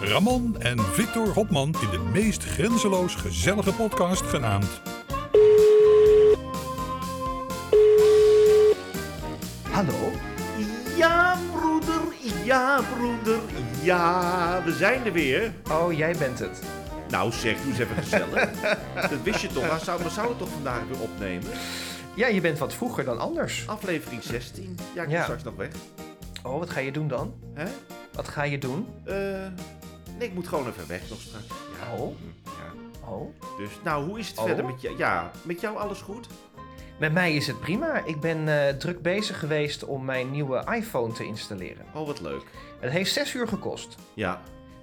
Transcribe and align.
Ramon 0.00 0.56
en 0.60 0.78
Victor 0.78 1.28
Hopman 1.28 1.74
in 1.82 1.90
de 1.90 1.98
meest 2.12 2.44
grenzeloos 2.44 3.14
gezellige 3.14 3.72
podcast 3.72 4.22
genaamd... 4.22 4.80
Hallo? 9.70 10.10
Ja, 10.96 11.38
broeder, 11.52 12.00
ja, 12.44 12.80
broeder, 12.96 13.38
ja, 13.82 14.62
we 14.64 14.72
zijn 14.72 15.04
er 15.06 15.12
weer. 15.12 15.52
Oh, 15.70 15.92
jij 15.92 16.14
bent 16.18 16.38
het. 16.38 16.62
Nou 17.08 17.32
zeg, 17.32 17.56
doe 17.56 17.70
eens 17.70 17.78
even 17.78 17.96
gezellig. 17.96 18.50
Dat 19.10 19.22
wist 19.22 19.40
je 19.40 19.48
toch, 19.48 19.78
we 19.78 19.84
zouden, 19.84 20.06
we 20.06 20.12
zouden 20.12 20.36
toch 20.36 20.48
vandaag 20.50 20.80
weer 20.90 21.00
opnemen? 21.00 21.48
Ja, 22.14 22.26
je 22.26 22.40
bent 22.40 22.58
wat 22.58 22.74
vroeger 22.74 23.04
dan 23.04 23.18
anders. 23.18 23.64
Aflevering 23.68 24.22
16. 24.22 24.78
Ja, 24.94 25.02
ik 25.02 25.08
ben 25.08 25.16
Ja. 25.16 25.22
straks 25.22 25.42
nog 25.42 25.54
weg. 25.56 25.70
Oh, 26.42 26.58
wat 26.58 26.70
ga 26.70 26.80
je 26.80 26.92
doen 26.92 27.08
dan? 27.08 27.34
Hè? 27.54 27.64
Wat 28.14 28.28
ga 28.28 28.42
je 28.42 28.58
doen? 28.58 28.86
Eh, 29.04 29.14
nee, 30.20 30.28
ik 30.28 30.34
moet 30.34 30.48
gewoon 30.48 30.66
even 30.66 30.88
weg 30.88 31.08
nog 31.10 31.20
straks. 31.20 31.44
Ja. 31.46 31.96
Oh. 31.96 32.14
Ja. 32.44 33.08
Oh. 33.08 33.34
Dus, 33.58 33.70
nou, 33.84 34.04
hoe 34.04 34.18
is 34.18 34.28
het 34.28 34.38
Oh. 34.38 34.44
verder 34.44 34.64
met 34.64 34.80
jou? 34.80 34.98
Ja, 34.98 35.30
met 35.42 35.60
jou 35.60 35.76
alles 35.76 36.00
goed? 36.00 36.28
Met 36.98 37.12
mij 37.12 37.34
is 37.34 37.46
het 37.46 37.60
prima. 37.60 38.04
Ik 38.04 38.20
ben 38.20 38.48
eh, 38.48 38.74
druk 38.74 39.02
bezig 39.02 39.38
geweest 39.38 39.84
om 39.84 40.04
mijn 40.04 40.30
nieuwe 40.30 40.64
iPhone 40.74 41.12
te 41.12 41.24
installeren. 41.24 41.84
Oh, 41.94 42.06
wat 42.06 42.20
leuk. 42.20 42.42
Het 42.80 42.90
heeft 42.90 43.12
zes 43.12 43.34
uur 43.34 43.48
gekost. 43.48 43.96
Ja, 44.14 44.40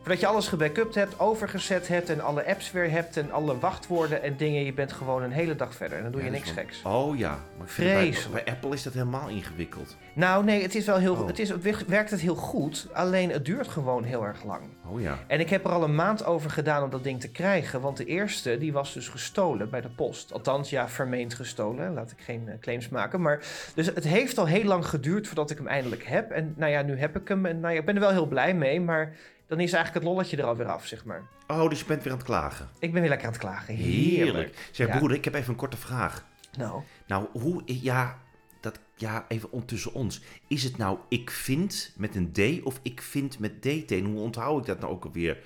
Voordat 0.08 0.26
je 0.26 0.32
alles 0.32 0.48
gebackupt 0.48 0.96
hebt, 0.96 1.20
overgezet 1.20 1.88
hebt 1.88 2.10
en 2.10 2.22
alle 2.22 2.46
apps 2.46 2.72
weer 2.72 2.92
hebt 2.92 3.18
en 3.18 3.32
alle 3.32 3.60
wachtwoorden 3.60 4.24
en 4.24 4.38
dingen. 4.38 4.64
Je 4.66 4.74
bent 4.74 4.94
gewoon 4.94 5.24
een 5.24 5.32
hele 5.32 5.56
dag 5.56 5.76
verder 5.76 5.98
en 5.98 6.04
dan 6.04 6.12
doe 6.12 6.22
je 6.22 6.28
Ja, 6.28 6.34
niks 6.34 6.48
is 6.50 6.54
geks. 6.56 6.82
Oh 6.84 7.18
ja. 7.18 7.40
Maar 7.58 7.68
vind 7.68 8.32
bij- 8.32 8.46
Apple 8.46 8.74
is 8.74 8.84
dat 8.84 8.94
helemaal 8.94 9.30
ingewikkeld. 9.30 9.98
Nou 10.14 10.44
nee, 10.44 10.62
het 10.62 10.76
is 10.76 10.86
wel 10.86 10.98
heel, 10.98 11.14
Oh. 11.16 11.28
het, 11.28 11.40
is, 11.40 11.52
werkt 11.88 12.12
het 12.12 12.20
heel 12.20 12.36
goed, 12.36 12.88
alleen 12.94 13.32
het 13.32 13.46
duurt 13.46 13.68
gewoon 13.68 14.04
heel 14.04 14.24
erg 14.26 14.44
lang. 14.44 14.62
Oh 14.86 15.02
ja. 15.02 15.18
En 15.28 15.40
ik 15.40 15.50
heb 15.50 15.66
er 15.66 15.72
al 15.72 15.84
een 15.84 15.96
maand 15.96 16.26
over 16.26 16.50
gedaan 16.50 16.84
om 16.84 16.90
dat 16.90 17.04
ding 17.04 17.20
te 17.22 17.30
krijgen. 17.30 17.82
Want 17.82 17.98
de 17.98 18.06
eerste, 18.06 18.58
die 18.58 18.74
was 18.74 18.94
dus 18.94 19.08
gestolen 19.08 19.70
bij 19.70 19.82
de 19.82 19.90
post. 19.90 20.34
Althans, 20.34 20.70
ja, 20.70 20.90
vermeend 20.90 21.34
gestolen. 21.34 21.94
Laat 21.94 22.12
ik 22.12 22.20
geen 22.24 22.48
eh, 22.48 22.54
claims 22.60 22.90
maken. 22.90 23.22
Maar, 23.22 23.40
dus 23.76 23.86
het 23.86 24.04
heeft 24.04 24.38
al 24.38 24.46
heel 24.46 24.64
lang 24.64 24.86
geduurd 24.86 25.28
voordat 25.28 25.50
ik 25.52 25.58
hem 25.58 25.68
eindelijk 25.68 26.04
heb. 26.06 26.32
En 26.32 26.54
nou 26.58 26.72
ja, 26.72 26.82
nu 26.82 26.98
heb 27.00 27.16
ik 27.16 27.28
hem. 27.28 27.46
En 27.46 27.60
nou 27.60 27.74
ja, 27.74 27.80
ik 27.80 27.86
ben 27.86 27.96
er 27.96 28.02
wel 28.02 28.12
heel 28.12 28.28
blij 28.28 28.54
mee. 28.54 28.82
Maar 28.82 29.16
dan 29.48 29.60
is 29.60 29.74
eigenlijk 29.74 29.94
het 29.94 30.14
lolletje 30.14 30.38
er 30.38 30.44
alweer 30.44 30.66
af, 30.68 30.86
zeg 30.86 31.06
maar. 31.06 31.24
Oh, 31.48 31.70
dus 31.70 31.80
je 31.80 31.86
bent 31.86 32.04
weer 32.04 32.12
aan 32.12 32.18
het 32.18 32.28
klagen. 32.28 32.70
Ik 32.80 32.92
ben 32.92 33.00
weer 33.02 33.10
lekker 33.10 33.28
aan 33.28 33.34
het 33.34 33.42
klagen. 33.42 33.76
Heerlijk. 33.76 34.70
Zeg, 34.72 34.88
Ja. 34.88 34.98
broeder, 34.98 35.18
ik 35.18 35.24
heb 35.26 35.34
even 35.34 35.50
een 35.50 35.56
korte 35.56 35.78
vraag. 35.78 36.26
Nou, 36.58 36.82
Nou, 37.08 37.28
hoe, 37.32 37.62
ja, 37.66 38.20
dat, 38.62 38.80
ja, 38.96 39.26
even 39.28 39.52
om 39.52 39.66
tussen 39.66 39.94
ons. 39.94 40.22
Is 40.48 40.64
het 40.64 40.78
nou 40.78 40.98
ik 41.10 41.32
vind 41.32 41.94
met 41.98 42.16
een 42.16 42.32
D 42.32 42.64
of 42.66 42.80
ik 42.82 43.02
vind 43.02 43.40
met 43.40 43.62
DT? 43.62 43.92
En 43.92 44.06
hoe 44.06 44.20
onthoud 44.20 44.60
ik 44.60 44.66
dat 44.66 44.80
nou 44.80 44.92
ook 44.92 45.06
alweer? 45.06 45.38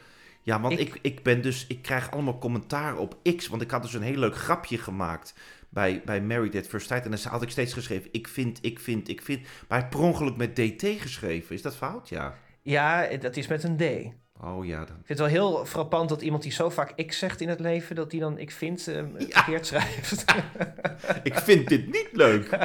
Ja, 0.44 0.62
want 0.62 0.80
Ik- 0.80 0.88
ik, 0.94 1.00
ik 1.02 1.24
ben 1.24 1.42
dus, 1.42 1.66
ik 1.68 1.82
krijg 1.82 2.12
allemaal 2.12 2.38
commentaar 2.40 2.98
op 2.98 3.18
X, 3.36 3.48
want 3.48 3.62
ik 3.62 3.72
had 3.72 3.82
dus 3.82 3.94
een 3.94 4.02
heel 4.02 4.18
leuk 4.18 4.36
grapje 4.36 4.78
gemaakt 4.78 5.34
bij, 5.70 6.02
bij 6.06 6.22
Married 6.22 6.56
at 6.56 6.68
First 6.68 6.88
Sight. 6.88 7.06
En 7.06 7.12
dan 7.12 7.20
had 7.32 7.42
ik 7.42 7.50
steeds 7.50 7.74
geschreven, 7.74 8.10
ik 8.12 8.28
vind, 8.28 8.60
ik 8.62 8.80
vind, 8.80 9.08
ik 9.10 9.22
vind. 9.22 9.48
Maar 9.68 9.88
per 9.88 10.00
ongeluk 10.00 10.36
met 10.36 10.56
DT 10.56 10.84
geschreven. 11.02 11.56
Is 11.56 11.62
dat 11.62 11.76
fout? 11.76 12.10
Ja. 12.10 12.38
Ja, 12.62 13.08
dat 13.18 13.36
is 13.38 13.48
met 13.48 13.64
een 13.64 13.78
D. 13.78 13.82
Ik 13.82 14.14
Oh 14.44 14.66
ja, 14.66 14.78
dan. 14.78 14.88
vind 14.96 15.08
het 15.08 15.18
wel 15.18 15.28
heel 15.28 15.66
frappant 15.66 16.10
dat 16.10 16.22
iemand 16.22 16.44
die 16.44 16.52
zo 16.52 16.70
vaak 16.70 17.06
X 17.08 17.18
zegt 17.20 17.42
in 17.42 17.50
het 17.50 17.60
leven, 17.60 17.96
dat 17.96 18.10
die 18.12 18.20
dan 18.20 18.38
ik 18.38 18.52
vind 18.52 18.86
Ja. 18.86 19.04
verkeerd 19.18 19.66
schrijft. 19.66 20.26
Ik 21.24 21.34
vind 21.36 21.68
dit 21.68 21.86
niet 21.86 22.10
leuk. 22.12 22.50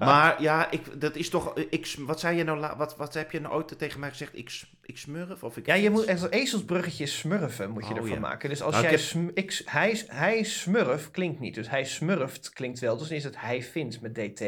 Maar 0.00 0.42
ja, 0.42 0.70
ik, 0.70 1.00
dat 1.00 1.16
is 1.16 1.28
toch. 1.28 1.54
Ik, 1.70 1.94
wat 1.98 2.20
zei 2.20 2.36
je 2.36 2.44
nou? 2.44 2.76
Wat, 2.76 2.96
wat 2.96 3.14
heb 3.14 3.30
je 3.32 3.40
nou 3.40 3.54
ooit 3.54 3.78
tegen 3.78 4.00
mij 4.00 4.08
gezegd? 4.08 4.36
Ik, 4.38 4.62
ik 4.82 4.98
smurf? 4.98 5.42
Of 5.44 5.56
ik 5.56 5.66
Ja, 5.66 5.74
je 5.74 5.90
moet 5.90 6.04
echt 6.04 6.22
een 6.22 6.30
ezelsbruggetje 6.30 7.06
smurfen 7.06 7.70
moet 7.70 7.84
je 7.86 7.90
Oh, 7.90 7.96
ervan 7.96 8.12
ja. 8.12 8.18
maken. 8.20 8.48
Dus 8.48 8.62
als 8.62 8.72
Nou, 8.74 8.84
ik 8.84 8.90
jij 8.90 8.98
heb- 8.98 9.08
sm- 9.08 9.30
ik, 9.34 9.62
hij, 9.64 10.02
hij 10.06 10.42
smurf 10.42 11.10
klinkt 11.10 11.40
niet. 11.40 11.54
Dus 11.54 11.70
hij 11.70 11.84
smurft 11.84 12.50
klinkt 12.50 12.78
wel. 12.78 12.96
Dus 12.96 13.08
dan 13.08 13.16
is 13.16 13.24
het 13.24 13.40
hij 13.40 13.62
vindt 13.62 14.00
met 14.00 14.14
DT. 14.14 14.42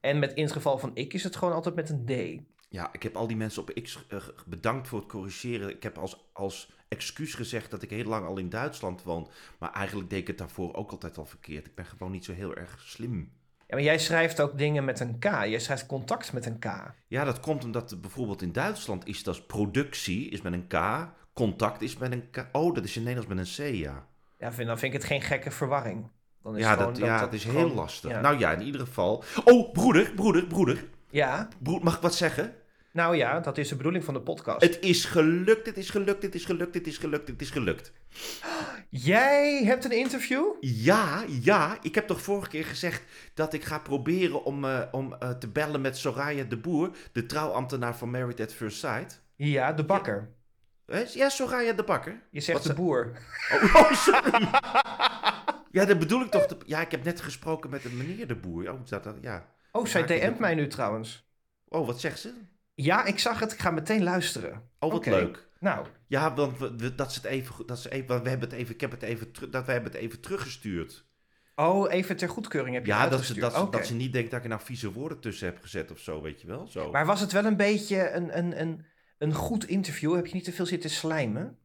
En 0.00 0.18
met, 0.18 0.32
in 0.32 0.42
het 0.42 0.52
geval 0.52 0.78
van 0.78 0.90
ik 0.94 1.12
is 1.14 1.24
het 1.24 1.36
gewoon 1.36 1.54
altijd 1.54 1.74
met 1.74 1.90
een 1.90 2.04
D. 2.04 2.42
Ja, 2.74 2.88
ik 2.92 3.02
heb 3.02 3.16
al 3.16 3.26
die 3.26 3.36
mensen 3.36 3.62
op 3.62 3.82
X 3.82 4.04
eh, 4.08 4.18
bedankt 4.46 4.88
voor 4.88 4.98
het 4.98 5.08
corrigeren. 5.08 5.70
Ik 5.70 5.82
heb 5.82 5.98
als, 5.98 6.30
als 6.32 6.72
excuus 6.88 7.34
gezegd 7.34 7.70
dat 7.70 7.82
ik 7.82 7.90
heel 7.90 8.04
lang 8.04 8.26
al 8.26 8.38
in 8.38 8.48
Duitsland 8.48 9.02
woon. 9.02 9.28
Maar 9.58 9.72
eigenlijk 9.72 10.10
deed 10.10 10.20
ik 10.20 10.26
het 10.26 10.38
daarvoor 10.38 10.74
ook 10.74 10.90
altijd 10.90 11.18
al 11.18 11.26
verkeerd. 11.26 11.66
Ik 11.66 11.74
ben 11.74 11.84
gewoon 11.84 12.12
niet 12.12 12.24
zo 12.24 12.32
heel 12.32 12.54
erg 12.54 12.80
slim. 12.80 13.32
Ja, 13.66 13.74
maar 13.74 13.82
jij 13.82 13.98
schrijft 13.98 14.40
ook 14.40 14.58
dingen 14.58 14.84
met 14.84 15.00
een 15.00 15.18
K. 15.18 15.24
Jij 15.24 15.58
schrijft 15.58 15.86
contact 15.86 16.32
met 16.32 16.46
een 16.46 16.58
K. 16.58 16.66
Ja, 17.06 17.24
dat 17.24 17.40
komt 17.40 17.64
omdat 17.64 18.00
bijvoorbeeld 18.00 18.42
in 18.42 18.52
Duitsland 18.52 19.06
is 19.06 19.22
dat 19.22 19.46
productie 19.46 20.28
is 20.28 20.42
met 20.42 20.52
een 20.52 20.66
K. 20.66 21.08
Contact 21.32 21.82
is 21.82 21.96
met 21.96 22.12
een 22.12 22.30
K. 22.30 22.46
Oh, 22.52 22.74
dat 22.74 22.84
is 22.84 22.96
in 22.96 23.02
Nederlands 23.02 23.34
met 23.34 23.58
een 23.58 23.72
C, 23.72 23.74
ja. 23.74 24.06
Ja, 24.38 24.52
vind, 24.52 24.68
dan 24.68 24.78
vind 24.78 24.94
ik 24.94 25.00
het 25.00 25.08
geen 25.08 25.22
gekke 25.22 25.50
verwarring. 25.50 26.08
Dan 26.42 26.56
is 26.56 26.62
Ja, 26.62 26.76
dat, 26.76 26.96
ja, 26.96 27.20
dat 27.20 27.32
is 27.32 27.44
heel 27.44 27.74
lastig. 27.74 28.10
Ja. 28.10 28.20
Nou 28.20 28.38
ja, 28.38 28.52
in 28.52 28.62
ieder 28.62 28.80
geval. 28.80 29.24
Oh, 29.44 29.72
broeder, 29.72 30.12
broeder, 30.14 30.46
broeder. 30.46 30.84
ja, 31.10 31.48
Broer, 31.62 31.82
mag 31.82 31.94
ik 31.94 32.02
wat 32.02 32.14
zeggen? 32.14 32.54
Nou 32.94 33.16
ja, 33.16 33.40
dat 33.40 33.58
is 33.58 33.68
de 33.68 33.76
bedoeling 33.76 34.04
van 34.04 34.14
de 34.14 34.20
podcast. 34.20 34.60
Het 34.60 34.78
is 34.80 35.04
gelukt, 35.04 35.66
het 35.66 35.76
is 35.76 35.90
gelukt, 35.90 36.22
het 36.22 36.34
is 36.34 36.44
gelukt, 36.44 36.74
het 36.74 36.86
is 36.86 36.98
gelukt, 36.98 37.28
het 37.28 37.40
is 37.40 37.50
gelukt. 37.50 37.92
Jij 38.90 39.64
hebt 39.64 39.84
een 39.84 39.92
interview? 39.98 40.44
Ja, 40.60 41.24
ja, 41.42 41.78
ik 41.82 41.94
heb 41.94 42.06
toch 42.06 42.20
vorige 42.22 42.48
keer 42.48 42.64
gezegd 42.64 43.02
dat 43.34 43.52
ik 43.52 43.64
ga 43.64 43.78
proberen 43.78 44.44
om, 44.44 44.64
eh, 44.64 44.80
om 44.90 45.12
eh, 45.14 45.30
te 45.30 45.48
bellen 45.48 45.80
met 45.80 45.96
Soraya 45.96 46.44
de 46.44 46.56
Boer, 46.56 46.90
de 47.12 47.26
trouwambtenaar 47.26 47.96
van 47.96 48.10
Married 48.10 48.40
at 48.40 48.52
First 48.52 48.78
Sight. 48.78 49.22
Ja, 49.36 49.72
de 49.72 49.84
bakker. 49.84 50.28
Hè? 50.86 51.04
Ja, 51.14 51.28
Soraya 51.28 51.72
de 51.72 51.84
Bakker. 51.84 52.22
Je 52.30 52.40
zegt 52.40 52.58
Wat 52.58 52.66
de 52.66 52.82
boer. 52.82 53.12
Oh, 53.52 53.74
oh, 53.74 53.92
sorry. 53.92 54.48
ja, 55.70 55.84
dat 55.84 55.98
bedoel 55.98 56.20
ik 56.22 56.30
toch. 56.30 56.46
te- 56.46 56.56
Ja, 56.66 56.80
ik 56.80 56.90
heb 56.90 57.04
net 57.04 57.20
gesproken 57.20 57.70
met 57.70 57.84
een 57.84 57.96
meneer 57.96 58.26
de 58.26 58.34
Boer. 58.36 58.72
Oh, 58.72 58.78
dat, 58.84 59.04
dat, 59.04 59.16
ja. 59.20 59.46
Oh, 59.72 59.86
zij 59.86 60.06
DM't 60.06 60.38
mij 60.38 60.54
nu 60.54 60.66
trouwens. 60.66 61.28
oh, 61.68 61.86
wat 61.86 62.00
zegt 62.00 62.18
ze? 62.18 62.32
Ja, 62.74 63.04
ik 63.04 63.18
zag 63.18 63.40
het. 63.40 63.52
Ik 63.52 63.58
ga 63.58 63.70
meteen 63.70 64.02
luisteren. 64.02 64.62
Oh, 64.78 64.92
wat 64.92 65.06
leuk. 65.06 65.48
Nou, 65.60 65.86
Ja, 66.06 66.34
want 66.34 66.58
we, 66.58 66.76
we- 66.76 66.94
dat 66.94 67.12
ze 67.12 67.20
het 67.20 67.28
even, 67.30 67.66
dat 67.66 67.84
even, 67.84 68.06
want 68.06 68.22
we 68.22 68.28
hebben 68.28 68.48
het 68.48 68.58
even, 68.58 68.74
ik 68.74 68.80
heb 68.80 68.90
het 68.90 69.02
even, 69.02 69.32
dat 69.50 69.66
we 69.66 69.72
hebben 69.72 69.92
het 69.92 70.00
even 70.00 70.20
teruggestuurd. 70.20 71.06
oh, 71.54 71.92
even 71.92 72.16
ter 72.16 72.28
goedkeuring 72.28 72.74
heb 72.74 72.84
je 72.86 72.90
Ja, 72.92 73.08
dat 73.08 73.24
ze, 73.24 73.34
dat, 73.40 73.72
dat 73.72 73.86
ze 73.86 73.94
niet 73.94 74.12
denkt 74.12 74.30
dat 74.30 74.38
ik 74.38 74.44
er 74.44 74.50
nou 74.50 74.62
vieze 74.64 74.92
woorden 74.92 75.20
tussen 75.20 75.46
heb 75.46 75.58
gezet 75.60 75.90
of 75.90 75.98
zo, 75.98 76.22
weet 76.22 76.40
je 76.40 76.46
wel? 76.46 76.66
Zo. 76.66 76.90
Maar 76.90 77.06
was 77.06 77.20
het 77.20 77.32
wel 77.32 77.44
een 77.44 77.56
beetje 77.56 78.10
een, 78.10 78.38
een, 78.38 78.60
een, 78.60 78.84
een 79.18 79.32
goed 79.34 79.66
interview? 79.66 80.14
Heb 80.14 80.26
je 80.26 80.34
niet 80.34 80.44
te 80.44 80.52
veel 80.52 80.66
zitten 80.66 80.90
slijmen? 80.90 81.58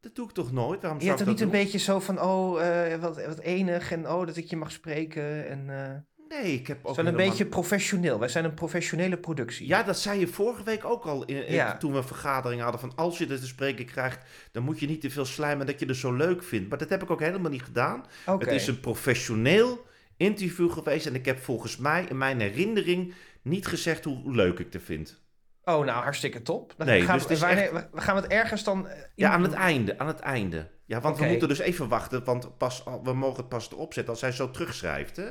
Dat 0.00 0.14
doe 0.14 0.26
ik 0.28 0.32
toch 0.34 0.52
nooit? 0.52 0.82
Waarom 0.82 1.00
Je 1.00 1.06
hebt 1.08 1.20
er 1.20 1.26
niet 1.26 1.40
een 1.40 1.50
beetje 1.50 1.78
zo 1.78 2.00
van, 2.00 2.20
oh, 2.20 2.66
eh, 2.92 3.00
wat, 3.00 3.26
wat 3.26 3.38
enig 3.38 3.92
en 3.92 4.08
oh, 4.08 4.26
dat 4.26 4.36
ik 4.36 4.44
je 4.50 4.56
mag 4.56 4.70
spreken. 4.72 5.48
En, 5.48 5.70
eh 5.70 5.98
Nee, 6.28 6.52
ik 6.54 6.66
heb 6.66 6.76
ook 6.78 6.96
wel 6.96 7.04
een 7.04 7.10
helemaal- 7.10 7.28
beetje 7.30 7.46
professioneel. 7.46 8.18
Wij 8.18 8.28
zijn 8.28 8.44
een 8.44 8.54
professionele 8.54 9.16
productie. 9.16 9.66
Ja, 9.66 9.82
dat 9.82 9.98
zei 9.98 10.20
je 10.20 10.26
vorige 10.26 10.62
week 10.62 10.84
ook 10.84 11.04
al 11.04 11.24
in, 11.24 11.46
in- 11.46 11.54
Ja. 11.54 11.76
toen 11.76 11.90
we 11.92 11.96
een 11.98 12.04
vergadering 12.04 12.62
hadden. 12.62 12.80
Van 12.80 12.92
als 12.96 13.18
je 13.18 13.26
er 13.26 13.40
te 13.40 13.46
spreken 13.46 13.84
krijgt, 13.84 14.26
dan 14.52 14.62
moet 14.62 14.80
je 14.80 14.86
niet 14.86 15.00
te 15.00 15.10
veel 15.10 15.24
slijmen 15.24 15.66
dat 15.66 15.80
je 15.80 15.86
het 15.86 15.96
zo 15.96 16.12
leuk 16.12 16.42
vindt. 16.42 16.68
Maar 16.68 16.78
dat 16.78 16.88
heb 16.88 17.02
ik 17.02 17.10
ook 17.10 17.20
helemaal 17.20 17.50
niet 17.50 17.62
gedaan. 17.62 18.04
Het 18.38 18.46
is 18.46 18.66
een 18.66 18.80
professioneel 18.80 19.86
interview 20.16 20.70
geweest. 20.72 21.06
En 21.06 21.14
ik 21.14 21.24
heb 21.24 21.38
volgens 21.38 21.76
mij 21.76 22.04
in 22.08 22.18
mijn 22.18 22.40
herinnering 22.40 23.14
niet 23.42 23.66
gezegd 23.66 24.04
hoe 24.04 24.34
leuk 24.34 24.58
ik 24.58 24.72
het 24.72 24.82
vind. 24.82 25.22
Oh, 25.64 25.84
nou, 25.84 26.02
hartstikke 26.02 26.42
top. 26.42 26.74
Dan 26.76 26.86
Nee, 26.86 27.02
gaan, 27.02 27.18
dus 27.28 27.40
we, 27.40 27.86
we 27.92 28.00
gaan 28.00 28.14
we 28.16 28.20
het 28.22 28.30
ergens 28.30 28.64
dan... 28.64 28.88
eh, 28.88 28.98
Ja, 29.14 29.30
aan 29.30 29.42
het 29.42 29.52
einde. 29.52 29.98
Aan 29.98 30.06
het 30.06 30.20
einde. 30.20 30.70
Ja, 30.86 31.00
want 31.00 31.18
we 31.18 31.24
moeten 31.24 31.48
dus 31.48 31.58
even 31.58 31.88
wachten. 31.88 32.24
Want 32.24 32.58
pas, 32.58 32.82
we 33.02 33.12
mogen 33.12 33.36
het 33.36 33.48
pas 33.48 33.70
erop 33.72 33.92
zetten 33.92 34.12
als 34.12 34.20
zij 34.20 34.32
zo 34.32 34.50
terugschrijft. 34.50 35.16
Hè? 35.16 35.24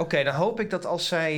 Oké, 0.00 0.22
dan 0.24 0.34
hoop 0.34 0.60
ik 0.60 0.70
dat 0.70 0.86
als 0.86 1.08
zij, 1.08 1.32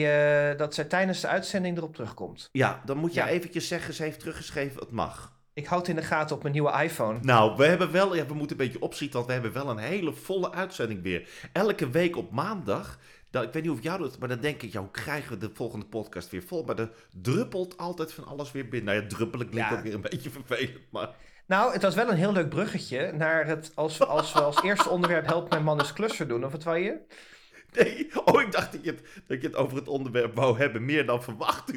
eh, 0.52 0.58
dat 0.58 0.74
zij 0.74 0.84
tijdens 0.84 1.20
de 1.20 1.28
uitzending 1.28 1.76
erop 1.76 1.94
terugkomt. 1.94 2.48
Ja, 2.52 2.82
dan 2.84 2.96
moet 2.96 3.14
je 3.14 3.20
Ja. 3.20 3.28
eventjes 3.28 3.68
zeggen, 3.68 3.94
ze 3.94 4.02
heeft 4.02 4.18
teruggeschreven, 4.20 4.80
het 4.80 4.90
mag. 4.90 5.32
Ik 5.54 5.66
houd 5.66 5.88
in 5.88 5.96
de 5.96 6.02
gaten 6.02 6.36
op 6.36 6.42
mijn 6.42 6.54
nieuwe 6.54 6.82
iPhone. 6.82 7.18
Nou, 7.22 7.56
we 7.56 7.64
hebben 7.66 7.92
wel, 7.92 8.14
ja, 8.16 8.26
we 8.26 8.34
moeten 8.34 8.58
een 8.60 8.66
beetje 8.66 8.82
opschieten, 8.82 9.14
want 9.16 9.26
we 9.26 9.32
hebben 9.32 9.52
wel 9.52 9.70
een 9.70 9.78
hele 9.78 10.12
volle 10.12 10.52
uitzending 10.52 11.02
weer. 11.02 11.28
Elke 11.52 11.90
week 11.90 12.16
op 12.16 12.30
maandag, 12.30 12.98
ik 13.30 13.52
weet 13.52 13.62
niet 13.62 13.70
of 13.70 13.82
jou 13.82 13.98
doet, 13.98 14.18
maar 14.18 14.28
dan 14.28 14.40
denk 14.40 14.62
ik, 14.62 14.72
ja, 14.72 14.80
hoe 14.80 14.90
krijgen 14.90 15.30
we 15.32 15.38
de 15.38 15.50
volgende 15.54 15.86
podcast 15.86 16.30
weer 16.30 16.42
vol? 16.42 16.64
Maar 16.64 16.78
er 16.78 16.90
druppelt 17.22 17.76
altijd 17.76 18.12
van 18.12 18.26
alles 18.26 18.52
weer 18.52 18.68
binnen. 18.68 18.94
Nou 18.94 19.06
ja, 19.08 19.14
druppelen 19.16 19.48
klinkt 19.48 19.70
Ja. 19.70 19.76
ook 19.76 19.82
weer 19.82 19.94
een 19.94 20.00
beetje 20.00 20.30
vervelend, 20.30 20.80
maar... 20.90 21.08
Nou, 21.46 21.72
het 21.72 21.82
was 21.82 21.94
wel 21.94 22.10
een 22.10 22.16
heel 22.16 22.32
leuk 22.32 22.48
bruggetje 22.48 23.12
naar 23.12 23.46
het, 23.46 23.72
als, 23.74 23.98
we- 23.98 24.06
als 24.06 24.32
we 24.32 24.40
als 24.40 24.62
eerste 24.62 24.88
onderwerp 24.88 25.26
Help 25.26 25.50
mijn 25.50 25.62
man 25.64 25.78
eens 25.80 25.92
klusser 25.92 26.28
doen. 26.28 26.44
Of 26.44 26.52
wat 26.52 26.62
wou 26.62 26.78
je? 26.78 26.96
Nee, 27.82 28.08
oh, 28.24 28.40
ik 28.42 28.52
dacht 28.52 28.72
dat 28.72 28.84
je, 28.84 28.90
het, 28.90 29.02
dat 29.26 29.40
je 29.40 29.46
het 29.46 29.56
over 29.56 29.76
het 29.76 29.88
onderwerp 29.88 30.34
wou 30.34 30.58
hebben, 30.58 30.84
meer 30.84 31.06
dan 31.06 31.22
verwacht. 31.22 31.70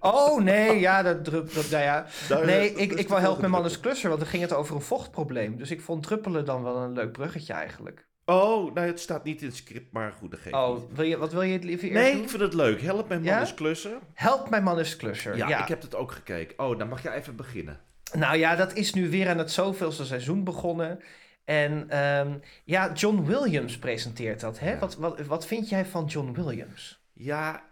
Oh, 0.00 0.40
nee, 0.50 0.78
ja, 0.80 1.02
dat, 1.02 1.24
drup- 1.24 1.52
nou 1.70 1.82
ja. 1.82 2.06
Daar- 2.28 2.46
Nee, 2.46 2.72
dat 2.72 2.80
ik, 2.80 2.92
is 2.92 3.00
ik 3.00 3.08
wou 3.08 3.20
Help 3.20 3.38
mijn 3.38 3.50
man 3.50 3.60
volgende 3.60 3.68
eens 3.68 3.80
klusser, 3.80 4.08
want 4.08 4.20
dan 4.20 4.30
ging 4.30 4.42
het 4.42 4.52
over 4.54 4.74
een 4.74 4.80
vochtprobleem. 4.82 5.56
Dus 5.56 5.70
ik 5.70 5.80
vond 5.80 6.02
druppelen 6.02 6.44
dan 6.44 6.62
wel 6.62 6.76
een 6.76 6.92
leuk 6.92 7.12
bruggetje 7.12 7.52
eigenlijk. 7.52 8.06
Oh, 8.24 8.74
nou, 8.74 8.86
het 8.86 9.00
staat 9.00 9.24
niet 9.24 9.40
in 9.40 9.46
het 9.46 9.56
script, 9.56 9.92
maar 9.92 10.12
goed, 10.12 10.30
dat 10.30 10.40
geeft. 10.40 10.54
Oh, 10.56 10.78
wil 10.94 11.04
je, 11.04 11.16
wat 11.18 11.32
wil 11.32 11.42
je 11.42 11.52
het 11.52 11.64
liever 11.64 11.88
eerst 11.88 12.02
Nee, 12.02 12.12
doen? 12.12 12.22
ik 12.22 12.28
vind 12.28 12.42
het 12.42 12.54
leuk. 12.54 12.80
Help 12.80 13.08
mijn 13.08 13.20
man 13.22 13.32
Ja? 13.32 13.40
eens 13.40 13.54
klussen. 13.54 13.98
Help 14.14 14.50
mijn 14.50 14.62
man 14.62 14.78
eens 14.78 14.96
klusser. 14.96 15.36
Ja, 15.36 15.48
Ja, 15.48 15.62
ik 15.62 15.68
heb 15.68 15.82
het 15.82 15.94
ook 15.94 16.12
gekeken. 16.12 16.58
Oh, 16.66 16.78
dan 16.78 16.88
mag 16.88 17.02
jij 17.02 17.14
even 17.14 17.36
beginnen. 17.36 17.80
Nou 18.12 18.36
ja, 18.36 18.56
dat 18.56 18.74
is 18.74 18.94
nu 18.94 19.10
weer 19.10 19.28
aan 19.28 19.38
het 19.38 19.50
zoveelste 19.50 20.04
seizoen 20.04 20.44
begonnen. 20.44 21.00
En 21.44 21.90
ehm, 21.90 22.38
ja, 22.64 22.92
John 22.92 23.24
Williams 23.24 23.78
presenteert 23.78 24.40
dat. 24.40 24.58
Hè? 24.58 24.72
Ja. 24.72 24.78
Wat, 24.78 24.96
wat, 24.96 25.20
wat 25.20 25.46
vind 25.46 25.68
jij 25.68 25.86
van 25.86 26.04
John 26.04 26.32
Williams? 26.32 27.00
Ja, 27.12 27.64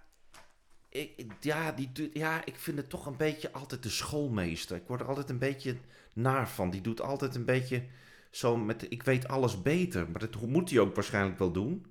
ik, 0.89 1.27
ja, 1.41 1.73
die, 1.73 2.11
ja, 2.13 2.45
ik 2.45 2.57
vind 2.57 2.77
het 2.77 2.89
toch 2.91 3.07
een 3.07 3.17
beetje 3.17 3.53
altijd 3.53 3.83
de 3.83 3.89
schoolmeester. 3.89 4.77
Ik 4.77 4.87
word 4.87 5.01
er 5.01 5.09
altijd 5.09 5.31
een 5.31 5.39
beetje 5.39 5.77
naar 6.13 6.49
van. 6.49 6.71
Die 6.71 6.81
doet 6.81 7.01
altijd 7.01 7.35
een 7.35 7.45
beetje 7.45 7.85
zo 8.31 8.57
met, 8.57 8.87
ik 8.89 9.03
weet 9.03 9.29
alles 9.29 9.63
beter. 9.63 10.11
Maar 10.11 10.21
dat 10.21 10.41
moet 10.41 10.71
hij 10.71 10.79
ook 10.79 10.95
waarschijnlijk 10.95 11.39
wel 11.39 11.53
doen. 11.53 11.87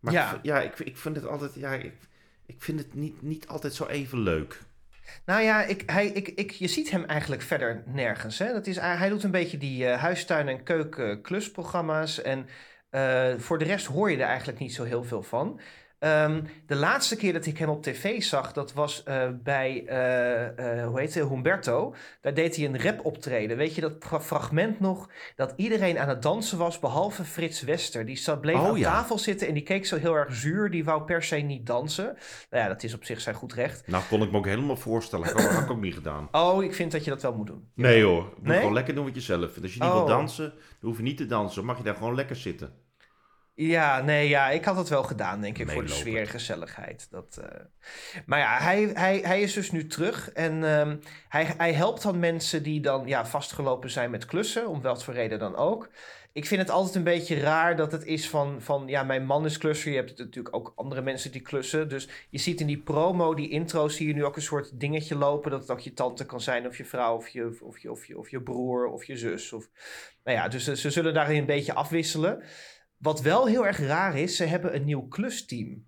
Maar 0.00 0.12
Ja. 0.12 0.34
ik, 0.34 0.38
ja, 0.42 0.60
ik, 0.60 0.78
ik 0.78 0.96
vind 0.96 1.16
het 1.16 1.26
altijd, 1.26 1.54
ja, 1.54 1.72
ik, 1.72 1.92
ik 2.46 2.62
vind 2.62 2.78
het 2.78 2.94
niet, 2.94 3.22
niet 3.22 3.48
altijd 3.48 3.74
zo 3.74 3.86
even 3.86 4.18
leuk. 4.18 4.62
Nou 5.24 5.42
ja, 5.42 5.62
ik, 5.62 5.90
hij, 5.90 6.06
ik, 6.06 6.28
ik, 6.28 6.50
je 6.50 6.68
ziet 6.68 6.90
hem 6.90 7.04
eigenlijk 7.04 7.42
verder 7.42 7.82
nergens. 7.86 8.38
Hè? 8.38 8.52
Dat 8.52 8.66
is, 8.66 8.78
hij 8.78 9.08
doet 9.08 9.22
een 9.22 9.30
beetje 9.30 9.58
die 9.58 9.86
eh, 9.86 10.00
huistuin- 10.00 10.48
en 10.48 10.62
keuken-klusprogramma's. 10.62 12.22
En 12.22 12.46
eh, 12.90 13.34
voor 13.38 13.58
de 13.58 13.64
rest 13.64 13.86
hoor 13.86 14.10
je 14.10 14.16
er 14.16 14.26
eigenlijk 14.26 14.58
niet 14.58 14.74
zo 14.74 14.84
heel 14.84 15.04
veel 15.04 15.22
van. 15.22 15.60
Ehm, 16.02 16.42
de 16.66 16.74
laatste 16.76 17.16
keer 17.16 17.32
dat 17.32 17.46
ik 17.46 17.58
hem 17.58 17.68
op 17.68 17.82
tv 17.82 18.22
zag, 18.22 18.52
dat 18.52 18.72
was 18.72 19.02
eh, 19.02 19.28
bij, 19.42 19.84
eh, 19.86 20.80
eh, 20.80 20.86
hoe 20.86 21.00
heet 21.00 21.14
het, 21.14 21.28
Humberto. 21.28 21.94
Daar 22.20 22.34
deed 22.34 22.56
hij 22.56 22.64
een 22.64 22.82
rap 22.82 23.04
optreden. 23.04 23.56
Weet 23.56 23.74
je 23.74 23.80
dat 23.80 23.92
fra- 24.00 24.20
fragment 24.20 24.80
nog? 24.80 25.08
Dat 25.36 25.52
iedereen 25.56 25.98
aan 25.98 26.08
het 26.08 26.22
dansen 26.22 26.58
was, 26.58 26.78
behalve 26.78 27.24
Frits 27.24 27.62
Wester. 27.62 28.06
Die 28.06 28.16
zat, 28.16 28.40
bleef 28.40 28.56
Oh, 28.56 28.66
aan 28.68 28.78
ja. 28.78 28.90
tafel 28.92 29.18
zitten 29.18 29.48
en 29.48 29.54
die 29.54 29.62
keek 29.62 29.86
zo 29.86 29.96
heel 29.96 30.14
erg 30.14 30.34
zuur. 30.34 30.70
Die 30.70 30.84
wou 30.84 31.02
per 31.02 31.22
se 31.22 31.36
niet 31.36 31.66
dansen. 31.66 32.04
Nou 32.50 32.62
ja, 32.62 32.68
dat 32.68 32.82
is 32.82 32.94
op 32.94 33.04
zich 33.04 33.20
zijn 33.20 33.34
goed 33.34 33.52
recht. 33.52 33.86
Nou, 33.86 34.02
kon 34.08 34.22
ik 34.22 34.30
me 34.30 34.36
ook 34.36 34.46
helemaal 34.46 34.76
voorstellen. 34.76 35.26
Dat 35.26 35.42
had 35.52 35.62
ik 35.62 35.70
ook 35.70 35.80
niet 35.80 35.94
gedaan. 35.94 36.28
Oh, 36.42 36.64
ik 36.64 36.74
vind 36.74 36.92
dat 36.92 37.04
je 37.04 37.10
dat 37.10 37.22
wel 37.22 37.34
moet 37.34 37.46
doen. 37.46 37.68
Nee 37.74 38.02
hoor, 38.02 38.22
je 38.22 38.30
moet 38.36 38.46
Nee? 38.46 38.58
gewoon 38.58 38.72
lekker 38.72 38.94
doen 38.94 39.04
wat 39.04 39.14
je 39.14 39.20
zelf 39.20 39.44
vindt. 39.52 39.62
Als 39.62 39.74
je 39.74 39.80
niet 39.80 39.88
Oh. 39.90 39.96
wil 39.96 40.06
dansen, 40.06 40.50
dan 40.80 40.88
hoef 40.90 40.96
je 40.96 41.02
niet 41.02 41.16
te 41.16 41.26
dansen. 41.26 41.56
Dan 41.56 41.64
mag 41.64 41.76
je 41.76 41.82
daar 41.82 41.94
gewoon 41.94 42.14
lekker 42.14 42.36
zitten. 42.36 42.72
Ja, 43.54 44.02
nee, 44.02 44.28
ja, 44.28 44.50
ik 44.50 44.64
had 44.64 44.76
het 44.76 44.88
wel 44.88 45.02
gedaan, 45.02 45.40
denk 45.40 45.58
ik, 45.58 45.70
voor 45.70 45.82
de 45.82 45.92
sfeer 45.92 46.20
en 46.20 46.26
gezelligheid. 46.26 47.06
Dat, 47.10 47.40
eh. 47.42 47.60
Maar 48.26 48.38
ja, 48.38 48.58
hij, 48.58 48.90
hij, 48.94 49.18
hij 49.18 49.40
is 49.40 49.52
dus 49.52 49.70
nu 49.70 49.86
terug 49.86 50.30
en 50.30 50.64
ehm, 50.64 50.96
hij, 51.28 51.54
hij 51.56 51.72
helpt 51.72 52.02
dan 52.02 52.18
mensen 52.18 52.62
die 52.62 52.80
dan 52.80 53.06
ja, 53.06 53.26
vastgelopen 53.26 53.90
zijn 53.90 54.10
met 54.10 54.24
klussen, 54.24 54.68
om 54.68 54.96
voor 54.96 55.14
reden 55.14 55.38
dan 55.38 55.56
ook. 55.56 55.90
Ik 56.34 56.46
vind 56.46 56.60
het 56.60 56.70
altijd 56.70 56.94
een 56.94 57.04
beetje 57.04 57.40
raar 57.40 57.76
dat 57.76 57.92
het 57.92 58.04
is 58.04 58.28
van, 58.28 58.62
van 58.62 58.82
ja, 58.86 59.02
mijn 59.02 59.26
man 59.26 59.44
is 59.44 59.58
klusser. 59.58 59.90
Je 59.90 59.96
hebt 59.96 60.18
natuurlijk 60.18 60.56
ook 60.56 60.72
andere 60.76 61.02
mensen 61.02 61.32
die 61.32 61.40
klussen. 61.40 61.88
Dus 61.88 62.08
je 62.30 62.38
ziet 62.38 62.60
in 62.60 62.66
die 62.66 62.82
promo, 62.82 63.34
die 63.34 63.50
intro, 63.50 63.88
zie 63.88 64.06
je 64.06 64.14
nu 64.14 64.24
ook 64.24 64.36
een 64.36 64.42
soort 64.42 64.80
dingetje 64.80 65.16
lopen. 65.16 65.50
Dat 65.50 65.60
het 65.60 65.70
ook 65.70 65.80
je 65.80 65.92
tante 65.92 66.26
kan 66.26 66.40
zijn, 66.40 66.66
of 66.66 66.76
je 66.76 66.84
vrouw, 66.84 67.16
of 67.16 67.28
je, 67.28 67.58
of 67.60 67.78
je, 67.78 67.90
of 67.90 68.06
je, 68.06 68.18
of 68.18 68.30
je 68.30 68.42
broer, 68.42 68.86
of 68.86 69.04
je 69.04 69.16
zus. 69.16 69.52
Of, 69.52 69.68
nou 70.24 70.36
ja, 70.36 70.48
dus 70.48 70.64
ze, 70.64 70.76
ze 70.76 70.90
zullen 70.90 71.14
daarin 71.14 71.38
een 71.38 71.46
beetje 71.46 71.74
afwisselen. 71.74 72.42
Wat 73.02 73.20
wel 73.20 73.46
heel 73.46 73.66
erg 73.66 73.78
raar 73.78 74.18
is, 74.18 74.36
ze 74.36 74.44
hebben 74.44 74.74
een 74.74 74.84
nieuw 74.84 75.08
klusteam. 75.08 75.86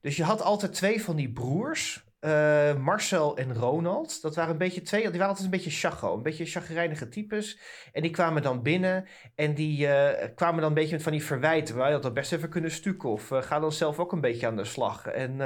Dus 0.00 0.16
je 0.16 0.24
had 0.24 0.42
altijd 0.42 0.72
twee 0.72 1.02
van 1.02 1.16
die 1.16 1.32
broers, 1.32 2.04
eh, 2.20 2.76
Marcel 2.76 3.36
en 3.36 3.54
Ronald. 3.54 4.22
Dat 4.22 4.34
waren 4.34 4.52
een 4.52 4.58
beetje 4.58 4.82
twee, 4.82 5.00
die 5.00 5.10
waren 5.10 5.26
altijd 5.26 5.44
een 5.44 5.50
beetje 5.50 5.70
chago, 5.70 6.14
een 6.16 6.22
beetje 6.22 6.44
chagrijnige 6.44 7.08
types. 7.08 7.58
En 7.92 8.02
die 8.02 8.10
kwamen 8.10 8.42
dan 8.42 8.62
binnen 8.62 9.06
en 9.34 9.54
die 9.54 9.86
eh, 9.86 10.28
kwamen 10.34 10.60
dan 10.60 10.68
een 10.68 10.74
beetje 10.74 10.92
met 10.94 11.02
van 11.02 11.12
die 11.12 11.24
verwijten. 11.24 11.76
Wij 11.76 11.92
hadden 11.92 12.14
best 12.14 12.32
even 12.32 12.48
kunnen 12.48 12.70
stukken 12.70 13.08
of 13.08 13.30
eh, 13.30 13.42
ga 13.42 13.58
dan 13.60 13.72
zelf 13.72 13.98
ook 13.98 14.12
een 14.12 14.20
beetje 14.20 14.46
aan 14.46 14.56
de 14.56 14.64
slag. 14.64 15.06
En 15.06 15.36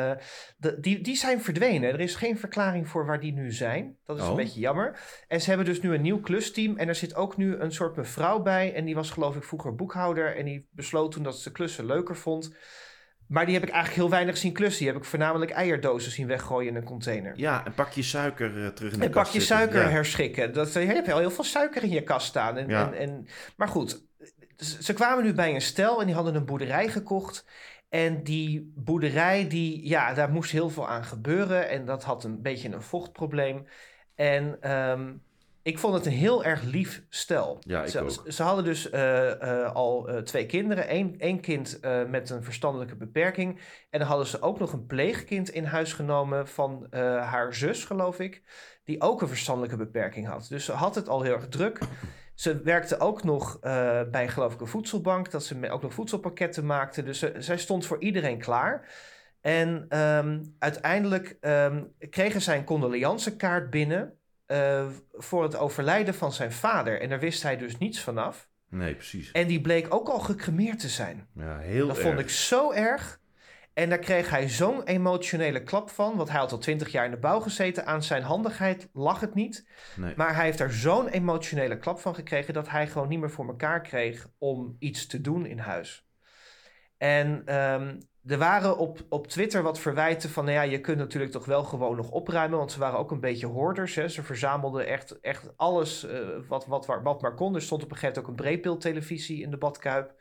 de- 0.56 0.80
die, 0.80 1.00
die 1.00 1.16
zijn 1.16 1.40
verdwenen. 1.42 1.92
Er 1.92 2.00
is 2.00 2.14
geen 2.14 2.38
verklaring 2.38 2.88
voor 2.88 3.06
waar 3.06 3.20
die 3.20 3.32
nu 3.32 3.52
zijn. 3.52 3.96
Dat 4.06 4.16
is 4.16 4.22
Oh. 4.22 4.28
een 4.28 4.36
beetje 4.36 4.60
jammer. 4.60 4.98
En 5.28 5.40
ze 5.40 5.48
hebben 5.48 5.66
dus 5.66 5.80
nu 5.80 5.94
een 5.94 6.02
nieuw 6.02 6.20
klusteam. 6.20 6.76
En 6.76 6.88
er 6.88 6.94
zit 6.94 7.14
ook 7.14 7.36
nu 7.36 7.56
een 7.56 7.72
soort 7.72 7.96
mevrouw 7.96 8.42
bij. 8.42 8.74
En 8.74 8.84
die 8.84 8.94
was 8.94 9.10
geloof 9.10 9.36
ik 9.36 9.44
vroeger 9.44 9.74
boekhouder. 9.74 10.36
En 10.36 10.44
die 10.44 10.68
besloot 10.70 11.12
toen 11.12 11.22
dat 11.22 11.38
ze 11.38 11.52
klussen 11.52 11.86
leuker 11.86 12.16
vond. 12.16 12.54
Maar 13.26 13.44
die 13.44 13.54
heb 13.54 13.62
ik 13.62 13.70
eigenlijk 13.70 14.00
heel 14.02 14.10
weinig 14.10 14.36
zien 14.36 14.52
klussen. 14.52 14.78
Die 14.84 14.92
heb 14.92 15.02
ik 15.02 15.08
voornamelijk 15.08 15.50
eierdozen 15.50 16.12
zien 16.12 16.26
weggooien 16.26 16.68
in 16.70 16.76
een 16.76 16.84
container. 16.84 17.32
Ja, 17.36 17.66
een 17.66 17.74
pakje 17.74 18.02
suiker 18.02 18.64
eh, 18.64 18.68
terug 18.68 18.92
in 18.92 18.98
de 18.98 19.04
En 19.04 19.10
kast 19.10 19.24
pakje 19.32 19.40
zitten. 19.40 19.56
suiker 19.56 19.82
Ja. 19.82 19.88
herschikken. 19.88 20.52
Dat, 20.52 20.72
je 20.72 20.78
hebt 20.78 21.12
al 21.12 21.18
heel 21.18 21.30
veel 21.30 21.44
suiker 21.44 21.82
in 21.82 21.88
je 21.90 22.02
kast 22.02 22.26
staan. 22.26 22.56
En, 22.56 22.68
Ja. 22.68 22.86
en, 22.92 22.98
en, 22.98 23.26
maar 23.56 23.68
goed, 23.68 24.02
ze 24.56 24.82
ze 24.82 24.92
kwamen 24.92 25.24
nu 25.24 25.32
bij 25.34 25.54
een 25.54 25.60
stel 25.60 26.00
en 26.00 26.06
die 26.06 26.14
hadden 26.14 26.34
een 26.34 26.44
boerderij 26.44 26.88
gekocht. 26.88 27.46
En 27.88 28.22
die 28.22 28.72
boerderij, 28.76 29.48
die, 29.48 29.88
ja, 29.88 30.14
daar 30.14 30.30
moest 30.30 30.50
heel 30.50 30.70
veel 30.70 30.88
aan 30.88 31.04
gebeuren. 31.04 31.68
En 31.68 31.84
dat 31.84 32.04
had 32.04 32.24
een 32.24 32.42
beetje 32.42 32.68
een 32.72 32.82
vochtprobleem. 32.82 33.66
En 34.14 34.56
ehm, 34.60 35.12
ik 35.64 35.78
vond 35.78 35.94
het 35.94 36.06
een 36.06 36.12
heel 36.12 36.44
erg 36.44 36.62
lief 36.62 37.02
stel. 37.08 37.56
Ja, 37.60 37.82
ik 37.82 37.88
ze, 37.88 38.00
ook. 38.00 38.32
ze 38.32 38.42
hadden 38.42 38.64
dus 38.64 38.90
eh, 38.90 39.42
eh, 39.42 39.74
al 39.74 40.08
eh, 40.08 40.18
twee 40.22 40.46
kinderen. 40.46 40.94
Eén 40.94 41.14
één 41.18 41.40
kind 41.40 41.80
met 42.08 42.30
een 42.30 42.44
verstandelijke 42.44 42.96
beperking. 42.96 43.60
En 43.90 43.98
dan 43.98 44.08
hadden 44.08 44.26
ze 44.26 44.40
ook 44.40 44.58
nog 44.58 44.72
een 44.72 44.86
pleegkind 44.86 45.48
in 45.48 45.64
huis 45.64 45.92
genomen 45.92 46.48
van 46.48 46.86
haar 47.20 47.54
zus, 47.54 47.84
geloof 47.84 48.20
ik. 48.20 48.42
Die 48.84 49.00
ook 49.00 49.22
een 49.22 49.28
verstandelijke 49.28 49.76
beperking 49.76 50.26
had. 50.26 50.46
Dus 50.48 50.64
ze 50.64 50.72
had 50.72 50.94
het 50.94 51.08
al 51.08 51.22
heel 51.22 51.34
erg 51.34 51.48
druk. 51.48 51.78
Ze 52.34 52.62
werkte 52.62 52.98
ook 52.98 53.24
nog 53.24 53.60
bij, 54.10 54.28
geloof 54.28 54.54
ik, 54.54 54.60
een 54.60 54.66
voedselbank. 54.66 55.30
Dat 55.30 55.44
ze 55.44 55.70
ook 55.70 55.82
nog 55.82 55.94
voedselpakketten 55.94 56.66
maakte. 56.66 57.02
Dus 57.02 57.18
ze, 57.18 57.34
zij 57.38 57.58
stond 57.58 57.86
voor 57.86 58.00
iedereen 58.00 58.38
klaar. 58.38 58.88
En 59.40 59.86
ehm, 59.88 60.42
uiteindelijk 60.58 61.36
ehm, 61.40 61.84
kregen 62.10 62.40
zij 62.40 62.56
een 62.56 62.64
condoleancekaart 62.64 63.70
binnen. 63.70 64.18
Eh, 64.46 64.86
voor 65.12 65.42
het 65.42 65.56
overlijden 65.56 66.14
van 66.14 66.32
zijn 66.32 66.52
vader. 66.52 67.00
En 67.00 67.08
daar 67.08 67.20
wist 67.20 67.42
hij 67.42 67.56
dus 67.56 67.78
niets 67.78 68.00
vanaf. 68.00 68.48
Nee, 68.68 68.94
precies. 68.94 69.32
En 69.32 69.46
die 69.46 69.60
bleek 69.60 69.94
ook 69.94 70.08
al 70.08 70.18
gecremeerd 70.20 70.78
te 70.78 70.88
zijn. 70.88 71.28
Ja, 71.34 71.58
heel 71.58 71.86
Dat 71.86 71.96
erg. 71.96 72.06
vond 72.06 72.18
ik 72.18 72.30
zo 72.30 72.72
erg. 72.72 73.20
En 73.74 73.88
daar 73.88 73.98
kreeg 73.98 74.30
hij 74.30 74.48
zo'n 74.48 74.82
emotionele 74.82 75.62
klap 75.62 75.90
van. 75.90 76.16
Want 76.16 76.28
hij 76.28 76.38
had 76.38 76.52
al 76.52 76.58
twintig 76.58 76.88
jaar 76.92 77.04
in 77.04 77.10
de 77.10 77.16
bouw 77.16 77.40
gezeten. 77.40 77.86
Aan 77.86 78.02
zijn 78.02 78.22
handigheid 78.22 78.88
lag 78.92 79.20
het 79.20 79.34
niet. 79.34 79.68
Nee. 79.96 80.12
Maar 80.16 80.34
hij 80.34 80.44
heeft 80.44 80.58
daar 80.58 80.70
zo'n 80.72 81.08
emotionele 81.08 81.78
klap 81.78 82.00
van 82.00 82.14
gekregen. 82.14 82.54
dat 82.54 82.68
hij 82.68 82.86
gewoon 82.86 83.08
niet 83.08 83.20
meer 83.20 83.30
voor 83.30 83.46
elkaar 83.48 83.80
kreeg. 83.80 84.26
om 84.38 84.76
iets 84.78 85.06
te 85.06 85.20
doen 85.20 85.46
in 85.46 85.58
huis. 85.58 86.06
En 86.98 87.42
ehm, 87.44 88.00
er 88.26 88.38
waren 88.38 88.78
op, 88.78 88.98
op 89.08 89.26
Twitter 89.26 89.62
wat 89.62 89.78
verwijten 89.78 90.30
van. 90.30 90.44
Nou 90.44 90.56
ja, 90.56 90.62
je 90.62 90.80
kunt 90.80 90.98
natuurlijk 90.98 91.32
toch 91.32 91.44
wel 91.44 91.64
gewoon 91.64 91.96
nog 91.96 92.10
opruimen. 92.10 92.58
Want 92.58 92.72
ze 92.72 92.78
waren 92.78 92.98
ook 92.98 93.10
een 93.10 93.20
beetje 93.20 93.46
hoorders. 93.46 93.94
Hè. 93.94 94.08
Ze 94.08 94.22
verzamelden 94.22 94.86
echt, 94.86 95.20
echt 95.20 95.52
alles 95.56 96.06
eh, 96.06 96.18
wat, 96.48 96.66
wat, 96.66 96.86
wat, 96.86 97.02
wat 97.02 97.22
maar 97.22 97.34
kon. 97.34 97.54
Er 97.54 97.62
stond 97.62 97.82
op 97.82 97.90
een 97.90 97.96
gegeven 97.96 98.22
moment 98.22 98.34
ook 98.34 98.46
een 98.46 98.50
breedbeeldtelevisie 98.50 99.42
in 99.42 99.50
de 99.50 99.56
badkuip. 99.56 100.14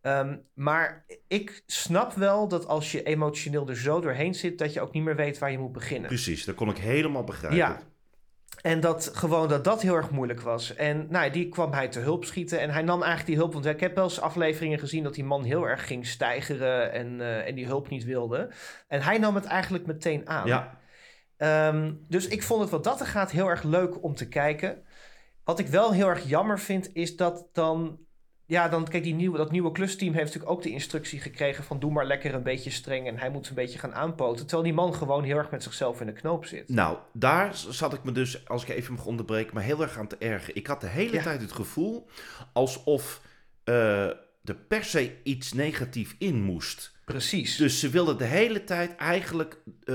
Ehm, 0.00 0.36
maar 0.54 1.04
ik 1.28 1.62
snap 1.66 2.12
wel 2.12 2.48
dat 2.48 2.66
als 2.66 2.92
je 2.92 3.02
emotioneel 3.02 3.68
er 3.68 3.76
zo 3.76 4.00
doorheen 4.00 4.34
zit, 4.34 4.58
dat 4.58 4.72
je 4.72 4.80
ook 4.80 4.92
niet 4.92 5.04
meer 5.04 5.16
weet 5.16 5.38
waar 5.38 5.50
je 5.50 5.58
moet 5.58 5.72
beginnen. 5.72 6.08
Precies, 6.08 6.44
dat 6.44 6.54
kon 6.54 6.70
ik 6.70 6.78
helemaal 6.78 7.24
begrijpen. 7.24 7.58
Ja. 7.58 7.80
En 8.62 8.80
dat 8.80 9.10
gewoon 9.14 9.48
dat 9.48 9.64
dat 9.64 9.82
heel 9.82 9.94
erg 9.94 10.10
moeilijk 10.10 10.40
was. 10.40 10.74
En 10.74 11.06
nou, 11.08 11.30
die 11.30 11.48
kwam 11.48 11.72
hij 11.72 11.88
te 11.88 12.00
hulp 12.00 12.24
schieten. 12.24 12.60
En 12.60 12.70
hij 12.70 12.82
nam 12.82 13.02
eigenlijk 13.02 13.26
die 13.26 13.36
hulp. 13.36 13.52
Want 13.52 13.66
ik 13.66 13.80
heb 13.80 13.94
wel 13.94 14.04
eens 14.04 14.20
afleveringen 14.20 14.78
gezien 14.78 15.02
dat 15.02 15.14
die 15.14 15.24
man 15.24 15.44
heel 15.44 15.68
erg 15.68 15.86
ging 15.86 16.06
stijgeren 16.06 16.92
en, 16.92 17.20
eh, 17.20 17.46
en 17.46 17.54
die 17.54 17.66
hulp 17.66 17.88
niet 17.88 18.04
wilde. 18.04 18.50
En 18.88 19.02
hij 19.02 19.18
nam 19.18 19.34
het 19.34 19.44
eigenlijk 19.44 19.86
meteen 19.86 20.28
aan. 20.28 20.46
Ja, 20.46 20.80
Ehm, 21.40 21.92
dus 22.08 22.26
ik 22.28 22.42
vond 22.42 22.60
het 22.60 22.70
wat 22.70 22.84
dat 22.84 23.00
er 23.00 23.06
gaat 23.06 23.30
heel 23.30 23.48
erg 23.48 23.62
leuk 23.62 24.02
om 24.02 24.14
te 24.14 24.28
kijken. 24.28 24.82
Wat 25.44 25.58
ik 25.58 25.66
wel 25.66 25.92
heel 25.92 26.08
erg 26.08 26.28
jammer 26.28 26.58
vind, 26.58 26.94
is 26.94 27.16
dat 27.16 27.48
dan. 27.52 27.98
Ja, 28.50 28.68
dan 28.68 28.88
kijk, 28.88 29.02
die 29.02 29.14
nieuwe, 29.14 29.36
dat 29.36 29.50
nieuwe 29.50 29.72
klusteam 29.72 30.12
heeft 30.12 30.24
natuurlijk 30.24 30.52
ook 30.52 30.62
de 30.62 30.70
instructie 30.70 31.20
gekregen 31.20 31.64
van 31.64 31.78
doe 31.80 31.92
maar 31.92 32.06
lekker 32.06 32.34
een 32.34 32.42
beetje 32.42 32.70
streng 32.70 33.06
en 33.06 33.18
hij 33.18 33.30
moet 33.30 33.48
een 33.48 33.54
beetje 33.54 33.78
gaan 33.78 33.94
aanpoten. 33.94 34.40
Terwijl 34.46 34.62
die 34.62 34.72
man 34.72 34.94
gewoon 34.94 35.24
heel 35.24 35.36
erg 35.36 35.50
met 35.50 35.62
zichzelf 35.62 36.00
in 36.00 36.06
de 36.06 36.12
knoop 36.12 36.44
zit. 36.44 36.68
nou, 36.68 36.98
daar 37.12 37.54
zat 37.54 37.92
ik 37.92 38.04
me 38.04 38.12
dus, 38.12 38.48
als 38.48 38.62
ik 38.62 38.68
even 38.68 38.94
mag 38.94 39.06
onderbreken, 39.06 39.54
maar 39.54 39.62
heel 39.62 39.82
erg 39.82 39.98
aan 39.98 40.06
te 40.06 40.16
ergeren. 40.18 40.54
Ik 40.56 40.66
had 40.66 40.80
de 40.80 40.86
hele 40.86 41.12
Ja. 41.12 41.22
tijd 41.22 41.40
het 41.40 41.52
gevoel 41.52 42.06
alsof 42.52 43.20
eh, 43.64 44.04
er 44.44 44.56
per 44.68 44.84
se 44.84 45.12
iets 45.22 45.52
negatief 45.52 46.14
in 46.18 46.42
moest. 46.42 46.92
Precies. 47.10 47.56
Dus 47.56 47.80
ze 47.80 47.88
wilden 47.88 48.18
de 48.18 48.24
hele 48.24 48.64
tijd 48.64 48.96
eigenlijk. 48.96 49.58
eh, 49.84 49.94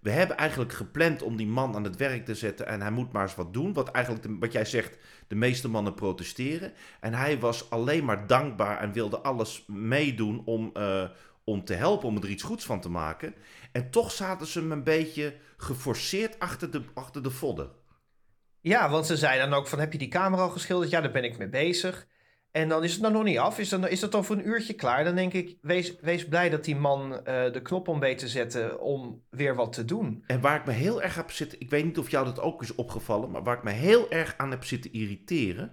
we 0.00 0.10
hebben 0.10 0.36
eigenlijk 0.36 0.72
gepland 0.72 1.22
om 1.22 1.36
die 1.36 1.46
man 1.46 1.74
aan 1.74 1.84
het 1.84 1.96
werk 1.96 2.24
te 2.24 2.34
zetten. 2.34 2.66
En 2.66 2.80
hij 2.80 2.90
moet 2.90 3.12
maar 3.12 3.22
eens 3.22 3.34
wat 3.34 3.52
doen. 3.52 3.72
Wat 3.72 3.90
eigenlijk, 3.90 4.24
de- 4.26 4.36
wat 4.40 4.52
jij 4.52 4.64
zegt, 4.64 4.98
de 5.28 5.34
meeste 5.34 5.68
mannen 5.68 5.94
protesteren. 5.94 6.72
En 7.00 7.14
hij 7.14 7.38
was 7.38 7.70
alleen 7.70 8.04
maar 8.04 8.26
dankbaar 8.26 8.78
en 8.80 8.92
wilde 8.92 9.18
alles 9.18 9.64
meedoen 9.66 10.42
om, 10.44 10.70
eh, 10.74 11.08
om 11.44 11.64
te 11.64 11.74
helpen, 11.74 12.08
om 12.08 12.16
er 12.16 12.28
iets 12.28 12.42
goeds 12.42 12.64
van 12.64 12.80
te 12.80 12.88
maken. 12.90 13.34
En 13.72 13.90
toch 13.90 14.10
zaten 14.12 14.46
ze 14.46 14.58
hem 14.58 14.72
een 14.72 14.84
beetje 14.84 15.34
geforceerd 15.56 16.38
achter 16.38 16.70
de, 16.70 16.82
achter 16.94 17.22
de 17.22 17.30
vodden. 17.30 17.70
Ja, 18.60 18.90
want 18.90 19.06
ze 19.06 19.16
zei 19.16 19.38
dan 19.38 19.52
ook 19.54 19.66
van, 19.66 19.78
heb 19.78 19.92
je 19.92 19.98
die 19.98 20.08
camera 20.08 20.42
al 20.42 20.50
geschilderd? 20.50 20.90
Ja, 20.90 21.00
daar 21.00 21.12
ben 21.12 21.24
ik 21.24 21.38
mee 21.38 21.48
bezig. 21.48 22.06
En 22.56 22.68
dan 22.68 22.84
is 22.84 22.92
het 22.92 23.00
nou 23.00 23.12
nog 23.14 23.22
niet 23.24 23.38
af. 23.38 23.58
Is, 23.58 23.68
dan, 23.68 23.88
is 23.88 24.00
het 24.00 24.14
over 24.14 24.36
een 24.38 24.48
uurtje 24.48 24.72
klaar? 24.72 25.04
Dan 25.04 25.14
denk 25.14 25.32
ik, 25.32 25.56
wees, 25.60 25.96
wees 26.00 26.26
blij 26.28 26.48
dat 26.50 26.64
die 26.64 26.76
man 26.76 27.24
eh, 27.24 27.52
de 27.52 27.62
knop 27.62 27.88
om 27.88 28.00
weet 28.00 28.18
te 28.18 28.28
zetten 28.28 28.80
om 28.80 29.22
weer 29.30 29.54
wat 29.54 29.72
te 29.72 29.84
doen. 29.84 30.24
En 30.26 30.40
waar 30.40 30.56
ik 30.56 30.66
me 30.66 30.72
heel 30.72 31.02
erg 31.02 31.14
heb 31.14 31.30
zitten, 31.30 31.60
ik 31.60 31.70
weet 31.70 31.84
niet 31.84 31.98
of 31.98 32.10
jou 32.10 32.24
dat 32.24 32.40
ook 32.40 32.62
is 32.62 32.74
opgevallen, 32.74 33.30
maar 33.30 33.42
waar 33.42 33.56
ik 33.56 33.62
me 33.62 33.70
heel 33.70 34.10
erg 34.10 34.34
aan 34.36 34.50
heb 34.50 34.64
zitten 34.64 34.92
irriteren, 34.92 35.72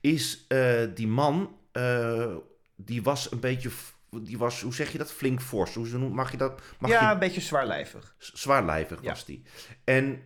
is 0.00 0.44
eh, 0.48 0.80
die 0.94 1.08
man, 1.08 1.56
eh, 1.72 2.34
die 2.76 3.02
was 3.02 3.32
een 3.32 3.40
beetje, 3.40 3.70
die 4.22 4.38
was, 4.38 4.60
hoe 4.62 4.74
zeg 4.74 4.92
je 4.92 4.98
dat, 4.98 5.12
flink 5.12 5.40
fors. 5.42 5.74
Hoe 5.74 5.86
ze 5.86 5.98
noemen- 5.98 6.16
mag 6.16 6.30
je 6.30 6.36
dat? 6.36 6.60
Mag 6.78 6.90
ja, 6.90 7.06
je, 7.06 7.12
een 7.12 7.18
beetje 7.18 7.40
zwaarlijvig. 7.40 8.14
zwaarlijvig 8.18 9.02
Ja. 9.02 9.08
was 9.08 9.24
die. 9.24 9.42
En 9.84 10.22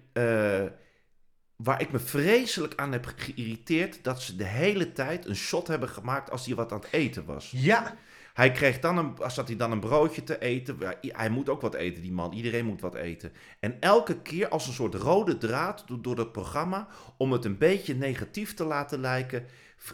waar 1.56 1.80
ik 1.80 1.92
me 1.92 1.98
vreselijk 1.98 2.72
aan 2.76 2.92
heb 2.92 3.06
geïrriteerd, 3.16 4.04
dat 4.04 4.22
ze 4.22 4.36
de 4.36 4.44
hele 4.44 4.92
tijd 4.92 5.26
een 5.26 5.36
shot 5.36 5.66
hebben 5.66 5.88
gemaakt 5.88 6.30
als 6.30 6.46
hij 6.46 6.54
wat 6.54 6.72
aan 6.72 6.80
het 6.80 6.92
eten 6.92 7.24
was. 7.24 7.52
Ja, 7.56 7.96
Hij 8.32 8.50
kreeg 8.50 8.80
dan 8.80 8.98
een, 8.98 9.18
als 9.18 9.34
zat 9.34 9.48
hij 9.48 9.56
dan 9.56 9.72
een 9.72 9.80
broodje 9.80 10.24
te 10.24 10.38
eten. 10.38 10.78
Hij 11.00 11.30
moet 11.30 11.48
ook 11.48 11.60
wat 11.60 11.74
eten, 11.74 12.02
die 12.02 12.12
man. 12.12 12.32
Iedereen 12.32 12.64
moet 12.64 12.80
wat 12.80 12.94
eten. 12.94 13.32
En 13.60 13.76
elke 13.80 14.22
keer 14.22 14.48
als 14.48 14.66
een 14.66 14.72
soort 14.72 14.94
rode 14.94 15.38
draad 15.38 15.84
door, 15.86 16.02
door 16.02 16.16
dat 16.16 16.32
programma, 16.32 16.88
om 17.16 17.32
het 17.32 17.44
een 17.44 17.58
beetje 17.58 17.94
negatief 17.94 18.54
te 18.54 18.64
laten 18.64 19.00
lijken, 19.00 19.46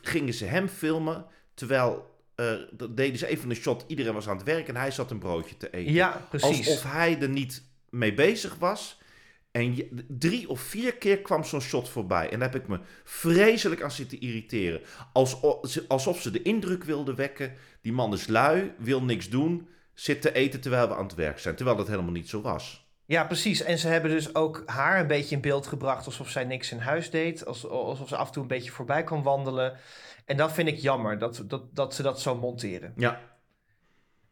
gingen 0.03 0.35
ze 0.35 0.45
hem 0.45 0.69
filmen. 0.69 1.25
Terwijl 1.55 2.17
eh, 2.35 2.53
dat 2.71 2.97
deden 2.97 3.19
ze 3.19 3.27
even 3.27 3.51
een 3.51 3.57
shot. 3.57 3.85
Iedereen 3.87 4.15
was 4.15 4.29
aan 4.29 4.37
het 4.37 4.47
werk 4.47 4.69
en 4.69 4.77
hij 4.77 4.91
zat 4.91 5.11
een 5.11 5.19
broodje 5.19 5.57
te 5.57 5.71
eten. 5.71 5.93
ja, 5.93 6.27
precies. 6.29 6.67
Alsof 6.69 6.93
hij 6.93 7.21
er 7.21 7.29
niet 7.29 7.63
mee 7.91 8.15
bezig 8.15 8.57
was. 8.59 9.01
En 9.51 9.77
je- 9.77 10.05
drie 10.09 10.49
of 10.49 10.61
vier 10.61 10.95
keer 10.97 11.21
kwam 11.21 11.45
zo'n 11.45 11.61
shot 11.61 11.89
voorbij. 11.89 12.31
En 12.31 12.39
daar 12.39 12.53
heb 12.53 12.63
ik 12.63 12.69
me 12.69 12.81
vreselijk 13.05 13.83
aan 13.83 13.91
zitten 13.91 14.21
irriteren. 14.21 14.81
Alsof, 15.13 15.79
alsof 15.89 16.21
ze 16.21 16.31
de 16.31 16.43
indruk 16.43 16.85
wilden 16.85 17.15
wekken. 17.15 17.53
Die 17.83 17.93
man 17.93 18.13
is 18.13 18.27
lui, 18.27 18.73
wil 18.79 19.03
niks 19.03 19.29
doen. 19.29 19.69
Zit 19.95 20.23
te 20.23 20.33
eten 20.33 20.61
terwijl 20.61 20.89
we 20.89 20.95
aan 20.95 21.07
het 21.07 21.15
werk 21.15 21.39
zijn. 21.39 21.55
Terwijl 21.57 21.77
dat 21.77 21.89
helemaal 21.89 22.13
niet 22.13 22.29
zo 22.29 22.41
was. 22.41 22.87
Ja, 23.05 23.25
precies. 23.25 23.63
En 23.63 23.79
ze 23.79 23.89
hebben 23.89 24.11
dus 24.11 24.35
ook 24.35 24.63
haar 24.67 25.01
een 25.01 25.07
beetje 25.07 25.35
in 25.35 25.41
beeld 25.41 25.67
gebracht 25.67 26.07
alsof 26.07 26.29
zij 26.31 26.45
niks 26.45 26.71
in 26.73 26.79
huis 26.79 27.11
deed. 27.11 27.47
Als, 27.47 27.69
alsof 27.69 28.09
ze 28.09 28.17
af 28.17 28.27
en 28.27 28.33
toe 28.33 28.43
een 28.43 28.49
beetje 28.49 28.71
voorbij 28.71 29.05
kwam 29.05 29.23
wandelen. 29.23 29.77
En 30.25 30.37
dat 30.37 30.53
vind 30.53 30.69
ik 30.69 30.79
jammer, 30.79 31.19
dat, 31.19 31.45
dat, 31.47 31.75
dat 31.75 31.95
ze 31.95 32.03
dat 32.03 32.21
zo 32.21 32.37
monteren. 32.37 32.93
Ja, 32.97 33.21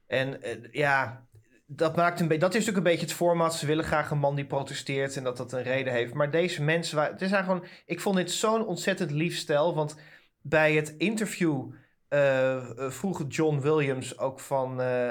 En 0.06 0.42
eh, 0.42 0.56
ja, 0.73 1.26
dat, 1.66 1.96
maakt 1.96 2.20
een 2.20 2.28
dat 2.28 2.40
is 2.40 2.40
natuurlijk 2.66 2.76
een 2.76 2.82
beetje 2.92 3.06
het 3.06 3.14
format. 3.14 3.54
Ze 3.54 3.66
willen 3.66 3.85
graag 3.85 4.11
een 4.11 4.18
man 4.18 4.35
die 4.35 4.46
protesteert 4.46 5.16
en 5.16 5.25
dat 5.25 5.37
dat 5.37 5.52
een 5.52 5.62
reden 5.62 5.92
heeft. 5.92 6.14
Maar 6.14 6.30
deze 6.30 6.62
mensen, 6.62 6.96
wa- 6.96 7.11
het 7.11 7.20
eigenlijk 7.20 7.44
gewoon, 7.44 7.64
ik 7.87 8.00
vond 8.00 8.16
dit 8.16 8.30
zo'n 8.30 8.66
ontzettend 8.66 9.11
lief 9.11 9.37
stel. 9.37 9.75
Want 9.75 9.96
bij 10.40 10.75
het 10.75 10.94
interview 10.99 11.73
eh, 12.08 12.56
eh, 12.56 12.90
vroeg 12.90 13.25
John 13.28 13.61
Williams 13.61 14.18
ook 14.18 14.40
van... 14.40 14.80
eh, 14.80 15.11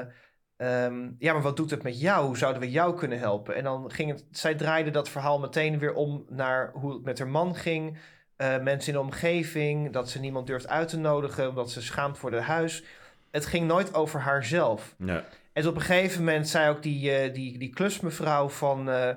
ehm, 0.58 1.10
ja, 1.18 1.34
maar 1.34 1.42
wat 1.42 1.58
doet 1.58 1.72
het 1.72 1.84
met 1.84 2.00
jou? 2.00 2.26
Hoe 2.26 2.38
zouden 2.38 2.62
we 2.62 2.72
jou 2.72 2.96
kunnen 2.98 3.20
helpen? 3.20 3.56
En 3.56 3.64
dan 3.64 3.92
ging 3.92 4.12
het, 4.12 4.26
zij 4.32 4.56
draaide 4.56 4.92
dat 4.92 5.10
verhaal 5.10 5.40
meteen 5.40 5.80
weer 5.80 5.94
om 5.94 6.26
naar 6.30 6.72
hoe 6.74 6.94
het 6.94 7.04
met 7.04 7.20
haar 7.20 7.28
man 7.28 7.56
ging. 7.56 7.98
Mensen 8.38 8.88
in 8.94 9.00
de 9.00 9.06
omgeving, 9.06 9.92
dat 9.94 10.10
ze 10.10 10.20
niemand 10.20 10.48
durft 10.48 10.68
uit 10.68 10.88
te 10.88 10.98
nodigen 10.98 11.50
omdat 11.50 11.72
ze 11.72 11.82
schaamt 11.82 12.18
voor 12.18 12.32
haar 12.32 12.42
huis. 12.42 12.84
Het 13.32 13.46
ging 13.46 13.68
nooit 13.68 13.94
over 13.94 14.20
haarzelf. 14.20 14.96
ja. 14.98 15.24
En 15.56 15.68
op 15.68 15.76
een 15.76 15.82
gegeven 15.82 16.24
moment 16.24 16.48
zei 16.48 16.70
ook 16.70 16.84
die, 16.84 17.12
eh, 17.12 17.34
die, 17.34 17.58
die 17.58 17.70
klusmevrouw 17.70 18.50
van... 18.50 18.90
eh, 18.90 19.10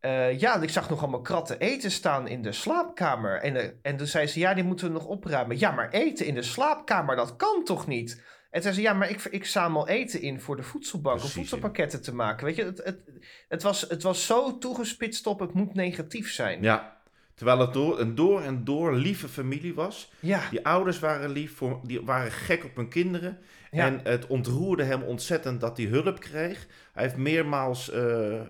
eh, 0.00 0.38
ja, 0.38 0.60
ik 0.60 0.70
zag 0.70 0.90
nog 0.90 1.00
allemaal 1.00 1.20
kratten 1.20 1.58
eten 1.58 1.90
staan 1.90 2.28
in 2.28 2.42
de 2.42 2.52
slaapkamer. 2.52 3.40
En, 3.40 3.78
en 3.82 3.96
toen 3.96 4.06
zei 4.06 4.26
ze, 4.26 4.38
ja, 4.38 4.54
die 4.54 4.64
moeten 4.64 4.86
we 4.86 4.92
nog 4.92 5.06
opruimen. 5.06 5.58
Ja, 5.58 5.70
maar 5.70 5.90
eten 5.90 6.26
in 6.26 6.34
de 6.34 6.42
slaapkamer, 6.42 7.16
dat 7.16 7.36
kan 7.36 7.64
toch 7.64 7.86
niet? 7.86 8.22
En 8.50 8.62
zei 8.62 8.74
ze, 8.74 8.80
ja, 8.80 8.92
maar 8.92 9.10
ik, 9.10 9.24
ik 9.24 9.44
zamel 9.44 9.88
eten 9.88 10.20
in 10.20 10.40
voor 10.40 10.56
de 10.56 10.62
voedselbank... 10.62 11.22
om 11.22 11.28
voedselpakketten 11.28 12.02
te 12.02 12.14
maken. 12.14 12.46
Weet 12.46 12.56
je, 12.56 12.64
het, 12.64 12.80
het, 12.84 13.00
het, 13.48 13.62
was, 13.62 13.80
het 13.80 14.02
was 14.02 14.26
zo 14.26 14.58
toegespitst 14.58 15.26
op 15.26 15.40
het 15.40 15.52
moet 15.52 15.74
negatief 15.74 16.32
zijn. 16.32 16.62
ja. 16.62 16.94
Terwijl 17.34 17.58
het 17.58 17.72
door, 17.72 18.00
een 18.00 18.14
door 18.14 18.42
en 18.42 18.64
door 18.64 18.94
lieve 18.94 19.28
familie 19.28 19.74
was. 19.74 20.12
Ja, 20.20 20.42
Die 20.50 20.66
ouders 20.66 20.98
waren 20.98 21.30
lief, 21.30 21.56
voor, 21.56 21.80
die 21.82 22.02
waren 22.02 22.32
gek 22.32 22.64
op 22.64 22.76
hun 22.76 22.88
kinderen. 22.88 23.38
Ja. 23.70 23.86
En 23.86 24.00
het 24.02 24.26
ontroerde 24.26 24.84
hem 24.84 25.02
ontzettend 25.02 25.60
dat 25.60 25.76
hij 25.76 25.86
hulp 25.86 26.20
kreeg. 26.20 26.66
Hij 26.92 27.02
heeft 27.02 27.16
meermaals 27.16 27.90
eh, 27.90 28.40
eh, 28.40 28.46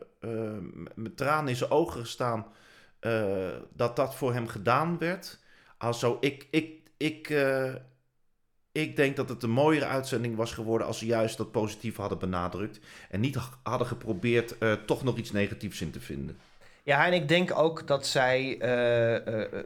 met 0.94 1.16
tranen 1.16 1.48
in 1.48 1.56
zijn 1.56 1.70
ogen 1.70 2.00
gestaan 2.00 2.46
eh, 3.00 3.48
dat 3.72 3.96
dat 3.96 4.14
voor 4.14 4.32
hem 4.32 4.48
gedaan 4.48 4.98
werd. 4.98 5.38
Also, 5.78 6.16
ik, 6.20 6.46
ik, 6.50 6.72
ik, 6.96 7.34
ik 8.72 8.96
denk 8.96 9.16
dat 9.16 9.28
het 9.28 9.42
een 9.42 9.50
mooiere 9.50 9.86
uitzending 9.86 10.36
was 10.36 10.52
geworden 10.52 10.86
als 10.86 10.98
ze 10.98 11.06
juist 11.06 11.36
dat 11.36 11.52
positief 11.52 11.96
hadden 11.96 12.18
benadrukt. 12.18 12.80
En 13.10 13.20
niet 13.20 13.38
hadden 13.62 13.86
geprobeerd 13.86 14.54
toch 14.86 15.04
nog 15.04 15.16
iets 15.16 15.32
negatiefs 15.32 15.80
in 15.80 15.90
te 15.90 16.00
vinden. 16.00 16.38
Ja, 16.82 17.06
en 17.06 17.12
ik 17.12 17.28
denk 17.28 17.58
ook 17.58 17.86
dat 17.86 18.06
zij 18.06 18.58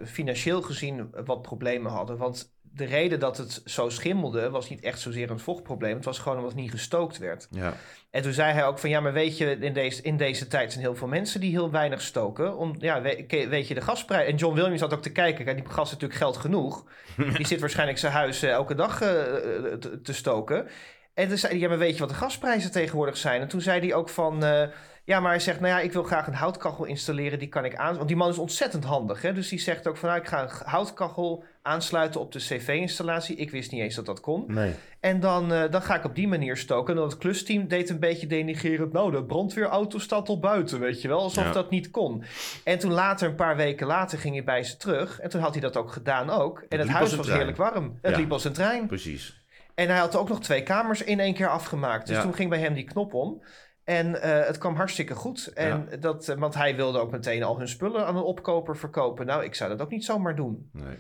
financieel 0.05 0.63
gezien 0.63 1.11
wat 1.25 1.43
problemen 1.43 1.93
hadden. 1.93 2.17
Want 2.17 2.53
de 2.73 2.85
reden 2.85 3.21
dat 3.21 3.37
het 3.37 3.63
zo 3.65 3.89
schimmelde 3.89 4.51
was 4.51 4.69
niet 4.69 4.81
echt 4.81 5.01
zozeer 5.01 5.31
een 5.31 5.39
vochtprobleem. 5.39 5.97
Het 5.97 6.05
was 6.05 6.19
gewoon 6.19 6.37
omdat 6.37 6.53
het 6.53 6.61
niet 6.61 6.71
gestookt 6.71 7.19
werd. 7.19 7.49
Ja, 7.51 7.75
En 8.11 8.23
toen 8.23 8.33
zei 8.33 8.53
hij 8.53 8.67
ook 8.67 8.79
van 8.79 8.91
ja, 8.91 9.01
maar 9.01 9.13
weet 9.13 9.39
je, 9.39 9.59
in 9.59 9.73
deze, 9.73 10.03
in 10.03 10.17
deze 10.17 10.47
tijd 10.47 10.73
zijn 10.73 10.85
heel 10.85 10.95
veel 10.95 11.09
mensen 11.09 11.41
die 11.41 11.51
heel 11.51 11.71
weinig 11.71 12.01
stoken. 12.01 12.57
Om, 12.57 12.75
ja, 12.79 13.03
weet, 13.03 13.49
weet 13.49 13.69
je, 13.69 13.75
de 13.75 13.81
gasprijs. 13.81 14.29
En 14.29 14.37
John 14.37 14.55
Williams 14.55 14.81
had 14.81 14.95
ook 14.95 15.03
te 15.03 15.13
kijken. 15.13 15.45
Kijk, 15.45 15.57
die 15.57 15.67
gas 15.67 15.91
heeft 15.91 15.91
natuurlijk 15.91 16.21
geld 16.21 16.37
genoeg. 16.37 16.85
Die 17.37 17.47
zit 17.47 17.61
waarschijnlijk 17.61 17.99
zijn 17.99 18.13
huis 18.13 18.43
eh, 18.43 18.51
elke 18.51 18.75
dag 18.75 19.01
eh, 19.01 19.09
te, 19.09 20.01
te 20.03 20.13
stoken. 20.13 20.69
En 21.15 21.29
toen 21.29 21.39
zei 21.39 21.53
hij, 21.53 21.61
ja, 21.63 21.69
maar 21.69 21.79
weet 21.79 21.95
je 21.95 22.01
wat 22.01 22.09
de 22.09 22.15
gasprijzen 22.15 22.73
tegenwoordig 22.73 23.17
zijn? 23.17 23.41
En 23.41 23.49
toen 23.49 23.61
zei 23.61 23.81
hij 23.81 23.95
ook 23.95 24.09
van, 24.09 24.45
eh, 24.45 24.69
ja, 25.05 25.21
maar 25.21 25.31
hij 25.31 25.41
zegt, 25.41 25.61
nou 25.61 25.73
ja, 25.73 25.81
ik 25.81 25.93
wil 25.93 26.03
graag 26.03 26.27
een 26.27 26.35
houtkachel 26.35 26.85
installeren, 26.85 27.39
die 27.39 27.49
kan 27.49 27.65
ik 27.65 27.77
aan... 27.77 27.97
Want 27.97 28.09
die 28.09 28.17
man 28.17 28.29
is 28.29 28.39
ontzettend 28.39 28.85
handig, 28.85 29.23
hè? 29.23 29.33
Dus 29.33 29.49
die 29.49 29.59
zegt 29.59 29.87
ook 29.87 29.97
van, 29.97 30.09
nou, 30.09 30.21
ik 30.21 30.29
ga 30.29 30.43
een 30.43 30.51
houtkachel 30.65 31.45
aansluiten 31.63 32.21
op 32.21 32.33
de 32.33 32.39
cv-installatie. 32.39 33.37
Ik 33.37 33.51
wist 33.51 33.71
niet 33.71 33.81
eens 33.81 33.95
dat 33.95 34.07
dat 34.07 34.21
kon. 34.21 34.45
nee. 34.47 34.75
En 35.01 35.21
dan, 35.21 35.53
eh, 35.53 35.71
dan 35.71 35.83
ga 35.83 35.95
ik 35.97 36.05
op 36.05 36.15
die 36.15 36.29
manier 36.29 36.57
stoken. 36.57 36.95
En 36.95 37.01
dan 37.01 37.09
het 37.09 37.19
klusteam 37.19 37.69
deed 37.69 37.91
een 37.91 37.99
beetje 37.99 38.27
denigerend. 38.27 38.93
Nou, 38.93 39.11
de 39.11 39.25
brandweerauto 39.25 39.99
staat 39.99 40.29
al 40.29 40.39
buiten, 40.39 40.81
weet 40.81 41.03
je 41.03 41.09
wel. 41.09 41.21
Alsof 41.21 41.45
Ja. 41.45 41.53
dat 41.53 41.71
niet 41.71 41.91
kon. 41.91 42.25
En 42.65 42.79
toen 42.79 42.93
later, 42.93 43.29
een 43.29 43.35
paar 43.35 43.57
weken 43.57 43.87
later, 43.87 44.19
ging 44.19 44.35
hij 44.35 44.45
bij 44.45 44.63
ze 44.63 44.77
terug. 44.77 45.21
En 45.21 45.31
toen 45.31 45.41
had 45.41 45.53
hij 45.53 45.61
dat 45.61 45.77
ook 45.77 45.93
gedaan 45.93 46.31
ook. 46.31 46.65
En 46.69 46.79
het, 46.79 46.89
huis 46.89 47.15
was 47.15 47.21
trein. 47.27 47.39
heerlijk 47.39 47.59
warm. 47.59 47.99
Het 48.03 48.13
Ja. 48.13 48.19
liep 48.21 48.33
als 48.33 48.45
een 48.45 48.53
trein. 48.53 48.87
Precies. 48.87 49.45
En 49.75 49.89
hij 49.89 49.99
had 49.99 50.17
ook 50.17 50.29
nog 50.29 50.41
twee 50.41 50.63
kamers 50.63 51.03
in 51.03 51.21
één 51.21 51.35
keer 51.35 51.49
afgemaakt. 51.49 52.07
Dus 52.07 52.17
Ja. 52.17 52.23
toen 52.23 52.35
ging 52.35 52.51
bij 52.51 52.59
hem 52.61 52.75
die 52.75 52.85
knop 52.85 53.15
om. 53.15 53.43
En 53.85 54.23
eh, 54.23 54.47
het 54.47 54.59
kwam 54.59 54.75
hartstikke 54.77 55.15
goed. 55.15 55.47
En 55.55 55.89
dat, 56.01 56.27
want 56.39 56.55
hij 56.55 56.77
wilde 56.77 56.99
ook 56.99 57.11
meteen 57.11 57.43
al 57.43 57.59
hun 57.59 57.69
spullen 57.69 58.07
aan 58.07 58.17
een 58.17 58.23
opkoper 58.23 58.77
verkopen. 58.77 59.27
Nou, 59.27 59.45
ik 59.45 59.55
zou 59.55 59.71
dat 59.71 59.83
ook 59.83 59.91
niet 59.91 60.05
zomaar 60.05 60.37
doen. 60.37 60.69
Nee. 60.73 60.97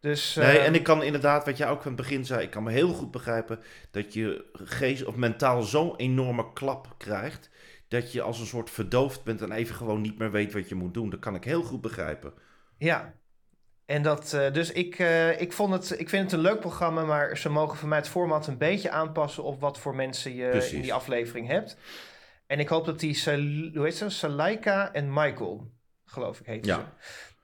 Dus, 0.00 0.34
Nee, 0.34 0.58
en 0.58 0.74
ik 0.74 0.82
kan 0.82 1.02
inderdaad, 1.02 1.44
wat 1.44 1.56
jij 1.56 1.68
ook 1.68 1.82
van 1.82 1.92
het 1.92 2.00
begin 2.00 2.24
zei, 2.24 2.42
ik 2.42 2.50
kan 2.50 2.62
me 2.62 2.70
heel 2.70 2.92
goed 2.92 3.10
begrijpen 3.10 3.60
dat 3.90 4.12
je 4.14 4.44
geest 4.52 5.04
of 5.04 5.14
mentaal 5.16 5.62
zo'n 5.62 5.96
enorme 5.96 6.52
klap 6.52 6.94
krijgt. 6.98 7.50
Dat 7.88 8.12
je 8.12 8.22
als 8.22 8.40
een 8.40 8.46
soort 8.46 8.70
verdoofd 8.70 9.24
bent 9.24 9.42
en 9.42 9.52
even 9.52 9.74
gewoon 9.74 10.00
niet 10.00 10.18
meer 10.18 10.30
weet 10.30 10.52
wat 10.52 10.68
je 10.68 10.74
moet 10.74 10.94
doen. 10.94 11.10
Dat 11.10 11.20
kan 11.20 11.34
ik 11.34 11.44
heel 11.44 11.62
goed 11.62 11.80
begrijpen. 11.80 12.32
Ja. 12.78 13.14
En 13.86 14.02
dat, 14.02 14.32
eh, 14.32 14.52
dus 14.52 14.72
ik, 14.72 14.98
eh, 14.98 15.40
ik, 15.40 15.52
vond 15.52 15.72
het, 15.72 16.00
ik 16.00 16.08
vind 16.08 16.22
het 16.24 16.32
een 16.32 16.38
leuk 16.46 16.60
programma, 16.60 17.04
maar 17.04 17.36
ze 17.38 17.48
mogen 17.48 17.78
voor 17.78 17.88
mij 17.88 17.98
het 17.98 18.08
format 18.08 18.46
een 18.46 18.58
beetje 18.58 18.90
aanpassen 18.90 19.42
op 19.42 19.60
wat 19.60 19.78
voor 19.78 19.94
mensen 19.94 20.34
je 20.34 20.48
Precies. 20.48 20.72
in 20.72 20.80
die 20.82 20.94
aflevering 20.94 21.46
hebt. 21.46 21.76
En 22.46 22.58
ik 22.58 22.68
hoop 22.68 22.84
dat 22.84 23.00
die, 23.00 23.22
hoe 23.74 23.84
heet 23.84 23.96
ze, 23.96 24.10
Salaika 24.10 24.92
en 24.92 25.12
Michael, 25.12 25.70
geloof 26.04 26.40
ik 26.40 26.46
heet 26.46 26.66
Ja. 26.66 26.76
ze. 26.76 26.82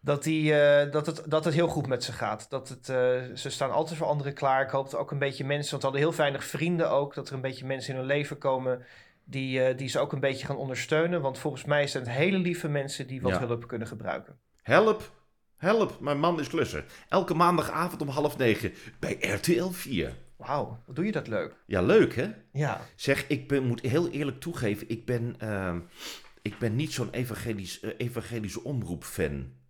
Dat, 0.05 0.23
die, 0.23 0.55
eh, 0.61 0.93
dat, 0.93 1.07
het, 1.07 1.23
dat 1.27 1.45
het 1.45 1.55
heel 1.55 1.69
goed 1.69 1.87
met 1.87 2.05
ze 2.05 2.13
gaat. 2.13 2.47
Dat 2.51 2.69
het, 2.69 2.89
eh, 2.89 2.97
ze 3.35 3.51
staan 3.51 3.71
altijd 3.71 3.99
voor 3.99 4.07
anderen 4.07 4.35
klaar. 4.35 4.63
Ik 4.63 4.71
hoop 4.71 4.91
dat 4.91 5.01
ook 5.01 5.11
een 5.11 5.19
beetje 5.19 5.45
mensen, 5.45 5.71
want 5.71 5.83
ze 5.83 5.89
hadden 5.89 6.09
heel 6.09 6.17
weinig 6.19 6.45
vrienden 6.45 6.91
ook, 6.91 7.15
dat 7.15 7.29
er 7.29 7.35
een 7.35 7.41
beetje 7.41 7.67
mensen 7.67 7.93
in 7.93 7.99
hun 7.99 8.09
leven 8.09 8.39
komen 8.39 8.85
die, 9.25 9.63
eh, 9.65 9.77
die 9.77 9.89
ze 9.89 9.99
ook 9.99 10.13
een 10.13 10.21
beetje 10.21 10.47
gaan 10.47 10.57
ondersteunen. 10.57 11.21
Want 11.21 11.39
volgens 11.39 11.65
mij 11.65 11.87
zijn 11.87 12.03
het 12.05 12.13
hele 12.13 12.39
lieve 12.39 12.69
mensen 12.69 13.07
die 13.07 13.23
wat 13.23 13.33
Ja. 13.33 13.47
hulp 13.47 13.67
kunnen 13.69 13.89
gebruiken. 13.89 14.39
Help, 14.63 15.11
help, 15.57 16.01
mijn 16.01 16.19
man 16.19 16.41
is 16.41 16.49
klusser. 16.49 16.85
Elke 17.09 17.35
maandagavond 17.35 18.03
om 18.03 18.09
half 18.09 18.37
negen 18.39 18.73
bij 19.01 19.17
RTL 19.21 19.69
4. 19.71 20.13
Wauw, 20.37 20.79
wat 20.87 20.97
doe 20.97 21.05
je 21.05 21.13
dat 21.13 21.27
leuk. 21.27 21.55
Ja, 21.67 21.83
leuk 21.83 22.15
hè? 22.15 22.29
Ja. 22.53 22.81
Zeg, 22.97 23.27
ik 23.29 23.49
ben, 23.49 23.63
moet 23.65 23.81
heel 23.81 24.09
eerlijk 24.11 24.41
toegeven, 24.41 24.89
ik 24.89 25.07
ben, 25.07 25.35
ehm, 25.39 25.81
ik 26.43 26.59
ben 26.59 26.77
niet 26.77 26.93
zo'n 26.93 27.11
evangelisch, 27.11 27.83
evangelische 27.97 28.65
omroep-fan. 28.65 29.63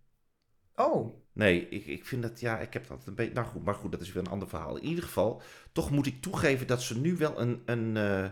Oh, 0.75 1.25
Nee, 1.35 1.69
ik, 1.69 1.85
ik 1.85 2.05
vind 2.05 2.21
dat, 2.21 2.39
ja, 2.39 2.59
ik 2.59 2.73
heb 2.73 2.87
dat 2.87 3.03
een 3.05 3.15
beetje, 3.15 3.33
nou 3.33 3.47
goed, 3.47 3.65
maar 3.65 3.73
goed, 3.73 3.91
dat 3.91 4.01
is 4.01 4.11
weer 4.11 4.23
een 4.23 4.31
ander 4.31 4.47
verhaal. 4.47 4.77
In 4.77 4.85
ieder 4.85 5.03
geval, 5.03 5.41
toch 5.71 5.91
moet 5.91 6.05
ik 6.05 6.21
toegeven 6.21 6.67
dat 6.67 6.81
ze 6.81 6.99
nu 6.99 7.15
wel 7.15 7.39
een, 7.39 7.61
een, 7.65 7.97
eh, 7.97 8.29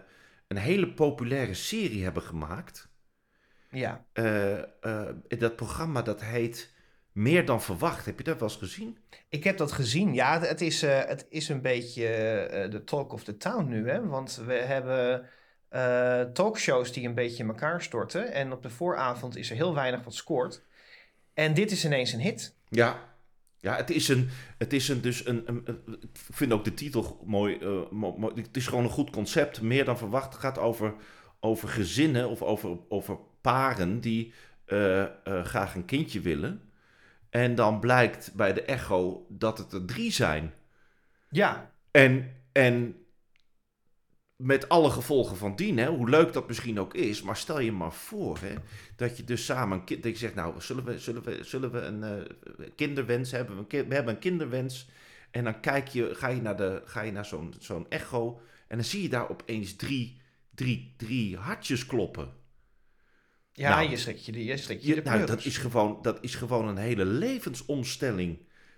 een 0.47 0.57
hele 0.57 0.93
populaire 0.93 1.53
serie 1.53 2.03
hebben 2.03 2.23
gemaakt. 2.23 2.89
ja. 3.69 4.05
Eh, 4.13 4.59
dat 5.27 5.55
programma 5.55 6.01
dat 6.01 6.21
heet 6.21 6.73
Meer 7.11 7.45
dan 7.45 7.61
Verwacht. 7.61 8.05
Heb 8.05 8.17
je 8.17 8.23
dat 8.23 8.39
wel 8.39 8.49
eens 8.49 8.57
gezien? 8.57 8.97
Ik 9.29 9.43
heb 9.43 9.57
dat 9.57 9.71
gezien. 9.71 10.13
Ja, 10.13 10.39
het 10.39 10.61
is, 10.61 10.81
het 10.81 11.25
is 11.29 11.49
een 11.49 11.61
beetje 11.61 12.07
de 12.69 12.83
talk 12.83 13.13
of 13.13 13.23
the 13.23 13.37
town 13.37 13.67
nu, 13.67 13.89
hè? 13.89 14.07
Want 14.07 14.41
we 14.45 14.53
hebben 14.53 15.29
talkshows 16.33 16.93
die 16.93 17.07
een 17.07 17.15
beetje 17.15 17.43
in 17.43 17.49
elkaar 17.49 17.81
storten. 17.81 18.31
En 18.31 18.51
op 18.51 18.61
de 18.61 18.69
vooravond 18.69 19.35
is 19.35 19.49
er 19.49 19.55
heel 19.55 19.73
weinig 19.73 20.03
wat 20.03 20.15
scoort. 20.15 20.63
En 21.33 21.53
dit 21.53 21.71
is 21.71 21.85
ineens 21.85 22.13
een 22.13 22.19
hit. 22.21 22.55
Ja. 22.69 23.11
Ja, 23.59 23.75
het 23.75 23.89
is 23.89 24.07
een, 24.07 24.29
het 24.57 24.73
is 24.73 24.87
een 24.89 25.01
dus 25.01 25.25
een, 25.25 25.43
een, 25.45 25.61
een- 25.65 25.97
ik 26.01 26.09
vind 26.13 26.51
ook 26.51 26.63
de 26.63 26.73
titel 26.73 27.21
mooi, 27.25 27.57
eh, 27.57 27.89
mo- 27.91 28.17
mooi. 28.17 28.33
Het 28.41 28.57
is 28.57 28.67
gewoon 28.67 28.83
een 28.83 28.89
goed 28.89 29.09
concept. 29.09 29.61
Meer 29.61 29.85
dan 29.85 29.97
verwacht. 29.97 30.33
Het 30.33 30.41
gaat 30.41 30.57
over, 30.57 30.93
over 31.39 31.67
gezinnen 31.69 32.29
of 32.29 32.41
over, 32.41 32.77
over 32.89 33.17
paren 33.41 33.99
die 33.99 34.33
eh, 34.65 35.01
eh, 35.01 35.09
graag 35.23 35.75
een 35.75 35.85
kindje 35.85 36.19
willen. 36.19 36.61
En 37.29 37.55
dan 37.55 37.79
blijkt 37.79 38.33
bij 38.35 38.53
de 38.53 38.61
echo 38.61 39.25
dat 39.29 39.57
het 39.57 39.71
er 39.73 39.85
drie 39.85 40.11
zijn. 40.11 40.53
Ja, 41.29 41.71
En, 41.91 42.31
en 42.51 42.95
met 44.43 44.69
alle 44.69 44.89
gevolgen 44.89 45.37
van 45.37 45.55
dien, 45.55 45.77
hè, 45.77 45.87
hoe 45.87 46.09
leuk 46.09 46.33
dat 46.33 46.47
misschien 46.47 46.79
ook 46.79 46.93
is, 46.93 47.21
maar 47.21 47.37
stel 47.37 47.59
je 47.59 47.71
maar 47.71 47.93
voor 47.93 48.37
hè, 48.41 48.55
dat 48.95 49.17
je 49.17 49.23
dus 49.23 49.45
samen 49.45 49.77
een 49.77 49.83
kind, 49.83 50.03
dat 50.03 50.11
je 50.11 50.17
zegt, 50.17 50.35
nou, 50.35 50.61
zullen 50.61 50.83
we, 50.83 50.99
zullen 50.99 51.23
we, 51.23 51.39
zullen 51.43 51.71
we 51.71 51.79
een 51.79 52.03
eh, 52.03 52.67
kinderwens 52.75 53.31
hebben? 53.31 53.55
We, 53.55 53.61
een 53.61 53.67
ki- 53.67 53.87
we 53.87 53.93
hebben 53.95 54.13
een 54.13 54.19
kinderwens. 54.19 54.89
En 55.31 55.43
dan 55.43 55.59
kijk 55.59 55.87
je, 55.87 56.15
ga 56.15 56.27
je 56.27 56.41
naar, 56.41 56.57
de, 56.57 56.81
ga 56.85 57.01
je 57.01 57.11
naar 57.11 57.25
zo'n, 57.25 57.53
zo'n 57.59 57.85
echo 57.89 58.41
en 58.67 58.77
dan 58.77 58.85
zie 58.85 59.01
je 59.01 59.09
daar 59.09 59.29
opeens 59.29 59.75
drie, 59.75 60.21
drie, 60.55 60.93
drie 60.97 61.37
hartjes 61.37 61.85
kloppen. 61.85 62.33
ja 63.51 63.69
Nou, 63.75 63.89
je 63.89 63.97
schrikt 63.97 64.25
je 64.25 64.31
de, 64.31 64.43
je 64.43 64.57
schrikt 64.57 64.83
je 64.83 64.95
de 64.95 65.01
nou, 65.01 65.25
dat 65.25 65.45
is, 65.45 65.57
gewoon, 65.57 65.99
dat 66.01 66.17
is 66.21 66.35
gewoon 66.35 66.67
een 66.67 66.77
hele 66.77 67.05
levensomstelling. 67.05 68.37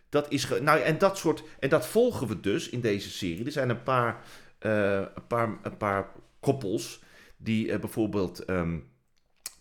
Dat 0.09 0.31
is 0.31 0.47
nou, 0.47 0.79
en 0.79 0.97
dat 0.97 1.17
soort. 1.17 1.43
En 1.59 1.69
dat 1.69 1.87
volgen 1.87 2.27
we 2.27 2.39
dus 2.39 2.69
in 2.69 2.81
deze 2.81 3.09
serie. 3.09 3.45
Er 3.45 3.51
zijn 3.51 3.69
een 3.69 3.83
paar, 3.83 4.23
een 4.69 5.27
paar, 5.27 5.57
een 5.61 5.77
paar 5.77 6.11
koppels. 6.39 7.03
Die 7.37 7.71
eh, 7.71 7.79
bijvoorbeeld. 7.79 8.39
ehm 8.45 8.77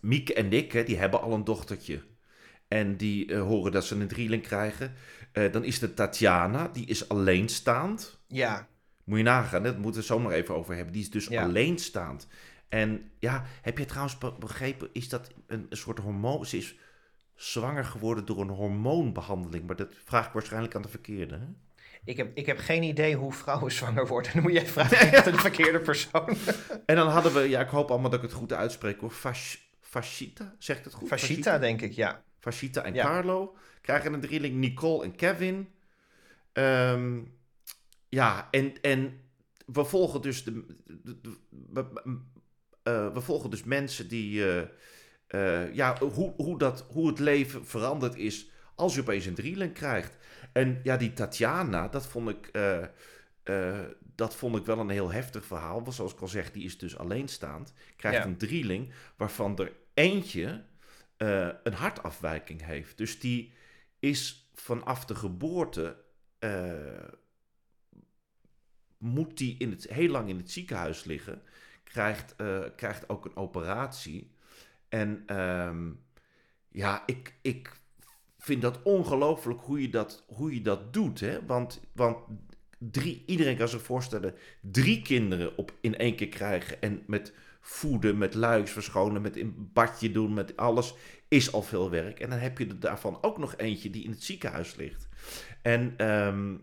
Mieke 0.01 0.35
en 0.35 0.49
Nick, 0.49 0.73
hè, 0.73 0.85
die 0.85 0.97
hebben 0.99 1.21
al 1.21 1.33
een 1.33 1.45
dochtertje. 1.45 2.03
En 2.69 2.97
die 2.97 3.33
eh, 3.33 3.41
horen 3.43 3.73
dat 3.73 3.85
ze 3.85 3.95
een 3.95 4.09
drieling 4.09 4.43
krijgen. 4.43 4.93
Eh, 5.33 5.53
dan 5.53 5.65
is 5.65 5.83
er 5.83 5.95
Tatjana, 5.95 6.69
die 6.69 6.87
is 6.87 7.09
alleenstaand. 7.09 8.21
Ja, 8.27 8.69
Moet 9.05 9.19
je 9.19 9.25
nagaan, 9.25 9.63
daar 9.63 9.73
moeten 9.73 9.91
we 9.91 9.97
het 9.97 10.07
zo 10.07 10.19
nog 10.19 10.33
even 10.33 10.55
over 10.55 10.75
hebben. 10.75 10.93
Die 10.93 11.03
is 11.03 11.11
dus 11.11 11.27
Ja. 11.27 11.43
alleenstaand. 11.43 12.27
En 12.69 13.11
ja, 13.19 13.45
heb 13.63 13.79
je 13.79 13.85
trouwens 13.85 14.19
be- 14.19 14.35
begrepen, 14.39 14.89
is 14.93 15.09
dat 15.09 15.31
een, 15.47 15.67
een 15.69 15.77
soort 15.77 15.99
hormoon? 15.99 16.47
Ze 16.47 16.57
is 16.57 16.75
zwanger 17.35 17.85
geworden 17.85 18.25
door 18.27 18.41
een 18.41 18.49
hormoonbehandeling. 18.49 19.67
Maar 19.67 19.77
dat 19.77 19.95
vraag 20.05 20.27
ik 20.27 20.33
waarschijnlijk 20.33 20.75
aan 20.75 20.83
de 20.83 20.89
verkeerde. 20.89 21.35
Hè? 21.35 21.47
Ik 22.05 22.17
heb, 22.17 22.37
ik 22.37 22.47
heb 22.47 22.59
geen 22.59 22.83
idee 22.83 23.15
hoe 23.17 23.33
vrouwen 23.33 23.73
zwanger 23.81 24.07
worden. 24.07 24.33
Dan 24.33 24.43
moet 24.43 24.53
jij 24.53 24.67
vragen 24.67 25.25
aan 25.25 25.33
de 25.33 25.39
verkeerde 25.39 25.81
persoon. 25.81 26.37
En 26.87 26.97
dan 26.97 27.09
hadden 27.09 27.33
we, 27.35 27.41
ja, 27.41 27.61
ik 27.61 27.69
hoop 27.69 27.91
allemaal 27.91 28.11
dat 28.11 28.23
ik 28.23 28.29
het 28.29 28.39
goed 28.39 28.53
uitspreek 28.53 29.01
hoor. 29.01 29.11
Fas, 29.11 29.59
Fascita, 29.81 30.55
zegt 30.59 30.85
het 30.85 30.95
goed? 30.95 31.09
Fascita, 31.09 31.59
denk 31.59 31.81
ik, 31.81 31.93
ja. 31.93 32.23
Fascita 32.41 32.83
en 32.83 32.95
Ja. 32.95 33.05
Carlo 33.05 33.57
krijgen 33.81 34.13
een 34.13 34.21
drieling. 34.21 34.55
Nicole 34.55 35.05
en 35.05 35.15
Kevin. 35.17 35.69
Ehm, 36.53 37.21
ja, 38.09 38.49
en, 38.51 38.81
en 38.81 39.21
we 39.67 39.85
volgen 39.85 40.23
dus 40.23 40.45
de, 40.45 40.67
de- 40.87 41.21
de- 41.21 41.37
we, 41.73 41.87
eh, 42.83 43.13
we 43.13 43.21
volgen 43.21 43.51
dus 43.51 43.65
mensen 43.65 44.09
die 44.09 44.45
eh, 44.47 44.63
eh, 45.27 45.75
ja, 45.75 45.99
hoe, 45.99 46.33
hoe, 46.37 46.59
dat, 46.59 46.87
hoe 46.89 47.09
het 47.09 47.19
leven 47.19 47.67
veranderd 47.67 48.17
is 48.17 48.51
als 48.75 48.95
je 48.95 49.01
opeens 49.01 49.27
een 49.27 49.35
drieling 49.35 49.73
krijgt. 49.73 50.17
En 50.55 50.81
ja, 50.83 50.97
die 50.97 51.13
Tatjana, 51.13 51.89
dat 51.89 52.07
vond 52.07 52.29
ik, 52.29 52.47
eh, 52.47 52.83
eh, 53.43 53.89
dat 54.15 54.35
vond 54.37 54.57
ik 54.57 54.65
wel 54.65 54.79
een 54.79 54.89
heel 54.89 55.13
heftig 55.13 55.45
verhaal. 55.45 55.83
Want 55.83 55.95
zoals 55.95 56.13
ik 56.13 56.21
al 56.21 56.29
zeg, 56.29 56.51
die 56.53 56.65
is 56.65 56.79
dus 56.79 56.99
alleenstaand. 56.99 57.73
Krijgt 57.97 58.19
Ja. 58.19 58.25
een 58.25 58.37
drieling 58.37 58.93
waarvan 59.17 59.59
er 59.59 59.73
eentje 59.95 60.65
eh, 61.17 61.49
een 61.63 61.73
hartafwijking 61.73 62.65
heeft. 62.65 62.99
Dus 62.99 63.21
die 63.21 63.53
is 63.99 64.51
vanaf 64.55 65.05
de 65.05 65.15
geboorte. 65.15 66.03
moet 68.99 69.39
die 69.39 69.57
in 69.59 69.71
het, 69.71 69.89
heel 69.89 70.09
lang 70.09 70.29
in 70.29 70.37
het 70.37 70.51
ziekenhuis 70.51 71.05
liggen. 71.05 71.43
Krijgt, 71.85 72.35
krijgt 72.77 73.09
ook 73.09 73.25
een 73.25 73.37
operatie. 73.37 74.35
En 74.89 75.23
ehm, 75.27 75.93
ja, 76.69 77.03
ik, 77.07 77.35
ik 77.43 77.73
vind 78.45 78.63
dat 78.63 78.83
ongelooflijk 78.83 79.61
hoe 79.61 79.81
je 79.81 79.91
dat, 79.91 80.25
hoe 80.27 80.55
je 80.55 80.63
dat 80.63 80.93
doet. 80.93 81.21
Hè? 81.21 81.47
Want, 81.47 81.81
want 81.93 82.17
drie, 82.79 83.23
iedereen 83.27 83.57
kan 83.57 83.69
zich 83.69 83.83
voorstellen, 83.83 84.35
drie 84.61 85.03
kinderen 85.03 85.57
op, 85.57 85.73
in 85.81 85.97
één 85.97 86.17
keer 86.17 86.29
krijgen. 86.29 86.83
En 86.83 87.03
met 87.07 87.33
voeden, 87.61 88.19
met 88.19 88.35
luiks 88.35 88.71
verschonen, 88.71 89.23
met 89.23 89.37
een 89.37 89.71
badje 89.73 90.13
doen, 90.13 90.35
met 90.35 90.57
alles, 90.57 90.95
is 91.29 91.53
al 91.53 91.63
veel 91.63 91.91
werk. 91.91 92.21
En 92.21 92.31
dan 92.31 92.39
heb 92.39 92.59
je 92.59 92.67
er 92.67 92.81
daarvan 92.81 93.19
ook 93.21 93.39
nog 93.39 93.57
eentje 93.57 93.91
die 93.91 94.05
in 94.05 94.11
het 94.11 94.23
ziekenhuis 94.23 94.75
ligt. 94.75 95.09
En 95.63 95.95
ehm, 95.97 96.55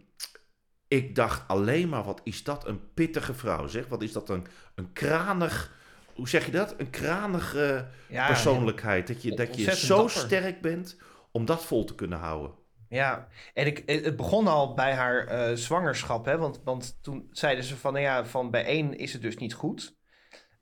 ik 0.88 1.16
dacht 1.16 1.48
alleen 1.48 1.90
maar, 1.90 2.04
wat 2.04 2.22
is 2.24 2.44
dat 2.44 2.68
een 2.68 2.94
pittige 2.94 3.34
vrouw, 3.34 3.68
zeg. 3.68 3.88
Wat 3.88 4.02
is 4.02 4.12
dat 4.12 4.30
een, 4.30 4.46
een 4.76 4.94
kranig, 4.94 5.74
hoe 6.16 6.30
zeg 6.30 6.46
je 6.46 6.52
dat? 6.52 6.76
Een 6.78 6.90
kranige 6.90 7.88
ja 8.08 8.28
persoonlijkheid. 8.28 9.08
Dat 9.08 9.22
je, 9.22 9.36
dat 9.36 9.58
je 9.58 9.76
zo 9.76 9.96
dapper. 9.96 10.12
sterk 10.22 10.62
bent 10.62 10.98
om 11.32 11.46
dat 11.46 11.66
vol 11.66 11.84
te 11.84 11.96
kunnen 11.96 12.20
houden. 12.20 12.60
Ja, 12.90 13.28
en 13.54 13.66
ik, 13.66 13.84
het 13.86 14.16
begon 14.16 14.48
al 14.48 14.74
bij 14.74 14.94
haar 14.94 15.28
eh, 15.28 15.56
zwangerschap, 15.56 16.26
hè? 16.26 16.38
Want, 16.38 16.62
want 16.64 16.98
toen 17.02 17.28
zeiden 17.32 17.64
ze 17.64 17.78
van, 17.78 17.94
nou 17.94 18.06
ja, 18.06 18.26
van 18.26 18.52
bij 18.52 18.66
één 18.66 18.98
is 18.98 19.14
het 19.14 19.22
dus 19.22 19.38
niet 19.38 19.54
goed. 19.54 19.96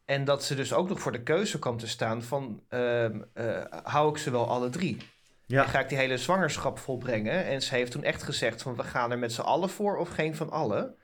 En 0.05 0.25
dat 0.25 0.43
ze 0.43 0.55
dus 0.55 0.73
ook 0.73 0.89
nog 0.89 0.99
voor 0.99 1.11
de 1.11 1.23
keuze 1.23 1.59
kwam 1.59 1.77
te 1.77 1.87
staan 1.87 2.23
van, 2.23 2.63
ehm, 2.67 3.21
eh, 3.33 3.63
hou 3.83 4.09
ik 4.09 4.17
ze 4.17 4.31
wel 4.31 4.47
alle 4.47 4.69
drie? 4.69 4.97
Ja. 5.45 5.63
En 5.63 5.69
ga 5.69 5.79
ik 5.79 5.89
die 5.89 5.97
hele 5.97 6.17
zwangerschap 6.17 6.79
volbrengen? 6.79 7.45
En 7.45 7.61
ze 7.61 7.75
heeft 7.75 7.91
toen 7.91 8.03
echt 8.03 8.23
gezegd 8.23 8.61
van, 8.61 8.75
we 8.75 8.83
gaan 8.83 9.11
er 9.11 9.19
met 9.19 9.33
z'n 9.33 9.41
allen 9.41 9.69
voor 9.69 9.97
of 9.97 10.09
geen 10.09 10.35
van 10.35 10.49
allen. 10.49 10.95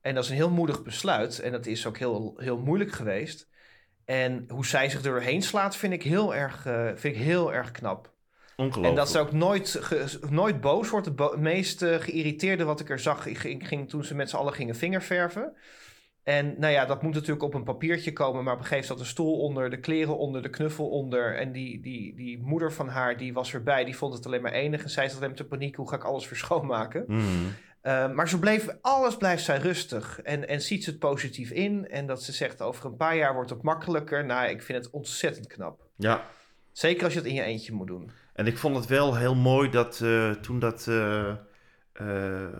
En 0.00 0.14
dat 0.14 0.24
is 0.24 0.30
een 0.30 0.36
heel 0.36 0.50
moedig 0.50 0.82
besluit 0.82 1.38
en 1.38 1.52
dat 1.52 1.66
is 1.66 1.86
ook 1.86 1.98
heel, 1.98 2.34
heel 2.36 2.58
moeilijk 2.58 2.92
geweest. 2.92 3.48
En 4.04 4.44
hoe 4.48 4.66
zij 4.66 4.88
zich 4.88 5.04
er 5.04 5.10
doorheen 5.10 5.42
slaat, 5.42 5.76
vind 5.76 5.92
ik 5.92 6.02
heel 6.02 6.34
erg, 6.34 6.66
eh, 6.66 6.86
vind 6.86 7.16
ik 7.16 7.22
heel 7.22 7.52
erg 7.52 7.70
knap. 7.70 8.12
En 8.84 8.94
dat 8.94 9.08
ze 9.10 9.18
ook 9.18 9.32
nooit, 9.32 9.78
ge- 9.80 10.18
nooit 10.30 10.60
boos 10.60 10.90
wordt. 10.90 11.06
Het 11.06 11.16
bo- 11.16 11.36
meest 11.38 11.82
eh, 11.82 11.94
geïrriteerde 12.00 12.64
wat 12.64 12.80
ik 12.80 12.90
er 12.90 12.98
zag, 12.98 13.22
ging, 13.40 13.68
ging 13.68 13.88
toen 13.88 14.04
ze 14.04 14.14
met 14.14 14.30
z'n 14.30 14.36
allen 14.36 14.52
gingen 14.52 14.76
vingerverven. 14.76 15.52
En 16.22 16.54
nou 16.58 16.72
ja, 16.72 16.84
dat 16.86 17.02
moet 17.02 17.14
natuurlijk 17.14 17.42
op 17.42 17.54
een 17.54 17.62
papiertje 17.64 18.12
komen, 18.12 18.44
maar 18.44 18.52
op 18.54 18.58
een 18.60 18.66
gegeven 18.66 18.88
moment 18.88 19.08
zat 19.08 19.18
een 19.18 19.24
stoel 19.24 19.38
onder, 19.40 19.70
de 19.70 19.80
kleren 19.80 20.18
onder, 20.18 20.42
de 20.42 20.48
knuffel 20.50 20.88
onder. 20.88 21.36
En 21.36 21.52
die, 21.52 21.80
die, 21.80 22.14
die 22.14 22.38
moeder 22.42 22.72
van 22.72 22.88
haar, 22.88 23.16
die 23.16 23.32
was 23.32 23.54
erbij, 23.54 23.84
die 23.84 23.96
vond 23.96 24.14
het 24.14 24.26
alleen 24.26 24.42
maar 24.42 24.52
enig. 24.52 24.82
En 24.82 24.90
zij 24.90 25.08
zat 25.08 25.22
alleen 25.22 25.34
te 25.34 25.44
paniek, 25.46 25.76
hoe 25.76 25.88
ga 25.88 25.96
ik 25.96 26.04
alles 26.04 26.26
verschoonmaken? 26.26 27.04
Mhm. 27.06 27.22
Uh, 27.82 28.12
maar 28.12 28.28
zo 28.28 28.38
bleef, 28.38 28.68
alles 28.80 29.16
blijft 29.16 29.44
zij 29.44 29.58
rustig 29.58 30.20
en, 30.22 30.48
en 30.48 30.60
ziet 30.62 30.84
ze 30.84 30.90
het 30.90 30.98
positief 30.98 31.50
in. 31.50 31.88
En 31.88 32.06
dat 32.06 32.22
ze 32.22 32.32
zegt, 32.32 32.62
over 32.62 32.84
een 32.84 32.96
paar 32.96 33.16
jaar 33.16 33.34
wordt 33.34 33.50
het 33.50 33.62
makkelijker. 33.62 34.24
Nou, 34.24 34.48
ik 34.48 34.62
vind 34.62 34.84
het 34.84 34.92
ontzettend 34.94 35.46
knap. 35.46 35.80
Ja, 35.96 36.26
Zeker 36.72 37.04
als 37.04 37.12
je 37.12 37.18
het 37.18 37.28
in 37.28 37.34
je 37.34 37.42
eentje 37.42 37.72
moet 37.72 37.86
doen. 37.86 38.10
En 38.32 38.46
ik 38.46 38.58
vond 38.58 38.76
het 38.76 38.86
wel 38.86 39.16
heel 39.16 39.34
mooi 39.34 39.70
dat 39.70 40.00
eh, 40.00 40.30
toen 40.30 40.58
dat... 40.58 40.86
eh, 40.88 41.30
eh, 41.92 42.58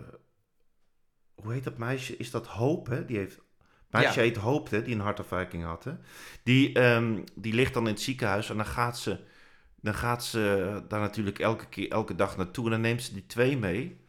hoe 1.35 1.53
heet 1.53 1.65
dat 1.65 1.79
meisje? 1.79 2.17
Is 2.17 2.31
dat 2.31 2.47
Hoop, 2.47 2.87
hè? 2.87 3.05
Die 3.05 3.17
heeft... 3.17 3.41
Meisje 3.91 4.21
Ja. 4.21 4.27
heet 4.27 4.37
Hoop, 4.37 4.71
hè? 4.71 4.83
Die 4.83 4.95
een 4.95 5.01
hartafwijking 5.01 5.65
had, 5.65 5.85
hè? 5.85 5.93
Die, 6.43 6.73
ehm, 6.73 7.23
die 7.35 7.55
ligt 7.55 7.75
dan 7.75 7.87
in 7.87 7.93
het 7.93 8.03
ziekenhuis 8.03 8.51
en 8.51 8.57
dan 8.57 8.67
gaat 8.67 8.99
ze... 8.99 9.19
Dan 9.81 9.95
gaat 9.95 10.25
ze 10.25 10.83
daar 10.89 11.01
natuurlijk 11.01 11.39
elke, 11.39 11.67
keer, 11.69 11.91
elke 11.91 12.15
dag 12.15 12.37
naartoe 12.37 12.65
en 12.65 12.71
dan 12.71 12.81
neemt 12.81 13.03
ze 13.03 13.13
die 13.13 13.27
twee 13.27 13.59
mee. 13.59 14.01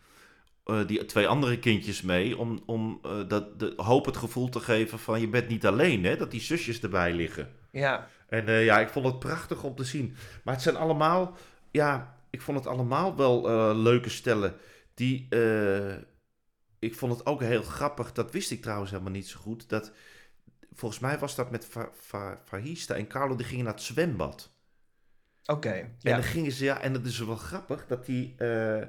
die 0.85 1.05
twee 1.05 1.27
andere 1.27 1.59
kindjes 1.59 2.01
mee. 2.01 2.37
Om, 2.37 2.63
om 2.65 3.01
dat, 3.27 3.59
de, 3.59 3.73
hoop 3.75 4.05
het 4.05 4.17
gevoel 4.17 4.49
te 4.49 4.59
geven 4.59 4.99
van 4.99 5.19
je 5.21 5.27
bent 5.27 5.47
niet 5.47 5.65
alleen, 5.65 6.03
hè? 6.03 6.17
Dat 6.17 6.31
die 6.31 6.41
zusjes 6.41 6.81
erbij 6.81 7.13
liggen. 7.13 7.49
Ja, 7.71 8.07
En 8.27 8.51
ja, 8.51 8.79
ik 8.79 8.89
vond 8.89 9.05
het 9.05 9.19
prachtig 9.19 9.63
om 9.63 9.75
te 9.75 9.83
zien. 9.83 10.15
Maar 10.43 10.53
het 10.53 10.63
zijn 10.63 10.75
allemaal, 10.75 11.37
ja, 11.73 12.17
ik 12.29 12.41
vond 12.41 12.57
het 12.57 12.67
allemaal 12.67 13.15
wel 13.15 13.49
eh, 13.49 13.71
leuke 13.75 14.09
stellen 14.09 14.55
die, 14.93 15.27
eh, 15.29 15.95
ik 16.79 16.95
vond 16.95 17.13
het 17.17 17.25
ook 17.25 17.41
heel 17.41 17.63
grappig, 17.63 18.11
dat 18.11 18.31
wist 18.31 18.51
ik 18.51 18.61
trouwens 18.61 18.91
helemaal 18.91 19.11
niet 19.11 19.27
zo 19.27 19.39
goed, 19.39 19.69
dat 19.69 19.91
volgens 20.73 21.01
mij 21.01 21.19
was 21.19 21.35
dat 21.35 21.51
met 21.51 21.65
Fa 21.65 21.89
Fa 21.93 22.41
Fahista 22.45 22.95
en 22.95 23.07
Carlo, 23.07 23.35
die 23.35 23.45
gingen 23.45 23.65
naar 23.65 23.73
het 23.73 23.83
zwembad. 23.83 24.51
Oké, 25.45 25.69
En 25.69 25.97
ja. 25.99 26.13
dan 26.13 26.23
gingen 26.23 26.51
ze, 26.51 26.63
ja, 26.63 26.81
en 26.81 26.93
dat 26.93 27.05
is 27.05 27.19
wel 27.19 27.35
grappig, 27.35 27.87
dat 27.87 28.05
die 28.05 28.35
eh 28.37 28.87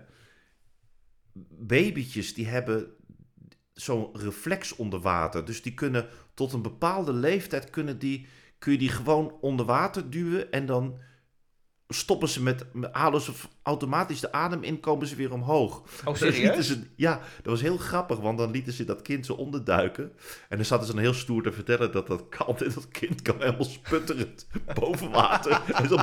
babytjes, 1.48 2.34
die 2.34 2.46
hebben 2.46 2.96
zo'n 3.72 4.08
reflex 4.12 4.76
onder 4.76 5.00
water. 5.00 5.44
Dus 5.44 5.62
die 5.62 5.74
kunnen 5.74 6.08
tot 6.34 6.52
een 6.52 6.62
bepaalde 6.62 7.12
leeftijd, 7.12 7.70
kunnen 7.70 7.98
die, 7.98 8.26
kun 8.58 8.72
je 8.72 8.78
die 8.78 8.88
gewoon 8.88 9.38
onder 9.40 9.66
water 9.66 10.10
duwen 10.10 10.52
en 10.52 10.66
dan 10.66 10.98
stoppen 11.88 12.28
ze 12.28 12.42
met, 12.42 12.64
halen 12.92 13.20
ze 13.20 13.32
automatisch 13.62 14.20
de 14.20 14.32
adem 14.32 14.62
in, 14.62 14.80
komen 14.80 15.06
ze 15.06 15.16
weer 15.16 15.32
omhoog. 15.32 15.82
Oh, 16.04 16.10
Dus 16.10 16.18
serieus? 16.18 16.66
ze, 16.66 16.82
ja, 16.96 17.20
dat 17.36 17.46
was 17.46 17.60
heel 17.60 17.76
grappig, 17.76 18.18
want 18.18 18.38
dan 18.38 18.50
lieten 18.50 18.72
ze 18.72 18.84
dat 18.84 19.02
kind 19.02 19.26
zo 19.26 19.32
onderduiken. 19.32 20.12
En 20.48 20.56
dan 20.56 20.66
zaten 20.66 20.86
ze 20.86 20.92
dan 20.92 21.02
heel 21.02 21.14
stoer 21.14 21.42
te 21.42 21.52
vertellen 21.52 21.92
dat 21.92 22.06
dat 22.06 22.28
kan. 22.28 22.56
En 22.58 22.72
dat 22.74 22.88
kind 22.88 23.22
kan 23.22 23.36
helemaal 23.38 23.64
sputterend 23.64 24.46
boven 24.80 25.10
water. 25.10 25.62
En 25.74 25.88
zo. 25.88 25.96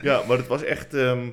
Ja, 0.00 0.22
maar 0.28 0.36
het 0.36 0.46
was 0.46 0.62
echt... 0.62 0.94
ehm, 0.94 1.30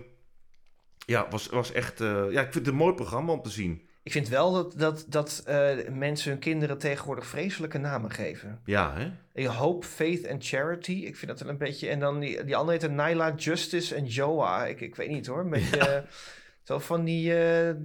ja, 1.05 1.27
was, 1.29 1.47
was 1.47 1.71
echt... 1.71 2.01
eh, 2.01 2.31
ja, 2.31 2.41
ik 2.41 2.51
vind 2.51 2.65
het 2.65 2.67
een 2.67 2.75
mooi 2.75 2.93
programma 2.93 3.31
om 3.33 3.41
te 3.41 3.49
zien. 3.49 3.87
Ik 4.03 4.11
vind 4.11 4.27
wel 4.29 4.51
dat, 4.53 4.73
dat, 4.77 5.05
dat 5.07 5.43
eh, 5.45 5.69
mensen 5.89 6.31
hun 6.31 6.39
kinderen 6.39 6.77
tegenwoordig 6.77 7.25
vreselijke 7.25 7.77
namen 7.77 8.11
geven. 8.11 8.61
Ja, 8.65 8.93
hè? 8.93 9.11
Ik 9.33 9.45
Hope, 9.45 9.85
Faith 9.85 10.23
en 10.23 10.41
Charity. 10.41 10.91
Ik 10.91 11.15
vind 11.15 11.31
dat 11.31 11.39
wel 11.39 11.49
een 11.49 11.57
beetje... 11.57 11.89
En 11.89 11.99
dan 11.99 12.19
die, 12.19 12.43
die 12.43 12.55
andere 12.55 12.77
heette 12.79 12.93
Nyla, 12.93 13.33
Justice 13.35 13.95
en 13.95 14.05
Joa. 14.05 14.65
Ik, 14.65 14.81
ik 14.81 14.95
weet 14.95 15.09
niet 15.09 15.27
hoor. 15.27 15.39
Een 15.39 15.49
beetje... 15.49 15.77
eh, 15.77 16.01
Zo 16.63 16.79
van 16.79 17.03
die 17.03 17.43
eh, 17.43 17.75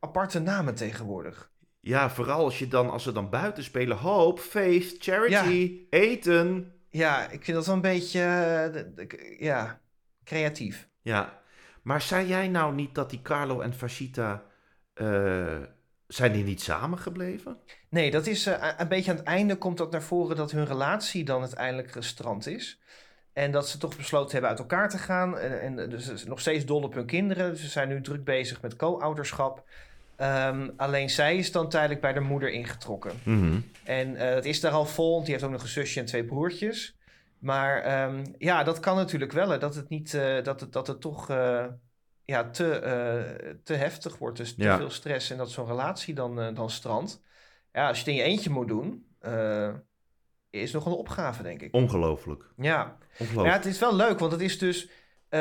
aparte 0.00 0.40
namen 0.40 0.74
tegenwoordig. 0.74 1.50
Ja, 1.80 2.10
vooral 2.10 2.44
als 2.44 2.58
je 2.58 2.68
dan, 2.68 2.90
als 2.90 3.02
ze 3.02 3.12
dan 3.12 3.30
buiten 3.30 3.64
spelen, 3.64 3.96
hope, 3.96 4.40
faith, 4.40 4.94
charity, 4.98 5.86
eten. 5.90 6.72
Ja, 6.88 7.30
ik 7.30 7.44
vind 7.44 7.56
dat 7.56 7.66
wel 7.66 7.74
een 7.74 7.80
beetje... 7.80 8.20
ja, 9.38 9.80
creatief. 10.24 10.88
Ja, 11.00 11.40
maar 11.82 12.00
zei 12.00 12.26
jij 12.26 12.48
nou 12.48 12.74
niet 12.74 12.94
dat 12.94 13.10
die 13.10 13.22
Carlo 13.22 13.60
en 13.60 13.74
Fascita, 13.74 14.42
eh, 14.94 15.60
zijn 16.06 16.32
die 16.32 16.44
niet 16.44 16.62
samengebleven? 16.62 17.56
Nee, 17.88 18.10
dat 18.10 18.26
is 18.26 18.46
eh, 18.46 18.68
een 18.76 18.88
beetje 18.88 19.10
aan 19.10 19.16
het 19.16 19.26
einde 19.26 19.56
komt 19.56 19.78
dat 19.78 19.90
naar 19.90 20.02
voren 20.02 20.36
dat 20.36 20.50
hun 20.50 20.66
relatie 20.66 21.24
dan 21.24 21.40
uiteindelijk 21.40 21.90
gestrand 21.90 22.46
is. 22.46 22.80
En 23.32 23.50
dat 23.50 23.68
ze 23.68 23.78
toch 23.78 23.96
besloten 23.96 24.32
hebben 24.32 24.50
uit 24.50 24.58
elkaar 24.58 24.88
te 24.88 24.98
gaan. 24.98 25.38
En, 25.38 25.78
en 25.78 25.90
dus 25.90 26.04
ze 26.04 26.16
zijn 26.16 26.28
nog 26.28 26.40
steeds 26.40 26.64
dol 26.64 26.82
op 26.82 26.94
hun 26.94 27.06
kinderen. 27.06 27.50
Dus 27.50 27.60
ze 27.60 27.68
zijn 27.68 27.88
nu 27.88 28.00
druk 28.00 28.24
bezig 28.24 28.62
met 28.62 28.76
co-ouderschap. 28.76 29.64
Ehm, 30.16 30.68
alleen 30.76 31.10
zij 31.10 31.36
is 31.36 31.52
dan 31.52 31.68
tijdelijk 31.68 32.00
bij 32.00 32.12
de 32.12 32.20
moeder 32.20 32.50
ingetrokken. 32.50 33.12
En 33.84 34.16
eh, 34.16 34.34
het 34.34 34.44
is 34.44 34.60
daar 34.60 34.72
al 34.72 34.86
vol, 34.86 35.12
want 35.12 35.24
die 35.24 35.34
heeft 35.34 35.46
ook 35.46 35.52
nog 35.52 35.62
een 35.62 35.68
zusje 35.68 36.00
en 36.00 36.06
twee 36.06 36.24
broertjes. 36.24 36.96
Maar 37.38 37.82
ehm, 37.82 38.24
ja, 38.38 38.62
dat 38.62 38.80
kan 38.80 38.96
natuurlijk 38.96 39.32
wel. 39.32 39.48
Hè, 39.48 39.58
dat 39.58 39.74
het 39.74 39.88
niet, 39.88 40.14
eh, 40.14 40.42
dat, 40.42 40.60
het, 40.60 40.72
dat 40.72 40.86
het 40.86 41.00
toch 41.00 41.30
eh, 41.30 41.64
ja, 42.24 42.50
te, 42.50 42.74
eh, 42.74 43.50
te 43.64 43.74
heftig 43.74 44.18
wordt. 44.18 44.36
Dus 44.36 44.54
te 44.54 44.62
Ja. 44.62 44.76
veel 44.76 44.90
stress 44.90 45.30
en 45.30 45.36
dat 45.36 45.50
zo'n 45.50 45.66
relatie 45.66 46.14
dan, 46.14 46.40
eh, 46.40 46.54
dan 46.54 46.70
strandt. 46.70 47.20
Ja, 47.72 47.88
als 47.88 47.96
je 47.98 48.04
het 48.04 48.12
in 48.12 48.18
je 48.18 48.22
eentje 48.30 48.50
moet 48.50 48.68
doen, 48.68 49.06
eh, 49.18 49.70
is 50.50 50.72
nog 50.72 50.86
een 50.86 50.92
opgave, 50.92 51.42
denk 51.42 51.62
ik. 51.62 51.74
Ongelooflijk. 51.74 52.44
Ja. 52.56 52.96
Ongelooflijk. 53.18 53.46
ja, 53.48 53.52
het 53.56 53.66
is 53.66 53.78
wel 53.78 53.96
leuk, 53.96 54.18
want 54.18 54.32
het 54.32 54.40
is 54.40 54.58
dus... 54.58 54.88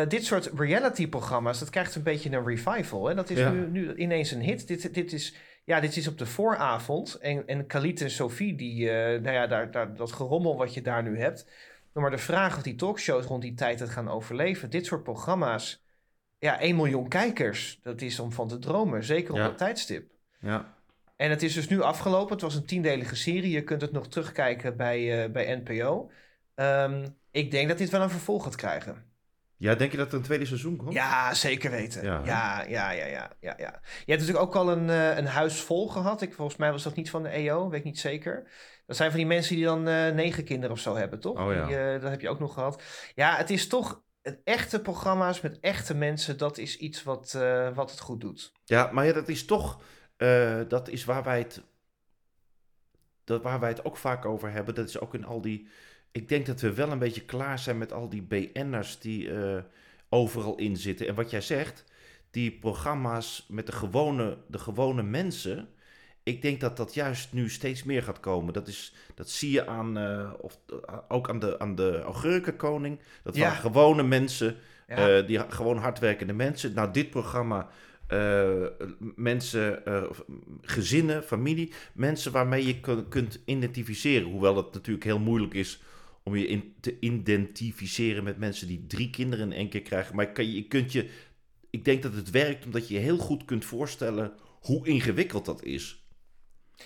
dit 0.08 0.26
soort 0.26 0.52
reality-programma's, 0.56 1.60
dat 1.60 1.70
krijgt 1.70 1.96
een 1.96 2.04
beetje 2.04 2.32
een 2.32 2.46
revival. 2.46 3.06
Hè? 3.06 3.15
Dat 3.15 3.30
is 3.30 3.39
Ja. 3.39 3.52
nu, 3.52 3.67
nu 3.67 3.96
ineens 3.96 4.32
een 4.32 4.41
hit. 4.41 4.67
Dit, 4.67 4.94
dit, 4.94 5.13
is, 5.13 5.36
ja, 5.63 5.80
dit 5.80 5.98
is 5.98 6.08
op 6.08 6.17
de 6.17 6.26
vooravond. 6.26 7.15
En, 7.15 7.48
en 7.48 7.65
Khalid 7.67 8.02
en 8.02 8.10
Sophie, 8.12 8.56
die, 8.56 8.86
nou 8.91 9.32
ja, 9.32 9.48
daar, 9.48 9.72
daar, 9.72 9.96
dat 9.96 10.12
gerommel 10.12 10.58
wat 10.58 10.74
je 10.74 10.82
daar 10.82 11.04
nu 11.04 11.20
hebt. 11.20 11.50
Maar 11.94 12.12
de 12.12 12.17
vraag 12.17 12.56
of 12.58 12.63
die 12.63 12.76
talkshows 12.76 13.26
rond 13.26 13.41
die 13.41 13.54
tijd 13.54 13.80
het 13.80 13.89
gaan 13.89 14.10
overleven. 14.10 14.70
Dit 14.70 14.86
soort 14.86 15.04
programma's, 15.04 15.84
ja, 16.41 16.60
1 16.60 16.75
miljoen 16.75 17.08
kijkers. 17.08 17.80
Dat 17.84 18.01
is 18.01 18.19
om 18.19 18.32
van 18.32 18.47
te 18.47 18.60
dromen, 18.60 19.04
zeker 19.04 19.32
op 19.32 19.38
Ja. 19.38 19.43
dat 19.43 19.58
tijdstip. 19.58 20.12
Ja. 20.39 20.73
En 21.15 21.30
het 21.30 21.43
is 21.43 21.54
dus 21.54 21.67
nu 21.67 21.82
afgelopen. 21.82 22.32
Het 22.34 22.41
was 22.41 22.56
een 22.56 22.65
tiendelige 22.65 23.15
serie. 23.15 23.49
Je 23.51 23.63
kunt 23.63 23.82
het 23.82 23.91
nog 23.91 24.08
terugkijken 24.08 24.77
bij, 24.77 25.23
eh, 25.23 25.32
bij 25.32 25.56
NPO. 25.65 26.12
Ehm, 26.56 27.08
ik 27.32 27.51
denk 27.51 27.67
dat 27.67 27.77
dit 27.77 27.89
wel 27.89 28.01
een 28.01 28.10
vervolg 28.10 28.43
gaat 28.43 28.56
krijgen. 28.56 29.06
ja, 29.58 29.75
denk 29.75 29.91
je 29.91 29.97
dat 29.97 30.12
er 30.12 30.17
een 30.17 30.21
tweede 30.23 30.45
seizoen 30.45 30.75
komt? 30.77 30.93
Ja, 30.93 31.34
zeker 31.34 31.71
weten. 31.71 32.04
Ja, 32.04 32.21
Ja, 32.25 32.63
ja, 32.67 32.91
ja, 32.91 33.06
ja, 33.06 33.32
ja, 33.39 33.54
ja, 33.58 33.80
Je 34.06 34.12
hebt 34.12 34.19
natuurlijk 34.21 34.45
ook 34.45 34.56
al 34.56 34.71
een, 34.71 34.89
eh, 34.89 35.17
een 35.17 35.25
huis 35.25 35.60
vol 35.62 35.88
gehad. 35.88 36.21
Ik, 36.21 36.34
volgens 36.34 36.58
mij 36.58 36.71
was 36.71 36.84
dat 36.84 36.95
niet 36.95 37.10
van 37.10 37.23
de 37.23 37.30
EO, 37.30 37.69
weet 37.69 37.80
ik 37.80 37.86
niet 37.86 37.99
zeker. 37.99 38.47
Dat 38.86 38.95
zijn 38.95 39.10
van 39.10 39.19
die 39.19 39.27
mensen 39.27 39.56
die 39.56 39.65
dan 39.65 39.88
eh, 39.88 40.12
negen 40.13 40.43
kinderen 40.43 40.75
of 40.75 40.82
zo 40.82 40.95
hebben, 40.95 41.19
toch? 41.19 41.39
Oh 41.39 41.54
ja. 41.54 41.65
Die, 41.65 41.99
dat 41.99 42.10
heb 42.12 42.21
je 42.21 42.30
ook 42.30 42.39
nog 42.39 42.54
gehad. 42.54 42.82
Ja, 43.15 43.36
het 43.36 43.49
is 43.49 43.67
toch... 43.67 44.01
Het 44.21 44.41
echte 44.43 44.81
programma's 44.81 45.41
met 45.41 45.60
echte 45.60 45.95
mensen, 45.95 46.38
dat 46.38 46.57
is 46.57 46.77
iets 46.77 47.03
wat, 47.03 47.34
eh, 47.34 47.75
wat 47.75 47.91
het 47.91 47.99
goed 47.99 48.21
doet. 48.21 48.51
Ja, 48.65 48.89
maar 48.91 49.05
ja, 49.05 49.13
dat 49.13 49.29
is 49.29 49.45
toch, 49.45 49.81
eh, 50.17 50.62
dat 50.67 50.88
is 50.88 51.05
waar 51.05 51.23
wij 51.23 51.38
het, 51.38 51.62
dat 53.23 53.41
waar 53.41 53.60
wij 53.60 53.69
het 53.69 53.86
ook 53.86 53.97
vaak 53.97 54.25
over 54.25 54.51
hebben. 54.51 54.75
Dat 54.75 54.88
is 54.88 54.99
ook 54.99 55.13
in 55.13 55.25
al 55.25 55.41
die, 55.41 55.67
ik 56.12 56.29
denk 56.29 56.45
dat 56.45 56.62
we 56.62 56.73
wel 56.73 56.91
een 56.91 56.99
beetje 56.99 57.25
klaar 57.25 57.60
zijn 57.60 57.77
met 57.77 57.93
al 57.93 58.10
die 58.10 58.21
BN'ers 58.21 58.99
die 58.99 59.34
eh, 59.34 59.63
overal 60.10 60.55
in 60.55 60.77
zitten. 60.77 61.07
En 61.07 61.15
wat 61.15 61.29
jij 61.29 61.41
zegt, 61.41 61.84
die 62.31 62.51
programma's 62.51 63.45
met 63.49 63.65
de 63.65 63.71
gewone, 63.71 64.38
de 64.47 64.60
gewone 64.60 65.03
mensen, 65.03 65.69
ik 66.32 66.41
denk 66.41 66.60
dat 66.60 66.78
dat 66.78 66.94
juist 66.94 67.34
nu 67.34 67.50
steeds 67.50 67.84
meer 67.84 68.04
gaat 68.04 68.20
komen. 68.20 68.54
Dat, 68.54 68.67
is, 68.67 68.94
dat 69.15 69.30
zie 69.30 69.52
je 69.52 69.67
aan, 69.67 69.98
eh, 69.98 70.30
of, 70.39 70.60
eh, 70.88 70.98
ook 71.08 71.30
aan 71.30 71.39
de, 71.39 71.60
aan 71.60 71.76
de 71.76 72.02
augurkenkoning. 72.02 73.00
Dat 73.24 73.36
Ja. 73.36 73.41
waren 73.41 73.58
gewone 73.62 74.04
mensen 74.04 74.56
Ja. 74.88 75.17
eh, 75.17 75.28
die 75.28 75.39
gewoon 75.50 75.78
hardwerkende 75.78 76.34
mensen. 76.34 76.74
Nou, 76.74 76.91
dit 76.94 77.10
programma, 77.10 77.70
mensen, 79.15 79.82
gezinnen, 80.62 81.24
familie, 81.24 81.72
mensen 81.94 82.32
waarmee 82.32 82.65
je 82.65 82.80
kun- 82.80 83.08
kunt 83.08 83.39
identificeren. 83.46 84.28
Hoewel 84.28 84.56
het 84.58 84.74
natuurlijk 84.74 85.06
heel 85.06 85.20
moeilijk 85.20 85.54
is 85.54 85.82
om 86.24 86.36
je 86.36 86.48
in, 86.48 86.74
te 86.80 86.98
identificeren 87.00 88.24
met 88.24 88.38
mensen 88.38 88.67
die 88.67 88.86
drie 88.88 89.10
kinderen 89.10 89.46
in 89.52 89.58
één 89.58 89.70
keer 89.70 89.82
krijgen. 89.82 90.15
Maar 90.15 90.26
je, 90.26 90.32
kan, 90.32 90.52
je 90.52 90.67
kunt 90.67 90.91
je, 90.91 91.10
ik 91.70 91.86
denk 91.86 92.02
dat 92.04 92.13
het 92.13 92.30
werkt 92.30 92.65
omdat 92.65 92.88
je 92.88 92.94
je 92.94 93.00
heel 93.00 93.17
goed 93.17 93.46
kunt 93.46 93.65
voorstellen 93.65 94.34
hoe 94.62 94.88
ingewikkeld 94.88 95.46
dat 95.46 95.63
is. 95.63 96.01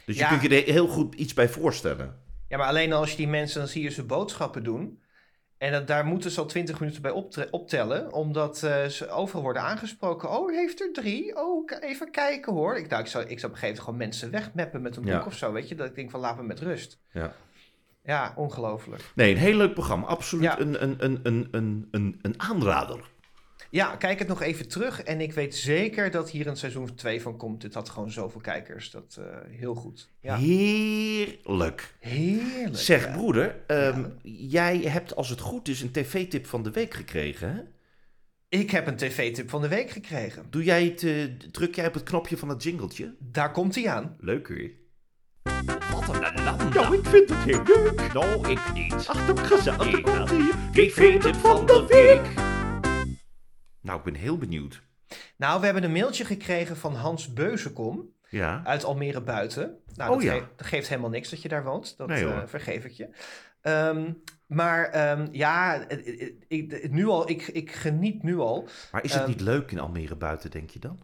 Dus 0.06 0.18
Ja. 0.18 0.32
je 0.32 0.40
kunt 0.40 0.52
je 0.52 0.64
er 0.66 0.72
heel 0.72 0.88
goed 0.88 1.16
iets 1.16 1.34
bij 1.34 1.50
voorstellen. 1.50 2.16
Ja, 2.48 2.58
maar 2.58 2.68
alleen 2.68 2.94
als 2.94 3.12
je 3.12 3.18
die 3.18 3.28
mensen, 3.28 3.60
dan 3.60 3.68
zie 3.68 3.84
je 3.84 3.90
ze 3.90 4.04
boodschappen 4.04 4.64
doen. 4.64 5.04
En 5.58 5.72
dat, 5.72 5.88
daar 5.88 6.06
moeten 6.06 6.32
ze 6.32 6.40
al 6.40 6.46
twintig 6.46 6.80
minuten 6.80 7.02
bij 7.02 7.12
optellen, 7.52 8.14
omdat 8.14 8.64
eh, 8.64 8.86
ze 8.86 9.10
overal 9.10 9.42
worden 9.42 9.62
aangesproken. 9.62 10.30
Oh, 10.30 10.52
heeft 10.52 10.82
er 10.82 10.94
drie? 10.94 11.36
Oh, 11.36 11.72
even 11.80 12.12
kijken 12.12 12.54
hoor. 12.54 12.78
Ik, 12.78 12.90
nou, 12.90 13.02
ik, 13.02 13.08
zou, 13.08 13.24
ik 13.26 13.40
zou 13.40 13.52
op 13.52 13.58
een 13.58 13.64
gegeven 13.64 13.68
moment 13.68 13.80
gewoon 13.80 13.98
mensen 13.98 14.32
wegmappen 14.32 14.82
met 14.82 14.96
een 14.96 15.02
boek 15.04 15.12
Ja. 15.12 15.26
of 15.26 15.34
zo, 15.36 15.52
weet 15.52 15.70
je. 15.70 15.76
Dat 15.76 15.88
ik 15.88 15.96
denk 15.96 16.10
van, 16.12 16.20
laat 16.20 16.38
me 16.38 16.44
met 16.44 16.60
rust. 16.60 17.00
Ja. 17.12 17.34
Ja, 18.04 18.34
ongelooflijk. 18.36 19.04
Nee, 19.16 19.32
een 19.32 19.38
heel 19.38 19.58
leuk 19.58 19.74
programma. 19.74 20.06
Absoluut 20.08 20.44
Ja. 20.44 20.60
een, 20.60 20.84
een, 20.84 20.96
een, 21.00 21.20
een, 21.24 21.48
een, 21.52 21.88
een, 21.92 22.20
een 22.22 22.42
aanrader. 22.42 23.00
Ja, 23.76 23.96
kijk 23.96 24.20
het 24.20 24.28
nog 24.28 24.42
even 24.42 24.68
terug. 24.68 25.04
En 25.04 25.22
ik 25.22 25.34
weet 25.34 25.56
zeker 25.56 26.12
dat 26.12 26.30
hier 26.30 26.48
een 26.48 26.58
seizoen 26.58 26.96
2 26.96 27.22
van 27.22 27.38
komt. 27.38 27.62
Dit 27.62 27.74
had 27.74 27.90
gewoon 27.90 28.12
zoveel 28.12 28.42
kijkers. 28.42 28.92
Dat 28.92 29.18
eh, 29.20 29.26
heel 29.50 29.76
goed. 29.76 30.10
Ja, 30.20 30.38
Heerlijk. 30.38 31.96
heerlijk. 32.00 32.78
Zeg, 32.78 33.06
ja. 33.06 33.14
broeder, 33.14 33.56
ehm, 33.68 34.06
jij 34.24 34.78
hebt 34.78 35.16
als 35.16 35.30
het 35.30 35.40
goed 35.40 35.68
is 35.68 35.82
een 35.82 35.92
tv-tip 35.92 36.46
van 36.46 36.64
de 36.64 36.72
week 36.72 36.94
gekregen, 36.94 37.54
hè? 37.56 37.62
Ik 38.60 38.72
heb 38.72 38.88
een 38.88 38.96
tv-tip 38.96 39.50
van 39.50 39.62
de 39.62 39.68
week 39.68 39.90
gekregen. 39.90 40.46
Doe 40.50 40.64
jij 40.64 40.84
het, 40.86 41.04
eh, 41.04 41.24
druk 41.52 41.76
jij 41.76 41.88
op 41.88 41.94
het 41.94 42.04
knopje 42.04 42.38
van 42.38 42.50
het 42.50 42.64
jingletje? 42.64 43.16
Daar 43.20 43.52
komt 43.52 43.76
hij 43.76 43.90
aan. 43.90 44.16
Leuk 44.20 44.48
hoor. 44.48 44.70
Wat 45.92 46.16
een 46.16 46.44
land. 46.44 46.74
Nou, 46.74 46.98
ik 46.98 47.06
vind 47.06 47.30
het 47.30 47.38
heel 47.38 47.84
leuk. 47.84 48.14
Nou, 48.14 48.52
ik 48.52 48.74
niet. 48.74 48.94
Ach, 48.94 49.28
dat 49.28 49.40
gezellig. 49.40 50.02
Komt 50.02 50.32
ie. 50.32 50.52
TV-tip 50.72 51.36
van 51.36 51.66
de 51.66 51.86
week. 51.88 52.45
Nou, 53.86 53.98
ik 53.98 54.04
ben 54.04 54.14
heel 54.16 54.38
benieuwd. 54.38 54.82
Nou, 55.38 55.60
we 55.60 55.66
hebben 55.66 55.84
een 55.84 55.92
mailtje 55.92 56.26
gekregen 56.26 56.78
van 56.78 56.96
Hans 56.96 57.34
Beuzenkom. 57.34 58.14
Ja? 58.30 58.62
uit 58.64 58.84
Almere 58.84 59.22
buiten. 59.22 59.78
Nou, 59.96 60.10
Oh 60.12 60.16
dat, 60.16 60.26
ja. 60.26 60.34
ge- 60.34 60.48
dat 60.56 60.68
geeft 60.68 60.88
helemaal 60.90 61.10
niks 61.10 61.30
dat 61.30 61.42
je 61.42 61.48
daar 61.48 61.64
woont. 61.64 61.98
Dat 61.98 62.08
Nee, 62.08 62.26
eh, 62.28 62.42
vergeef 62.46 62.86
ik 62.86 62.92
je. 62.92 63.10
Ehm, 63.62 64.12
maar 64.48 64.86
ehm, 64.90 65.28
ja, 65.32 65.86
het- 65.88 66.06
het- 66.06 66.34
ik, 66.48 66.92
nu 66.92 67.08
al, 67.08 67.30
ik, 67.30 67.48
ik 67.48 67.72
geniet 67.72 68.24
nu 68.24 68.38
al. 68.38 68.68
Maar 68.92 69.04
is 69.04 69.12
het 69.12 69.22
Ehm, 69.22 69.30
niet 69.30 69.42
leuk 69.42 69.72
in 69.72 69.80
Almere 69.80 70.16
buiten, 70.16 70.52
denk 70.52 70.70
je 70.70 70.80
dan? 70.80 71.00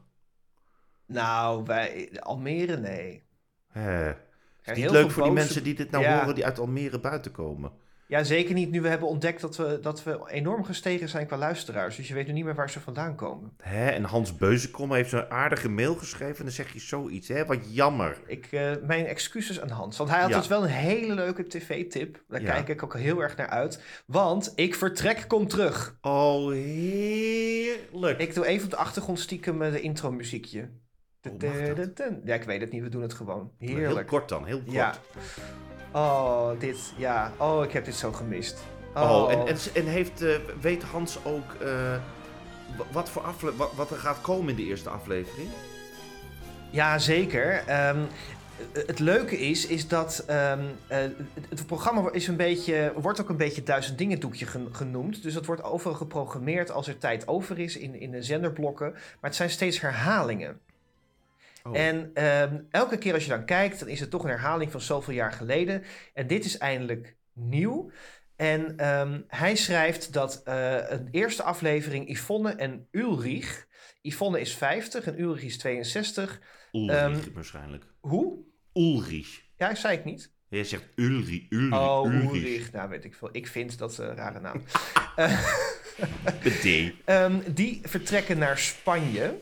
Nou, 1.06 1.64
wij, 1.64 2.12
Almere, 2.20 2.78
nee. 2.78 3.24
Hè. 3.68 4.10
Is 4.10 4.16
heel 4.64 4.76
niet 4.76 4.90
leuk 4.92 5.12
voor 5.12 5.24
die 5.24 5.32
mensen 5.32 5.64
die 5.64 5.74
dit 5.76 5.92
nou 5.92 6.04
Ja. 6.04 6.20
horen, 6.20 6.36
die 6.36 6.46
uit 6.46 6.60
Almere 6.60 7.00
buiten 7.00 7.32
komen? 7.32 7.72
Ja, 8.12 8.24
zeker 8.24 8.54
niet 8.54 8.72
nu 8.72 8.82
we 8.82 8.88
hebben 8.88 9.08
ontdekt 9.08 9.42
dat 9.42 9.58
we, 9.58 9.80
dat 9.82 10.04
we 10.04 10.20
enorm 10.28 10.64
gestegen 10.64 11.10
zijn 11.10 11.28
qua 11.28 11.38
luisteraars. 11.38 11.96
Dus 11.96 12.08
je 12.08 12.14
weet 12.14 12.28
nu 12.28 12.34
niet 12.34 12.44
meer 12.46 12.56
waar 12.56 12.70
ze 12.70 12.80
vandaan 12.80 13.16
komen. 13.16 13.52
Hè? 13.62 13.90
En 13.90 14.04
Hans 14.04 14.36
Beuzenkom 14.36 14.94
heeft 14.94 15.10
zo'n 15.10 15.30
aardige 15.30 15.70
mail 15.70 15.96
geschreven 15.96 16.38
en 16.38 16.44
dan 16.44 16.52
zeg 16.54 16.74
je 16.74 16.80
zoiets. 16.80 17.28
Hè? 17.28 17.46
Wat 17.46 17.58
jammer. 17.76 18.18
Ik, 18.28 18.48
eh, 18.52 18.72
mijn 18.86 19.06
excuses 19.06 19.62
aan 19.62 19.70
Hans. 19.70 19.98
Want 19.98 20.10
hij 20.10 20.20
had 20.22 20.30
Ja. 20.30 20.38
dus 20.38 20.48
wel 20.48 20.64
een 20.64 20.70
hele 20.70 21.14
leuke 21.14 21.48
tv-tip. 21.48 22.24
Daar 22.28 22.42
Ja. 22.42 22.52
kijk 22.54 22.68
ik 22.70 22.84
ook 22.84 22.98
heel 22.98 23.22
erg 23.22 23.36
naar 23.38 23.48
uit. 23.50 23.82
Want 24.06 24.52
ik 24.56 24.76
vertrek 24.76 25.26
kom 25.28 25.48
terug. 25.48 25.98
Oh, 26.02 26.52
heerlijk. 26.52 28.20
Ik 28.20 28.34
doe 28.34 28.46
even 28.46 28.64
op 28.66 28.70
de 28.72 28.78
achtergrond 28.78 29.20
stiekem 29.20 29.62
eh, 29.62 29.72
de 29.72 29.82
intro 29.82 30.12
muziekje. 30.12 30.70
Oh? 31.30 31.34
Ja, 32.26 32.34
ik 32.36 32.44
weet 32.44 32.62
het 32.62 32.72
niet. 32.72 32.82
We 32.84 32.90
doen 32.90 33.02
het 33.02 33.14
gewoon. 33.14 33.52
Heel 33.58 33.76
Heerlijk. 33.76 34.08
kort 34.08 34.30
dan, 34.30 34.46
heel 34.46 34.60
kort. 34.62 34.72
Ja. 34.72 34.96
Oh, 35.92 36.50
dit. 36.60 36.94
Ja. 36.98 37.32
Oh, 37.38 37.64
ik 37.64 37.72
heb 37.72 37.86
dit 37.86 37.96
zo 37.96 38.12
gemist. 38.12 38.64
Oh, 38.96 39.32
en, 39.32 39.48
en, 39.48 39.58
en 39.74 39.86
heeft, 39.86 40.22
eh, 40.22 40.36
weet 40.62 40.84
Hans 40.84 41.18
ook 41.24 41.54
eh, 41.62 41.68
wa- 42.78 42.86
wat, 42.92 43.10
voor 43.10 43.22
afle 43.22 43.56
wat, 43.56 43.72
wat 43.76 43.92
er 43.92 43.98
gaat 43.98 44.22
komen 44.22 44.50
in 44.50 44.56
de 44.56 44.64
eerste 44.64 44.90
aflevering? 44.90 45.50
Ja, 46.70 46.98
zeker. 47.00 47.64
Ehm, 47.68 47.98
eh, 48.74 48.88
het 48.88 49.00
leuke 49.00 49.40
is, 49.40 49.66
is 49.68 49.88
dat 49.88 50.24
ehm, 50.28 50.60
eh, 50.88 50.98
het, 51.50 51.66
programma 51.66 52.12
is 52.12 52.28
een 52.28 52.36
beetje, 52.36 52.94
wordt 52.96 53.22
ook 53.22 53.30
een 53.30 53.38
beetje 53.38 53.64
duizend 53.64 53.98
dingen 53.98 54.20
doekje 54.20 54.46
gen- 54.46 54.70
genoemd. 54.72 55.24
Dus 55.24 55.34
dat 55.34 55.46
wordt 55.46 55.64
overal 55.64 55.96
geprogrammeerd 55.96 56.72
als 56.72 56.88
er 56.88 56.98
tijd 56.98 57.28
over 57.28 57.60
is 57.60 57.78
in, 57.78 58.00
in 58.00 58.12
de 58.12 58.24
zenderblokken. 58.24 58.92
Maar 58.92 59.02
het 59.30 59.36
zijn 59.36 59.50
steeds 59.50 59.82
herhalingen. 59.82 60.60
Oh. 61.64 61.78
En 61.78 62.12
ehm, 62.14 62.60
elke 62.70 62.98
keer 62.98 63.14
als 63.14 63.24
je 63.24 63.30
dan 63.30 63.46
kijkt, 63.46 63.80
dan 63.80 63.88
is 63.88 64.00
het 64.00 64.10
toch 64.10 64.24
een 64.24 64.30
herhaling 64.30 64.72
van 64.72 64.82
zoveel 64.82 65.14
jaar 65.14 65.32
geleden. 65.32 65.84
En 66.14 66.28
dit 66.28 66.46
is 66.46 66.58
eindelijk 66.58 67.16
nieuw. 67.34 67.92
En 68.36 68.78
ehm, 68.78 69.22
hij 69.28 69.56
schrijft 69.56 70.14
dat 70.14 70.42
eh, 70.44 70.90
een 70.90 71.08
eerste 71.12 71.44
aflevering 71.44 72.10
Yvonne 72.10 72.52
en 72.52 72.88
Ulrich. 72.92 73.68
Yvonne 74.02 74.40
is 74.40 74.56
50 74.56 75.06
en 75.06 75.20
Ulrich 75.20 75.44
is 75.44 75.58
62. 75.58 76.42
Ulrich 76.72 76.98
ehm, 76.98 77.34
waarschijnlijk. 77.34 77.86
Hoe? 78.00 78.38
Ulrich. 78.74 79.42
Ja, 79.58 79.76
zei 79.76 79.98
ik 79.98 80.06
niet. 80.06 80.32
Jij 80.48 80.64
zegt 80.64 80.84
Ulrich, 80.96 81.46
Ulrich, 81.50 81.80
Oh, 81.80 82.14
Ulrich. 82.14 82.32
Ulrich. 82.32 82.72
Nou, 82.72 82.90
weet 82.90 83.06
ik 83.06 83.16
veel. 83.16 83.30
Ik 83.32 83.48
vind 83.48 83.78
dat 83.78 83.98
een 83.98 84.16
rare 84.16 84.40
naam. 84.40 84.64
Ehm, 87.06 87.40
die 87.54 87.80
vertrekken 87.84 88.38
naar 88.38 88.58
Spanje. 88.58 89.38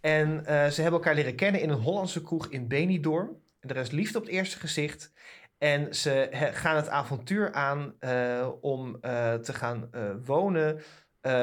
En 0.00 0.46
eh, 0.46 0.66
ze 0.66 0.82
hebben 0.82 1.00
elkaar 1.00 1.14
leren 1.14 1.34
kennen 1.34 1.60
in 1.60 1.70
een 1.70 1.80
Hollandse 1.80 2.22
kroeg 2.22 2.46
in 2.46 2.68
Benidorm. 2.68 3.42
En 3.60 3.68
er 3.68 3.76
is 3.76 3.90
liefde 3.90 4.18
op 4.18 4.24
het 4.24 4.32
eerste 4.32 4.58
gezicht. 4.58 5.12
En 5.58 5.94
ze 5.94 6.28
gaan 6.54 6.76
het 6.76 6.88
avontuur 6.88 7.52
aan 7.52 7.94
eh, 7.98 8.48
om 8.60 8.98
eh, 9.00 9.34
te 9.34 9.52
gaan 9.52 9.90
wonen 10.24 10.82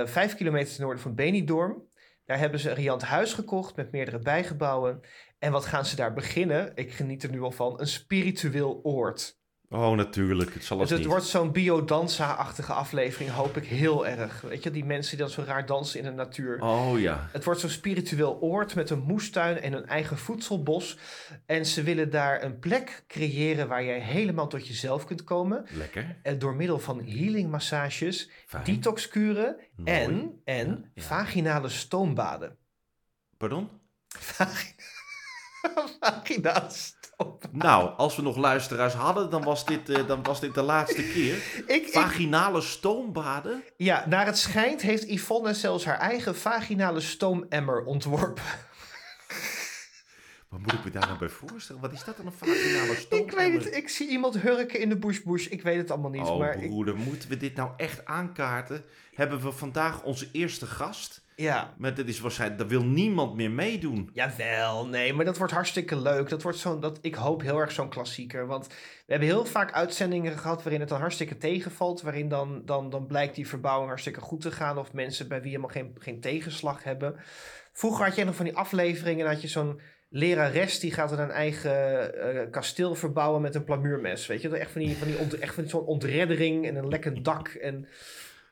vijf 0.05 0.35
kilometer 0.35 0.73
ten 0.73 0.81
noorden 0.81 1.01
van 1.01 1.15
Benidorm. 1.15 1.87
Daar 2.25 2.39
hebben 2.39 2.59
ze 2.59 2.69
een 2.69 2.75
riant 2.75 3.01
huis 3.01 3.33
gekocht 3.33 3.75
met 3.75 3.91
meerdere 3.91 4.19
bijgebouwen. 4.19 5.01
En 5.39 5.51
wat 5.51 5.65
gaan 5.65 5.85
ze 5.85 5.95
daar 5.95 6.13
beginnen? 6.13 6.71
Ik 6.75 6.91
geniet 6.91 7.23
er 7.23 7.29
nu 7.29 7.41
al 7.41 7.51
van. 7.51 7.79
Een 7.79 7.87
spiritueel 7.87 8.79
oord. 8.83 9.36
Oh, 9.69 9.91
natuurlijk. 9.95 10.53
Het 10.53 10.63
zal 10.63 10.77
Dus 10.77 10.89
het 10.89 10.99
niet. 10.99 11.07
wordt 11.07 11.25
zo'n 11.25 11.51
biodanza-achtige 11.51 12.73
aflevering, 12.73 13.29
hoop 13.31 13.57
ik 13.57 13.65
heel 13.65 14.07
erg. 14.07 14.41
Weet 14.41 14.63
je, 14.63 14.71
die 14.71 14.85
mensen 14.85 15.17
die 15.17 15.25
dan 15.25 15.33
zo 15.35 15.43
raar 15.43 15.65
dansen 15.65 15.99
in 15.99 16.05
de 16.05 16.11
natuur. 16.11 16.61
Oh 16.61 16.99
ja. 16.99 17.29
Het 17.31 17.43
wordt 17.43 17.59
zo'n 17.59 17.69
spiritueel 17.69 18.39
oord 18.41 18.75
met 18.75 18.89
een 18.89 18.99
moestuin 19.01 19.59
en 19.61 19.73
een 19.73 19.85
eigen 19.85 20.17
voedselbos. 20.17 20.97
En 21.45 21.65
ze 21.65 21.83
willen 21.83 22.09
daar 22.09 22.43
een 22.43 22.59
plek 22.59 23.03
creëren 23.07 23.67
waar 23.67 23.83
jij 23.83 23.99
helemaal 23.99 24.47
tot 24.47 24.67
jezelf 24.67 25.05
kunt 25.05 25.23
komen. 25.23 25.65
Lekker. 25.71 26.17
En 26.23 26.39
door 26.39 26.55
middel 26.55 26.79
van 26.79 27.01
healingmassages, 27.05 28.29
Fijn. 28.45 28.63
detoxkuren 28.63 29.55
en, 29.83 30.41
en 30.43 30.67
Ja, 30.67 30.89
ja. 30.93 31.03
vaginale 31.03 31.69
stoombaden. 31.69 32.57
Pardon? 33.37 33.69
vaginale 35.99 36.69
Nou, 37.51 37.89
als 37.97 38.15
we 38.15 38.21
nog 38.21 38.37
luisteraars 38.37 38.93
hadden, 38.93 39.29
dan 39.29 39.43
was 39.43 39.65
dit, 39.65 39.89
eh, 39.89 40.07
dan 40.07 40.23
was 40.23 40.39
dit 40.39 40.53
de 40.53 40.61
laatste 40.61 41.03
keer. 41.03 41.35
Ik, 41.67 41.67
ik, 41.67 41.87
Vaginale 41.91 42.61
stoombaden? 42.61 43.63
ja, 43.77 44.05
naar 44.07 44.25
het 44.25 44.37
schijnt 44.37 44.81
heeft 44.81 45.09
Yvonne 45.09 45.53
zelfs 45.53 45.85
haar 45.85 45.99
eigen 45.99 46.35
vaginale 46.35 46.99
stoomemmer 46.99 47.83
ontworpen. 47.83 48.43
Wat 50.49 50.59
moet 50.59 50.73
ik 50.73 50.83
me 50.83 50.91
daar 50.91 51.07
nou 51.07 51.17
bij 51.17 51.29
voorstellen? 51.29 51.81
Wat 51.81 51.91
is 51.91 52.03
dat 52.03 52.17
dan, 52.17 52.25
een 52.25 52.31
vaginale 52.31 52.95
stoom? 52.95 53.19
Ik 53.25 53.31
weet 53.31 53.63
het, 53.63 53.75
ik 53.75 53.89
zie 53.89 54.07
iemand 54.07 54.39
hurken 54.39 54.79
in 54.79 54.89
de 54.89 54.97
bush 54.97 55.19
bush. 55.19 55.47
Ik 55.47 55.61
weet 55.61 55.77
het 55.77 55.91
allemaal 55.91 56.11
niet, 56.11 56.21
Oh, 56.21 56.39
maar 56.39 56.63
ik, 56.63 56.69
broeder, 56.69 56.95
moeten 56.95 57.29
we 57.29 57.37
dit 57.37 57.55
nou 57.55 57.71
echt 57.77 58.05
aankaarten? 58.05 58.83
Hebben 59.13 59.41
we 59.41 59.51
vandaag 59.51 60.03
onze 60.03 60.27
eerste 60.31 60.65
gast? 60.65 61.21
Ja. 61.41 61.73
Maar 61.77 61.93
dat 61.93 62.07
is 62.07 62.19
waarschijnlijk, 62.19 62.59
daar 62.59 62.69
wil 62.69 62.83
niemand 62.83 63.35
meer 63.35 63.51
meedoen. 63.51 64.09
Jawel, 64.13 64.87
nee, 64.87 65.13
maar 65.13 65.25
dat 65.25 65.37
wordt 65.37 65.53
hartstikke 65.53 66.01
leuk. 66.01 66.29
Dat 66.29 66.41
wordt 66.41 66.57
zo'n, 66.57 66.79
dat, 66.79 66.99
ik 67.01 67.15
hoop 67.15 67.41
heel 67.41 67.59
erg 67.59 67.71
zo'n 67.71 67.89
klassieker. 67.89 68.47
Want 68.47 68.67
we 68.67 68.73
hebben 69.05 69.27
heel 69.27 69.45
vaak 69.45 69.71
uitzendingen 69.71 70.37
gehad 70.37 70.63
waarin 70.63 70.79
het 70.79 70.89
dan 70.89 70.99
hartstikke 70.99 71.37
tegenvalt. 71.37 72.01
Waarin 72.01 72.29
dan, 72.29 72.61
dan, 72.65 72.89
dan 72.89 73.07
blijkt 73.07 73.35
die 73.35 73.47
verbouwing 73.47 73.87
hartstikke 73.87 74.21
goed 74.21 74.41
te 74.41 74.51
gaan. 74.51 74.77
Of 74.77 74.93
mensen 74.93 75.27
bij 75.27 75.41
wie 75.41 75.49
helemaal 75.49 75.69
geen, 75.69 75.95
geen 75.99 76.19
tegenslag 76.19 76.83
hebben. 76.83 77.15
Vroeger 77.73 78.05
had 78.05 78.15
je 78.15 78.23
nog 78.23 78.35
van 78.35 78.45
die 78.45 78.55
afleveringen. 78.55 79.25
Dan 79.25 79.33
had 79.33 79.41
je 79.41 79.47
zo'n 79.47 79.79
lerares 80.09 80.79
die 80.79 80.91
gaat 80.91 81.09
dan 81.09 81.19
een 81.19 81.31
eigen 81.31 82.13
eh, 82.21 82.51
kasteel 82.51 82.95
verbouwen 82.95 83.41
met 83.41 83.55
een 83.55 83.63
plamuurmes. 83.63 84.27
Weet 84.27 84.41
je, 84.41 84.57
echt 84.57 84.71
van 84.71 84.81
die, 84.81 84.97
van 84.97 85.07
die 85.07 85.17
ont, 85.17 85.39
echt 85.39 85.55
van 85.55 85.69
zo'n 85.69 85.85
ontreddering 85.85 86.67
en 86.67 86.75
een 86.75 86.87
lekker 86.87 87.23
dak. 87.23 87.47
En 87.47 87.87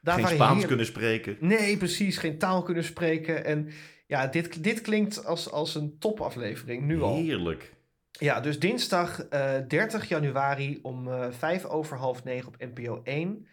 daar 0.06 0.20
Geen 0.20 0.36
Spaans 0.36 0.66
kunnen 0.66 0.86
spreken. 0.86 1.38
Nee, 1.40 1.78
precies. 1.78 2.18
Geen 2.18 2.38
taal 2.38 2.64
kunnen 2.64 2.84
spreken. 2.84 3.46
En 3.46 3.70
ja, 4.08 4.28
dit, 4.28 4.64
dit 4.64 4.82
klinkt 4.82 5.26
als, 5.26 5.52
als 5.52 5.76
een 5.76 5.96
topaflevering, 6.00 6.84
nu 6.84 7.02
al. 7.02 7.16
Heerlijk. 7.16 7.74
Ja, 8.12 8.40
dus 8.40 8.60
dinsdag 8.60 9.20
eh 9.28 9.54
30 9.68 10.10
januari 10.10 10.80
om 10.82 11.08
eh 11.08 11.28
vijf 11.32 11.66
over 11.66 11.98
half 11.98 12.24
negen 12.24 12.48
op 12.48 12.56
NPO 12.58 13.02
1. 13.04 13.48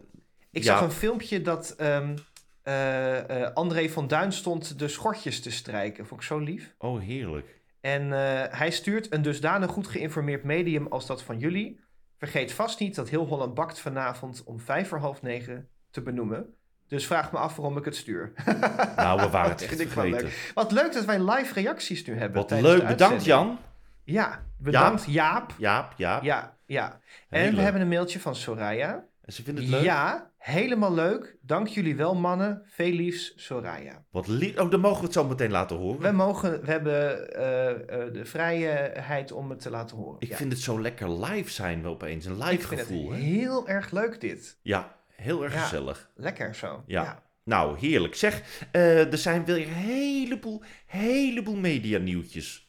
Ik 0.50 0.62
Ja. 0.62 0.72
zag 0.72 0.80
een 0.82 0.90
filmpje 0.90 1.42
dat 1.42 1.70
ehm, 1.76 2.16
eh, 2.62 3.42
eh, 3.44 3.52
André 3.54 3.88
van 3.88 4.08
Duin 4.08 4.32
stond 4.32 4.78
de 4.78 4.88
schortjes 4.88 5.40
te 5.40 5.50
strijken. 5.50 6.06
Vond 6.06 6.20
ik 6.20 6.26
zo 6.26 6.38
lief. 6.38 6.74
Oh, 6.78 7.00
heerlijk. 7.00 7.60
En 7.80 8.12
eh, 8.12 8.58
hij 8.58 8.70
stuurt 8.70 9.12
een 9.12 9.22
dusdanig 9.22 9.70
goed 9.70 9.86
geïnformeerd 9.86 10.44
medium 10.44 10.86
als 10.86 11.06
dat 11.06 11.22
van 11.22 11.38
jullie. 11.38 11.80
Vergeet 12.18 12.52
vast 12.52 12.80
niet 12.80 12.94
dat 12.94 13.08
Heel 13.08 13.26
Holland 13.26 13.54
Bakt 13.54 13.80
vanavond 13.80 14.42
om 14.44 14.60
vijf 14.60 14.88
voor 14.88 14.98
half 14.98 15.22
negen 15.22 15.68
te 15.90 16.02
benoemen. 16.02 16.54
Dus 16.88 17.06
vraag 17.06 17.32
me 17.32 17.38
af 17.38 17.56
waarom 17.56 17.76
ik 17.76 17.84
het 17.84 17.96
stuur. 17.96 18.32
Nou, 18.96 19.20
we 19.20 19.28
waren 19.28 19.50
het 19.50 19.62
echt 19.62 19.76
vergeten. 19.76 20.10
leuk. 20.10 20.50
Wat 20.54 20.72
leuk 20.72 20.92
dat 20.92 21.04
wij 21.04 21.18
live 21.18 21.54
reacties 21.54 22.04
nu 22.04 22.18
hebben. 22.18 22.40
Wat 22.40 22.60
leuk. 22.60 22.86
Bedankt. 22.86 23.24
Jan. 23.24 23.58
Ja, 24.04 24.42
bedankt 24.58 25.04
Jaap. 25.04 25.54
Jaap, 25.58 25.94
Jaap. 25.96 26.22
Ja, 26.22 26.56
ja. 26.66 27.00
En 27.28 27.54
we 27.54 27.60
hebben 27.60 27.80
een 27.80 27.88
mailtje 27.88 28.20
van 28.20 28.36
Soraya. 28.36 29.04
Ze 29.26 29.42
vinden 29.42 29.64
het 29.64 29.72
leuk? 29.72 29.82
Ja, 29.82 30.30
helemaal 30.42 30.94
leuk. 30.94 31.36
Dank 31.40 31.68
jullie 31.68 31.96
wel, 31.96 32.14
mannen. 32.14 32.62
Veel 32.66 32.92
liefs, 32.92 33.32
Soraya. 33.36 34.04
Wat 34.10 34.26
lief. 34.26 34.58
Oh, 34.58 34.70
dan 34.70 34.80
mogen 34.80 34.98
we 34.98 35.04
het 35.04 35.12
zo 35.12 35.24
meteen 35.24 35.50
laten 35.50 35.76
horen. 35.76 36.00
We, 36.00 36.10
mogen, 36.10 36.60
we 36.64 36.70
hebben 36.70 37.32
eh, 37.34 37.70
eh, 37.70 38.12
de 38.12 38.24
vrijheid 38.24 39.32
om 39.32 39.50
het 39.50 39.60
te 39.60 39.70
laten 39.70 39.96
horen. 39.96 40.16
Ik 40.20 40.28
Ja. 40.28 40.36
vind 40.36 40.52
het 40.52 40.60
zo 40.60 40.80
lekker 40.80 41.24
live 41.24 41.50
zijn 41.50 41.82
we 41.82 41.88
opeens. 41.88 42.24
Een 42.24 42.38
live 42.38 42.52
Ik 42.52 42.62
vind 42.62 42.80
gevoel. 42.80 43.10
het 43.10 43.18
hè? 43.20 43.24
heel 43.26 43.68
erg 43.68 43.90
leuk 43.90 44.20
dit. 44.20 44.58
Ja, 44.62 44.96
heel 45.14 45.42
erg 45.44 45.54
Ja. 45.54 45.60
gezellig. 45.60 46.10
Lekker 46.14 46.54
zo. 46.54 46.82
Ja. 46.86 47.22
Nou, 47.44 47.78
heerlijk. 47.78 48.14
Zeg, 48.14 48.42
eh, 48.72 49.12
er 49.12 49.18
zijn 49.18 49.44
weer 49.44 49.56
een 49.56 49.72
heleboel, 49.72 50.62
heleboel 50.86 51.56
medianieuwtjes. 51.56 52.61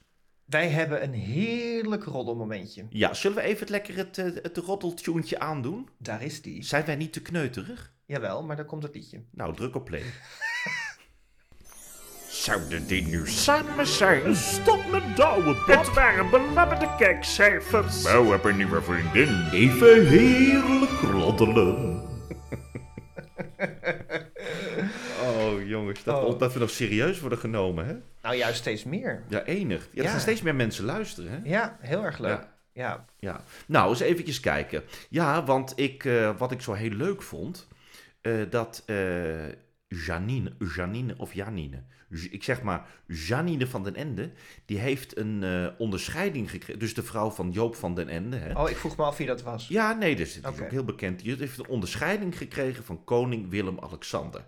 Wij 0.54 0.70
hebben 0.70 1.04
een 1.04 1.14
heerlijk 1.14 2.04
roddelmomentje. 2.04 2.86
Ja, 2.90 3.14
zullen 3.14 3.38
we 3.38 3.44
even 3.44 3.60
het 3.60 3.70
lekker 3.70 3.98
het, 3.98 4.18
eh, 4.18 4.26
het 4.42 4.58
roddeltuntje 4.58 5.40
aandoen? 5.40 5.90
Daar 5.98 6.24
is 6.24 6.42
die. 6.42 6.64
Zijn 6.64 6.86
wij 6.86 6.96
niet 6.96 7.14
te 7.14 7.22
kneuterig? 7.22 7.94
Jawel, 8.06 8.44
maar 8.44 8.56
daar 8.56 8.66
komt 8.66 8.84
het 8.84 8.96
liedje. 8.96 9.24
Nou, 9.32 9.56
druk 9.56 9.76
op 9.76 9.86
play. 9.86 10.04
Zouden 12.46 12.88
die 12.88 13.04
nu 13.04 13.28
samen 13.28 13.88
zijn? 13.88 14.36
Stop 14.36 14.92
met 14.92 15.16
douwen, 15.16 15.56
Het 15.66 15.94
waren 15.94 16.30
belabberde 16.30 16.96
kijkcijfers. 16.98 18.04
Bouw 18.04 18.32
heb 18.32 18.44
een 18.44 18.58
nieuwe 18.58 18.82
vriendin. 18.82 19.50
Even 19.52 20.08
heerlijk 20.08 21.02
roddelen. 21.02 22.13
Jongens, 25.74 26.04
dat, 26.04 26.24
Oh. 26.24 26.40
dat 26.40 26.54
we 26.54 26.60
nog 26.60 26.70
serieus 26.70 27.20
worden 27.20 27.38
genomen, 27.40 27.86
hè? 27.86 27.96
Nou, 28.22 28.36
juist 28.36 28.58
steeds 28.58 28.84
meer. 28.84 29.24
Ja, 29.30 29.44
enig. 29.44 29.88
Ja, 29.92 30.04
er 30.04 30.10
gaan 30.10 30.20
steeds 30.20 30.42
meer 30.42 30.56
mensen 30.56 30.86
luisteren, 30.86 31.32
hè? 31.32 31.40
Ja, 31.44 31.78
heel 31.82 32.04
erg 32.04 32.20
leuk. 32.20 32.48
Ja. 32.74 33.06
Ja. 33.20 33.44
Nou 33.68 33.90
eens 33.90 34.00
eventjes 34.00 34.40
kijken. 34.40 34.84
Ja, 35.10 35.44
want 35.44 35.74
ik, 35.76 36.06
eh, 36.06 36.38
wat 36.38 36.52
ik 36.52 36.62
zo 36.62 36.74
heel 36.74 36.90
leuk 36.90 37.22
vond, 37.22 37.68
eh, 38.22 38.34
dat 38.50 38.84
eh, 38.86 38.96
Janine, 39.88 40.52
Janine 40.76 41.14
of 41.18 41.34
Janine, 41.34 41.84
ik 42.30 42.44
zeg 42.44 42.62
maar 42.62 42.86
Janine 43.08 43.68
van 43.68 43.84
den 43.84 43.96
Ende, 43.96 44.32
die 44.66 44.78
heeft 44.80 45.18
een 45.18 45.44
onderscheiding 45.78 46.50
gekregen. 46.50 46.80
Dus 46.80 46.94
de 46.94 47.04
vrouw 47.04 47.30
van 47.30 47.52
Joop 47.52 47.76
van 47.76 47.96
den 47.96 48.10
Ende. 48.10 48.38
Hè? 48.38 48.60
Oh, 48.62 48.70
ik 48.70 48.76
vroeg 48.76 48.98
me 48.98 49.04
af 49.04 49.18
wie 49.18 49.28
dat 49.28 49.42
was. 49.42 49.68
Ja, 49.68 49.94
nee, 49.94 50.16
dus 50.16 50.36
het 50.36 50.44
is 50.44 50.62
ook 50.62 50.70
heel 50.70 50.84
bekend. 50.84 51.20
Die 51.20 51.36
heeft 51.36 51.58
een 51.58 51.68
onderscheiding 51.68 52.38
gekregen 52.38 52.84
van 52.84 53.04
koning 53.04 53.50
Willem-Alexander. 53.50 54.46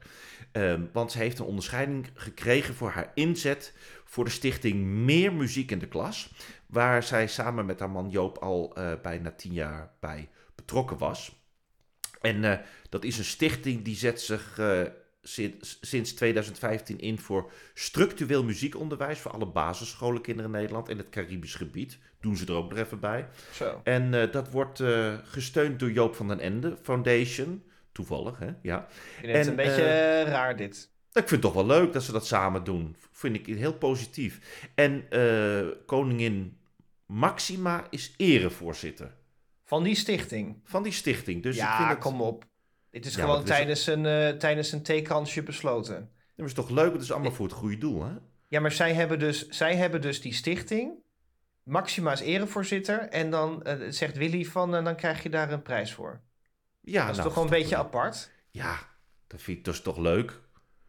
Ehm, 0.56 0.82
want 0.92 1.12
ze 1.12 1.18
heeft 1.18 1.40
een 1.40 1.46
onderscheiding 1.46 2.10
gekregen 2.14 2.74
voor 2.74 2.90
haar 2.90 3.12
inzet 3.14 3.74
voor 4.06 4.24
de 4.24 4.30
stichting 4.30 4.84
Meer 4.84 5.34
Muziek 5.34 5.72
in 5.72 5.80
de 5.80 5.88
Klas. 5.88 6.34
Waar 6.66 7.04
zij 7.04 7.28
samen 7.28 7.66
met 7.66 7.80
haar 7.80 7.90
man 7.90 8.10
Joop 8.10 8.38
al 8.38 8.76
eh, 8.76 8.92
bijna 9.02 9.32
tien 9.32 9.54
jaar 9.54 9.92
bij 10.00 10.30
betrokken 10.56 10.98
was. 10.98 11.44
En 12.22 12.44
eh, 12.44 12.66
dat 12.90 13.04
is 13.04 13.18
een 13.18 13.26
stichting 13.26 13.84
die 13.84 13.96
zet 13.96 14.22
zich 14.22 14.60
eh, 14.60 14.82
sinds, 15.22 15.78
sinds 15.82 16.14
2015 16.14 17.00
in 17.00 17.20
voor 17.20 17.52
structureel 17.74 18.44
muziekonderwijs 18.44 19.20
voor 19.20 19.32
alle 19.32 19.48
basisscholenkinderen 19.48 20.52
in 20.52 20.58
Nederland 20.58 20.90
en 20.90 20.98
het 20.98 21.10
Caribisch 21.10 21.56
gebied. 21.56 21.98
Doen 22.20 22.38
ze 22.38 22.46
er 22.46 22.54
ook 22.54 22.70
nog 22.70 22.80
even 22.80 23.00
bij. 23.00 23.28
Zo. 23.52 23.82
En 23.84 24.12
dat 24.32 24.52
wordt 24.52 24.84
gesteund 25.24 25.80
door 25.80 25.92
Joop 25.92 26.16
van 26.16 26.28
den 26.28 26.40
Ende 26.40 26.78
Foundation. 26.82 27.64
Toevallig, 27.96 28.40
hè? 28.40 28.50
Ja. 28.62 28.80
Ik 28.80 28.88
vind 29.20 29.32
het 29.32 29.36
En, 29.46 29.48
een 29.50 29.56
beetje 29.56 29.84
eh, 29.84 30.28
raar 30.32 30.56
dit. 30.56 30.90
Ik 31.14 31.28
vind 31.28 31.30
het 31.30 31.42
toch 31.42 31.54
wel 31.54 31.66
leuk 31.66 31.94
dat 31.94 32.04
ze 32.04 32.12
dat 32.12 32.26
samen 32.28 32.64
doen. 32.64 32.96
Vind 33.12 33.36
ik 33.36 33.46
heel 33.46 33.74
positief. 33.74 34.40
En 34.76 35.06
eh, 35.10 35.66
koningin 35.86 36.58
Maxima 37.06 37.88
is 37.90 38.14
erevoorzitter 38.18 39.12
Van 39.64 39.84
die 39.84 39.96
stichting. 39.96 40.60
van 40.64 40.84
die 40.84 40.92
stichting. 40.92 41.44
Dus 41.44 41.56
ik 41.56 41.62
ja, 41.62 41.78
vind 41.78 41.90
het, 41.90 41.98
kom 42.00 42.22
op. 42.22 42.46
Dit 42.92 43.06
is 43.06 43.16
Ja, 43.16 43.22
gewoon 43.22 43.42
is- 43.42 43.46
tijdens, 43.48 43.88
een, 43.88 44.06
eh, 44.06 44.30
tijdens 44.30 44.72
een 44.72 44.82
theekansje 44.84 45.44
besloten. 45.44 46.10
Dat 46.36 46.46
is 46.46 46.54
toch 46.54 46.70
leuk? 46.70 46.94
Het 46.94 47.02
is 47.02 47.12
allemaal 47.12 47.32
voor 47.32 47.46
het 47.46 47.56
goede 47.56 47.78
doel, 47.78 48.04
hè? 48.04 48.12
Ja, 48.48 48.60
maar 48.60 48.72
zij 48.72 48.94
hebben 48.94 49.20
dus, 49.20 49.48
zij 49.48 49.76
hebben 49.76 50.02
dus 50.02 50.22
die 50.22 50.34
stichting. 50.34 50.92
Maxima 51.64 52.12
is 52.12 52.20
erevoorzitter. 52.20 53.00
En 53.00 53.30
dan 53.30 53.64
eh, 53.64 53.76
zegt 53.90 54.18
Willy 54.18 54.46
van, 54.46 54.76
eh, 54.76 54.84
dan 54.84 54.96
krijg 54.96 55.24
je 55.24 55.30
daar 55.30 55.52
een 55.52 55.62
prijs 55.62 55.94
voor. 55.94 56.22
Ja, 56.86 57.02
dat 57.02 57.10
is 57.10 57.16
nou, 57.16 57.28
toch 57.28 57.34
gewoon 57.34 57.54
een 57.54 57.60
beetje 57.62 57.78
apart? 57.78 58.32
Ja, 58.50 58.78
dat 59.28 59.42
vind 59.42 59.58
ik 59.58 59.66
dus 59.66 59.82
toch 59.82 59.98
leuk. 59.98 60.40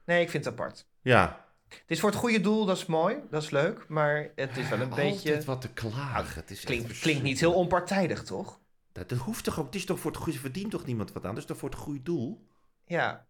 Nee, 0.04 0.22
ik 0.22 0.30
vind 0.30 0.44
het 0.44 0.52
apart. 0.54 0.86
Ja. 1.00 1.44
Het 1.68 1.82
is 1.86 2.00
voor 2.00 2.10
het 2.10 2.18
goede 2.18 2.40
doel, 2.40 2.64
dat 2.64 2.76
is 2.76 2.86
mooi, 2.86 3.16
dat 3.30 3.42
is 3.42 3.50
leuk. 3.50 3.84
Maar 3.88 4.30
het 4.34 4.56
is 4.56 4.68
wel 4.68 4.80
een 4.80 4.90
Altijd 4.90 5.24
beetje... 5.24 5.44
wat 5.44 5.60
te 5.60 5.68
klagen. 5.68 6.40
Het 6.40 6.50
is 6.50 6.64
Klinkt, 7.00 7.22
niet 7.22 7.40
heel 7.40 7.54
onpartijdig, 7.54 8.22
toch? 8.22 8.60
Dat, 8.92 9.08
dat 9.08 9.18
hoeft 9.18 9.44
toch 9.44 9.58
ook. 9.58 9.66
Het 9.66 9.74
is 9.74 9.84
toch 9.84 10.00
voor 10.00 10.10
het 10.10 10.20
goede... 10.20 10.38
verdient 10.38 10.70
toch 10.70 10.86
niemand 10.86 11.12
wat 11.12 11.24
aan? 11.24 11.30
Dat 11.30 11.38
is 11.38 11.48
toch 11.48 11.58
voor 11.58 11.68
het 11.70 11.78
goede 11.78 12.02
doel? 12.02 12.46
Ja. 12.84 13.26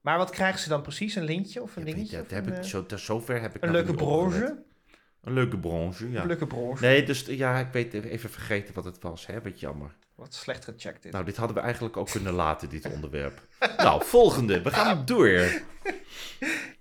Maar 0.00 0.18
wat 0.18 0.30
krijgen 0.30 0.60
ze 0.60 0.68
dan 0.68 0.82
precies? 0.82 1.14
Een 1.14 1.24
lintje 1.24 1.62
of 1.62 1.76
een 1.76 1.86
Ja, 1.86 1.94
dingetje? 1.94 2.16
dat 2.16 2.30
heb 2.30 2.46
een, 2.46 2.52
ik, 2.52 2.58
eh, 2.58 2.64
zo, 2.64 2.84
zover 2.88 3.40
heb 3.40 3.56
ik 3.56 3.62
een 3.62 3.72
nou 3.72 3.84
leuke 3.84 3.98
bronze? 3.98 4.64
Een 5.26 5.32
leuke 5.32 5.58
bronze, 5.58 6.10
ja. 6.10 6.20
Een 6.20 6.26
leuke 6.26 6.46
bronze? 6.46 6.84
Nee, 6.84 7.02
dus 7.02 7.24
ja, 7.26 7.58
ik 7.58 7.72
weet 7.72 7.92
even 7.94 8.30
vergeten 8.30 8.74
wat 8.74 8.84
het 8.84 9.00
was. 9.00 9.26
Hè? 9.26 9.42
Wat 9.42 9.60
jammer. 9.60 9.90
Wat 10.14 10.34
slecht 10.34 10.64
gecheckt 10.64 11.02
dit. 11.02 11.12
Nou, 11.12 11.24
dit 11.24 11.36
hadden 11.36 11.56
we 11.56 11.62
eigenlijk 11.62 11.96
ook 11.96 12.10
kunnen 12.10 12.32
laten, 12.32 12.68
dit 12.68 12.86
onderwerp. 12.92 13.40
nou, 13.76 14.04
volgende. 14.04 14.62
We 14.62 14.70
gaan 14.70 15.04
door. 15.04 15.30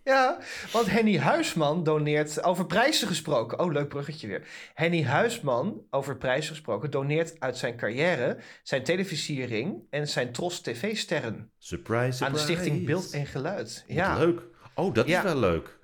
Ja, 0.04 0.38
want 0.72 0.90
Henny 0.92 1.18
Huisman 1.18 1.84
doneert, 1.84 2.44
over 2.44 2.66
prijzen 2.66 3.08
gesproken, 3.08 3.60
oh 3.60 3.72
leuk 3.72 3.88
bruggetje 3.90 4.28
weer. 4.28 4.48
Henny 4.74 5.04
Huisman, 5.04 5.82
over 5.90 6.18
prijzen 6.18 6.50
gesproken, 6.54 6.92
doneert 6.92 7.40
uit 7.40 7.58
zijn 7.58 7.76
carrière 7.78 8.38
zijn 8.64 8.84
televisiering 8.84 9.84
en 9.90 10.08
zijn 10.08 10.32
Tros 10.32 10.60
TV-sterren 10.62 11.52
Surprise, 11.58 12.12
surprise. 12.12 12.26
aan 12.26 12.32
de 12.34 12.38
stichting 12.40 12.86
Beeld 12.86 13.12
en 13.12 13.26
Geluid. 13.26 13.84
Wat 13.88 13.96
Ja, 13.96 14.18
leuk. 14.18 14.42
Oh, 14.74 14.94
dat 14.94 15.08
Ja. 15.08 15.18
is 15.18 15.24
wel 15.24 15.40
leuk. 15.40 15.78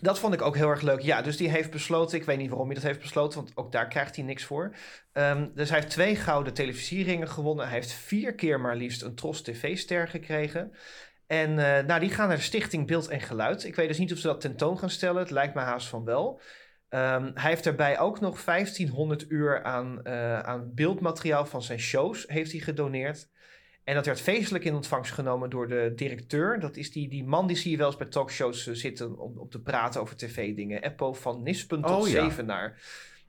Dat 0.00 0.18
vond 0.18 0.34
ik 0.34 0.42
ook 0.42 0.56
heel 0.56 0.68
erg 0.68 0.80
leuk. 0.80 1.00
Ja, 1.00 1.22
dus 1.22 1.36
die 1.36 1.48
heeft 1.48 1.70
besloten, 1.70 2.18
ik 2.18 2.24
weet 2.24 2.38
niet 2.38 2.48
waarom 2.48 2.66
hij 2.66 2.74
dat 2.74 2.84
heeft 2.84 3.00
besloten, 3.00 3.38
want 3.38 3.56
ook 3.56 3.72
daar 3.72 3.88
krijgt 3.88 4.16
hij 4.16 4.24
niks 4.24 4.44
voor. 4.44 4.74
Ehm, 5.12 5.48
dus 5.54 5.68
hij 5.68 5.78
heeft 5.78 5.90
twee 5.90 6.16
gouden 6.16 6.54
televisieringen 6.54 7.28
gewonnen. 7.28 7.64
Hij 7.64 7.74
heeft 7.74 7.92
vier 7.92 8.34
keer 8.34 8.60
maar 8.60 8.76
liefst 8.76 9.02
een 9.02 9.14
Tros 9.14 9.42
TV-ster 9.42 10.08
gekregen. 10.08 10.72
En 11.26 11.58
eh, 11.58 11.86
nou, 11.86 12.00
die 12.00 12.10
gaan 12.10 12.28
naar 12.28 12.36
de 12.36 12.42
Stichting 12.42 12.86
Beeld 12.86 13.08
en 13.08 13.20
Geluid. 13.20 13.64
Ik 13.64 13.74
weet 13.74 13.88
dus 13.88 13.98
niet 13.98 14.12
of 14.12 14.18
ze 14.18 14.26
dat 14.26 14.40
tentoon 14.40 14.78
gaan 14.78 14.90
stellen. 14.90 15.22
Het 15.22 15.30
lijkt 15.30 15.54
me 15.54 15.60
haast 15.60 15.88
van 15.88 16.04
wel. 16.04 16.40
Ehm, 16.88 17.30
hij 17.34 17.50
heeft 17.50 17.64
daarbij 17.64 17.98
ook 17.98 18.20
nog 18.20 18.44
1500 18.44 19.24
uur 19.28 19.62
aan, 19.62 20.02
eh, 20.02 20.38
aan 20.38 20.74
beeldmateriaal 20.74 21.46
van 21.46 21.62
zijn 21.62 21.78
shows 21.78 22.24
heeft 22.26 22.52
hij 22.52 22.60
gedoneerd. 22.60 23.28
En 23.84 23.94
dat 23.94 24.06
werd 24.06 24.20
feestelijk 24.20 24.64
in 24.64 24.74
ontvangst 24.74 25.12
genomen 25.12 25.50
door 25.50 25.68
de 25.68 25.92
directeur. 25.96 26.60
Dat 26.60 26.76
is 26.76 26.92
die, 26.92 27.08
die 27.08 27.24
man 27.24 27.46
die 27.46 27.56
zie 27.56 27.70
je 27.70 27.76
wel 27.76 27.86
eens 27.86 27.96
bij 27.96 28.06
talkshows 28.06 28.66
eh, 28.66 28.74
zitten 28.74 29.18
om, 29.18 29.38
om 29.38 29.48
te 29.48 29.60
praten 29.60 30.00
over 30.00 30.16
tv-dingen. 30.16 30.82
Eppo 30.82 31.12
van 31.12 31.42
Nispen 31.42 31.82
tot 31.82 31.90
Oh, 32.02 32.08
ja. 32.08 32.28
Zevenaar. 32.28 32.82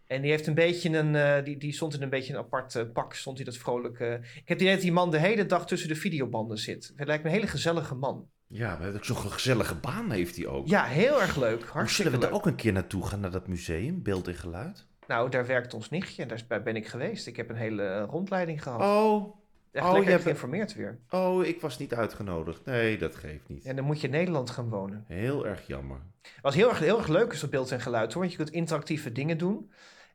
En 0.08 0.22
die 0.22 0.32
heeft 0.32 0.48
een 0.48 0.54
beetje 0.54 0.98
een, 0.98 1.16
eh, 1.16 1.44
die, 1.44 1.58
die 1.58 1.74
stond 1.74 1.94
in 1.94 2.02
een 2.02 2.10
beetje 2.10 2.34
een 2.34 2.40
apart 2.40 2.76
eh, 2.76 2.84
pak, 2.94 3.14
stond 3.14 3.38
hij 3.38 3.46
dat 3.46 3.58
vrolijk. 3.58 4.00
eh. 4.00 4.14
Ik 4.14 4.42
heb 4.46 4.60
idee 4.60 4.74
dat 4.74 4.82
die 4.82 4.92
man 4.92 5.12
de 5.12 5.20
hele 5.20 5.46
dag 5.46 5.66
tussen 5.68 5.90
de 5.90 5.96
videobanden 5.96 6.58
zit. 6.58 6.94
Het 6.96 7.08
lijkt 7.08 7.24
me 7.24 7.30
een 7.30 7.36
hele 7.36 7.48
gezellige 7.48 7.96
man. 7.96 8.28
Ja, 8.48 8.80
zo'n 9.02 9.16
gezellige 9.16 9.76
baan 9.76 10.12
heeft 10.12 10.36
hij 10.36 10.46
ook. 10.48 10.68
Ja, 10.68 10.84
heel 10.84 11.22
erg 11.22 11.36
leuk. 11.38 11.64
Hartstikke 11.64 11.86
zullen 12.12 12.12
we 12.12 12.26
daar 12.26 12.36
ook 12.36 12.46
een 12.46 12.56
keer 12.56 12.72
naartoe 12.74 13.06
gaan, 13.06 13.20
naar 13.20 13.32
dat 13.32 13.48
museum, 13.48 14.04
Beeld 14.04 14.28
en 14.28 14.36
Geluid? 14.36 14.86
Nou, 15.08 15.30
daar 15.30 15.46
werkt 15.46 15.74
ons 15.74 15.90
nichtje 15.90 16.22
en 16.22 16.28
daar 16.28 16.62
ben 16.64 16.76
ik 16.76 16.88
geweest. 16.88 17.28
Ik 17.28 17.36
heb 17.36 17.50
een 17.50 17.56
hele 17.56 18.00
rondleiding 18.02 18.64
gehad. 18.64 18.82
Oh, 18.82 19.36
Echt 19.76 19.88
oh, 19.88 20.04
je 20.04 20.10
hebt- 20.10 20.24
geïnformeerd 20.24 20.76
weer. 20.76 21.00
oh, 21.10 21.46
ik 21.46 21.62
was 21.62 21.78
niet 21.78 21.94
uitgenodigd. 21.94 22.66
Nee, 22.66 22.98
dat 22.98 23.16
geeft 23.16 23.48
niet. 23.48 23.66
En 23.66 23.76
dan 23.76 23.86
moet 23.86 24.02
je 24.02 24.08
in 24.08 24.14
Nederland 24.14 24.50
gaan 24.50 24.70
wonen. 24.70 25.04
Heel 25.08 25.48
erg 25.48 25.68
jammer. 25.68 25.98
Wat 26.42 26.54
heel 26.54 26.70
erg, 26.70 26.80
heel 26.80 26.98
erg 26.98 27.08
leuk 27.08 27.34
is 27.34 27.44
op 27.44 27.52
beeld 27.52 27.72
en 27.72 27.82
geluid 27.82 28.12
hoor. 28.14 28.22
Want 28.22 28.32
je 28.32 28.38
kunt 28.44 28.50
interactieve 28.56 29.12
dingen 29.12 29.38
doen. 29.38 29.72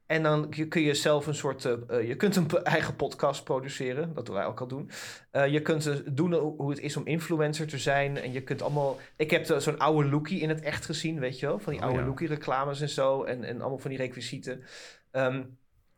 En 0.07 0.23
dan 0.23 0.49
kun- 0.69 0.83
je 0.83 0.95
zelf 0.95 1.27
een 1.27 1.35
soort. 1.35 1.65
eh, 1.65 1.73
eh, 1.89 2.09
je 2.09 2.17
kunt 2.17 2.37
een 2.37 2.49
eigen 2.63 2.97
podcast 2.97 3.45
produceren. 3.45 4.15
Dat 4.15 4.27
doen 4.27 4.35
wij 4.35 4.45
ook 4.45 4.61
al 4.61 4.67
doen. 4.67 4.91
Eh, 5.31 5.47
je 5.47 5.63
kunt 5.63 6.17
doen 6.17 6.33
hoe 6.35 6.71
het 6.71 6.81
is 6.81 6.97
om 6.97 7.07
influencer 7.07 7.67
te 7.67 7.79
zijn. 7.79 8.17
En 8.17 8.33
je 8.33 8.43
kunt 8.43 8.63
allemaal. 8.63 8.99
Ik 9.17 9.31
heb 9.31 9.45
zo'n 9.59 9.79
oude 9.79 10.09
lookie 10.09 10.41
in 10.41 10.49
het 10.49 10.61
echt 10.61 10.85
gezien, 10.85 11.19
weet 11.21 11.41
je 11.41 11.47
wel? 11.47 11.59
Van 11.59 11.73
die 11.73 11.81
Oh, 11.83 11.87
oude 11.89 12.01
ja. 12.03 12.07
lookie 12.09 12.29
reclames 12.29 12.81
en 12.81 12.89
zo. 12.89 13.23
En, 13.25 13.45
en 13.45 13.61
allemaal 13.61 13.79
van 13.79 13.91
die 13.91 13.99
requisieten. 13.99 14.63
Ehm, 15.11 15.43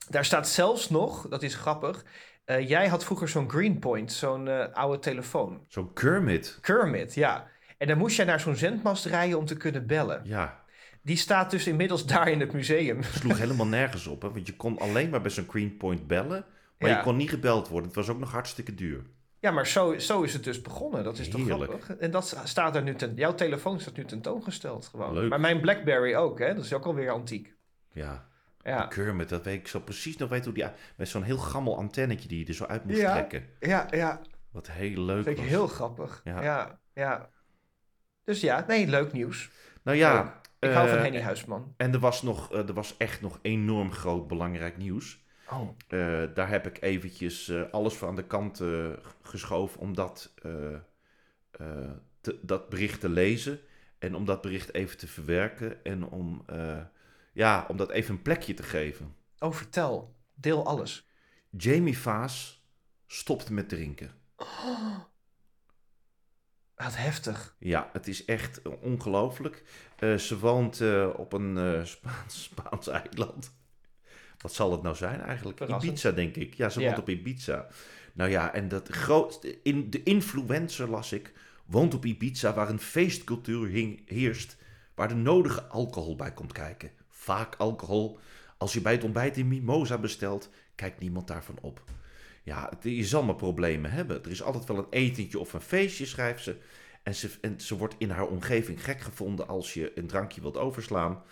daar 0.09 0.25
staat 0.25 0.49
zelfs 0.49 0.91
nog, 0.91 1.29
dat 1.29 1.43
is 1.43 1.55
grappig. 1.55 2.05
Eh, 2.45 2.69
jij 2.69 2.89
had 2.89 3.05
vroeger 3.05 3.29
zo'n 3.29 3.51
Greenpoint, 3.51 4.13
zo'n 4.13 4.49
eh, 4.49 4.73
oude 4.73 4.99
telefoon. 4.99 5.65
Zo'n 5.69 5.93
Kermit. 5.93 6.59
Kermit, 6.61 7.15
ja. 7.15 7.49
En 7.79 7.87
dan 7.89 7.99
moest 7.99 8.17
jij 8.17 8.25
naar 8.25 8.41
zo'n 8.41 8.57
zendmast 8.57 9.05
rijden 9.05 9.39
om 9.39 9.45
te 9.47 9.57
kunnen 9.57 9.87
bellen. 9.87 10.21
Ja, 10.25 10.61
Die 11.03 11.17
staat 11.17 11.51
dus 11.51 11.67
inmiddels 11.67 12.07
daar 12.07 12.29
in 12.29 12.41
het 12.41 12.53
museum. 12.53 13.03
sloeg 13.03 13.39
helemaal 13.39 13.67
nergens 13.67 14.07
op. 14.07 14.23
Hè? 14.23 14.31
Want 14.31 14.47
je 14.47 14.57
kon 14.57 14.79
alleen 14.79 15.11
maar 15.11 15.21
bij 15.21 15.31
zo'n 15.31 15.49
Greenpoint 15.49 16.07
bellen. 16.07 16.45
Maar 16.79 16.91
Ja. 16.91 16.97
je 16.97 17.03
kon 17.03 17.17
niet 17.17 17.31
gebeld 17.31 17.69
worden. 17.69 17.87
Het 17.87 17.97
was 17.97 18.09
ook 18.09 18.19
nog 18.19 18.33
hartstikke 18.33 18.75
duur. 18.75 19.03
Ja, 19.39 19.51
maar 19.51 19.67
zo, 19.67 19.99
zo 19.99 20.23
is 20.23 20.33
het 20.33 20.45
dus 20.45 20.61
begonnen. 20.63 21.05
Dat 21.05 21.19
is 21.19 21.29
toch 21.29 21.45
grappig? 21.45 21.97
En 21.97 22.11
dat 22.11 22.41
staat 22.45 22.77
er 22.77 22.83
nu 22.83 22.95
ten... 22.95 23.15
Jouw 23.15 23.35
telefoon 23.35 23.81
staat 23.81 23.97
nu 23.97 24.05
tentoongesteld 24.05 24.87
gewoon. 24.87 25.15
Leuk. 25.15 25.29
Maar 25.29 25.41
mijn 25.41 25.61
Blackberry 25.61 26.15
ook, 26.15 26.39
hè? 26.39 26.55
Dat 26.55 26.65
is 26.65 26.73
ook 26.73 26.85
alweer 26.85 27.11
antiek. 27.11 27.55
Ja, 27.93 28.27
Ja, 28.65 28.87
Kermit, 28.87 29.29
dat 29.29 29.45
weet 29.45 29.59
ik 29.61 29.69
zo 29.69 29.81
precies 29.81 30.17
nog 30.17 30.29
weten 30.29 30.45
hoe 30.45 30.55
die... 30.55 30.65
Met 30.97 31.09
zo'n 31.09 31.23
heel 31.23 31.39
gammel 31.39 31.77
antennetje 31.77 32.29
die 32.29 32.39
je 32.39 32.47
er 32.47 32.55
zo 32.55 32.65
uit 32.65 32.85
moest 32.85 32.99
Ja. 33.01 33.13
trekken. 33.13 33.47
ja, 33.61 33.87
ja. 33.91 34.21
Wat 34.51 34.71
heel 34.71 35.03
leuk 35.03 35.23
Vind 35.25 35.37
ik 35.37 35.43
was. 35.43 35.53
heel 35.53 35.67
grappig. 35.67 36.21
Ja. 36.25 36.43
Ja. 36.43 36.79
ja, 36.95 37.29
Dus 38.25 38.41
ja, 38.41 38.65
nee, 38.69 38.87
leuk 38.87 39.13
nieuws. 39.13 39.51
Nou 39.83 39.97
ja, 39.97 40.41
Ik 40.59 40.71
hou 40.71 40.89
van 40.89 40.97
eh, 40.97 41.03
Henny 41.03 41.21
Huisman. 41.21 41.75
En 41.77 41.93
er 41.93 41.99
was, 41.99 42.23
nog, 42.23 42.53
eh, 42.53 42.69
er 42.69 42.75
was 42.75 42.97
echt 42.97 43.21
nog 43.21 43.39
enorm 43.43 43.93
groot 43.93 44.29
belangrijk 44.29 44.77
nieuws. 44.77 45.21
Oh, 45.51 45.69
Eh, 45.89 46.23
daar 46.35 46.49
heb 46.49 46.67
ik 46.67 46.83
eventjes 46.83 47.53
alles 47.71 47.95
voor 47.95 48.09
aan 48.09 48.17
de 48.17 48.27
kant 48.27 48.63
geschoven 49.23 49.81
om 49.81 49.95
dat, 49.95 50.33
te- 52.21 52.39
dat 52.43 52.69
bericht 52.69 53.01
te 53.01 53.09
lezen. 53.09 53.61
En 53.99 54.15
om 54.15 54.25
dat 54.25 54.41
bericht 54.41 54.75
even 54.75 54.99
te 54.99 55.07
verwerken. 55.07 55.85
En 55.85 56.05
om, 56.05 56.45
ja, 57.33 57.65
om 57.69 57.77
dat 57.77 57.91
even 57.91 58.15
een 58.15 58.23
plekje 58.23 58.55
te 58.55 58.63
geven. 58.63 59.15
oh 59.39 59.53
vertel. 59.53 60.17
Deel 60.35 60.67
alles. 60.67 61.09
Jamie 61.51 61.99
Vaas 61.99 62.65
stopt 63.07 63.51
met 63.51 63.69
drinken. 63.69 64.11
Wat 66.75 66.97
heftig. 66.97 67.57
Ja, 67.59 67.91
het 67.93 68.09
is 68.09 68.25
echt 68.25 68.63
ongelooflijk. 68.81 69.63
Eh, 69.99 70.15
ze 70.15 70.39
woont 70.39 70.81
eh, 70.81 71.09
op 71.17 71.33
een 71.33 71.59
eh, 71.59 71.85
Spaans, 71.85 72.43
Spaans 72.53 72.89
eiland. 72.89 73.55
Wat 74.39 74.53
zal 74.53 74.73
het 74.73 74.83
nou 74.83 74.97
zijn 74.97 75.21
eigenlijk? 75.21 75.57
Verrassend. 75.59 75.91
Ibiza, 75.93 76.11
denk 76.11 76.37
ik. 76.37 76.55
Ja, 76.55 76.69
ze 76.69 76.81
Ja. 76.81 76.87
woont 76.87 76.99
op 76.99 77.09
Ibiza. 77.09 77.67
Nou 78.13 78.31
ja, 78.31 78.53
en 78.55 78.69
dat 78.69 78.89
grootste... 78.89 79.63
In, 79.63 79.91
de 79.91 80.03
influencer, 80.03 80.89
las 80.89 81.13
ik, 81.13 81.33
woont 81.67 81.95
op 81.95 82.05
Ibiza... 82.05 82.55
waar 82.55 82.69
een 82.69 82.81
feestcultuur 82.81 83.69
hing, 83.69 84.09
heerst... 84.09 84.57
waar 84.95 85.09
de 85.09 85.15
nodige 85.15 85.63
alcohol 85.63 86.17
bij 86.17 86.33
komt 86.33 86.53
kijken. 86.53 86.91
Vaak 87.23 87.55
alcohol. 87.55 88.19
Als 88.57 88.73
je 88.73 88.81
bij 88.81 88.93
het 88.93 89.05
ontbijt 89.05 89.37
een 89.37 89.49
mimosa 89.49 89.99
bestelt... 89.99 90.51
kijkt 90.75 91.01
niemand 91.01 91.27
daarvan 91.27 91.59
op. 91.61 91.83
Ja, 92.43 92.71
je 92.81 93.05
zal 93.05 93.23
maar 93.23 93.35
problemen 93.35 93.91
hebben. 93.91 94.25
Er 94.25 94.31
is 94.31 94.43
altijd 94.43 94.65
wel 94.67 94.79
een 94.79 94.87
etentje 94.91 95.39
of 95.39 95.53
een 95.53 95.61
feestje, 95.61 96.07
schrijft 96.07 96.43
ze. 96.43 96.57
En 97.03 97.15
ze, 97.15 97.31
en 97.41 97.61
ze 97.61 97.77
wordt 97.77 97.95
in 97.99 98.11
haar 98.11 98.27
omgeving 98.27 98.85
gek 98.85 99.01
gevonden 99.01 99.49
als 99.49 99.75
je 99.75 99.93
een 99.99 100.07
drankje 100.07 100.41
wilt 100.41 100.57
overslaan. 100.57 101.23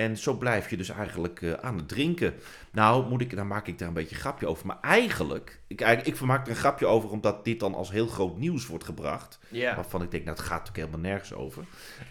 En 0.00 0.16
zo 0.16 0.34
blijf 0.34 0.70
je 0.70 0.76
dus 0.76 0.88
eigenlijk 0.88 1.42
eh, 1.42 1.52
aan 1.52 1.76
het 1.76 1.88
drinken. 1.88 2.34
Nou, 2.72 3.08
moet 3.08 3.20
ik, 3.20 3.36
dan 3.36 3.46
maak 3.46 3.66
ik 3.66 3.78
daar 3.78 3.88
een 3.88 3.94
beetje 3.94 4.14
een 4.14 4.20
grapje 4.20 4.46
over. 4.46 4.66
Maar 4.66 4.80
eigenlijk, 4.80 5.60
ik, 5.66 5.80
eigenlijk- 5.80 6.10
ik 6.10 6.16
vermaak 6.16 6.44
er 6.44 6.50
een 6.50 6.56
grapje 6.58 6.86
over 6.86 7.10
omdat 7.10 7.44
dit 7.44 7.60
dan 7.60 7.74
als 7.74 7.90
heel 7.90 8.06
groot 8.06 8.38
nieuws 8.38 8.66
wordt 8.66 8.84
gebracht. 8.84 9.38
Waarvan 9.74 10.02
ik 10.02 10.10
denk, 10.10 10.24
nou, 10.24 10.36
het 10.36 10.46
gaat 10.46 10.58
natuurlijk 10.58 10.86
helemaal 10.86 11.10
nergens 11.10 11.32
over. 11.32 11.64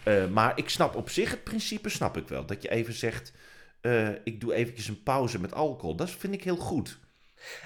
Eh, 0.04 0.26
maar 0.28 0.52
ik 0.58 0.68
snap 0.68 0.94
op 0.96 1.10
zich 1.10 1.30
het 1.30 1.44
principe, 1.44 1.88
snap 1.88 2.16
ik 2.16 2.28
wel. 2.28 2.46
Dat 2.46 2.62
je 2.62 2.70
even 2.70 2.94
zegt, 2.94 3.32
eh, 3.80 4.08
ik 4.24 4.40
doe 4.40 4.54
eventjes 4.54 4.88
een 4.88 5.02
pauze 5.02 5.40
met 5.40 5.54
alcohol. 5.54 5.96
Dat 5.96 6.10
vind 6.10 6.34
ik 6.34 6.44
heel 6.44 6.56
goed. 6.56 6.98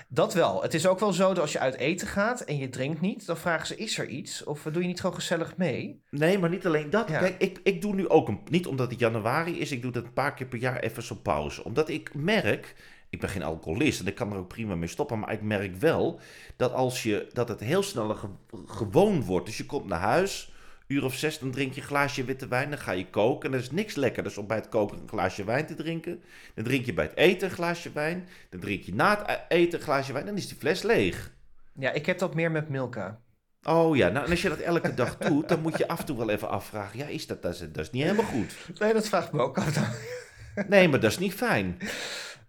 Dat 0.09 0.35
wel. 0.35 0.63
Het 0.63 0.75
is 0.75 0.87
ook 0.87 1.01
wel 1.01 1.13
zo 1.13 1.29
dat 1.29 1.39
als 1.39 1.53
je 1.53 1.59
uit 1.59 1.77
eten 1.77 2.07
gaat 2.07 2.41
en 2.41 2.57
je 2.59 2.69
drinkt 2.69 3.01
niet, 3.01 3.27
dan 3.27 3.37
vragen 3.37 3.67
ze: 3.67 3.77
is 3.77 3.99
er 3.99 4.07
iets? 4.09 4.45
Of 4.45 4.63
doe 4.63 4.83
je 4.83 4.89
niet 4.89 5.01
gewoon 5.01 5.15
gezellig 5.17 5.57
mee? 5.57 6.03
Nee, 6.11 6.39
maar 6.39 6.51
niet 6.51 6.67
alleen 6.67 6.91
dat. 6.91 7.09
Ja. 7.09 7.19
Kijk, 7.19 7.35
ik, 7.39 7.61
ik 7.63 7.81
doe 7.83 7.95
nu 7.95 8.09
ook 8.09 8.29
een. 8.29 8.41
Niet 8.51 8.67
omdat 8.67 8.91
het 8.91 9.01
januari 9.01 9.59
is, 9.61 9.73
ik 9.73 9.83
doe 9.83 9.93
dat 9.93 10.05
een 10.05 10.13
paar 10.13 10.35
keer 10.35 10.47
per 10.47 10.59
jaar 10.59 10.79
even 10.81 11.03
zo'n 11.03 11.23
pauze. 11.23 11.65
Omdat 11.65 11.89
ik 11.89 12.15
merk. 12.15 12.75
Ik 13.11 13.21
ben 13.21 13.29
geen 13.29 13.43
alcoholist 13.43 14.01
en 14.01 14.07
ik 14.07 14.15
kan 14.15 14.33
er 14.33 14.39
ook 14.39 14.49
prima 14.49 14.75
mee 14.75 14.89
stoppen. 14.89 15.19
Maar 15.19 15.33
ik 15.33 15.43
merk 15.43 15.75
wel 15.77 16.21
dat 16.57 16.73
als 16.73 17.03
je. 17.03 17.29
dat 17.33 17.49
het 17.49 17.61
heel 17.61 17.83
snel 17.83 18.15
ge- 18.15 18.29
gewoon 18.67 19.23
wordt. 19.25 19.47
Dus 19.47 19.57
je 19.57 19.67
komt 19.67 19.87
naar 19.87 20.01
huis. 20.01 20.54
Uur 20.87 21.05
of 21.05 21.15
zes, 21.15 21.39
dan 21.39 21.51
drink 21.51 21.73
je 21.75 21.81
een 21.81 21.87
glaasje 21.87 22.25
witte 22.25 22.49
wijn. 22.49 22.71
Dan 22.71 22.79
ga 22.79 22.93
je 22.93 23.11
koken. 23.11 23.49
En 23.49 23.55
er 23.57 23.63
is 23.63 23.71
niks 23.71 23.95
lekkerder 23.95 24.39
om 24.39 24.47
bij 24.47 24.57
het 24.57 24.69
koken 24.69 24.99
een 24.99 25.09
glaasje 25.09 25.45
wijn 25.45 25.67
te 25.67 25.75
drinken. 25.75 26.23
Dan 26.55 26.65
drink 26.65 26.87
je 26.87 26.95
bij 26.95 27.05
het 27.05 27.17
eten 27.17 27.49
een 27.49 27.55
glaasje 27.55 27.93
wijn. 27.93 28.29
Dan 28.51 28.61
drink 28.61 28.83
je 28.83 28.95
na 28.95 29.25
het 29.27 29.41
eten 29.49 29.79
een 29.79 29.85
glaasje 29.85 30.13
wijn. 30.13 30.27
Dan 30.27 30.37
is 30.37 30.49
die 30.49 30.59
fles 30.59 30.83
leeg. 30.83 31.33
Ja, 31.79 31.91
ik 31.93 32.07
heb 32.07 32.19
dat 32.19 32.35
meer 32.35 32.51
met 32.51 32.69
Milka. 32.69 33.21
Oh 33.63 33.97
ja, 33.97 34.09
nou, 34.09 34.25
en 34.25 34.31
als 34.31 34.43
je 34.43 34.49
dat 34.49 34.59
elke 34.59 34.95
dag 34.95 35.17
doet, 35.29 35.49
dan 35.49 35.61
moet 35.61 35.79
je 35.79 35.89
af 35.89 35.99
en 36.01 36.05
toe 36.07 36.17
wel 36.17 36.31
even 36.31 36.49
afvragen. 36.49 36.99
Ja, 36.99 37.07
is 37.07 37.27
dat, 37.27 37.43
dat, 37.43 37.53
is, 37.53 37.59
dat 37.59 37.79
is 37.85 37.91
niet 37.91 38.03
helemaal 38.03 38.25
goed. 38.25 38.57
Nee, 38.79 38.93
dat 38.93 39.09
vraagt 39.09 39.33
me 39.33 39.41
ook 39.41 39.59
af. 39.59 39.79
Nee, 40.69 40.89
maar 40.89 41.01
dat 41.01 41.11
is 41.11 41.19
niet 41.19 41.35
fijn. 41.35 41.79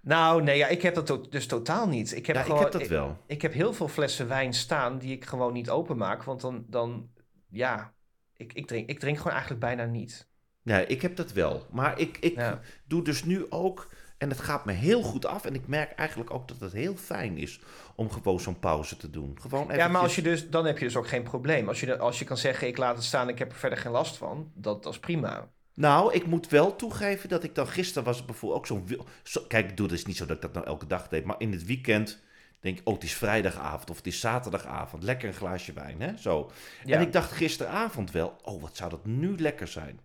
Nou, 0.02 0.44
nee, 0.44 0.58
ja, 0.58 0.68
ik 0.68 0.82
heb 0.82 0.96
dat 0.96 1.06
to- 1.06 1.30
dus 1.30 1.46
totaal 1.48 1.88
niet. 1.88 2.16
Ik 2.16 2.26
heb, 2.26 2.36
Ja, 2.36 2.42
gewoon, 2.42 2.58
ik 2.58 2.64
heb 2.64 2.72
dat 2.72 2.88
wel. 2.88 3.18
Ik, 3.28 3.42
heb 3.42 3.54
heel 3.54 3.74
veel 3.74 3.88
flessen 3.88 4.28
wijn 4.28 4.54
staan 4.54 4.98
die 4.98 5.12
ik 5.16 5.26
gewoon 5.26 5.54
niet 5.54 5.70
openmaak. 5.70 6.24
Want 6.24 6.42
dan, 6.42 6.66
dan 6.68 7.10
ja, 7.50 7.94
ik, 8.38 8.54
ik, 8.54 8.68
drink, 8.68 8.90
ik 8.90 9.00
drink 9.00 9.18
gewoon 9.18 9.32
eigenlijk 9.34 9.62
bijna 9.62 9.86
niet. 9.86 10.28
Nee, 10.62 10.86
ik 10.86 11.02
heb 11.02 11.16
dat 11.16 11.32
wel. 11.34 11.68
Maar 11.72 12.00
ik, 12.00 12.18
ik 12.18 12.36
Ja. 12.36 12.60
doe 12.88 13.02
dus 13.04 13.24
nu 13.24 13.46
ook, 13.50 13.90
en 14.18 14.30
het 14.30 14.40
gaat 14.40 14.66
me 14.66 14.72
heel 14.72 15.02
goed 15.02 15.26
af. 15.26 15.46
En 15.46 15.54
ik 15.56 15.68
merk 15.68 15.92
eigenlijk 15.92 16.34
ook 16.34 16.48
dat 16.48 16.60
het 16.60 16.72
heel 16.74 16.96
fijn 16.96 17.38
is 17.38 17.60
om 17.96 18.12
gewoon 18.12 18.40
zo'n 18.40 18.60
pauze 18.60 18.98
te 18.98 19.10
doen. 19.10 19.38
Gewoon 19.42 19.68
Ja, 19.76 19.88
maar 19.88 20.02
als 20.02 20.16
je 20.16 20.22
dus, 20.22 20.50
dan 20.50 20.66
heb 20.66 20.78
je 20.78 20.86
dus 20.86 20.96
ook 20.96 21.08
geen 21.08 21.24
probleem. 21.24 21.68
Als 21.68 21.80
je, 21.80 21.98
als 21.98 22.20
je 22.20 22.26
kan 22.26 22.38
zeggen, 22.38 22.68
ik 22.68 22.78
laat 22.78 22.96
het 22.96 23.06
staan, 23.06 23.30
ik 23.30 23.40
heb 23.40 23.52
er 23.52 23.58
verder 23.58 23.78
geen 23.80 23.92
last 23.92 24.18
van. 24.18 24.52
Dat, 24.54 24.84
dat 24.84 24.94
is 24.94 25.00
prima. 25.00 25.50
Nou, 25.74 26.14
ik 26.14 26.26
moet 26.26 26.48
wel 26.50 26.76
toegeven 26.76 27.30
dat 27.30 27.44
ik 27.44 27.56
dan 27.56 27.68
gisteren 27.68 28.04
was 28.04 28.26
bijvoorbeeld 28.26 28.60
ook 28.60 28.68
zo'n... 28.68 29.00
Zo, 29.24 29.42
kijk, 29.48 29.70
ik 29.70 29.78
doe 29.78 29.86
het 29.86 29.96
is 29.96 30.06
niet 30.06 30.18
zo 30.18 30.26
dat 30.26 30.36
ik 30.36 30.42
dat 30.42 30.54
nou 30.54 30.66
elke 30.66 30.88
dag 30.88 31.08
deed. 31.08 31.26
Maar 31.26 31.36
in 31.38 31.52
het 31.52 31.66
weekend 31.66 32.24
denk 32.66 32.80
ik, 32.80 32.88
oh, 32.88 32.94
het 32.94 33.04
is 33.04 33.14
vrijdagavond 33.14 33.90
of 33.90 33.98
het 33.98 34.08
is 34.08 34.20
zaterdagavond. 34.20 35.04
Lekker 35.04 35.28
een 35.28 35.34
glaasje 35.34 35.74
wijn, 35.74 36.02
hè? 36.02 36.18
Zo. 36.18 36.52
Ja. 36.86 36.96
En 36.96 37.02
ik 37.02 37.14
dacht 37.14 37.32
gisteravond 37.32 38.12
wel, 38.12 38.36
oh, 38.44 38.62
wat 38.62 38.76
zou 38.78 38.90
dat 38.90 39.06
nu 39.06 39.38
lekker 39.38 39.68
zijn. 39.68 40.00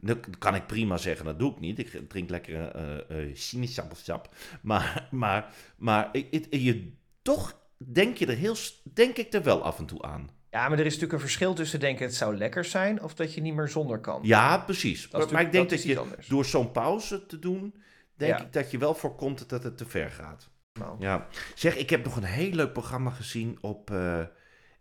Dat 0.00 0.18
kan 0.38 0.54
ik 0.54 0.66
prima 0.66 0.96
zeggen, 0.96 1.24
dat 1.24 1.38
doe 1.38 1.52
ik 1.52 1.60
niet. 1.60 1.78
Ik 1.78 2.08
drink 2.08 2.30
lekker 2.30 2.68
eh 2.68 3.30
sinaasappelsap. 3.34 4.34
Maar, 4.62 5.08
maar, 5.10 5.52
maar 5.76 6.08
ik- 6.12 6.46
je, 6.50 6.92
toch 7.22 7.60
denk 7.76 8.16
je 8.16 8.26
er 8.26 8.36
heel, 8.36 8.56
denk 8.82 9.16
ik 9.16 9.32
er 9.32 9.42
wel 9.42 9.62
af 9.62 9.78
en 9.78 9.86
toe 9.86 10.02
aan. 10.02 10.30
Ja, 10.50 10.68
maar 10.68 10.78
er 10.78 10.86
is 10.86 10.92
natuurlijk 10.92 11.12
een 11.12 11.20
verschil 11.26 11.54
tussen 11.54 11.80
denken 11.80 12.06
het 12.06 12.14
zou 12.14 12.36
lekker 12.36 12.64
zijn 12.64 13.02
of 13.02 13.14
dat 13.14 13.34
je 13.34 13.40
niet 13.40 13.54
meer 13.54 13.68
zonder 13.68 13.98
kan. 14.00 14.20
Ja, 14.22 14.58
precies. 14.58 15.08
Maar, 15.10 15.32
maar 15.32 15.42
ik 15.42 15.52
denk 15.52 15.70
dat 15.70 15.82
je 15.82 15.98
anders. 15.98 16.26
door 16.26 16.44
zo'n 16.44 16.70
pauze 16.70 17.26
te 17.26 17.38
doen, 17.38 17.74
denk 18.14 18.38
Ja. 18.38 18.44
ik 18.44 18.52
dat 18.52 18.70
je 18.70 18.78
wel 18.78 18.94
voorkomt 18.94 19.48
dat 19.48 19.62
het 19.62 19.76
te 19.76 19.86
ver 19.86 20.10
gaat. 20.10 20.48
Nou. 20.78 20.96
Ja. 20.98 21.26
Zeg, 21.54 21.76
ik 21.76 21.90
heb 21.90 22.04
nog 22.04 22.16
een 22.16 22.24
heel 22.24 22.50
leuk 22.50 22.72
programma 22.72 23.10
gezien 23.10 23.58
op 23.60 23.90
eh, 23.90 24.20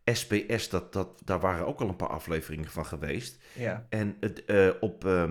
SBS. 0.04 0.70
Dat, 0.70 0.94
dat, 0.94 1.22
daar 1.26 1.40
waren 1.40 1.68
ook 1.68 1.82
al 1.82 1.88
een 1.90 1.96
paar 1.96 2.10
afleveringen 2.10 2.70
van 2.72 2.86
geweest. 2.86 3.38
Ja. 3.54 3.86
En 3.90 4.18
het, 4.20 4.46
eh, 4.46 4.70
op, 4.80 5.06
eh, 5.06 5.24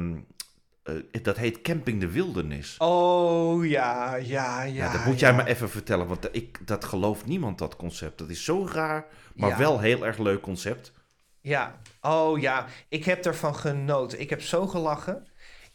dat 1.23 1.37
heet 1.37 1.63
Camping 1.63 2.01
de 2.01 2.11
Wildernis. 2.11 2.75
Oh 2.79 3.67
ja, 3.67 4.15
ja, 4.17 4.63
ja. 4.63 4.93
Dat 4.93 5.05
moet 5.05 5.21
jij 5.21 5.35
maar 5.35 5.47
even 5.47 5.71
vertellen, 5.71 6.07
want 6.07 6.29
ik, 6.33 6.67
dat 6.67 6.85
gelooft 6.85 7.27
niemand, 7.27 7.59
dat 7.59 7.77
concept. 7.77 8.19
Dat 8.19 8.29
is 8.29 8.45
zo 8.45 8.67
raar, 8.73 9.07
maar 9.35 9.49
Ja. 9.51 9.59
wel 9.59 9.81
heel 9.81 10.07
erg 10.07 10.19
leuk 10.19 10.41
concept. 10.41 10.93
Ja, 11.41 11.81
oh 12.01 12.41
ja, 12.41 12.67
ik 12.89 13.05
heb 13.05 13.25
ervan 13.25 13.55
genoten. 13.55 14.21
Ik 14.21 14.31
heb 14.31 14.43
zo 14.43 14.67
gelachen. 14.67 15.27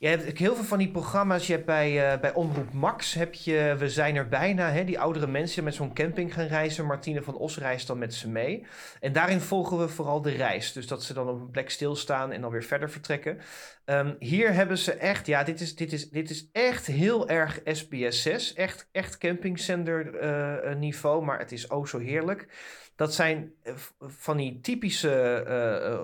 Je 0.01 0.07
hebt 0.07 0.37
heel 0.37 0.55
veel 0.55 0.63
van 0.63 0.77
die 0.77 0.91
programma's. 0.91 1.47
Je 1.47 1.53
hebt 1.53 1.65
bij, 1.65 2.11
eh, 2.11 2.19
bij 2.19 2.33
Omroep 2.33 2.73
Max 2.73 3.13
heb 3.13 3.33
je 3.33 3.75
We 3.77 3.89
zijn 3.89 4.15
er 4.15 4.27
bijna. 4.27 4.69
Hè, 4.69 4.83
die 4.83 4.99
oudere 4.99 5.27
mensen 5.27 5.63
met 5.63 5.75
zo'n 5.75 5.93
camping 5.93 6.33
gaan 6.33 6.45
reizen. 6.45 6.85
Martine 6.85 7.21
van 7.21 7.35
Os 7.35 7.57
reist 7.57 7.87
dan 7.87 7.97
met 7.97 8.13
ze 8.13 8.29
mee. 8.29 8.65
En 8.99 9.13
daarin 9.13 9.39
volgen 9.39 9.79
we 9.79 9.87
vooral 9.87 10.21
de 10.21 10.31
reis. 10.31 10.73
Dus 10.73 10.87
dat 10.87 11.03
ze 11.03 11.13
dan 11.13 11.29
op 11.29 11.41
een 11.41 11.49
plek 11.49 11.69
stilstaan 11.69 12.31
en 12.31 12.41
dan 12.41 12.51
weer 12.51 12.63
verder 12.63 12.89
vertrekken. 12.89 13.37
Ehm, 13.85 14.13
hier 14.19 14.53
hebben 14.53 14.77
ze 14.77 14.93
echt, 14.93 15.27
ja, 15.27 15.43
dit 15.43 15.61
is, 15.61 15.75
dit 15.75 15.93
is, 15.93 16.09
dit 16.09 16.29
is 16.29 16.49
echt 16.51 16.85
heel 16.85 17.29
erg 17.29 17.59
SBS 17.63 18.21
6. 18.21 18.53
Echt, 18.53 18.89
echt 18.91 19.17
campingzender 19.17 20.15
eh, 20.15 20.75
niveau, 20.75 21.23
maar 21.25 21.39
het 21.39 21.51
is 21.51 21.67
oh 21.67 21.85
zo 21.85 21.99
heerlijk. 21.99 22.47
Dat 23.01 23.13
zijn 23.13 23.53
eh, 23.63 23.73
van 23.99 24.37
die 24.37 24.59
typische 24.59 25.43
eh, 25.47 25.91
eh, 25.91 25.99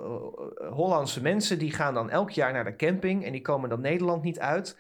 Hollandse 0.71 1.21
mensen. 1.21 1.59
Die 1.59 1.71
gaan 1.71 1.93
dan 1.93 2.09
elk 2.09 2.29
jaar 2.29 2.53
naar 2.53 2.63
de 2.63 2.75
camping 2.75 3.25
en 3.25 3.31
die 3.31 3.41
komen 3.41 3.69
dan 3.69 3.81
Nederland 3.81 4.23
niet 4.23 4.39
uit. 4.39 4.77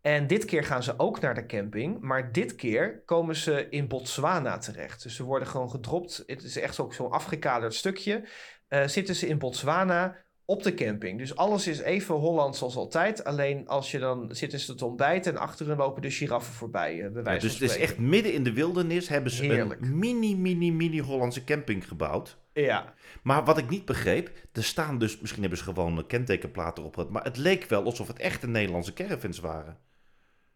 En 0.00 0.26
dit 0.26 0.44
keer 0.44 0.64
gaan 0.64 0.82
ze 0.82 0.98
ook 0.98 1.20
naar 1.20 1.34
de 1.34 1.46
camping. 1.46 2.00
Maar 2.00 2.32
dit 2.32 2.54
keer 2.54 3.02
komen 3.04 3.36
ze 3.36 3.68
in 3.68 3.88
Botswana 3.88 4.58
terecht. 4.58 5.02
Dus 5.02 5.16
ze 5.16 5.22
worden 5.22 5.48
gewoon 5.48 5.70
gedropt. 5.70 6.22
Het 6.26 6.42
is 6.42 6.56
echt 6.56 6.80
ook 6.80 6.94
zo'n 6.94 7.10
afgekaderd 7.10 7.74
stukje. 7.74 8.24
Zitten 8.86 9.14
ze 9.14 9.26
in 9.26 9.38
Botswana 9.38 10.16
op 10.46 10.62
de 10.62 10.74
camping. 10.74 11.18
Dus 11.18 11.36
alles 11.36 11.66
is 11.66 11.78
even 11.78 12.14
Hollands 12.14 12.62
als 12.62 12.76
altijd. 12.76 13.24
Alleen 13.24 13.68
als 13.68 13.90
je 13.90 13.98
dan 13.98 14.28
zitten 14.30 14.60
ze 14.60 14.74
te 14.74 14.84
ontbijten 14.84 15.32
en 15.32 15.38
achter 15.40 15.66
hen 15.66 15.76
lopen 15.76 16.02
de 16.02 16.10
giraffen 16.10 16.54
voorbij. 16.54 16.92
eh, 16.92 16.98
bij 17.12 17.22
Ja, 17.22 17.22
wijze 17.22 17.46
dus 17.46 17.58
het 17.58 17.70
is 17.70 17.76
echt 17.76 17.98
midden 17.98 18.32
in 18.32 18.44
de 18.44 18.52
wildernis 18.52 19.08
hebben 19.08 19.32
ze 19.32 19.44
Heerlijk. 19.44 19.80
een 19.80 19.98
mini, 19.98 20.36
mini, 20.36 20.72
mini 20.72 21.00
Hollandse 21.00 21.44
camping 21.44 21.88
gebouwd. 21.88 22.36
Ja, 22.52 22.94
Maar 23.22 23.44
wat 23.44 23.58
ik 23.58 23.68
niet 23.68 23.84
begreep, 23.84 24.30
er 24.52 24.64
staan 24.64 24.98
dus, 24.98 25.20
misschien 25.20 25.40
hebben 25.40 25.58
ze 25.58 25.64
gewoon 25.64 25.98
een 25.98 26.06
kentekenplaten 26.06 26.84
op, 26.84 27.06
maar 27.10 27.24
het 27.24 27.36
leek 27.36 27.64
wel 27.68 27.84
alsof 27.84 28.06
het 28.06 28.18
echte 28.18 28.46
Nederlandse 28.48 28.92
caravans 28.92 29.38
waren. 29.40 29.76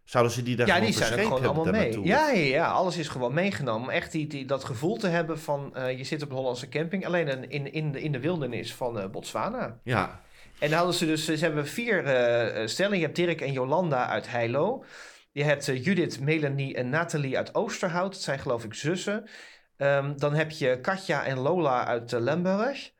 Zouden 0.08 0.32
ze 0.32 0.42
die 0.42 0.56
daar 0.56 0.66
ja 0.66 0.72
gewoon 0.74 0.88
die 0.90 0.96
zijn 0.98 1.18
gewoon 1.20 1.44
allemaal 1.44 1.64
mee. 1.64 2.00
Ja, 2.02 2.30
ja, 2.30 2.40
ja, 2.44 2.66
alles 2.70 2.96
is 2.96 3.08
gewoon 3.08 3.34
meegenomen. 3.34 3.82
Om 3.88 3.90
echt 3.94 4.12
die, 4.12 4.26
die, 4.26 4.44
dat 4.44 4.64
gevoel 4.64 4.96
te 4.96 5.06
hebben 5.08 5.38
van 5.40 5.76
eh, 5.76 5.98
je 5.98 6.04
zit 6.04 6.22
op 6.22 6.30
een 6.30 6.36
Hollandse 6.36 6.68
camping. 6.68 7.06
Alleen 7.06 7.28
een- 7.28 7.50
in, 7.50 7.72
in, 7.72 7.92
de, 7.92 8.00
in 8.02 8.12
de 8.12 8.20
wildernis 8.20 8.74
van 8.74 9.00
eh, 9.00 9.08
Botswana. 9.08 9.78
Ja, 9.82 10.20
En 10.58 10.68
dan 10.68 10.76
hadden 10.78 10.94
ze 10.96 11.06
dus, 11.06 11.24
ze 11.24 11.36
hebben 11.36 11.66
vier 11.66 12.04
eh, 12.04 12.62
eh, 12.62 12.68
stellen. 12.68 12.96
Je 12.98 13.04
hebt 13.04 13.16
Dirk 13.16 13.40
en 13.40 13.52
Jolanda 13.52 14.06
uit 14.06 14.30
Heilo. 14.30 14.84
Je 15.32 15.44
hebt 15.44 15.64
Judith, 15.66 16.20
Melanie 16.20 16.74
en 16.74 16.88
Nathalie 16.88 17.36
uit 17.36 17.54
Oosterhout. 17.54 18.12
Dat 18.12 18.22
zijn 18.22 18.38
geloof 18.38 18.64
ik 18.64 18.74
zussen. 18.74 19.28
Ehm, 19.76 20.16
dan 20.16 20.34
heb 20.34 20.50
je 20.50 20.80
Katja 20.80 21.24
en 21.24 21.38
Lola 21.38 21.86
uit 21.86 22.12
Limburg. 22.12 22.90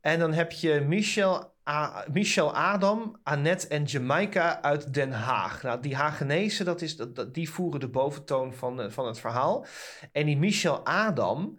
En 0.00 0.18
dan 0.18 0.32
heb 0.32 0.52
je 0.52 0.80
Michel, 0.80 1.54
Michel 2.12 2.54
Adam, 2.54 3.16
Annette 3.22 3.68
en 3.68 3.84
Jamaica 3.84 4.62
uit 4.62 4.94
Den 4.94 5.12
Haag. 5.12 5.62
Nou, 5.62 5.80
die 5.80 5.96
Hagenezen, 5.96 6.64
dat 6.64 6.82
is, 6.82 6.96
dat, 6.96 7.34
die 7.34 7.50
voeren 7.50 7.80
de 7.80 7.88
boventoon 7.88 8.54
van, 8.54 8.80
eh, 8.80 8.90
van 8.90 9.06
het 9.06 9.20
verhaal. 9.20 9.66
En 10.12 10.26
die 10.26 10.36
Michel 10.36 10.86
Adam, 10.86 11.58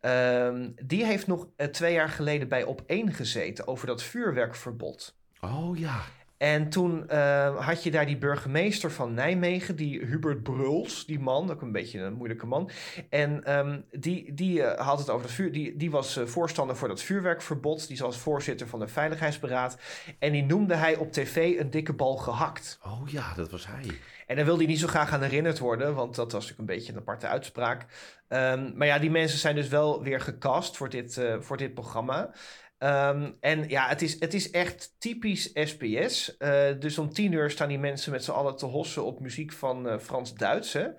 ehm, 0.00 0.70
die 0.84 1.04
heeft 1.04 1.26
nog 1.26 1.48
eh, 1.56 1.66
twee 1.66 1.92
jaar 1.92 2.08
geleden 2.08 2.48
bij 2.48 2.64
Op1 2.64 3.14
gezeten 3.14 3.66
over 3.66 3.86
dat 3.86 4.02
vuurwerkverbod. 4.02 5.16
Oh 5.40 5.78
ja. 5.78 6.00
En 6.38 6.68
toen 6.68 7.08
eh, 7.08 7.66
had 7.66 7.82
je 7.82 7.90
daar 7.90 8.06
die 8.06 8.18
burgemeester 8.18 8.90
van 8.90 9.14
Nijmegen, 9.14 9.76
die 9.76 10.04
Hubert 10.04 10.42
Bruls, 10.42 11.06
die 11.06 11.18
man, 11.18 11.50
ook 11.50 11.62
een 11.62 11.72
beetje 11.72 12.00
een 12.00 12.12
moeilijke 12.12 12.46
man. 12.46 12.70
En 13.10 13.44
ehm, 13.44 13.80
die, 13.90 14.34
die 14.34 14.62
eh, 14.62 14.86
had 14.86 14.98
het 14.98 15.10
over 15.10 15.26
het 15.26 15.34
vuur. 15.34 15.52
Die, 15.52 15.76
die 15.76 15.90
was 15.90 16.16
eh, 16.16 16.24
voorstander 16.24 16.76
voor 16.76 16.88
dat 16.88 17.02
vuurwerkverbod. 17.02 17.88
Die 17.88 17.98
was 17.98 18.16
voorzitter 18.16 18.68
van 18.68 18.78
de 18.78 18.88
Veiligheidsberaad. 18.88 19.78
En 20.18 20.32
die 20.32 20.44
noemde 20.44 20.74
hij 20.74 20.96
op 20.96 21.12
tv 21.12 21.58
een 21.58 21.70
dikke 21.70 21.92
bal 21.92 22.16
gehakt. 22.16 22.78
Oh 22.84 23.08
ja, 23.08 23.34
dat 23.34 23.50
was 23.50 23.66
hij. 23.66 23.98
En 24.26 24.36
daar 24.36 24.44
wilde 24.44 24.62
hij 24.62 24.72
niet 24.72 24.80
zo 24.80 24.86
graag 24.86 25.12
aan 25.12 25.22
herinnerd 25.22 25.58
worden, 25.58 25.94
want 25.94 26.14
dat 26.14 26.32
was 26.32 26.42
natuurlijk 26.42 26.70
een 26.70 26.76
beetje 26.76 26.92
een 26.92 26.98
aparte 26.98 27.26
uitspraak. 27.26 27.86
Ehm, 28.28 28.70
maar 28.74 28.86
ja, 28.86 28.98
die 28.98 29.10
mensen 29.10 29.38
zijn 29.38 29.54
dus 29.54 29.68
wel 29.68 30.02
weer 30.02 30.20
gecast 30.20 30.76
voor 30.76 30.88
dit, 30.88 31.20
voor 31.40 31.56
dit 31.56 31.74
programma. 31.74 32.30
Ehm, 32.78 33.30
en 33.40 33.68
ja, 33.68 33.88
het 33.88 34.02
is, 34.02 34.20
het 34.20 34.34
is 34.34 34.50
echt 34.50 34.94
typisch 34.98 35.50
SBS. 35.54 36.36
Eh, 36.36 36.66
dus 36.78 36.98
om 36.98 37.12
tien 37.12 37.32
uur 37.32 37.50
staan 37.50 37.68
die 37.68 37.78
mensen 37.78 38.12
met 38.12 38.24
z'n 38.24 38.30
allen 38.30 38.56
te 38.56 38.66
hossen 38.66 39.04
op 39.04 39.20
muziek 39.20 39.52
van 39.52 39.88
eh, 39.88 39.98
Frans-Duits. 39.98 40.74
En 40.74 40.94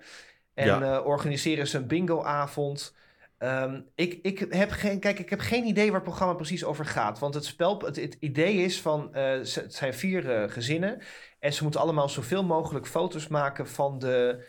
Ja. 0.54 0.82
eh, 0.98 1.06
organiseren 1.06 1.66
ze 1.66 1.76
een 1.76 1.86
bingoavond. 1.86 2.94
Ehm, 3.38 3.80
ik, 3.94 4.18
ik, 4.22 4.46
heb 4.48 4.70
geen, 4.70 5.00
kijk, 5.00 5.18
ik 5.18 5.30
heb 5.30 5.40
geen 5.40 5.64
idee 5.66 5.86
waar 5.86 5.94
het 5.94 6.02
programma 6.02 6.34
precies 6.34 6.64
over 6.64 6.84
gaat. 6.84 7.18
Want 7.18 7.34
het 7.34 7.44
spel, 7.44 7.80
het, 7.80 7.96
het 7.96 8.16
idee 8.20 8.54
is 8.54 8.80
van, 8.80 9.14
het 9.14 9.64
zijn 9.68 9.94
vier 9.94 10.50
gezinnen. 10.50 10.98
En 11.38 11.52
ze 11.52 11.62
moeten 11.62 11.80
allemaal 11.80 12.08
zoveel 12.08 12.44
mogelijk 12.44 12.86
foto's 12.86 13.28
maken 13.28 13.68
van 13.68 13.98
de, 13.98 14.44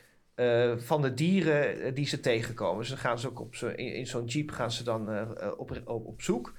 van 0.78 1.02
de 1.02 1.14
dieren 1.14 1.94
die 1.94 2.08
ze 2.08 2.20
tegenkomen. 2.20 2.80
Dus 2.80 2.90
dan 2.90 2.98
gaan 2.98 3.20
ze 3.20 3.28
ook 3.28 3.40
op 3.40 3.56
zo, 3.56 3.68
in, 3.68 3.94
in 3.94 4.08
zo'n 4.08 4.26
jeep 4.26 4.52
gaan 4.52 4.72
ze 4.72 4.84
dan 4.84 5.10
op, 5.58 5.82
op, 5.86 6.06
op 6.06 6.22
zoek. 6.22 6.54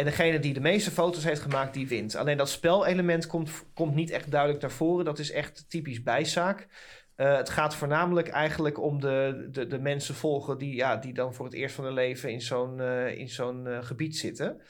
En 0.00 0.06
degene 0.06 0.38
die 0.38 0.52
de 0.52 0.60
meeste 0.60 0.90
foto's 0.90 1.24
heeft 1.24 1.40
gemaakt, 1.40 1.74
die 1.74 1.88
wint. 1.88 2.16
Alleen 2.16 2.36
dat 2.36 2.48
spelelement 2.48 3.26
komt, 3.26 3.50
komt 3.74 3.94
niet 3.94 4.10
echt 4.10 4.30
duidelijk 4.30 4.60
naar 4.60 4.70
voren. 4.70 5.04
Dat 5.04 5.18
is 5.18 5.30
echt 5.30 5.64
typisch 5.68 6.02
bijzaak. 6.02 6.68
Eh, 7.16 7.36
het 7.36 7.50
gaat 7.50 7.74
voornamelijk 7.74 8.28
eigenlijk 8.28 8.82
om 8.82 9.00
de, 9.00 9.48
de, 9.50 9.66
de 9.66 9.78
mensen 9.78 10.14
volgen 10.14 10.58
die, 10.58 10.74
ja, 10.74 10.96
die 10.96 11.12
dan 11.12 11.34
voor 11.34 11.44
het 11.44 11.54
eerst 11.54 11.74
van 11.74 11.84
hun 11.84 11.92
leven 11.92 12.30
in 12.30 12.40
zo'n 12.40 12.80
eh, 12.80 13.18
in 13.18 13.28
zo'n 13.28 13.66
eh, 13.66 13.78
gebied 13.82 14.16
zitten. 14.16 14.60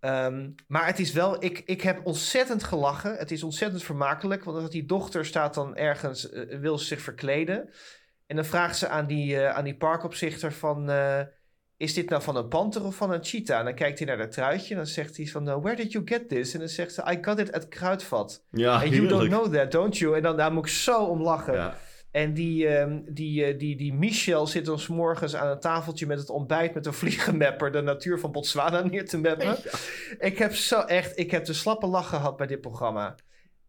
Ehm, 0.00 0.50
maar 0.66 0.86
het 0.86 0.98
is 0.98 1.12
wel, 1.12 1.44
ik, 1.44 1.62
ik 1.64 1.80
heb 1.80 2.06
ontzettend 2.06 2.62
gelachen. 2.62 3.16
Het 3.16 3.30
is 3.30 3.42
ontzettend 3.42 3.82
vermakelijk. 3.82 4.44
Want 4.44 4.72
die 4.72 4.86
dochter 4.86 5.26
staat 5.26 5.54
dan 5.54 5.76
ergens, 5.76 6.28
wil 6.48 6.78
ze 6.78 6.84
zich 6.84 7.00
verkleden. 7.00 7.70
En 8.26 8.36
dan 8.36 8.44
vraagt 8.44 8.76
ze 8.76 8.88
aan 8.88 9.06
die, 9.06 9.40
aan 9.40 9.64
die 9.64 9.76
parkopzichter 9.76 10.52
van... 10.52 10.90
is 11.82 11.94
dit 11.94 12.08
nou 12.08 12.22
van 12.22 12.36
een 12.36 12.48
panter 12.48 12.84
of 12.84 12.94
van 12.94 13.12
een 13.12 13.24
cheetah? 13.24 13.58
En 13.58 13.64
dan 13.64 13.74
kijkt 13.74 13.98
hij 13.98 14.06
naar 14.06 14.16
dat 14.16 14.32
truitje 14.32 14.70
en 14.70 14.76
dan 14.76 14.86
zegt 14.86 15.16
hij 15.16 15.26
van... 15.26 15.48
"Uh, 15.48 15.56
where 15.60 15.76
did 15.76 15.92
you 15.92 16.06
get 16.06 16.28
this? 16.28 16.52
En 16.52 16.58
dan 16.58 16.68
zegt 16.68 16.92
ze, 16.92 17.02
I 17.12 17.18
got 17.22 17.38
it 17.38 17.52
at 17.52 17.68
Kruidvat. 17.68 18.44
Ja, 18.50 18.74
And 18.74 18.88
you 18.88 19.08
don't 19.08 19.28
know 19.28 19.54
that, 19.54 19.72
don't 19.72 19.98
you? 19.98 20.16
En 20.16 20.22
dan 20.22 20.36
daar 20.36 20.52
moet 20.52 20.66
ik 20.66 20.72
zo 20.72 21.04
om 21.04 21.22
lachen. 21.22 21.54
Ja. 21.54 21.76
En 22.10 22.34
die, 22.34 22.68
ehm, 22.68 23.00
die, 23.06 23.44
eh, 23.44 23.58
die, 23.58 23.76
die 23.76 23.94
Michel 23.94 24.46
zit 24.46 24.64
dan 24.64 24.78
's 24.78 24.88
morgens 24.88 25.36
aan 25.36 25.50
een 25.50 25.60
tafeltje 25.60 26.06
met 26.06 26.18
het 26.18 26.30
ontbijt 26.30 26.74
met 26.74 26.86
een 26.86 26.92
vliegenmapper 26.92 27.72
de 27.72 27.80
natuur 27.80 28.18
van 28.18 28.32
Botswana 28.32 28.80
neer 28.90 29.08
te 29.08 29.18
mappen. 29.18 29.56
Ik 30.18 30.38
heb 30.38 30.54
zo 30.54 30.80
echt, 30.80 31.18
ik 31.18 31.30
heb 31.30 31.44
de 31.44 31.52
slappe 31.52 31.86
lach 31.86 32.08
gehad 32.08 32.36
bij 32.36 32.46
dit 32.46 32.60
programma. 32.60 33.14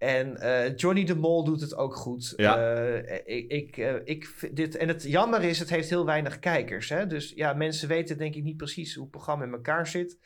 En 0.04 0.38
eh, 0.38 0.76
Johnny 0.76 1.04
de 1.04 1.16
Mol 1.16 1.44
doet 1.44 1.62
het 1.62 1.76
ook 1.76 1.96
goed. 1.96 2.34
Ja. 2.36 2.58
Eh, 2.58 3.38
ik, 3.38 3.52
ik, 3.52 3.78
eh, 3.78 3.96
ik, 4.04 4.50
dit, 4.52 4.76
en 4.76 4.88
het 4.88 5.04
jammer 5.04 5.44
is, 5.44 5.60
het 5.60 5.70
heeft 5.70 5.90
heel 5.90 6.06
weinig 6.06 6.40
kijkers. 6.40 6.90
Hè? 6.90 7.08
Dus 7.08 7.34
ja, 7.36 7.54
mensen 7.54 7.88
weten 7.88 8.18
denk 8.18 8.36
ik 8.36 8.44
niet 8.44 8.58
precies 8.58 8.94
hoe 8.94 9.04
het 9.04 9.12
programma 9.12 9.46
in 9.46 9.52
elkaar 9.54 9.88
zit. 9.88 10.18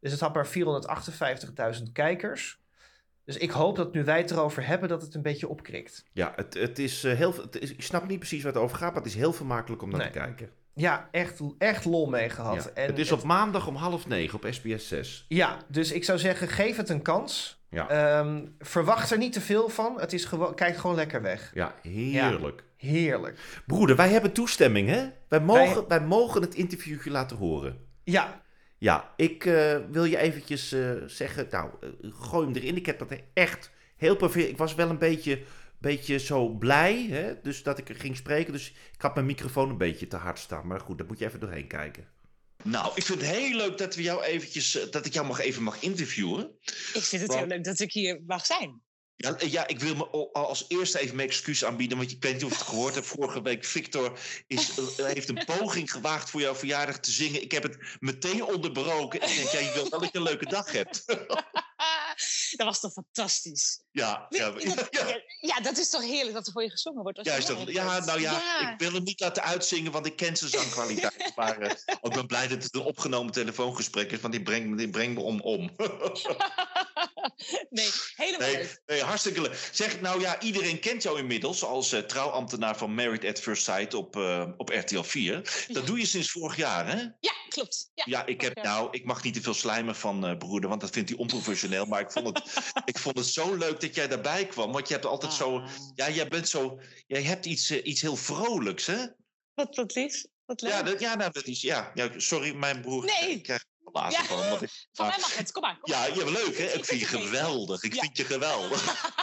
Dus 0.00 0.10
het 0.12 0.20
had 0.20 0.34
maar 0.34 0.48
458.000 1.76 1.92
kijkers. 1.92 2.60
Dus 3.24 3.36
ik 3.36 3.50
hoop 3.50 3.76
dat 3.76 3.92
nu 3.92 4.04
wij 4.04 4.18
het 4.18 4.30
erover 4.30 4.66
hebben, 4.66 4.88
dat 4.88 5.02
het 5.02 5.14
een 5.14 5.22
beetje 5.22 5.48
opkrikt. 5.48 6.04
Ja, 6.12 6.32
het, 6.36 6.54
het 6.54 6.78
is 6.78 7.02
heel... 7.02 7.34
Het 7.34 7.58
is, 7.58 7.72
ik 7.72 7.82
snap 7.82 8.08
niet 8.08 8.18
precies 8.18 8.42
waar 8.42 8.52
het 8.52 8.62
over 8.62 8.76
gaat, 8.76 8.92
maar 8.92 9.02
het 9.02 9.10
is 9.10 9.18
heel 9.18 9.32
vermakelijk 9.32 9.82
om 9.82 9.90
naar 9.90 9.98
Nee. 10.00 10.10
te 10.10 10.18
kijken. 10.18 10.50
Ja, 10.74 11.08
echt, 11.10 11.40
echt 11.58 11.84
lol 11.84 12.06
mee 12.08 12.28
gehad. 12.28 12.64
Ja. 12.64 12.70
En 12.74 12.86
het 12.86 12.98
is 12.98 13.12
op 13.12 13.22
maandag 13.22 13.66
om 13.66 13.74
half 13.74 14.06
negen 14.06 14.36
op 14.38 14.46
SBS 14.50 14.88
6. 14.88 15.24
Ja, 15.28 15.58
dus 15.68 15.92
ik 15.92 16.04
zou 16.04 16.18
zeggen, 16.18 16.48
geef 16.48 16.76
het 16.76 16.88
een 16.88 17.02
kans. 17.02 17.61
Ja. 17.72 17.88
Ehm, 17.88 18.46
verwacht 18.58 19.10
er 19.10 19.18
niet 19.18 19.32
te 19.32 19.40
veel 19.40 19.68
van. 19.68 20.00
Het 20.00 20.12
is 20.12 20.24
gewoon, 20.24 20.54
kijk 20.54 20.76
gewoon 20.76 20.96
lekker 20.96 21.22
weg. 21.22 21.50
Ja, 21.54 21.74
heerlijk. 21.82 22.64
Heerlijk. 22.76 23.38
Broeder, 23.66 23.96
wij 23.96 24.08
hebben 24.08 24.32
toestemming, 24.32 24.88
hè? 24.88 25.08
Wij 25.28 25.40
mogen, 25.40 25.74
Wij- 25.88 25.98
wij 25.98 26.06
mogen 26.06 26.42
het 26.42 26.54
interviewje 26.54 27.10
laten 27.10 27.36
horen. 27.36 27.78
Ja, 28.04 28.40
Ja, 28.78 29.12
ik 29.16 29.44
eh, 29.44 29.76
wil 29.90 30.04
je 30.04 30.16
eventjes 30.18 30.72
eh, 30.72 30.90
zeggen, 31.06 31.46
nou, 31.50 31.70
eh, 31.80 31.88
gooi 32.12 32.46
hem 32.46 32.56
erin. 32.56 32.76
Ik 32.76 32.86
heb 32.86 32.98
dat 32.98 33.12
echt 33.34 33.70
heel 33.96 34.16
perfect. 34.16 34.48
Ik 34.48 34.56
was 34.58 34.74
wel 34.74 34.90
een 34.90 34.98
beetje, 34.98 35.42
beetje 35.78 36.18
zo 36.18 36.48
blij, 36.48 37.06
hè? 37.10 37.32
dus 37.42 37.62
dat 37.62 37.78
ik 37.78 37.88
er 37.88 37.94
ging 37.94 38.16
spreken. 38.16 38.52
Dus 38.52 38.68
ik 38.94 39.00
had 39.02 39.14
mijn 39.14 39.26
microfoon 39.26 39.70
een 39.70 39.76
beetje 39.78 40.06
te 40.08 40.16
hard 40.16 40.38
staan. 40.38 40.66
Maar 40.66 40.80
goed, 40.80 40.98
daar 40.98 41.06
moet 41.06 41.18
je 41.18 41.26
even 41.26 41.40
doorheen 41.40 41.66
kijken. 41.66 42.04
Nou, 42.64 42.92
ik 42.94 43.02
vind 43.02 43.20
het 43.20 43.30
heel 43.30 43.56
leuk 43.56 43.78
dat, 43.78 43.94
we 43.94 44.02
jou 44.02 44.22
eventjes, 44.22 44.76
eh, 44.76 44.90
dat 44.90 45.06
ik 45.06 45.12
jou 45.12 45.26
mag 45.26 45.40
even 45.40 45.62
mag 45.62 45.82
interviewen. 45.82 46.50
Ik 46.94 47.02
vind 47.02 47.22
het 47.22 47.34
heel 47.34 47.46
leuk 47.46 47.64
dat 47.64 47.80
ik 47.80 47.92
hier 47.92 48.22
mag 48.26 48.46
zijn. 48.46 48.82
Ja, 49.16 49.36
eh, 49.36 49.52
ja, 49.52 49.66
ik 49.66 49.80
wil 49.80 49.94
me 49.94 50.06
al- 50.06 50.32
als 50.32 50.64
eerste 50.68 50.98
even 50.98 51.16
mijn 51.16 51.28
excuus 51.28 51.64
aanbieden. 51.64 51.98
Want 51.98 52.10
ik 52.10 52.22
weet 52.22 52.32
niet 52.32 52.44
of 52.44 52.50
je 52.50 52.56
het 52.56 52.66
gehoord 52.66 52.94
hebt. 52.94 53.06
Vorige 53.06 53.42
week, 53.42 53.64
Victor 53.64 54.18
is, 54.46 54.70
eh, 54.78 55.06
heeft 55.06 55.28
een 55.28 55.44
poging 55.46 55.90
gewaagd 55.92 56.30
voor 56.30 56.40
jouw 56.40 56.54
verjaardag 56.54 56.98
te 57.00 57.10
zingen. 57.10 57.42
Ik 57.42 57.52
heb 57.52 57.62
het 57.62 57.78
meteen 58.00 58.44
onderbroken. 58.44 59.22
Ik 59.22 59.36
denk, 59.36 59.48
ja, 59.48 59.58
je 59.58 59.72
wilt 59.74 59.88
wel 59.88 60.00
dat 60.00 60.12
je 60.12 60.18
een 60.18 60.24
leuke 60.24 60.46
dag 60.46 60.72
hebt. 60.72 61.04
dat 62.56 62.66
was 62.66 62.80
toch 62.80 62.92
fantastisch? 62.92 63.80
ja, 63.90 64.26
ja, 64.28 64.52
Ja, 64.90 65.20
ja, 65.40 65.60
dat 65.60 65.78
is 65.78 65.88
toch 65.90 66.02
heerlijk 66.02 66.34
dat 66.34 66.46
er 66.46 66.52
voor 66.52 66.62
je 66.62 66.70
gezongen 66.70 67.02
wordt. 67.02 67.18
Juist 67.24 67.46
dat. 67.48 67.58
Ja, 67.66 67.98
nou 68.04 68.20
ja, 68.20 68.32
Ja. 68.32 68.72
ik 68.72 68.78
wil 68.78 68.92
hem 68.92 69.02
niet 69.02 69.20
laten 69.20 69.42
uitzingen, 69.42 69.92
want 69.92 70.06
ik 70.06 70.16
ken 70.16 70.36
zijn 70.36 70.50
zangkwaliteit. 70.50 71.32
maar 71.36 71.58
eh, 71.60 71.70
ik 72.02 72.12
ben 72.12 72.26
blij 72.26 72.48
dat 72.48 72.62
het 72.62 72.74
een 72.74 72.80
opgenomen 72.80 73.32
telefoongesprek 73.32 74.10
is, 74.12 74.20
want 74.20 74.32
die 74.32 74.42
brengt, 74.42 74.68
me- 74.68 74.76
die 74.76 74.90
brengt 74.90 75.14
me 75.14 75.20
om. 75.20 75.40
om. 75.40 75.70
nee, 77.70 77.90
helemaal 78.16 78.48
Nee, 78.50 78.68
nee, 78.86 79.02
hartstikke 79.02 79.40
leuk. 79.40 79.68
Zeg, 79.72 80.00
nou 80.00 80.20
ja, 80.20 80.40
iedereen 80.40 80.80
kent 80.80 81.02
jou 81.02 81.18
inmiddels 81.18 81.64
als 81.64 81.92
eh, 81.92 82.00
trouwambtenaar 82.00 82.76
van 82.76 82.94
Married 82.94 83.24
at 83.24 83.40
First 83.40 83.64
Sight 83.64 83.94
op, 83.94 84.16
eh, 84.16 84.48
op 84.56 84.68
RTL 84.68 85.02
4. 85.02 85.66
Dat 85.68 85.86
doe 85.86 85.98
je 85.98 86.06
sinds 86.06 86.30
vorig 86.30 86.56
jaar, 86.56 86.86
hè? 86.86 86.96
Ja, 87.20 87.32
klopt. 87.52 87.90
Ja, 87.94 88.04
Ja, 88.06 88.26
ik 88.26 88.40
heb 88.40 88.62
nou, 88.62 88.88
ik 88.90 89.04
mag 89.04 89.22
niet 89.22 89.34
te 89.34 89.42
veel 89.42 89.54
slijmen 89.54 89.96
van 89.96 90.26
eh, 90.26 90.36
broeder, 90.36 90.68
want 90.68 90.80
dat 90.80 90.90
vindt 90.90 91.08
hij 91.08 91.18
onprofessioneel. 91.18 91.84
Maar 91.86 92.00
ik 92.00 92.10
vond, 92.12 92.26
het, 92.26 92.52
ik 92.92 92.98
vond 92.98 93.18
het 93.18 93.26
zo 93.26 93.54
leuk 93.54 93.80
dat 93.80 93.94
jij 93.94 94.08
daarbij 94.08 94.46
kwam. 94.46 94.72
Want 94.72 94.88
je 94.88 94.94
hebt 94.94 95.06
altijd 95.06 95.32
zo, 95.32 95.58
Ah, 95.58 95.68
ja, 95.94 96.10
jij 96.10 96.28
bent 96.28 96.48
zo, 96.48 96.80
jij 97.06 97.22
hebt 97.22 97.46
iets, 97.46 97.70
eh, 97.70 97.86
iets 97.86 98.00
heel 98.00 98.16
vrolijks, 98.16 98.86
hè? 98.86 99.06
Wat, 99.54 99.76
wat 99.76 99.94
lief. 99.94 100.24
Wat 100.44 100.60
leuk. 100.60 100.70
Ja, 100.72 100.82
dat, 100.82 101.00
ja, 101.00 101.14
nou, 101.14 101.32
dat 101.32 101.46
is, 101.46 101.60
ja, 101.60 101.90
ja, 101.94 102.08
sorry, 102.16 102.54
mijn 102.54 102.80
broer. 102.80 103.04
Nee. 103.04 103.30
Ik 103.30 103.42
krijg 103.42 103.60
er 103.84 103.90
blazen 103.92 104.20
Ja. 104.22 104.26
van. 104.28 104.48
want 104.48 104.62
ik- 104.62 104.86
Van 104.92 105.06
mij 105.06 105.18
mag 105.20 105.36
het. 105.36 105.52
Kom 105.52 105.62
maar. 105.62 105.78
Kom 105.80 105.92
ja, 105.92 106.04
ja, 106.06 106.24
leuk, 106.24 106.58
hè? 106.58 106.64
Ik 106.72 106.84
vind 106.84 107.00
je 107.00 107.06
geweldig. 107.06 107.82
Ik 107.82 107.94
Ja. 107.94 108.00
vind 108.00 108.16
je 108.16 108.24
geweldig. 108.24 108.82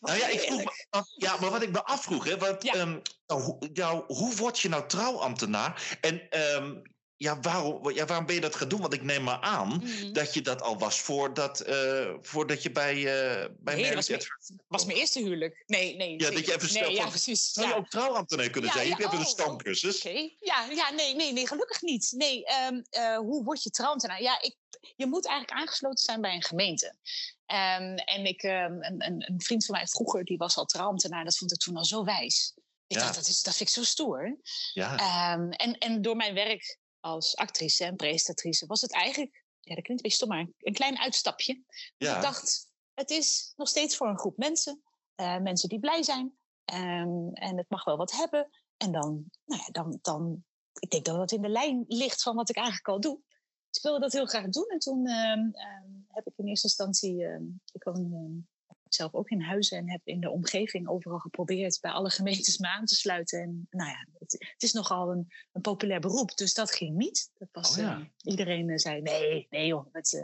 Nou 0.00 0.18
ja, 0.18 0.26
ik 0.26 0.40
vroeg 0.40 0.64
me 0.64 1.04
ja, 1.16 1.36
maar 1.40 1.50
wat 1.50 1.62
ik 1.62 1.70
me 1.70 1.84
afvroeg, 1.84 2.24
hè, 2.24 2.36
wat, 2.38 2.62
Ja. 2.62 2.72
ehm, 2.74 2.98
nou, 3.26 3.42
hoe, 3.42 3.68
nou, 3.72 4.04
hoe 4.06 4.36
word 4.36 4.60
je 4.60 4.68
nou 4.68 4.88
trouwambtenaar? 4.88 5.98
En 6.00 6.28
ehm, 6.30 6.76
ja, 7.20 7.40
waarom, 7.40 7.90
ja, 7.90 8.04
waarom 8.04 8.26
ben 8.26 8.34
je 8.34 8.40
dat 8.40 8.54
gaan 8.56 8.68
doen? 8.68 8.80
Want 8.80 8.92
ik 8.92 9.02
neem 9.02 9.22
maar 9.22 9.40
aan 9.40 9.68
Mhm. 9.68 10.12
dat 10.12 10.34
je 10.34 10.42
dat 10.42 10.62
al 10.62 10.78
was 10.78 11.00
voordat, 11.00 11.60
eh, 11.60 12.14
voordat 12.20 12.62
je 12.62 12.70
bij, 12.70 12.94
eh 12.94 13.48
bij 13.58 13.74
Nee, 13.74 13.94
dat 13.94 14.08
was 14.08 14.52
was 14.68 14.84
mijn 14.84 14.98
eerste 14.98 15.20
huwelijk. 15.20 15.62
Nee, 15.66 15.96
nee. 15.96 16.20
Ja, 16.20 16.30
dat 16.30 16.46
je 16.46 16.54
even 16.54 16.68
snel 16.68 16.86
Nee, 16.88 16.96
ja, 16.96 17.08
precies. 17.08 17.52
Zou 17.52 17.68
je 17.68 17.74
ook 17.74 17.88
trouwambtenaar 17.88 18.50
kunnen 18.50 18.70
Ja, 18.70 18.76
zijn? 18.76 18.88
Je 18.88 18.94
hebt 18.94 19.04
even 19.06 19.18
een 19.18 19.24
oh, 19.24 19.30
oh, 19.30 19.38
stamcursus. 19.38 19.96
Oké, 19.96 20.30
ja, 20.38 20.66
ja 20.70 20.90
nee, 20.90 21.14
nee, 21.14 21.32
nee, 21.32 21.46
gelukkig 21.46 21.82
niet. 21.82 22.12
Nee, 22.16 22.44
ehm, 22.44 22.80
eh, 22.90 23.16
hoe 23.16 23.44
word 23.44 23.62
je 23.62 23.70
trouwambtenaar? 23.70 24.22
Ja, 24.22 24.42
ik, 24.42 24.56
je 24.96 25.06
moet 25.06 25.26
eigenlijk 25.26 25.60
aangesloten 25.60 26.04
zijn 26.04 26.20
bij 26.20 26.34
een 26.34 26.44
gemeente. 26.44 26.94
Ehm, 27.46 27.94
en 27.94 28.24
ik, 28.24 28.42
ehm, 28.42 28.72
een, 28.72 29.06
een, 29.06 29.24
een 29.30 29.40
vriend 29.40 29.64
van 29.64 29.74
mij 29.74 29.86
vroeger, 29.86 30.24
die 30.24 30.36
was 30.36 30.56
al 30.56 30.64
trouwambtenaar. 30.64 31.24
Dat 31.24 31.36
vond 31.36 31.52
ik 31.52 31.58
toen 31.58 31.76
al 31.76 31.84
zo 31.84 32.04
wijs. 32.04 32.54
Ik 32.86 32.96
Ja. 32.96 33.02
dacht, 33.02 33.14
dat, 33.14 33.26
is, 33.26 33.42
dat 33.42 33.56
vind 33.56 33.68
ik 33.68 33.74
zo 33.74 33.84
stoer. 33.84 34.38
Ja. 34.72 34.96
Ehm, 34.96 35.50
en, 35.50 35.78
en 35.78 36.02
door 36.02 36.16
mijn 36.16 36.34
werk 36.34 36.78
als 37.00 37.36
actrice 37.36 37.84
en 37.84 37.96
presentatrice 37.96 38.66
was 38.66 38.80
het 38.80 38.92
eigenlijk, 38.92 39.44
ja, 39.60 39.74
dat 39.74 39.84
klinkt 39.84 39.88
een 39.88 39.96
beetje 40.10 40.16
stom, 40.16 40.28
maar 40.28 40.48
een 40.58 40.72
klein 40.72 40.98
uitstapje. 40.98 41.62
ja. 41.96 42.16
Ik 42.16 42.22
dacht, 42.22 42.72
het 42.94 43.10
is 43.10 43.52
nog 43.56 43.68
steeds 43.68 43.96
voor 43.96 44.08
een 44.08 44.18
groep 44.18 44.36
mensen. 44.36 44.82
eh, 45.14 45.38
mensen 45.38 45.68
die 45.68 45.80
blij 45.80 46.02
zijn. 46.02 46.38
ehm, 46.64 47.28
en 47.32 47.56
het 47.56 47.68
mag 47.68 47.84
wel 47.84 47.96
wat 47.96 48.12
hebben. 48.12 48.50
En 48.76 48.92
dan, 48.92 49.24
nou 49.44 49.62
ja, 49.66 49.72
dan, 49.72 49.98
dan 50.02 50.44
ik 50.78 50.90
denk 50.90 51.04
dat 51.04 51.16
dat 51.16 51.32
in 51.32 51.42
de 51.42 51.48
lijn 51.48 51.84
ligt 51.88 52.22
van 52.22 52.34
wat 52.36 52.48
ik 52.48 52.56
eigenlijk 52.56 52.88
al 52.88 53.00
doe. 53.00 53.20
Dus 53.68 53.76
ik 53.76 53.82
wilde 53.82 54.00
dat 54.00 54.12
heel 54.12 54.26
graag 54.26 54.48
doen. 54.48 54.68
En 54.68 54.78
toen 54.78 55.06
ehm, 55.06 55.50
ehm, 55.52 55.90
heb 56.08 56.26
ik 56.26 56.32
in 56.36 56.46
eerste 56.46 56.66
instantie, 56.66 57.24
ik 57.72 57.82
woon 57.82 58.46
zelf 58.94 59.14
ook 59.14 59.28
in 59.28 59.40
huizen 59.42 59.78
en 59.78 59.90
heb 59.90 60.00
in 60.04 60.20
de 60.20 60.30
omgeving 60.30 60.88
overal 60.88 61.18
geprobeerd 61.18 61.78
bij 61.80 61.90
alle 61.90 62.10
gemeentes 62.20 62.58
me 62.58 62.68
aan 62.68 62.84
te 62.84 62.94
sluiten. 62.94 63.40
En 63.40 63.66
nou 63.70 63.88
ja, 63.90 64.06
het, 64.18 64.32
het 64.52 64.62
is 64.62 64.72
nogal 64.72 65.10
een, 65.10 65.32
een 65.52 65.60
populair 65.60 66.00
beroep, 66.00 66.36
dus 66.36 66.54
dat 66.54 66.70
ging 66.72 66.96
niet. 66.96 67.30
Dat 67.38 67.48
was, 67.52 67.70
Oh 67.70 67.76
ja. 67.76 67.92
ehm, 67.92 68.04
iedereen 68.22 68.70
eh, 68.70 68.76
zei, 68.76 69.00
nee, 69.02 69.46
nee 69.50 69.66
joh, 69.66 69.86
het, 69.92 70.14
eh, 70.14 70.22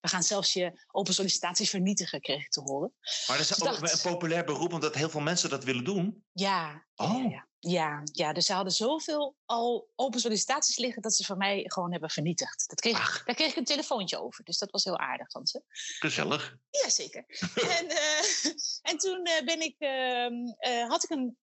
we 0.00 0.08
gaan 0.08 0.22
zelfs 0.22 0.52
je 0.52 0.84
open 0.90 1.14
sollicitaties 1.14 1.70
vernietigen, 1.70 2.20
kreeg 2.20 2.40
ik 2.44 2.50
te 2.50 2.60
horen. 2.60 2.92
Maar 3.00 3.36
dat 3.36 3.50
is 3.50 3.56
Dus 3.56 3.62
ook 3.68 3.80
dacht- 3.80 4.04
een 4.04 4.10
populair 4.12 4.44
beroep, 4.44 4.72
omdat 4.72 4.94
heel 4.94 5.10
veel 5.10 5.20
mensen 5.20 5.50
dat 5.50 5.64
willen 5.64 5.84
doen. 5.84 6.24
Ja, 6.32 6.86
Oh. 6.94 7.12
ja, 7.22 7.28
ja. 7.30 7.47
Ja, 7.60 8.02
ja, 8.12 8.32
dus 8.32 8.46
ze 8.46 8.52
hadden 8.52 8.72
zoveel 8.72 9.36
al 9.44 9.88
open 9.94 10.20
sollicitaties 10.20 10.76
liggen 10.76 11.02
dat 11.02 11.14
ze 11.14 11.24
van 11.24 11.38
mij 11.38 11.64
gewoon 11.66 11.90
hebben 11.90 12.10
vernietigd. 12.10 12.68
Dat 12.68 12.80
kreeg, 12.80 13.24
daar 13.24 13.34
kreeg 13.34 13.50
ik 13.50 13.56
een 13.56 13.64
telefoontje 13.64 14.20
over, 14.20 14.44
dus 14.44 14.58
dat 14.58 14.70
was 14.70 14.84
heel 14.84 14.98
aardig 14.98 15.30
van 15.30 15.46
ze. 15.46 15.62
Gezellig. 15.98 16.56
Jazeker. 16.70 17.24
en, 17.78 17.88
eh, 17.88 18.52
en 18.90 18.98
toen 18.98 19.24
eh, 19.24 19.44
ben 19.44 19.60
ik, 19.60 19.74
ehm, 19.78 20.34
eh, 20.58 20.88
had 20.88 21.04
ik 21.04 21.10
een, 21.10 21.38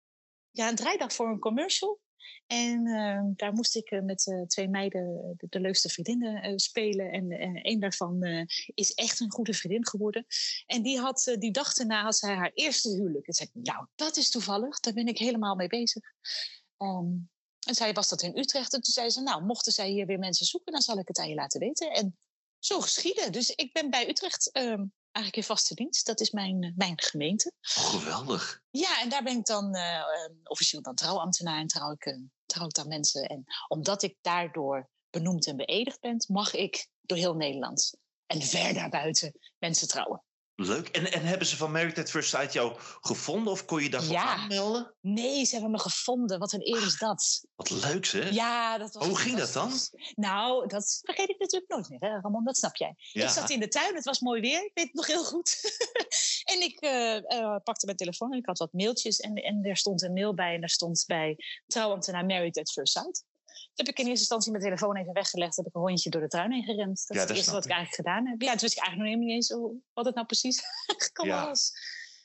ja, 0.51 0.70
een 0.70 0.76
draaidag 0.76 1.13
voor 1.13 1.28
een 1.28 1.39
commercial. 1.39 1.99
En 2.48 2.88
ehm, 2.88 3.24
daar 3.36 3.54
moest 3.54 3.76
ik 3.76 3.92
eh, 3.92 4.02
met 4.02 4.28
eh, 4.28 4.42
twee 4.42 4.68
meiden 4.68 5.34
de, 5.38 5.48
de 5.50 5.60
leukste 5.60 5.90
vriendinnen 5.90 6.42
eh, 6.42 6.54
spelen. 6.56 7.12
En 7.12 7.32
eh, 7.32 7.60
een 7.62 7.80
daarvan 7.80 8.24
eh, 8.24 8.46
is 8.74 8.94
echt 8.94 9.20
een 9.20 9.32
goede 9.32 9.54
vriendin 9.54 9.88
geworden. 9.88 10.26
En 10.66 10.82
die, 10.84 11.00
had, 11.00 11.28
eh, 11.28 11.38
die 11.38 11.52
dag 11.52 11.74
daarna 11.74 12.04
had 12.04 12.16
zij 12.16 12.36
haar 12.36 12.52
eerste 12.54 12.90
huwelijk. 12.90 13.28
En 13.28 13.34
zei 13.34 13.50
nou, 13.54 13.86
dat 13.96 14.18
is 14.18 14.30
toevallig. 14.30 14.80
Daar 14.80 14.94
ben 14.94 15.08
ik 15.08 15.18
helemaal 15.18 15.56
mee 15.56 15.68
bezig. 15.68 16.04
Ehm, 16.78 17.12
en 17.68 17.76
zij 17.76 17.94
was 17.94 18.10
dat 18.10 18.22
in 18.22 18.38
Utrecht. 18.38 18.74
En 18.74 18.82
toen 18.82 18.94
zei 18.94 19.10
ze, 19.10 19.22
nou, 19.22 19.44
mochten 19.44 19.72
zij 19.72 19.90
hier 19.90 20.06
weer 20.06 20.20
mensen 20.20 20.46
zoeken, 20.46 20.72
dan 20.72 20.82
zal 20.82 20.98
ik 20.98 21.08
het 21.08 21.18
aan 21.18 21.30
je 21.30 21.36
laten 21.36 21.60
weten. 21.60 21.92
En 21.92 22.18
zo 22.60 22.82
geschieden. 22.82 23.32
Dus 23.32 23.50
ik 23.50 23.74
ben 23.74 23.90
bij 23.90 24.10
Utrecht 24.10 24.52
ehm, 24.52 24.86
eigenlijk 25.16 25.36
in 25.36 25.55
vaste 25.55 25.76
dienst. 25.76 26.05
Dat 26.05 26.20
is 26.20 26.32
mijn, 26.32 26.63
eh, 26.63 26.72
mijn 26.76 27.01
gemeente. 27.01 27.51
Oh, 27.78 27.84
geweldig. 27.84 28.61
Ja, 28.70 29.01
en 29.01 29.09
daar 29.09 29.24
ben 29.24 29.38
ik 29.38 29.45
dan 29.45 29.76
eh, 29.76 29.95
ehm, 29.95 30.34
officieel 30.43 30.82
dan 30.82 30.95
trouwambtenaar 30.95 31.59
en 31.59 31.68
trouw 31.68 31.91
ik, 31.91 32.05
eh, 32.05 32.18
trouw 32.45 32.66
ik 32.66 32.74
dan 32.74 32.88
mensen. 32.88 33.24
En 33.24 33.43
omdat 33.68 34.03
ik 34.03 34.18
daardoor 34.22 34.89
benoemd 35.09 35.47
en 35.47 35.55
beëdigd 35.55 35.99
ben, 35.99 36.26
mag 36.28 36.53
ik 36.53 36.88
door 37.01 37.18
heel 37.18 37.36
Nederland 37.36 37.93
en 38.26 38.41
ver 38.41 38.74
daarbuiten 38.74 39.39
mensen 39.57 39.88
trouwen. 39.88 40.24
Leuk. 40.58 40.88
En, 40.88 41.12
en 41.12 41.26
hebben 41.26 41.47
ze 41.47 41.58
van 41.58 41.72
Married 41.72 41.99
at 41.99 42.10
First 42.10 42.30
Sight 42.30 42.53
jou 42.53 42.74
gevonden 43.01 43.51
of 43.51 43.66
kon 43.66 43.84
je 43.84 43.89
daarvoor 43.89 44.14
Ja. 44.14 44.36
aanmelden? 44.36 44.93
Nee, 45.01 45.45
ze 45.45 45.53
hebben 45.53 45.72
me 45.72 45.80
gevonden. 45.80 46.39
Wat 46.39 46.53
een 46.53 46.68
eer 46.68 46.86
is 46.86 46.97
dat. 46.97 47.45
Wat 47.56 47.70
leuk, 47.70 48.08
hè? 48.08 48.30
Ja, 48.30 48.78
dat 48.78 48.93
was 48.93 49.08
Hoe 49.08 49.18
ging 49.18 49.38
dat 49.38 49.53
dan? 49.53 49.72
Nou, 50.16 50.68
dat 50.68 50.99
vergeet 51.03 51.30
ik 51.30 51.39
natuurlijk 51.39 51.72
nooit 51.72 51.89
meer, 51.89 51.99
hè, 51.99 52.20
Ramon, 52.20 52.43
dat 52.43 52.58
snap 52.58 52.76
jij. 52.76 52.95
Ja. 52.97 53.24
Ik 53.24 53.30
zat 53.30 53.49
in 53.49 53.60
de 53.60 53.68
tuin, 53.68 53.95
het 53.95 54.06
was 54.06 54.20
mooi 54.20 54.41
weer, 54.41 54.64
ik 54.66 54.72
weet 54.74 54.86
het 54.86 54.93
nog 54.93 55.08
heel 55.08 55.24
goed. 55.24 55.60
en 56.53 56.62
ik 56.62 56.80
eh, 56.80 57.16
eh, 57.16 57.56
pakte 57.64 57.86
mijn 57.86 57.97
telefoon 57.97 58.32
en 58.32 58.38
ik 58.38 58.45
had 58.45 58.58
wat 58.58 58.74
mailtjes. 58.74 59.20
En, 59.20 59.36
en 59.36 59.64
er 59.64 59.78
stond 59.78 60.01
een 60.01 60.14
mail 60.14 60.34
bij 60.34 60.53
en 60.53 60.60
daar 60.60 60.70
stond 60.70 61.03
bij 61.08 61.38
trouwambtenaar 61.68 62.26
Married 62.26 62.58
at 62.58 62.72
First 62.72 62.93
Sight. 62.93 63.24
Toen 63.76 63.86
heb 63.86 63.88
ik 63.88 63.99
in 63.99 64.06
eerste 64.06 64.20
instantie 64.20 64.51
mijn 64.51 64.64
telefoon 64.64 64.95
even 64.95 65.14
weggelegd. 65.14 65.56
Heb 65.56 65.66
ik 65.66 65.76
een 65.76 65.82
rondje 65.82 66.10
door 66.10 66.22
de 66.22 66.28
tuin 66.28 66.51
heen 66.51 66.64
gerend. 66.64 67.08
Dat 67.08 67.18
Ja, 67.18 67.24
is 67.24 67.28
het 67.30 67.38
eerste 67.38 67.51
wat 67.51 67.66
ik 67.66 67.72
eigenlijk 67.72 68.01
gedaan 68.01 68.28
heb. 68.28 68.41
Ja, 68.41 68.51
toen 68.51 68.60
wist 68.60 68.78
ik 68.78 68.84
eigenlijk 68.84 68.97
nog 68.97 69.08
helemaal 69.08 69.26
niet 69.26 69.36
eens 69.36 69.84
wat 69.93 70.06
het 70.06 70.16
nou 70.16 70.28
precies 70.28 70.62
gekomen 71.08 71.36
Ja. 71.36 71.45
was. 71.45 71.72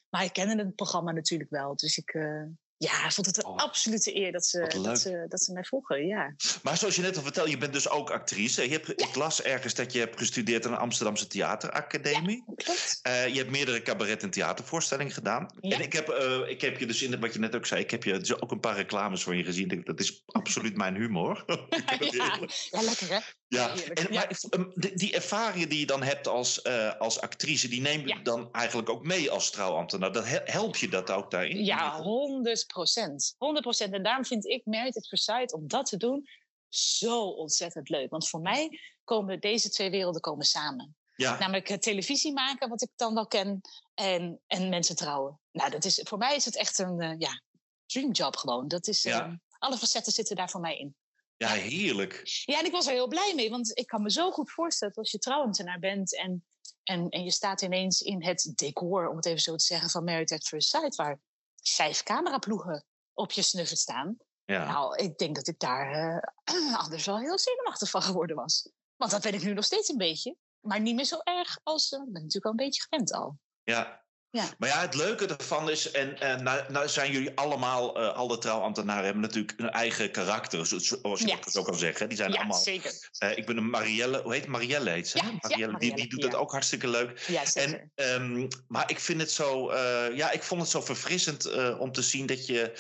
Maar 0.09 0.24
ik 0.24 0.33
kende 0.33 0.64
het 0.64 0.74
programma 0.74 1.12
natuurlijk 1.12 1.51
wel. 1.51 1.76
Dus 1.76 1.97
ik 1.99 2.11
eh, 2.14 2.43
ja, 2.83 3.05
ik 3.05 3.12
vond 3.12 3.26
het 3.26 3.37
een 3.37 3.45
Oh, 3.47 3.57
absolute 3.57 4.16
eer 4.16 4.33
dat 4.33 4.47
ze, 4.47 4.78
dat, 4.83 5.01
ze, 5.01 5.24
dat 5.28 5.43
ze 5.43 5.53
mij 5.53 5.64
vroegen. 5.64 6.07
Ja. 6.07 6.35
Maar 6.62 6.76
zoals 6.76 6.97
je 6.97 7.03
net 7.03 7.16
al 7.16 7.22
vertelde, 7.22 7.51
je 7.51 7.59
bent 7.59 7.72
dus 7.72 7.89
ook 7.89 8.11
actrice. 8.11 8.62
Je 8.62 8.70
hebt, 8.70 8.89
Ik 9.03 9.14
las 9.14 9.43
ergens 9.43 9.74
dat 9.74 9.93
je 9.93 9.99
hebt 9.99 10.18
gestudeerd 10.18 10.66
aan 10.66 10.72
de 10.72 10.78
Amsterdamse 10.78 11.26
Theateracademie. 11.26 12.45
Klopt. 12.57 12.99
Eh, 13.03 13.28
je 13.28 13.39
hebt 13.39 13.51
meerdere 13.51 13.83
cabaret- 13.83 14.22
en 14.22 14.31
theatervoorstellingen 14.31 15.12
gedaan. 15.12 15.47
Ja. 15.61 15.76
En 15.76 15.83
ik 15.83 15.93
heb, 15.93 16.09
eh, 16.09 16.41
ik 16.49 16.61
heb 16.61 16.78
je 16.78 16.87
dus 16.87 17.03
in, 17.03 17.20
wat 17.20 17.33
je 17.33 17.39
net 17.39 17.55
ook 17.55 17.66
zei, 17.66 17.83
ik 17.83 17.91
heb 17.91 18.05
je 18.05 18.18
dus 18.18 18.41
ook 18.41 18.51
een 18.51 18.61
paar 18.61 18.76
reclames 18.76 19.22
van 19.22 19.37
je 19.37 19.45
gezien. 19.45 19.70
Ik- 19.70 19.87
Dat 19.87 20.01
is 20.01 20.22
absoluut 20.26 20.76
mijn 20.76 20.95
humor. 20.95 21.45
Ja. 22.11 22.39
ja, 22.70 22.83
lekker 22.83 23.09
hè? 23.09 23.18
Ja, 23.49 23.70
en, 23.95 24.07
maar 24.14 24.31
ehm, 24.51 24.64
die, 24.95 25.12
ervaringen 25.14 25.68
die 25.68 25.78
je 25.78 25.87
dan 25.87 26.03
hebt 26.03 26.26
als, 26.28 26.62
eh, 26.62 26.95
als 26.99 27.20
actrice, 27.20 27.68
die 27.68 27.81
neem 27.81 28.01
je 28.01 28.14
Ja. 28.14 28.20
dan 28.22 28.49
eigenlijk 28.53 28.89
ook 28.91 29.05
mee 29.05 29.31
als 29.31 29.51
trouwambtenaar. 29.51 30.12
Dat 30.12 30.24
he- 30.26 30.41
help 30.45 30.76
je 30.76 30.89
dat 30.89 31.11
ook 31.11 31.31
daarin? 31.31 31.64
Ja, 31.64 32.01
100 32.03 32.66
procent. 32.73 33.35
100 33.39 33.64
procent. 33.64 33.93
En 33.95 34.03
daarom 34.03 34.25
vind 34.25 34.45
ik 34.47 34.64
Merit 34.66 34.97
at 34.97 35.07
First 35.09 35.25
Sight 35.25 35.53
om 35.53 35.68
dat 35.68 35.87
te 35.87 35.97
doen 35.97 36.29
zo 36.68 37.23
ontzettend 37.29 37.89
leuk. 37.89 38.11
Want 38.11 38.29
voor 38.29 38.41
mij 38.41 38.79
komen 39.05 39.41
deze 39.41 39.71
twee 39.71 39.91
werelden 39.91 40.21
komen 40.21 40.45
samen. 40.45 40.95
Ja, 41.16 41.39
Namelijk 41.39 41.68
het 41.68 41.83
televisie 41.83 42.33
maken, 42.33 42.68
wat 42.68 42.83
ik 42.83 42.89
dan 42.97 43.14
wel 43.14 43.27
ken, 43.27 43.61
en, 43.95 44.41
en 44.47 44.68
mensen 44.68 44.97
trouwen. 44.97 45.41
Nou, 45.53 45.71
dat 45.71 45.85
is, 45.85 46.01
voor 46.05 46.18
mij 46.18 46.37
is 46.37 46.45
het 46.45 46.57
echt 46.57 46.79
een 46.79 47.01
eh, 47.01 47.14
ja, 47.18 47.43
dreamjob 47.87 48.37
gewoon. 48.37 48.68
Dat 48.68 48.87
is, 48.87 49.03
Ja. 49.03 49.25
eh, 49.27 49.33
alle 49.59 49.77
facetten 49.79 50.12
zitten 50.12 50.37
daar 50.37 50.51
voor 50.51 50.61
mij 50.61 50.79
in. 50.79 50.95
ja, 51.37 51.49
heerlijk. 51.49 52.21
Ja, 52.45 52.59
en 52.59 52.64
ik 52.64 52.73
was 52.73 52.87
er 52.87 52.93
heel 52.93 53.09
blij 53.09 53.33
mee, 53.35 53.51
want 53.51 53.79
ik 53.79 53.87
kan 53.87 54.03
me 54.03 54.11
zo 54.11 54.31
goed 54.31 54.51
voorstellen 54.51 54.95
dat 54.95 55.03
als 55.05 55.12
je 55.12 55.18
trouwambtenaar 55.18 55.79
bent 55.79 56.16
en, 56.16 56.45
en, 56.83 57.09
en 57.09 57.25
je 57.25 57.31
staat 57.31 57.62
ineens 57.62 58.01
in 58.01 58.25
het 58.25 58.53
decor, 58.55 59.09
om 59.09 59.16
het 59.16 59.27
even 59.27 59.41
zo 59.41 59.57
te 59.57 59.64
zeggen, 59.64 59.91
van 59.91 60.05
Married 60.05 60.33
at 60.33 60.47
First 60.47 60.68
Sight, 60.68 60.95
waar 60.97 61.21
vijf 61.63 62.03
cameraploegen 62.03 62.85
op 63.15 63.33
je 63.33 63.43
snuffert 63.43 63.79
staan. 63.79 64.17
Ja. 64.45 64.65
Nou, 64.73 64.97
ik 64.97 65.19
denk 65.19 65.35
dat 65.35 65.47
ik 65.47 65.59
daar 65.59 65.93
eh, 65.93 66.79
anders 66.83 67.07
wel 67.07 67.19
heel 67.19 67.39
zenuwachtig 67.39 67.91
van 67.91 68.03
geworden 68.03 68.37
was. 68.37 68.71
Want 68.97 69.11
dat 69.11 69.23
ben 69.23 69.35
ik 69.35 69.43
nu 69.43 69.53
nog 69.53 69.65
steeds 69.65 69.89
een 69.89 69.97
beetje. 69.97 70.37
Maar 70.61 70.81
niet 70.81 70.95
meer 70.95 71.05
zo 71.05 71.19
erg 71.19 71.61
als... 71.63 71.93
ik 71.93 71.99
ben 71.99 72.13
natuurlijk 72.13 72.45
al 72.45 72.51
een 72.51 72.57
beetje 72.57 72.83
gewend 72.83 73.13
al. 73.13 73.39
Ja. 73.63 74.00
Ja. 74.33 74.45
Maar 74.59 74.68
ja, 74.68 74.81
het 74.81 74.95
leuke 74.95 75.26
ervan 75.26 75.70
is, 75.70 75.91
en, 75.91 76.20
en 76.20 76.43
nou, 76.43 76.72
nou 76.72 76.89
zijn 76.89 77.12
jullie 77.12 77.31
allemaal, 77.37 77.97
eh, 78.01 78.12
alle 78.16 78.39
trouwambtenaren 78.39 79.05
hebben 79.05 79.22
natuurlijk 79.22 79.53
een 79.61 79.70
eigen 79.70 80.11
karakter, 80.11 80.66
zo- 80.66 80.78
zoals 80.78 81.20
je 81.20 81.26
Ja. 81.26 81.37
dat 81.37 81.53
zo 81.53 81.62
kan 81.62 81.74
zeggen. 81.78 82.09
Die 82.09 82.16
zijn 82.16 82.31
ja, 82.33 82.37
allemaal, 82.39 82.59
zeker. 82.59 83.09
eh, 83.18 83.37
ik 83.37 83.47
ben 83.47 83.57
een 83.57 83.70
Marielle, 83.70 84.22
hoe 84.22 84.33
heet 84.33 84.47
Marielle 84.47 84.91
heet 84.91 85.09
ze? 85.09 85.18
Ja, 85.18 85.33
Marielle, 85.41 85.78
die, 85.78 85.95
die 85.97 86.09
doet 86.09 86.22
dat 86.22 86.35
ook 86.35 86.53
hartstikke 86.53 86.89
leuk. 86.89 87.24
Ja, 87.26 87.47
zeker. 87.47 87.81
En, 87.81 87.91
ehm, 87.95 88.49
maar 88.68 88.91
ik 88.91 89.01
vind 89.01 89.20
het 89.20 89.31
zo, 89.31 89.68
eh, 89.68 90.16
ja, 90.16 90.31
ik 90.31 90.43
vond 90.43 90.61
het 90.61 90.70
zo 90.70 90.81
verfrissend 90.81 91.53
om 91.78 91.93
te 91.93 92.03
zien 92.03 92.26
dat 92.26 92.47
je, 92.47 92.72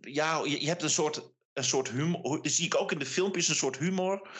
ja, 0.00 0.40
je, 0.44 0.60
je 0.60 0.68
hebt 0.68 0.82
een 0.82 0.90
soort, 0.90 1.20
een 1.54 1.64
soort 1.64 1.88
humor, 1.90 2.38
zie 2.42 2.64
ik 2.66 2.74
ook 2.74 2.92
in 2.92 2.98
de 2.98 3.06
filmpjes, 3.06 3.48
een 3.48 3.54
soort 3.54 3.78
humor. 3.78 4.20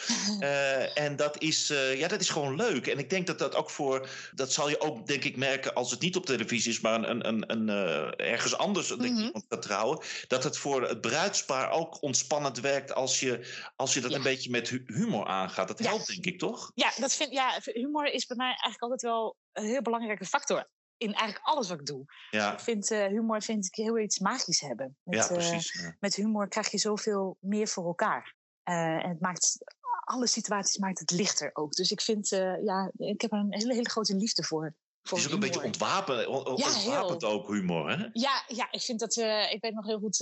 Eh, 0.40 0.98
en 0.98 1.16
dat 1.16 1.42
is, 1.42 1.70
eh, 1.70 1.98
ja, 1.98 2.08
dat 2.08 2.20
is 2.20 2.28
gewoon 2.28 2.56
leuk. 2.56 2.86
En 2.86 2.98
ik 2.98 3.10
denk 3.10 3.26
dat 3.26 3.38
dat 3.38 3.54
ook 3.54 3.70
voor, 3.70 4.08
dat 4.34 4.52
zal 4.52 4.68
je 4.68 4.80
ook 4.80 5.06
denk 5.06 5.24
ik 5.24 5.36
merken 5.36 5.74
als 5.74 5.90
het 5.90 6.00
niet 6.00 6.16
op 6.16 6.26
televisie 6.26 6.70
is, 6.72 6.80
maar 6.80 7.08
een, 7.08 7.28
een, 7.28 7.50
een, 7.52 7.68
eh, 7.68 8.30
ergens 8.30 8.56
anders 8.56 8.88
dat 8.88 9.04
iemand 9.04 9.44
gaat 9.48 9.62
trouwen, 9.62 10.04
dat 10.28 10.44
het 10.44 10.58
voor 10.58 10.88
het 10.88 11.00
bruidspaar 11.00 11.70
ook 11.70 12.02
ontspannend 12.02 12.60
werkt 12.60 12.94
als 12.94 13.20
je, 13.20 13.46
als 13.76 13.94
je 13.94 14.00
dat 14.00 14.10
Ja. 14.10 14.16
een 14.16 14.22
beetje 14.22 14.50
met 14.50 14.68
hu- 14.68 14.84
humor 14.86 15.26
aangaat. 15.26 15.68
Dat 15.68 15.78
Ja. 15.78 15.88
helpt 15.88 16.06
denk 16.06 16.24
ik 16.24 16.38
toch? 16.38 16.70
Ja, 16.74 16.92
dat 16.96 17.14
vind, 17.14 17.32
ja, 17.32 17.58
humor 17.64 18.12
is 18.12 18.26
bij 18.26 18.36
mij 18.36 18.46
eigenlijk 18.46 18.82
altijd 18.82 19.02
wel 19.02 19.36
een 19.52 19.64
heel 19.64 19.82
belangrijke 19.82 20.24
factor. 20.26 20.68
In 20.96 21.14
eigenlijk 21.14 21.46
alles 21.46 21.68
wat 21.68 21.80
ik 21.80 21.86
doe. 21.86 22.04
Ja, 22.30 22.52
Ik 22.52 22.60
vind 22.60 22.90
eh, 22.90 23.06
humor 23.06 23.42
vind 23.42 23.66
ik 23.66 23.74
heel 23.74 23.98
iets 23.98 24.18
magisch 24.18 24.60
hebben. 24.60 24.96
Met, 25.02 25.14
ja 25.14 25.22
eh, 25.28 25.32
precies. 25.32 25.72
Ja. 25.82 25.96
met 26.00 26.14
humor 26.14 26.48
krijg 26.48 26.70
je 26.70 26.78
zoveel 26.78 27.36
meer 27.40 27.68
voor 27.68 27.86
elkaar. 27.86 28.34
Eh, 28.62 28.74
en 29.04 29.08
het 29.08 29.20
maakt, 29.20 29.58
alle 30.04 30.26
situaties 30.26 30.78
maakt 30.78 30.98
het 30.98 31.10
lichter 31.10 31.50
ook. 31.52 31.72
Dus 31.72 31.90
ik 31.90 32.00
vind, 32.00 32.28
ja, 32.64 32.90
ik 32.96 33.20
heb 33.20 33.32
er 33.32 33.38
een 33.38 33.54
hele, 33.54 33.74
hele 33.74 33.90
grote 33.90 34.16
liefde 34.16 34.42
voor. 34.42 34.74
Het 35.02 35.18
is 35.18 35.26
ook 35.26 35.32
een 35.32 35.40
beetje 35.40 35.62
ontwapen, 35.62 36.18
Ja, 36.18 36.26
ontwapend 36.28 37.24
ook 37.24 37.48
humor, 37.48 37.90
hè? 37.90 38.06
Ja, 38.12 38.44
ja, 38.46 38.68
ik 38.70 38.80
vind 38.80 39.00
dat. 39.00 39.16
eh, 39.16 39.52
ik 39.52 39.62
weet 39.62 39.74
nog 39.74 39.86
heel 39.86 39.98
goed 39.98 40.18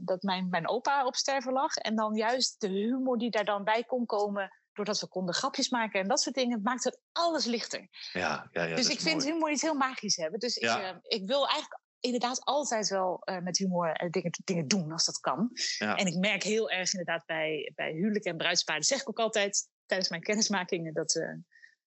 dat 0.00 0.22
mijn, 0.22 0.48
mijn 0.48 0.68
opa 0.68 1.06
op 1.06 1.16
sterven 1.16 1.52
lag. 1.52 1.76
En 1.76 1.96
dan 1.96 2.14
juist 2.14 2.60
de 2.60 2.68
humor 2.68 3.18
die 3.18 3.30
daar 3.30 3.44
dan 3.44 3.64
bij 3.64 3.84
kon 3.84 4.06
komen. 4.06 4.59
Doordat 4.80 5.00
we 5.00 5.08
konden 5.08 5.34
grapjes 5.34 5.68
maken 5.68 6.00
en 6.00 6.08
dat 6.08 6.20
soort 6.20 6.34
dingen, 6.34 6.60
maakt 6.62 6.84
het 6.84 7.00
alles 7.12 7.44
lichter. 7.44 7.88
Ja, 8.12 8.48
ja, 8.52 8.62
ja. 8.62 8.76
dus 8.76 8.88
ik 8.88 9.00
vind 9.00 9.20
mooi. 9.20 9.32
humor 9.32 9.50
iets 9.50 9.62
heel 9.62 9.74
magisch 9.74 10.16
hebben. 10.16 10.38
Dus 10.38 10.54
Ja. 10.56 10.76
ik, 10.76 10.82
eh, 10.82 11.20
ik 11.20 11.26
wil 11.26 11.48
eigenlijk 11.48 11.80
inderdaad 12.00 12.44
altijd 12.44 12.88
wel 12.88 13.22
eh, 13.24 13.38
met 13.38 13.58
humor 13.58 13.92
eh, 13.92 14.10
dingen, 14.10 14.30
dingen 14.44 14.68
doen 14.68 14.92
als 14.92 15.04
dat 15.04 15.18
kan. 15.18 15.50
Ja. 15.78 15.96
En 15.96 16.06
ik 16.06 16.16
merk 16.16 16.42
heel 16.42 16.70
erg 16.70 16.92
inderdaad 16.92 17.26
bij, 17.26 17.72
bij 17.74 17.92
huwelijk 17.92 18.24
en 18.24 18.36
bruidspaarden, 18.36 18.84
zeg 18.84 19.00
ik 19.00 19.08
ook 19.08 19.18
altijd 19.18 19.68
tijdens 19.86 20.10
mijn 20.10 20.22
kennismakingen, 20.22 20.94
dat 20.94 21.12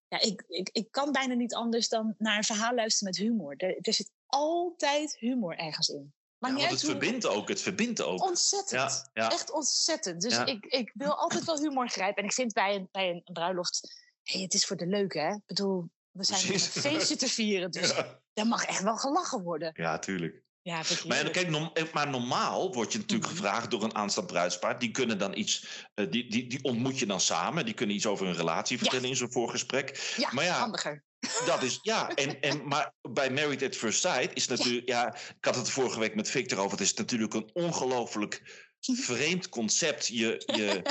ja, 0.07 0.19
ik, 0.19 0.43
ik, 0.47 0.69
ik 0.71 0.91
kan 0.91 1.11
bijna 1.11 1.33
niet 1.33 1.53
anders 1.53 1.89
dan 1.89 2.15
naar 2.17 2.37
een 2.37 2.43
verhaal 2.43 2.73
luisteren 2.73 3.13
met 3.13 3.27
humor. 3.27 3.53
Er, 3.57 3.77
er 3.81 3.93
zit 3.93 4.11
altijd 4.25 5.17
humor 5.19 5.55
ergens 5.55 5.89
in. 5.89 6.13
Maar 6.51 6.57
Ja, 6.61 6.67
het 6.67 6.81
hoe- 6.81 6.89
verbindt 6.89 7.25
ook, 7.27 7.47
het 7.47 7.61
verbindt 7.61 8.01
ook. 8.01 8.21
Ontzettend. 8.23 9.09
Ja, 9.13 9.23
ja. 9.23 9.31
Echt 9.31 9.51
ontzettend. 9.51 10.21
Dus 10.21 10.37
ik, 10.37 10.65
ik 10.65 10.91
wil 10.93 11.15
altijd 11.15 11.43
wel 11.43 11.59
humor 11.59 11.89
grijpen. 11.89 12.21
En 12.23 12.29
ik 12.29 12.33
vind 12.33 12.53
bij 12.53 12.75
een, 12.75 12.87
bij 12.91 13.09
een 13.09 13.21
bruiloft, 13.33 14.03
hey, 14.23 14.41
het 14.41 14.53
is 14.53 14.65
voor 14.65 14.75
de 14.77 14.87
leuke, 14.87 15.19
hè? 15.19 15.33
Ik 15.33 15.45
bedoel, 15.45 15.89
we 16.11 16.23
zijn 16.23 16.53
een 16.53 16.59
feestje 16.59 17.15
te 17.15 17.27
vieren, 17.27 17.71
dus 17.71 17.93
daar 18.33 18.47
mag 18.47 18.65
echt 18.65 18.83
wel 18.83 18.97
gelachen 18.97 19.43
worden. 19.43 19.71
ja, 19.75 19.99
tuurlijk. 19.99 20.41
Ja, 20.61 20.81
Maar, 21.07 21.29
kijk, 21.29 21.51
eh, 21.73 21.93
maar 21.93 22.09
normaal 22.09 22.73
word 22.73 22.91
je 22.91 22.97
natuurlijk 22.99 23.29
Mhm. 23.29 23.37
gevraagd 23.37 23.71
door 23.71 23.83
een 23.83 23.95
aanstaand 23.95 24.27
bruidspaar. 24.27 24.79
Die 24.79 24.91
kunnen 24.91 25.17
dan 25.17 25.37
iets, 25.37 25.85
eh, 25.93 26.11
die, 26.11 26.29
die, 26.29 26.47
die 26.47 26.63
ontmoet 26.63 26.99
je 26.99 27.05
dan 27.05 27.19
samen. 27.19 27.65
Die 27.65 27.73
kunnen 27.73 27.95
iets 27.95 28.05
over 28.05 28.25
hun 28.25 28.35
relatie 28.35 28.77
vertellen 28.77 29.09
in 29.09 29.15
zo'n 29.15 29.31
voorgesprek. 29.31 30.13
ja, 30.17 30.29
maar 30.33 30.43
ja, 30.43 30.59
handiger. 30.59 31.03
Dat 31.45 31.63
is, 31.63 31.79
ja, 31.81 32.09
en, 32.09 32.41
en, 32.41 32.67
maar 32.67 32.93
bij 33.01 33.31
Married 33.31 33.63
at 33.63 33.75
First 33.75 33.99
Sight 34.01 34.29
is 34.33 34.47
natuurlijk, 34.47 34.87
ja. 34.87 35.15
ik 35.15 35.45
had 35.45 35.55
het 35.55 35.69
vorige 35.69 35.99
week 35.99 36.15
met 36.15 36.29
Victor 36.29 36.57
over, 36.59 36.71
het 36.71 36.81
is 36.81 36.93
natuurlijk 36.93 37.33
een 37.33 37.49
ongelooflijk 37.53 38.41
vreemd 38.81 39.49
concept. 39.49 40.07
Je, 40.07 40.43
je, 40.45 40.81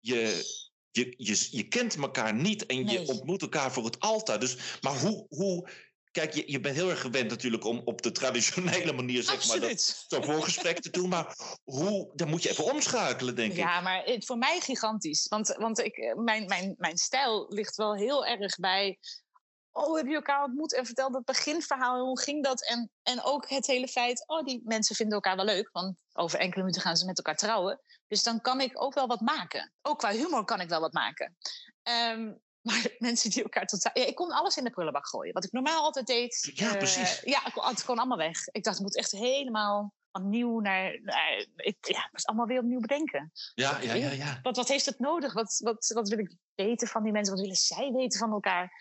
je, 0.00 0.44
je, 0.90 1.14
je, 1.16 1.48
je 1.50 1.68
kent 1.68 1.96
elkaar 1.96 2.34
niet 2.34 2.66
en 2.66 2.76
je 2.76 2.84
Nee. 2.84 3.06
ontmoet 3.06 3.42
elkaar 3.42 3.72
voor 3.72 3.84
het 3.84 4.00
altaar. 4.00 4.40
Dus, 4.40 4.56
maar 4.80 4.98
hoe, 4.98 5.26
hoe 5.28 5.68
kijk, 6.10 6.34
je, 6.34 6.42
je 6.46 6.60
bent 6.60 6.76
heel 6.76 6.90
erg 6.90 7.00
gewend 7.00 7.30
natuurlijk 7.30 7.64
om 7.64 7.80
op 7.84 8.02
de 8.02 8.12
traditionele 8.12 8.92
manier, 8.92 9.22
zeg 9.22 9.48
maar, 9.48 9.60
dat, 9.60 10.04
zo'n 10.08 10.24
voorgesprek 10.24 10.80
te 10.80 10.90
doen. 10.90 11.08
Maar 11.08 11.36
hoe, 11.64 12.10
dan 12.14 12.28
moet 12.28 12.42
je 12.42 12.50
even 12.50 12.64
omschakelen, 12.64 13.36
denk 13.36 13.50
ik. 13.52 13.58
Ja, 13.58 13.80
maar 13.80 14.02
het, 14.04 14.26
voor 14.26 14.38
mij 14.38 14.60
gigantisch. 14.60 15.26
Want, 15.28 15.56
want 15.58 15.78
ik, 15.78 15.96
eh, 15.96 16.14
mijn, 16.14 16.46
mijn, 16.46 16.74
mijn 16.78 16.96
stijl 16.96 17.46
ligt 17.48 17.76
wel 17.76 17.96
heel 17.96 18.26
erg 18.26 18.56
bij. 18.56 18.98
Oh, 19.72 19.96
heb 19.96 20.06
je 20.06 20.14
elkaar 20.14 20.44
ontmoet 20.44 20.74
en 20.74 20.86
vertel 20.86 21.10
dat 21.10 21.24
beginverhaal. 21.24 22.04
Hoe 22.04 22.20
ging 22.20 22.44
dat? 22.44 22.66
En, 22.66 22.90
en 23.02 23.22
ook 23.22 23.48
het 23.48 23.66
hele 23.66 23.88
feit. 23.88 24.24
Oh, 24.26 24.44
die 24.44 24.62
mensen 24.64 24.96
vinden 24.96 25.14
elkaar 25.14 25.36
wel 25.36 25.44
leuk. 25.44 25.68
Want 25.72 25.96
over 26.12 26.38
enkele 26.38 26.60
minuten 26.62 26.82
gaan 26.82 26.96
ze 26.96 27.06
met 27.06 27.16
elkaar 27.16 27.36
trouwen. 27.36 27.80
Dus 28.06 28.22
dan 28.22 28.40
kan 28.40 28.60
ik 28.60 28.82
ook 28.82 28.94
wel 28.94 29.06
wat 29.06 29.20
maken. 29.20 29.72
Ook 29.82 29.98
qua 29.98 30.12
humor 30.12 30.44
kan 30.44 30.60
ik 30.60 30.68
wel 30.68 30.80
wat 30.80 30.92
maken. 30.92 31.36
Ehm, 31.82 32.32
maar 32.68 32.94
mensen 32.98 33.30
die 33.30 33.42
elkaar 33.42 33.66
totaal. 33.66 33.92
Ja, 33.94 34.06
ik 34.06 34.14
kon 34.14 34.30
alles 34.30 34.56
in 34.56 34.64
de 34.64 34.70
prullenbak 34.70 35.08
gooien. 35.08 35.32
Wat 35.32 35.44
ik 35.44 35.52
normaal 35.52 35.82
altijd 35.82 36.06
deed. 36.06 36.50
Ja, 36.54 36.70
eh, 36.70 36.76
precies. 36.76 37.20
Ja, 37.24 37.46
ik 37.46 37.52
kon, 37.52 37.64
het 37.64 37.84
kon 37.84 37.98
allemaal 37.98 38.18
weg. 38.18 38.46
Ik 38.46 38.64
dacht, 38.64 38.76
het 38.76 38.86
moet 38.86 38.96
echt 38.96 39.10
helemaal 39.10 39.94
opnieuw 40.12 40.60
naar. 40.60 41.00
naar 41.02 41.46
ik, 41.56 41.76
ja, 41.80 42.08
het 42.12 42.26
allemaal 42.26 42.46
weer 42.46 42.58
opnieuw 42.58 42.80
bedenken. 42.80 43.32
Ja, 43.54 43.80
ja, 43.80 43.94
ja, 43.94 44.10
ja. 44.10 44.38
Wat, 44.42 44.56
wat 44.56 44.68
heeft 44.68 44.86
het 44.86 44.98
nodig? 44.98 45.32
Wat, 45.32 45.60
wat, 45.64 45.92
wat 45.94 46.08
wil 46.08 46.18
ik 46.18 46.36
weten 46.54 46.88
van 46.88 47.02
die 47.02 47.12
mensen? 47.12 47.32
Wat 47.32 47.42
willen 47.42 47.56
zij 47.56 47.92
weten 47.92 48.18
van 48.18 48.32
elkaar? 48.32 48.72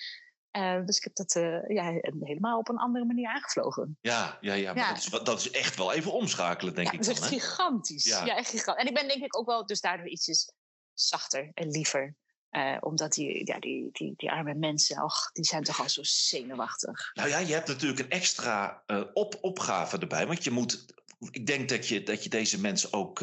Eh, 0.51 0.85
dus 0.85 0.97
ik 0.97 1.03
heb 1.03 1.15
dat 1.15 1.35
eh, 1.35 1.67
ja, 1.67 1.99
helemaal 2.19 2.59
op 2.59 2.69
een 2.69 2.77
andere 2.77 3.05
manier 3.05 3.27
aangevlogen. 3.27 3.97
Ja, 4.01 4.37
ja, 4.41 4.53
ja, 4.53 4.73
maar 4.73 4.83
Ja. 4.83 4.93
Dat, 4.93 4.97
is, 4.97 5.09
dat 5.23 5.39
is 5.39 5.51
echt 5.51 5.75
wel 5.75 5.93
even 5.93 6.11
omschakelen, 6.11 6.73
denk 6.73 6.87
ja, 6.87 6.93
ik 6.93 7.03
dat 7.03 7.07
is 7.07 7.19
echt 7.19 7.29
Hè? 7.29 7.39
gigantisch. 7.39 8.03
Ja. 8.03 8.25
Ja. 8.25 8.35
echt 8.35 8.49
gigantisch. 8.49 8.83
En 8.83 8.89
ik 8.89 8.95
ben 8.95 9.07
denk 9.07 9.23
ik 9.23 9.37
ook 9.37 9.45
wel 9.45 9.65
dus 9.65 9.81
daardoor 9.81 10.07
ietsjes 10.07 10.51
zachter 10.93 11.51
en 11.53 11.69
liever. 11.69 12.15
Eh, 12.49 12.77
omdat 12.79 13.13
die, 13.13 13.47
ja, 13.47 13.59
die, 13.59 13.89
die, 13.91 14.13
die 14.15 14.31
arme 14.31 14.53
mensen, 14.53 15.03
och, 15.03 15.31
die 15.31 15.45
zijn 15.45 15.63
toch 15.63 15.79
al 15.81 15.89
zo 15.89 16.01
zenuwachtig. 16.03 17.11
Nou 17.13 17.29
ja, 17.29 17.37
je 17.37 17.53
hebt 17.53 17.67
natuurlijk 17.67 17.99
een 17.99 18.09
extra 18.09 18.83
op, 19.13 19.37
opgave 19.41 19.97
erbij. 19.97 20.27
Want 20.27 20.43
je 20.43 20.51
moet. 20.51 20.85
Ik 21.31 21.45
denk 21.45 21.69
dat 21.69 21.87
je, 21.87 22.03
dat 22.03 22.23
je 22.23 22.29
deze 22.29 22.59
mensen 22.59 22.93
ook 22.93 23.19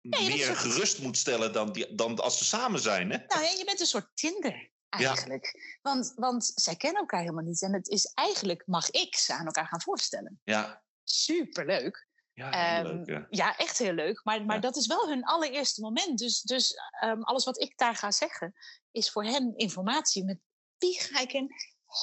meer 0.00 0.56
gerust 0.56 1.02
moet 1.02 1.16
stellen 1.16 1.52
dan, 1.52 1.72
die, 1.72 1.94
dan 1.94 2.20
als 2.20 2.38
ze 2.38 2.44
samen 2.44 2.80
zijn. 2.80 3.10
Hè? 3.10 3.18
Nou 3.26 3.42
ja, 3.42 3.50
je 3.50 3.64
bent 3.64 3.80
een 3.80 3.86
soort 3.86 4.10
Tinder 4.14 4.70
eigenlijk. 5.04 5.76
Want, 5.82 6.12
want 6.16 6.52
zij 6.54 6.76
kennen 6.76 7.00
elkaar 7.00 7.20
helemaal 7.20 7.44
niet. 7.44 7.62
En 7.62 7.72
het 7.72 7.88
is 7.88 8.06
eigenlijk, 8.14 8.62
mag 8.66 8.90
ik 8.90 9.14
ze 9.16 9.32
aan 9.34 9.46
elkaar 9.46 9.66
gaan 9.66 9.82
voorstellen. 9.82 10.40
Ja, 10.44 10.82
Superleuk. 11.04 12.08
ja 12.32 12.50
heel 12.50 12.84
Ehm, 12.84 12.96
leuk. 12.96 13.06
Ja. 13.06 13.26
Ja, 13.30 13.56
echt 13.56 13.78
heel 13.78 13.92
leuk. 13.92 14.24
Maar, 14.24 14.44
maar 14.44 14.54
Ja. 14.56 14.60
dat 14.62 14.76
is 14.76 14.86
wel 14.86 15.08
hun 15.08 15.24
allereerste 15.24 15.80
moment. 15.80 16.18
Dus, 16.18 16.40
dus 16.42 16.74
ehm, 17.00 17.20
alles 17.22 17.44
wat 17.44 17.60
ik 17.60 17.78
daar 17.78 17.94
ga 17.94 18.10
zeggen, 18.10 18.54
is 18.90 19.10
voor 19.10 19.24
hen 19.24 19.56
informatie. 19.56 20.24
Met 20.24 20.38
wie 20.78 21.00
ga 21.00 21.20
ik 21.20 21.32
in 21.32 21.48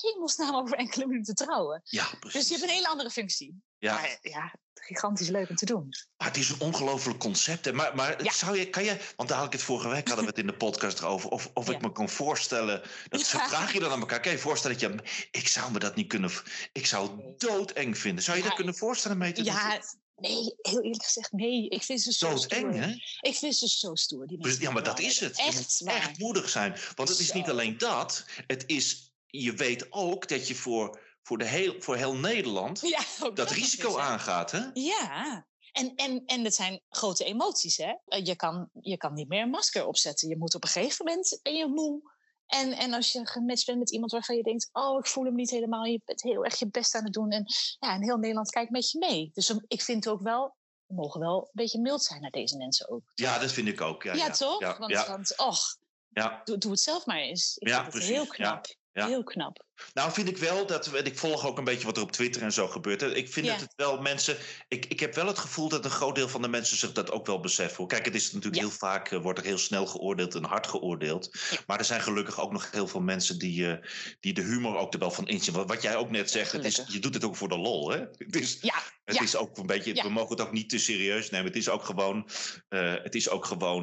hemelsnaam 0.01 0.55
over 0.55 0.77
enkele 0.77 1.07
minuten 1.07 1.35
trouwen? 1.35 1.81
ja, 1.83 2.07
Dus 2.09 2.19
precies. 2.19 2.47
je 2.47 2.53
hebt 2.53 2.67
een 2.69 2.75
hele 2.75 2.87
andere 2.87 3.09
functie. 3.09 3.61
ja. 3.77 3.93
Maar 3.93 4.17
ja, 4.21 4.53
gigantisch 4.73 5.27
leuk 5.29 5.49
om 5.49 5.55
te 5.55 5.65
doen. 5.65 5.89
Maar 6.17 6.27
het 6.27 6.37
is 6.37 6.49
een 6.49 6.59
ongelooflijk 6.59 7.19
concept. 7.19 7.65
Hè? 7.65 7.73
Maar, 7.73 7.95
maar 7.95 8.23
Ja. 8.23 8.31
zou 8.31 8.57
je, 8.57 8.69
kan 8.69 8.83
je, 8.83 8.97
want 9.15 9.29
daar 9.29 9.37
had 9.37 9.47
ik 9.47 9.53
het 9.53 9.61
vorige 9.61 9.87
week 9.89 10.07
hadden 10.07 10.25
we 10.25 10.29
het 10.29 10.39
in 10.39 10.47
de 10.47 10.57
podcast 10.57 10.99
erover, 10.99 11.29
of, 11.29 11.49
of 11.53 11.69
ik 11.69 11.81
me 11.81 11.91
kan 11.91 12.09
voorstellen, 12.09 12.81
dat 13.09 13.19
Ja. 13.29 13.47
vraag 13.47 13.73
je 13.73 13.79
dan 13.79 13.91
aan 13.91 13.99
elkaar, 13.99 14.19
kan 14.19 14.31
je 14.31 14.37
voorstellen 14.37 14.79
dat 14.79 14.89
je, 15.05 15.27
ik 15.31 15.47
zou 15.47 15.71
me 15.71 15.79
dat 15.79 15.95
niet 15.95 16.07
kunnen, 16.07 16.31
ik 16.71 16.85
zou 16.85 17.21
het 17.25 17.39
doodeng 17.39 17.97
vinden. 17.97 18.23
Zou 18.23 18.37
je 18.37 18.43
dat 18.43 18.53
kunnen 18.53 18.75
voorstellen, 18.75 19.17
mee 19.17 19.31
te 19.31 19.43
Ja, 19.43 19.69
doen? 19.71 19.81
nee, 20.15 20.55
heel 20.61 20.81
eerlijk 20.81 21.03
gezegd, 21.03 21.31
nee. 21.31 21.69
Ik 21.69 21.83
vind 21.83 22.01
ze 22.01 22.11
zo 22.13 22.37
stoer. 22.37 22.73
hè? 22.73 22.95
Ik 23.19 23.35
vind 23.35 23.55
ze 23.55 23.67
zo 23.67 23.95
stoer. 23.95 24.27
Die 24.27 24.37
Dus, 24.37 24.45
mensen 24.45 24.63
ja, 24.63 24.71
maar 24.71 24.83
dat 24.83 24.99
is 24.99 25.19
het. 25.19 25.37
Echt 25.37 25.81
echt 25.85 26.17
moedig 26.17 26.49
zijn. 26.49 26.77
Want 26.95 27.09
het 27.09 27.19
is 27.19 27.31
niet 27.33 27.49
alleen 27.49 27.77
dat. 27.77 28.25
Het 28.47 28.63
is, 28.67 29.12
je 29.41 29.53
weet 29.53 29.91
ook 29.91 30.27
dat 30.27 30.47
je 30.47 30.55
voor, 30.55 30.99
voor, 31.21 31.37
de 31.37 31.45
heel, 31.45 31.75
voor 31.81 31.95
heel 31.95 32.15
Nederland 32.15 32.81
Ja, 32.81 33.29
dat 33.33 33.51
risico 33.51 33.97
aangaat. 33.97 34.51
Hè? 34.51 34.61
Ja, 34.73 35.47
en, 35.71 35.95
en, 35.95 36.25
en 36.25 36.43
dat 36.43 36.53
zijn 36.53 36.81
grote 36.89 37.23
emoties. 37.23 37.77
Hè? 37.77 37.93
Eh, 38.05 38.25
Je, 38.25 38.35
kan, 38.35 38.69
je 38.81 38.97
kan 38.97 39.13
niet 39.13 39.27
meer 39.27 39.41
een 39.41 39.49
masker 39.49 39.85
opzetten. 39.85 40.29
Je 40.29 40.37
moet 40.37 40.55
op 40.55 40.63
een 40.63 40.69
gegeven 40.69 41.05
moment 41.05 41.39
ben 41.41 41.55
je 41.55 41.67
moe. 41.67 42.11
En, 42.45 42.71
en 42.71 42.93
als 42.93 43.11
je 43.11 43.27
gematcht 43.27 43.65
bent 43.65 43.79
met 43.79 43.91
iemand 43.91 44.11
waarvan 44.11 44.35
je 44.35 44.43
denkt... 44.43 44.69
oh, 44.71 44.99
ik 44.99 45.07
voel 45.07 45.23
hem 45.23 45.35
niet 45.35 45.49
helemaal. 45.49 45.83
Je 45.83 46.01
bent 46.05 46.21
heel 46.21 46.45
erg 46.45 46.59
je 46.59 46.67
best 46.67 46.95
aan 46.95 47.03
het 47.03 47.13
doen. 47.13 47.29
En, 47.31 47.45
ja, 47.79 47.93
en 47.93 48.03
heel 48.03 48.17
Nederland 48.17 48.49
kijkt 48.49 48.71
met 48.71 48.91
je 48.91 48.97
mee. 48.97 49.29
Dus 49.33 49.53
ik 49.67 49.81
vind 49.81 50.07
ook 50.07 50.21
wel... 50.21 50.55
we 50.85 50.93
mogen 50.93 51.19
wel 51.19 51.41
een 51.41 51.49
beetje 51.51 51.79
mild 51.79 52.03
zijn 52.03 52.21
naar 52.21 52.31
deze 52.31 52.57
mensen 52.57 52.89
ook. 52.89 53.03
Ja, 53.13 53.39
dat 53.39 53.51
vind 53.51 53.67
ik 53.67 53.81
ook. 53.81 54.03
Ja, 54.03 54.13
Ja, 54.13 54.25
ja, 54.25 54.31
toch? 54.31 54.59
Ja, 54.59 55.07
want, 55.07 55.37
och, 55.37 55.77
ja. 56.09 56.41
doe, 56.43 56.57
doe 56.57 56.71
het 56.71 56.79
zelf 56.79 57.05
maar 57.05 57.19
eens. 57.19 57.57
Ik 57.57 57.67
Ja, 57.67 57.73
vind 57.73 57.85
het 57.85 57.95
precies. 57.95 58.15
heel 58.15 58.25
Ja, 58.25 58.31
knap. 58.31 58.65
Heel 58.93 59.23
knap. 59.23 59.59
Nou, 59.93 60.11
vind 60.11 60.27
ik 60.29 60.37
wel 60.37 60.65
dat. 60.65 60.85
we- 60.87 60.97
Ik 60.97 61.17
volg 61.17 61.45
ook 61.45 61.57
een 61.57 61.63
beetje 61.63 61.85
wat 61.85 61.97
er 61.97 62.03
op 62.03 62.11
Twitter 62.11 62.41
en 62.41 62.53
zo 62.53 62.67
gebeurt. 62.67 63.01
Ik 63.01 63.33
vind 63.33 63.47
dat 63.47 63.59
het 63.59 63.73
wel 63.75 64.01
mensen. 64.01 64.37
Ik, 64.67 64.85
ik 64.85 64.99
heb 64.99 65.15
wel 65.15 65.27
het 65.27 65.37
gevoel 65.39 65.69
dat 65.69 65.85
een 65.85 65.91
groot 65.91 66.15
deel 66.15 66.29
van 66.29 66.41
de 66.41 66.47
mensen 66.47 66.77
zich 66.77 66.91
dat 66.91 67.11
ook 67.11 67.25
wel 67.25 67.39
beseffen. 67.39 67.87
Kijk, 67.87 68.05
het 68.05 68.15
is 68.15 68.31
natuurlijk 68.31 68.61
heel 68.61 68.71
vaak. 68.71 69.11
eh, 69.11 69.21
wordt 69.21 69.39
er 69.39 69.45
heel 69.45 69.57
snel 69.57 69.85
geoordeeld 69.85 70.35
en 70.35 70.43
hard 70.43 70.67
geoordeeld. 70.67 71.35
Maar 71.67 71.79
er 71.79 71.85
zijn 71.85 72.01
gelukkig 72.01 72.39
ook 72.39 72.51
nog 72.51 72.71
heel 72.71 72.87
veel 72.87 73.01
mensen 73.01 73.39
die, 73.39 73.71
eh, 73.71 73.87
die 74.19 74.33
de 74.33 74.41
humor 74.41 74.77
ook 74.77 74.93
er 74.93 74.99
wel 74.99 75.11
van 75.11 75.27
inzien. 75.27 75.53
Wat, 75.53 75.67
wat 75.67 75.81
jij 75.81 75.95
ook 75.95 76.09
net 76.09 76.31
zegt, 76.31 76.51
het 76.51 76.65
is, 76.65 76.81
je 76.87 76.99
doet 76.99 77.13
het 77.13 77.23
ook 77.23 77.35
voor 77.35 77.49
de 77.49 77.57
lol. 77.57 77.89
Hè? 77.89 77.97
Het 78.17 78.35
is, 78.35 78.57
Ja, 78.61 78.73
Het 79.05 79.15
ja. 79.15 79.21
is 79.21 79.35
ook 79.35 79.57
een 79.57 79.65
beetje, 79.65 79.93
we 79.93 80.09
mogen 80.09 80.37
het 80.37 80.45
ook 80.47 80.51
niet 80.51 80.69
te 80.69 80.77
serieus 80.77 81.29
nemen. 81.29 81.47
Het 81.47 81.55
is 81.55 81.69
ook 81.69 81.83
gewoon, 81.83 82.29
eh, 82.69 82.93
het 83.03 83.15
is 83.15 83.29
ook 83.29 83.45
gewoon 83.45 83.81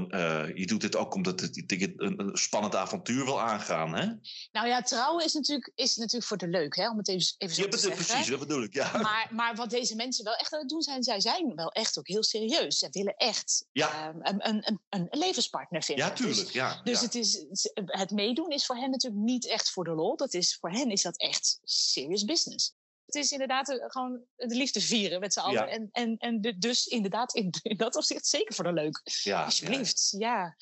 je 0.55 0.67
doet 0.67 0.83
het 0.83 0.97
ook 0.97 1.15
omdat 1.15 1.41
het, 1.41 1.65
je 1.67 1.93
een, 1.97 2.21
een 2.21 2.37
spannend 2.37 2.75
avontuur 2.75 3.25
wil 3.25 3.41
aangaan. 3.41 3.95
Hè? 3.95 4.07
Nou 4.53 4.67
ja, 4.69 4.83
trouwen 4.83 5.25
is 5.25 5.33
natuurlijk, 5.33 5.73
is 5.75 5.90
natuurlijk 5.97 6.25
voor 6.27 6.37
de 6.37 6.49
leuk, 6.49 6.77
hè, 6.77 6.91
om 6.91 6.99
het 6.99 7.09
even, 7.09 7.35
even 7.39 7.55
zo 7.57 7.63
Ja, 7.63 7.69
te 7.69 7.79
zeggen. 7.79 8.05
precies, 8.05 8.27
dat 8.27 8.39
bedoel 8.39 8.63
ik. 8.63 8.75
Ja, 8.75 8.99
Maar, 8.99 9.29
maar 9.31 9.55
wat 9.55 9.71
deze 9.71 9.95
mensen 9.97 10.25
wel 10.25 10.35
echt 10.35 10.53
aan 10.53 10.59
het 10.61 10.69
doen 10.69 10.83
zijn, 10.83 11.03
zij 11.03 11.21
zijn 11.21 11.55
wel 11.55 11.71
echt 11.71 11.99
ook 11.99 12.09
heel 12.09 12.23
serieus. 12.25 12.79
Zij 12.79 12.89
willen 12.91 13.17
echt 13.17 13.67
Ja. 13.73 14.09
ehm, 14.09 14.19
een, 14.21 14.49
een, 14.49 14.65
een, 14.89 15.07
een 15.11 15.19
levenspartner 15.19 15.83
vinden. 15.83 16.05
ja 16.07 16.13
tuurlijk. 16.13 16.39
Dus, 16.45 16.53
Ja, 16.53 16.81
dus 16.85 16.99
ja. 16.99 17.05
Het, 17.05 17.15
is, 17.15 17.45
het 17.85 18.11
meedoen 18.11 18.51
is 18.51 18.67
voor 18.67 18.77
hen 18.77 18.91
natuurlijk 18.91 19.23
niet 19.23 19.47
echt 19.47 19.71
voor 19.71 19.85
de 19.85 19.91
lol. 19.95 20.17
Dat 20.17 20.35
is, 20.35 20.57
voor 20.57 20.71
hen 20.71 20.91
is 20.91 21.03
dat 21.03 21.17
echt 21.17 21.59
serious 21.65 22.25
business. 22.25 22.75
Het 23.05 23.15
is 23.15 23.31
inderdaad 23.31 23.69
eh, 23.69 23.85
gewoon 23.91 24.21
de 24.37 24.55
liefde 24.55 24.81
vieren 24.81 25.21
met 25.21 25.33
z'n 25.33 25.39
allen. 25.41 25.67
Ja. 25.67 25.69
En, 25.69 25.89
en, 25.93 26.17
en 26.17 26.57
dus 26.59 26.87
inderdaad 26.87 27.35
in, 27.35 27.55
in 27.63 27.77
dat 27.77 27.97
opzicht 27.97 28.27
zeker 28.27 28.55
voor 28.55 28.65
de 28.65 28.73
leuk. 28.73 29.01
ja, 29.05 29.39
ja. 29.39 29.45
Alsjeblieft, 29.45 30.15
ja. 30.19 30.57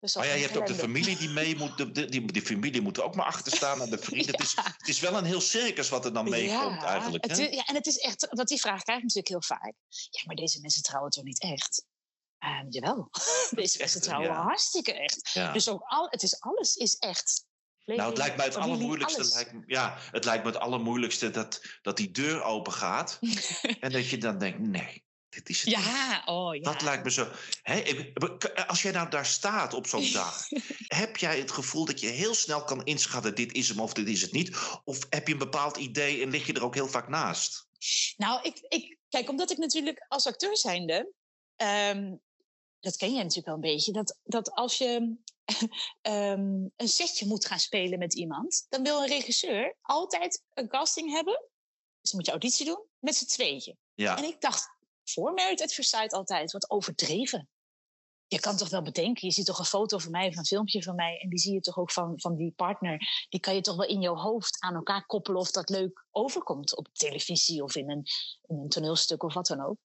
Dus 0.00 0.14
Maar 0.14 0.26
ja, 0.26 0.34
je 0.34 0.42
hebt 0.42 0.56
ook 0.56 0.66
de 0.66 0.74
familie 0.74 1.16
die 1.16 1.28
mee 1.28 1.56
moet. 1.56 1.76
De, 1.76 1.90
de- 1.90 2.04
die, 2.04 2.32
die 2.32 2.42
familie 2.42 2.80
moet 2.80 2.96
er 2.96 3.02
ook 3.02 3.14
maar 3.14 3.26
achter 3.26 3.52
staan. 3.56 3.82
En 3.82 3.90
de 3.90 3.98
vrienden. 4.06 4.30
Het, 4.32 4.40
is, 4.42 4.52
Ja. 4.52 4.62
het 4.78 4.88
is 4.88 5.00
wel 5.00 5.16
een 5.16 5.24
heel 5.24 5.40
circus 5.40 5.88
wat 5.88 6.04
er 6.04 6.12
dan 6.12 6.28
meekomt 6.30 6.82
eigenlijk. 6.82 7.24
Het 7.24 7.36
Hè? 7.36 7.44
ja, 7.44 7.64
en 7.66 7.74
het 7.74 7.86
is 7.86 7.96
echt, 7.98 8.26
want 8.30 8.48
die 8.48 8.60
vraag 8.60 8.82
krijg 8.82 8.98
ik 8.98 9.04
natuurlijk 9.04 9.28
heel 9.28 9.42
vaak. 9.56 9.74
Ja, 10.10 10.22
maar 10.26 10.34
deze 10.36 10.60
mensen 10.60 10.82
trouwen 10.82 11.10
toch 11.10 11.24
niet 11.24 11.40
echt? 11.40 11.84
Ehm, 12.38 12.66
jawel, 12.68 13.10
deze 13.50 13.78
mensen 13.78 14.00
trouwen 14.02 14.28
ja. 14.28 14.42
hartstikke 14.42 14.92
echt. 14.92 15.30
Ja. 15.32 15.52
Dus 15.52 15.68
ook 15.68 15.82
al, 15.82 16.06
het 16.10 16.22
is 16.22 16.40
alles 16.40 16.74
is 16.74 16.94
echt. 16.94 17.44
Nou, 17.84 18.08
het 18.08 18.18
lijkt 18.18 18.36
mij 18.36 18.44
het 18.44 18.54
Familie, 18.54 18.74
allermoeilijkste. 18.74 19.24
Lijkt, 19.34 19.52
me- 19.52 19.62
ja, 19.66 19.96
het 20.10 20.24
lijkt 20.24 20.44
me 20.44 20.50
het 20.50 20.60
allermoeilijkste 20.60 21.30
dat, 21.30 21.62
dat 21.82 21.96
die 21.96 22.10
deur 22.10 22.42
open 22.42 22.72
gaat. 22.72 23.18
en 23.80 23.92
dat 23.92 24.08
je 24.08 24.18
dan 24.18 24.38
denkt: 24.38 24.58
nee, 24.58 25.04
dit 25.30 25.48
is 25.48 25.62
het. 25.62 25.70
Ja, 25.70 26.22
oh 26.26 26.54
ja. 26.54 26.62
Dat 26.62 26.82
lijkt 26.82 27.04
me 27.04 27.10
zo. 27.10 27.28
Als 28.66 28.82
jij 28.82 28.92
nou 28.92 29.10
daar 29.10 29.26
staat 29.26 29.74
op 29.74 29.86
zo'n 29.86 30.12
dag, 30.12 30.48
heb 31.00 31.16
jij 31.16 31.38
het 31.38 31.50
gevoel 31.50 31.84
dat 31.84 32.00
je 32.00 32.06
heel 32.06 32.34
snel 32.34 32.64
kan 32.64 32.84
inschatten: 32.84 33.34
dit 33.34 33.52
is 33.52 33.68
hem 33.68 33.80
of 33.80 33.92
dit 33.92 34.08
is 34.08 34.22
het 34.22 34.32
niet? 34.32 34.56
Of 34.84 35.06
heb 35.10 35.26
je 35.26 35.32
een 35.32 35.38
bepaald 35.38 35.76
idee 35.76 36.22
en 36.22 36.30
lig 36.30 36.46
je 36.46 36.52
er 36.52 36.64
ook 36.64 36.74
heel 36.74 36.88
vaak 36.88 37.08
naast? 37.08 37.68
Nou, 38.16 38.42
ik, 38.42 38.58
ik, 38.68 38.98
kijk, 39.08 39.28
omdat 39.28 39.50
ik 39.50 39.58
natuurlijk 39.58 40.04
als 40.08 40.26
acteur 40.26 40.56
zijnde, 40.56 41.12
ehm, 41.56 42.14
dat 42.80 42.96
ken 42.96 43.12
jij 43.12 43.22
natuurlijk 43.22 43.46
wel 43.46 43.54
een 43.54 43.60
beetje, 43.60 43.92
dat, 43.92 44.18
dat 44.24 44.50
als 44.50 44.78
je 44.78 45.16
ehm, 46.00 46.68
een 46.76 46.88
setje 46.88 47.26
moet 47.26 47.46
gaan 47.46 47.58
spelen 47.58 47.98
met 47.98 48.14
iemand, 48.14 48.66
dan 48.68 48.82
wil 48.82 49.00
een 49.00 49.08
regisseur 49.08 49.76
altijd 49.82 50.42
een 50.54 50.68
casting 50.68 51.10
hebben. 51.10 51.48
Dus 52.00 52.10
dan 52.10 52.20
moet 52.20 52.26
je 52.26 52.30
auditie 52.30 52.66
doen 52.66 52.84
met 52.98 53.16
z'n 53.16 53.26
tweeën. 53.26 53.78
Ja, 53.94 54.16
En 54.16 54.24
ik 54.24 54.40
dacht 54.40 54.68
voor 55.12 55.38
First 55.56 55.90
Sight 55.90 56.12
altijd 56.12 56.52
wat 56.52 56.70
overdreven. 56.70 57.48
je 58.26 58.40
kan 58.40 58.56
toch 58.56 58.68
wel 58.68 58.82
bedenken, 58.82 59.28
je 59.28 59.34
ziet 59.34 59.46
toch 59.46 59.58
een 59.58 59.64
foto 59.64 59.98
van 59.98 60.10
mij 60.10 60.28
of 60.28 60.36
een 60.36 60.44
filmpje 60.44 60.82
van 60.82 60.94
mij 60.94 61.18
en 61.18 61.28
die 61.28 61.38
zie 61.38 61.52
je 61.52 61.60
toch 61.60 61.78
ook 61.78 61.90
van, 61.90 62.20
van 62.20 62.36
die 62.36 62.52
partner. 62.56 63.26
Die 63.28 63.40
kan 63.40 63.54
je 63.54 63.60
toch 63.60 63.76
wel 63.76 63.86
in 63.86 64.00
je 64.00 64.08
hoofd 64.08 64.56
aan 64.60 64.74
elkaar 64.74 65.06
koppelen 65.06 65.40
of 65.40 65.50
dat 65.50 65.68
leuk 65.68 66.06
overkomt 66.10 66.76
op 66.76 66.88
televisie 66.92 67.62
of 67.62 67.76
in 67.76 67.90
een, 67.90 68.04
in 68.46 68.58
een 68.58 68.68
toneelstuk 68.68 69.22
of 69.22 69.34
wat 69.34 69.46
dan 69.46 69.64
ook. 69.64 69.78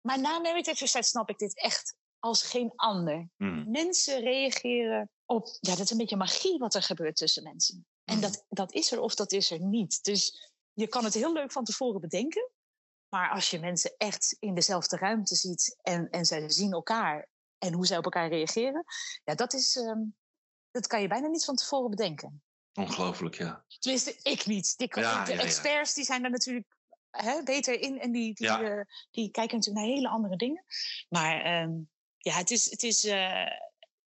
Maar 0.00 0.20
na 0.20 0.62
First 0.62 0.88
Sight 0.88 1.06
snap 1.06 1.30
ik 1.30 1.38
dit 1.38 1.60
echt 1.60 1.96
als 2.18 2.42
geen 2.42 2.72
ander. 2.76 3.28
Hmm. 3.36 3.70
Mensen 3.70 4.20
reageren 4.20 5.10
op, 5.24 5.56
ja, 5.60 5.70
dat 5.70 5.84
is 5.84 5.90
een 5.90 5.96
beetje 5.96 6.16
magie 6.16 6.58
wat 6.58 6.74
er 6.74 6.82
gebeurt 6.82 7.16
tussen 7.16 7.42
mensen. 7.42 7.86
En 8.04 8.20
dat, 8.20 8.44
dat 8.48 8.72
is 8.72 8.92
er 8.92 9.00
of 9.00 9.14
dat 9.14 9.32
is 9.32 9.50
er 9.50 9.60
niet. 9.60 10.04
Dus 10.04 10.52
je 10.72 10.86
kan 10.86 11.04
het 11.04 11.14
heel 11.14 11.32
leuk 11.32 11.52
van 11.52 11.64
tevoren 11.64 12.00
bedenken. 12.00 12.50
Maar 13.14 13.30
als 13.30 13.50
je 13.50 13.58
mensen 13.60 13.94
echt 13.96 14.36
in 14.38 14.54
dezelfde 14.54 14.96
ruimte 14.96 15.34
ziet 15.34 15.78
en, 15.82 16.10
en 16.10 16.24
zij 16.24 16.50
zien 16.50 16.72
elkaar 16.72 17.28
en 17.58 17.72
hoe 17.72 17.86
zij 17.86 17.96
op 17.98 18.04
elkaar 18.04 18.28
reageren, 18.28 18.84
ja, 19.24 19.34
dat, 19.34 19.52
is, 19.52 19.76
ehm, 19.76 20.00
dat 20.70 20.86
kan 20.86 21.00
je 21.00 21.08
bijna 21.08 21.26
niet 21.26 21.44
van 21.44 21.54
tevoren 21.56 21.90
bedenken. 21.90 22.42
Ongelooflijk, 22.72 23.34
ja. 23.34 23.64
Tenminste, 23.78 24.18
ik 24.22 24.46
niet. 24.46 24.76
Die, 24.76 24.88
kan- 24.88 25.02
Ja, 25.02 25.24
de 25.24 25.30
ja, 25.32 25.36
ja. 25.38 25.42
experts 25.44 25.94
die 25.94 26.04
zijn 26.04 26.22
daar 26.22 26.30
natuurlijk 26.30 26.76
hè, 27.10 27.42
beter 27.42 27.80
in 27.80 28.00
en 28.00 28.12
die, 28.12 28.34
die, 28.34 28.48
eh, 28.48 28.84
die 29.10 29.30
kijken 29.30 29.56
natuurlijk 29.56 29.86
naar 29.86 29.94
hele 29.94 30.08
andere 30.08 30.36
dingen. 30.36 30.64
Maar 31.08 31.40
ehm, 31.40 31.72
ja, 32.16 32.34
het 32.36 32.50
is. 32.50 32.70
Het 32.70 32.82
is 32.82 33.04
eh, 33.04 33.46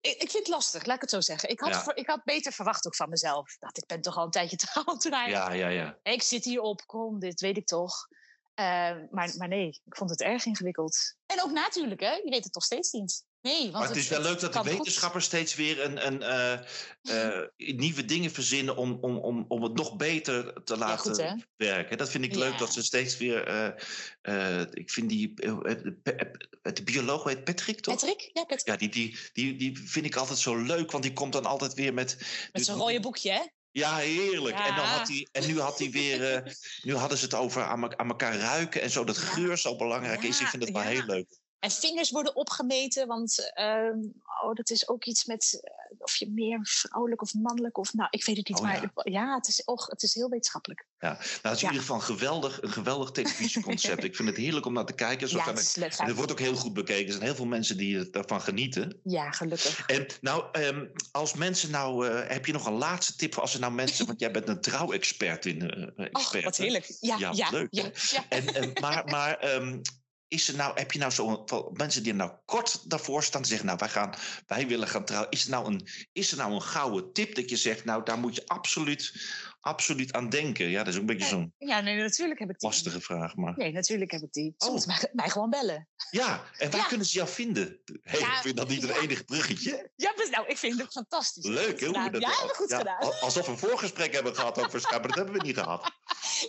ik, 0.02 0.12
ik 0.22 0.30
vind 0.32 0.34
het 0.34 0.48
lastig, 0.48 0.86
laat 0.86 0.96
ik 0.96 1.02
het 1.02 1.10
zo 1.10 1.22
zeggen. 1.22 1.50
Ik 1.50 1.60
had, 1.60 1.70
Ja. 1.86 1.96
ik 1.96 2.08
had 2.08 2.24
beter 2.24 2.52
verwacht 2.52 2.86
ook 2.86 2.96
van 2.96 3.10
mezelf. 3.10 3.52
Ik 3.54 3.60
dacht, 3.60 3.78
ik 3.78 3.86
ben 3.86 4.02
toch 4.02 4.18
al 4.18 4.24
een 4.26 4.32
tijdje 4.32 4.58
trouw 4.58 4.98
toen 4.98 5.14
hij. 5.14 5.30
Ja, 5.30 5.52
ja, 5.52 5.68
ja. 5.68 5.98
Ik 6.04 6.22
zit 6.22 6.44
hierop, 6.44 6.86
kom, 6.86 7.20
dit 7.20 7.40
weet 7.42 7.58
ik 7.58 7.66
toch. 7.66 8.08
Eh, 8.56 8.66
maar, 9.12 9.34
maar 9.38 9.48
nee, 9.48 9.68
ik 9.68 9.96
vond 9.96 10.10
het 10.10 10.22
erg 10.22 10.46
ingewikkeld. 10.46 11.16
En 11.26 11.42
ook 11.44 11.52
natuurlijk, 11.52 12.02
hè? 12.02 12.12
Je 12.14 12.30
weet 12.30 12.44
het 12.44 12.54
toch 12.54 12.64
steeds 12.64 12.92
niet. 12.92 13.24
Nee, 13.42 13.62
want 13.62 13.74
Maar 13.74 13.88
het 13.88 13.96
is 13.98 14.08
wel 14.08 14.22
leuk 14.22 14.40
dat 14.40 14.54
de 14.54 14.60
goed. 14.60 14.70
wetenschappers 14.70 15.26
steeds 15.26 15.56
weer 15.56 15.84
een, 15.84 16.06
een, 16.08 16.22
eh, 16.22 16.54
eh, 17.02 17.48
nieuwe 17.58 18.06
dingen 18.06 18.32
verzinnen 18.32 18.76
om, 18.78 18.98
om, 19.02 19.18
om, 19.18 19.46
om 19.48 19.64
het 19.64 19.74
nog 19.74 19.96
beter 19.96 20.64
te 20.64 20.78
laten 20.78 21.16
goed, 21.16 21.46
werken. 21.56 21.98
Dat 21.98 22.10
vind 22.10 22.24
ik 22.24 22.36
leuk 22.36 22.58
dat 22.58 22.74
ze 22.74 22.84
steeds 22.84 23.18
weer. 23.18 23.48
eh, 23.48 24.62
eh, 24.62 24.68
ik 24.72 24.92
vind 24.92 25.10
die. 25.10 25.34
de, 25.34 26.84
bioloog 26.84 27.24
heet 27.24 27.44
Patrick, 27.44 27.80
toch? 27.80 27.96
Patrick? 27.96 28.30
Ja, 28.34 28.44
Patrick. 28.44 28.68
Ja, 28.68 28.78
die, 28.78 28.90
die, 28.90 29.18
die, 29.34 29.56
die 29.56 29.78
vind 29.90 30.06
ik 30.06 30.16
altijd 30.16 30.40
zo 30.40 30.56
leuk, 30.56 30.92
want 30.92 31.04
die 31.04 31.14
komt 31.14 31.34
dan 31.34 31.46
altijd 31.46 31.74
weer 31.74 31.94
met. 31.94 32.18
Met 32.52 32.66
zo'n 32.66 32.78
rode 32.78 33.00
boekje, 33.00 33.32
hè? 33.32 33.42
Ja, 33.76 33.96
heerlijk. 33.98 34.60
En, 34.60 34.76
dan 34.76 34.86
had 34.86 35.08
hij, 35.08 35.28
en 35.32 35.48
nu, 35.48 35.60
had 35.60 35.80
hij 35.80 35.90
weer, 35.90 36.34
eh, 36.34 36.52
nu 36.82 36.96
hadden 36.96 37.18
ze 37.18 37.24
het 37.24 37.34
over 37.34 37.64
aan, 37.64 37.80
me- 37.80 37.98
aan 37.98 38.08
elkaar 38.08 38.38
ruiken 38.38 38.82
en 38.82 38.90
zo. 38.90 39.04
Dat 39.04 39.18
geur 39.18 39.58
zo 39.58 39.76
belangrijk 39.76 40.24
is. 40.24 40.42
Ik 40.42 40.48
vind 40.48 40.64
het 40.64 40.72
wel 40.72 40.82
heel 40.82 41.06
leuk. 41.06 41.40
En 41.66 41.72
vingers 41.72 42.12
worden 42.12 42.36
opgemeten, 42.36 43.08
want 43.08 43.52
ehm, 43.54 44.00
oh, 44.44 44.54
dat 44.54 44.70
is 44.70 44.88
ook 44.88 45.06
iets 45.06 45.26
met 45.26 45.60
eh, 45.64 45.72
of 45.98 46.16
je 46.16 46.30
meer 46.30 46.60
vrouwelijk 46.64 47.22
of 47.22 47.34
mannelijk 47.34 47.78
of 47.78 47.94
nou, 47.94 48.08
ik 48.12 48.26
weet 48.26 48.38
het 48.38 48.48
niet. 48.48 48.58
Oh, 48.58 48.64
maar 48.64 48.90
ja, 49.04 49.36
het, 49.36 49.48
is, 49.48 49.64
och, 49.64 49.88
het 49.88 50.04
is 50.04 50.14
heel 50.14 50.30
wetenschappelijk. 50.30 50.86
Ja, 51.00 51.08
nou, 51.10 51.20
het 51.42 51.52
is 51.56 51.62
Ja. 51.62 51.68
in 51.68 51.74
ieder 51.74 51.80
geval 51.80 51.96
een 51.96 52.02
geweldig, 52.02 52.62
een 52.62 52.72
geweldig 52.72 53.12
televisieconcept. 53.12 54.04
ik 54.10 54.16
vind 54.16 54.28
het 54.28 54.38
heerlijk 54.38 54.66
om 54.66 54.74
naar 54.74 54.86
te 54.86 54.94
kijken. 54.94 55.30
Zo 55.30 55.38
Ja, 55.38 55.46
het 55.46 55.60
is 55.60 55.76
leuk. 55.76 55.94
en 55.94 56.06
het 56.06 56.16
wordt 56.16 56.32
ook 56.32 56.40
heel 56.40 56.56
goed 56.56 56.74
bekeken. 56.74 57.06
Er 57.06 57.12
zijn 57.12 57.24
heel 57.24 57.36
veel 57.36 57.46
mensen 57.46 57.78
die 57.78 57.98
er- 57.98 58.12
daarvan 58.12 58.42
genieten. 58.42 59.00
Ja, 59.04 59.32
gelukkig. 59.32 59.86
En 59.86 60.06
nou, 60.22 60.44
ehm, 60.52 60.86
als 61.12 61.34
mensen 61.34 61.72
nou, 61.72 62.08
eh, 62.08 62.30
heb 62.30 62.46
je 62.46 62.54
nog 62.54 62.66
een 62.66 62.74
laatste 62.78 63.16
tip 63.16 63.34
voor 63.34 63.42
als 63.42 63.54
er 63.54 63.60
nou 63.60 63.74
mensen, 63.74 64.06
want 64.08 64.20
jij 64.20 64.32
bent 64.32 64.48
een 64.48 64.62
trouwexpert 64.62 65.46
in. 65.46 65.70
eh 65.72 65.88
Och, 65.88 66.06
expert, 66.06 66.44
wat 66.44 66.58
hè? 66.58 66.64
heerlijk. 66.64 66.98
Ja, 67.00 67.18
Ja, 67.18 67.32
ja, 67.34 67.50
leuk, 67.50 67.68
ja. 67.72 67.90
En, 68.30 68.54
en, 68.56 68.72
maar 68.82 69.06
maar 69.06 69.38
ehm, 69.38 69.82
is 70.28 70.48
er 70.48 70.56
nou, 70.56 70.80
heb 70.80 70.92
je 70.92 71.00
nou 71.00 71.12
zo 71.12 71.44
mensen 71.74 72.04
die 72.04 72.12
er 72.12 72.18
nou 72.18 72.32
kort 72.46 72.90
daarvoor 72.90 73.24
staan 73.24 73.46
zeggen, 73.46 73.66
nou 73.66 73.78
wij, 73.80 73.90
gaan, 73.90 74.14
wij 74.46 74.68
willen 74.68 74.88
gaan 74.88 75.06
trouwen. 75.06 75.32
Is 75.32 75.44
er, 75.44 75.50
nou 75.50 75.66
een, 75.74 75.88
is 76.12 76.32
er 76.32 76.38
nou 76.38 76.54
een 76.54 76.62
gouden 76.62 77.14
tip 77.14 77.36
dat 77.36 77.50
je 77.50 77.58
zegt, 77.58 77.86
nou 77.86 78.04
daar 78.04 78.20
moet 78.20 78.36
je 78.36 78.48
absoluut, 78.48 79.14
absoluut 79.60 80.14
aan 80.14 80.30
denken? 80.30 80.70
Ja, 80.70 80.78
dat 80.84 80.88
is 80.88 80.94
ook 80.94 81.00
een 81.00 81.06
beetje 81.06 81.28
zo'n 81.28 81.54
Ja, 81.58 81.82
nee, 81.82 81.96
natuurlijk 81.98 82.40
heb 82.40 82.50
ik 82.50 82.60
die. 82.60 82.70
lastige 82.70 83.02
vraag. 83.02 83.36
Maar... 83.36 83.54
Nee, 83.58 83.72
natuurlijk 83.72 84.12
heb 84.12 84.22
ik 84.22 84.32
die. 84.34 84.54
Oh. 84.58 84.70
moeten 84.70 84.88
mij, 84.88 85.10
mij 85.14 85.30
gewoon 85.30 85.50
bellen. 85.50 85.88
Ja, 86.10 86.44
en 86.58 86.72
waar 86.72 86.80
Ja. 86.82 86.88
kunnen 86.88 87.06
ze 87.08 87.14
jou 87.18 87.30
vinden? 87.30 87.80
Hey, 88.02 88.20
Ja, 88.20 88.36
ik 88.36 88.42
vind 88.42 88.58
dat 88.58 88.68
niet 88.68 88.84
een 88.84 88.90
ja. 88.90 89.00
enig 89.00 89.26
bruggetje. 89.26 89.92
Ja, 89.96 90.14
nou, 90.32 90.48
ik 90.48 90.58
vind 90.58 90.82
het 90.82 90.92
fantastisch. 90.92 91.46
Leuk, 91.46 91.80
hè? 91.80 91.88
we 91.88 91.94
gedaan. 91.94 92.12
dat- 92.12 92.22
Ja, 92.22 92.30
hebben 92.30 92.48
we 92.48 92.54
goed 92.56 92.74
gedaan. 92.74 92.98
al- 93.00 93.14
Alsof 93.14 93.46
we 93.46 93.52
een 93.52 93.58
voorgesprek 93.58 94.14
hebben 94.14 94.36
gehad 94.36 94.58
over 94.66 94.80
Skype, 94.80 95.00
maar 95.00 95.08
dat 95.08 95.16
hebben 95.16 95.34
we 95.36 95.42
niet 95.46 95.58
gehad. 95.58 95.92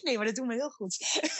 Nee, 0.03 0.17
maar 0.17 0.27
dat 0.27 0.35
doen 0.35 0.47
we 0.49 0.55
heel 0.55 0.71
goed. 0.71 0.97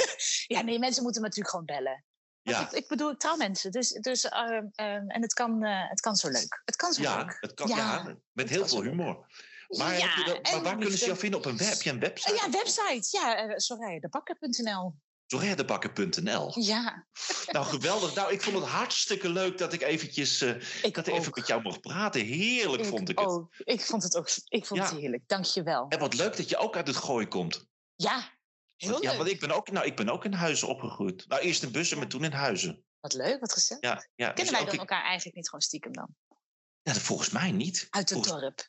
ja, 0.55 0.61
nee, 0.63 0.79
mensen 0.79 1.03
moeten 1.03 1.21
me 1.23 1.27
natuurlijk 1.29 1.49
gewoon 1.57 1.65
bellen. 1.65 2.05
Ja, 2.53 2.61
ik, 2.61 2.73
ik 2.73 2.89
bedoel, 2.89 3.11
ik 3.11 3.19
trouw 3.19 3.37
mensen. 3.37 3.71
Dus, 3.73 3.89
dus, 3.89 4.25
ehm, 4.29 4.65
ehm, 4.75 5.09
en 5.09 5.23
het 5.23 5.33
kan, 5.35 5.65
eh, 5.65 5.89
het 5.89 6.01
kan 6.01 6.17
zo 6.17 6.29
leuk. 6.29 6.63
Het 6.65 6.77
kan 6.77 6.93
zo 6.93 7.03
ja, 7.03 7.17
leuk. 7.19 7.37
het 7.41 7.55
kan, 7.55 7.69
Ja. 7.69 7.77
ja, 7.77 8.17
met 8.33 8.49
heel 8.49 8.69
veel 8.69 8.83
humor. 8.83 9.27
Maar, 9.69 9.99
ja, 9.99 10.25
dat, 10.25 10.43
maar 10.43 10.63
waar 10.63 10.77
kunnen 10.79 10.99
ze 10.99 11.05
jou 11.07 11.19
vinden? 11.19 11.39
Op 11.39 11.47
een 11.47 11.57
web? 11.57 11.69
Heb 11.69 11.83
je 11.83 11.91
een 11.91 12.01
website? 12.01 12.33
Eh, 12.35 12.43
Ja, 12.43 12.51
website. 12.51 13.19
Ja, 13.19 13.59
soraydebakker.nl. 13.59 14.95
Zorgeerdebakker.nl. 15.27 16.53
Ja, 16.55 17.07
Nou, 17.47 17.67
geweldig. 17.67 18.15
Nou, 18.15 18.33
ik 18.33 18.43
vond 18.43 18.57
het 18.57 18.65
hartstikke 18.65 19.29
leuk 19.29 19.59
dat 19.59 19.73
ik 19.73 19.83
eventjes 19.83 20.41
eh, 20.41 20.51
ik 20.83 20.95
dat 20.95 21.07
ik 21.07 21.15
even 21.15 21.33
met 21.35 21.47
jou 21.47 21.63
mocht 21.63 21.81
praten. 21.81 22.21
Heerlijk 22.21 22.85
vond 22.85 23.09
ik 23.09 23.19
het. 23.19 23.29
ook. 23.29 23.55
Ik 23.59 23.81
vond 23.85 24.03
het 24.03 24.17
ook 24.17 24.29
ik 24.49 24.67
vond 24.67 24.81
Ja. 24.81 24.89
het 24.89 24.99
heerlijk. 25.01 25.23
Dank 25.27 25.45
je 25.45 25.63
wel. 25.63 25.87
En 25.89 25.99
wat 25.99 26.15
leuk 26.15 26.37
dat 26.37 26.49
je 26.49 26.57
ook 26.57 26.77
uit 26.77 26.87
het 26.87 26.97
gooi 26.97 27.29
komt. 27.29 27.67
Ja, 27.97 28.29
heel 28.77 28.91
Want, 28.91 29.03
ja, 29.05 29.17
want 29.17 29.29
ik 29.29 29.41
ben, 29.41 29.51
ook, 29.51 29.71
nou, 29.71 29.87
ik 29.87 29.97
ben 29.97 30.09
ook 30.09 30.25
in 30.25 30.33
Huizen 30.33 30.69
opgegroeid. 30.69 31.29
Nou, 31.29 31.43
eerst 31.43 31.63
in 31.63 31.73
Bussen, 31.73 31.99
maar 31.99 32.07
toen 32.09 32.25
in 32.25 32.33
Huizen. 32.33 32.85
Wat 33.01 33.15
leuk, 33.15 33.41
wat 33.41 33.53
gezellig. 33.53 33.83
Ja, 33.83 34.09
ja. 34.15 34.27
dus 34.27 34.35
Kennen 34.35 34.53
wij 34.53 34.63
ook- 34.63 34.69
dan 34.71 34.79
elkaar 34.79 35.05
eigenlijk 35.05 35.37
niet 35.37 35.47
gewoon 35.47 35.61
stiekem 35.61 35.93
dan? 35.93 36.09
ja, 36.83 36.95
volgens 36.95 37.31
mij 37.31 37.53
niet. 37.53 37.87
Uit 37.91 38.09
het 38.11 38.19
Volgens- 38.27 38.41
dorp. 38.43 38.69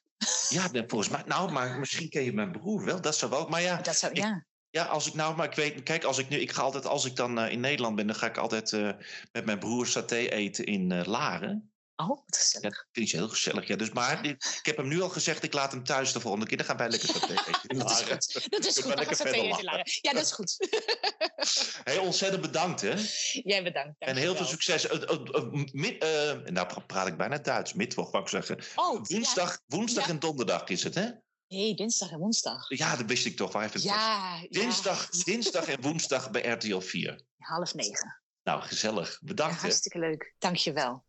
Ja, 0.49 0.83
volgens 0.87 1.09
mij. 1.09 1.23
Nou, 1.25 1.51
maar 1.51 1.79
misschien 1.79 2.09
ken 2.09 2.23
je 2.23 2.33
mijn 2.33 2.51
broer 2.51 2.83
wel. 2.85 3.01
Dat 3.01 3.15
zou 3.17 3.31
wel. 3.31 3.47
Maar 3.47 3.61
ja, 3.61 3.81
Dat 3.81 3.95
zou, 3.97 4.11
ik- 4.11 4.17
ja. 4.17 4.45
ja, 4.69 4.83
als 4.85 5.07
ik 5.07 5.13
nou, 5.13 5.35
maar 5.35 5.47
ik 5.47 5.55
weet, 5.55 5.83
kijk, 5.83 6.03
als 6.03 6.17
ik 6.17 6.29
nu, 6.29 6.37
ik 6.37 6.51
ga 6.51 6.61
altijd, 6.61 6.85
als 6.85 7.05
ik 7.05 7.15
dan 7.15 7.39
eh, 7.39 7.51
in 7.51 7.59
Nederland 7.59 7.95
ben, 7.95 8.07
dan 8.07 8.15
ga 8.15 8.27
ik 8.27 8.37
altijd 8.37 8.73
eh, 8.73 8.91
met 9.31 9.45
mijn 9.45 9.59
broer 9.59 9.87
saté 9.87 10.15
eten 10.15 10.65
in 10.65 10.91
eh, 10.91 11.05
Laren. 11.05 11.71
Oh, 11.99 12.07
wat 12.07 12.23
Ja, 12.25 12.37
gezellig. 12.39 12.75
dat 12.77 12.85
vind 12.91 13.07
ik 13.07 13.13
heel 13.13 13.27
gezellig. 13.29 13.67
Ja, 13.67 13.75
dus 13.75 13.89
maar 13.91 14.25
ik 14.25 14.59
heb 14.61 14.77
hem 14.77 14.87
nu 14.87 15.01
al 15.01 15.09
gezegd, 15.09 15.43
ik 15.43 15.53
laat 15.53 15.71
hem 15.71 15.83
thuis 15.83 16.11
de 16.11 16.19
volgende 16.19 16.45
keer. 16.45 16.57
Dan 16.57 16.65
gaan 16.65 16.77
wij 16.77 16.89
lekker 16.89 17.09
saté 17.09 17.33
eten 17.47 17.77
Dat 17.77 17.91
is 17.91 17.97
goed. 18.01 18.49
Dat 18.51 18.65
is 18.65 18.77
goed. 18.79 18.95
Dan 18.97 19.15
gaan 19.15 19.27
eten. 19.27 19.81
Ja, 20.01 20.13
dat 20.13 20.23
is 20.23 20.31
goed. 20.31 20.55
Heel 21.93 22.01
ontzettend 22.03 22.41
bedankt, 22.41 22.81
hè? 22.81 22.93
Jij 23.43 23.63
bedankt. 23.63 23.95
En 23.99 24.15
heel 24.15 24.35
veel 24.35 24.45
succes. 24.45 24.87
Eh, 24.87 24.99
nou 26.45 26.67
pra- 26.67 26.79
praat 26.87 27.07
ik 27.07 27.17
bijna 27.17 27.37
Duits. 27.37 27.73
Mittwoch, 27.73 28.11
wou 28.11 28.23
ik 28.23 28.29
zeggen. 28.29 28.59
Oh, 28.75 29.03
Woensdag, 29.03 29.59
woensdag 29.67 30.05
Ja. 30.05 30.09
en 30.11 30.19
donderdag 30.19 30.63
is 30.67 30.83
het, 30.83 30.95
hè? 30.95 31.01
Ja. 31.01 31.21
Nee, 31.47 31.75
dinsdag 31.75 32.11
en 32.11 32.17
woensdag. 32.19 32.69
Ja, 32.69 32.95
dat 32.95 33.05
wist 33.05 33.25
ik 33.25 33.35
toch. 33.35 33.51
Waar 33.51 33.71
het 33.71 33.83
Ja, 33.83 34.37
ja. 34.41 34.47
Dinsdag, 34.49 35.09
dinsdag 35.09 35.67
en 35.67 35.81
woensdag 35.81 36.31
bij 36.31 36.45
RTL 36.45 36.79
4. 36.79 37.21
Half 37.37 37.73
negen. 37.73 38.21
Nou, 38.43 38.61
gezellig. 38.61 39.09
Ja, 39.11 39.17
Bedankt, 39.21 39.55
hè? 39.55 39.61
hartstikke 39.61 39.99
leuk. 39.99 40.33
Dank 40.37 40.55
je 40.55 40.73
wel. 40.73 41.05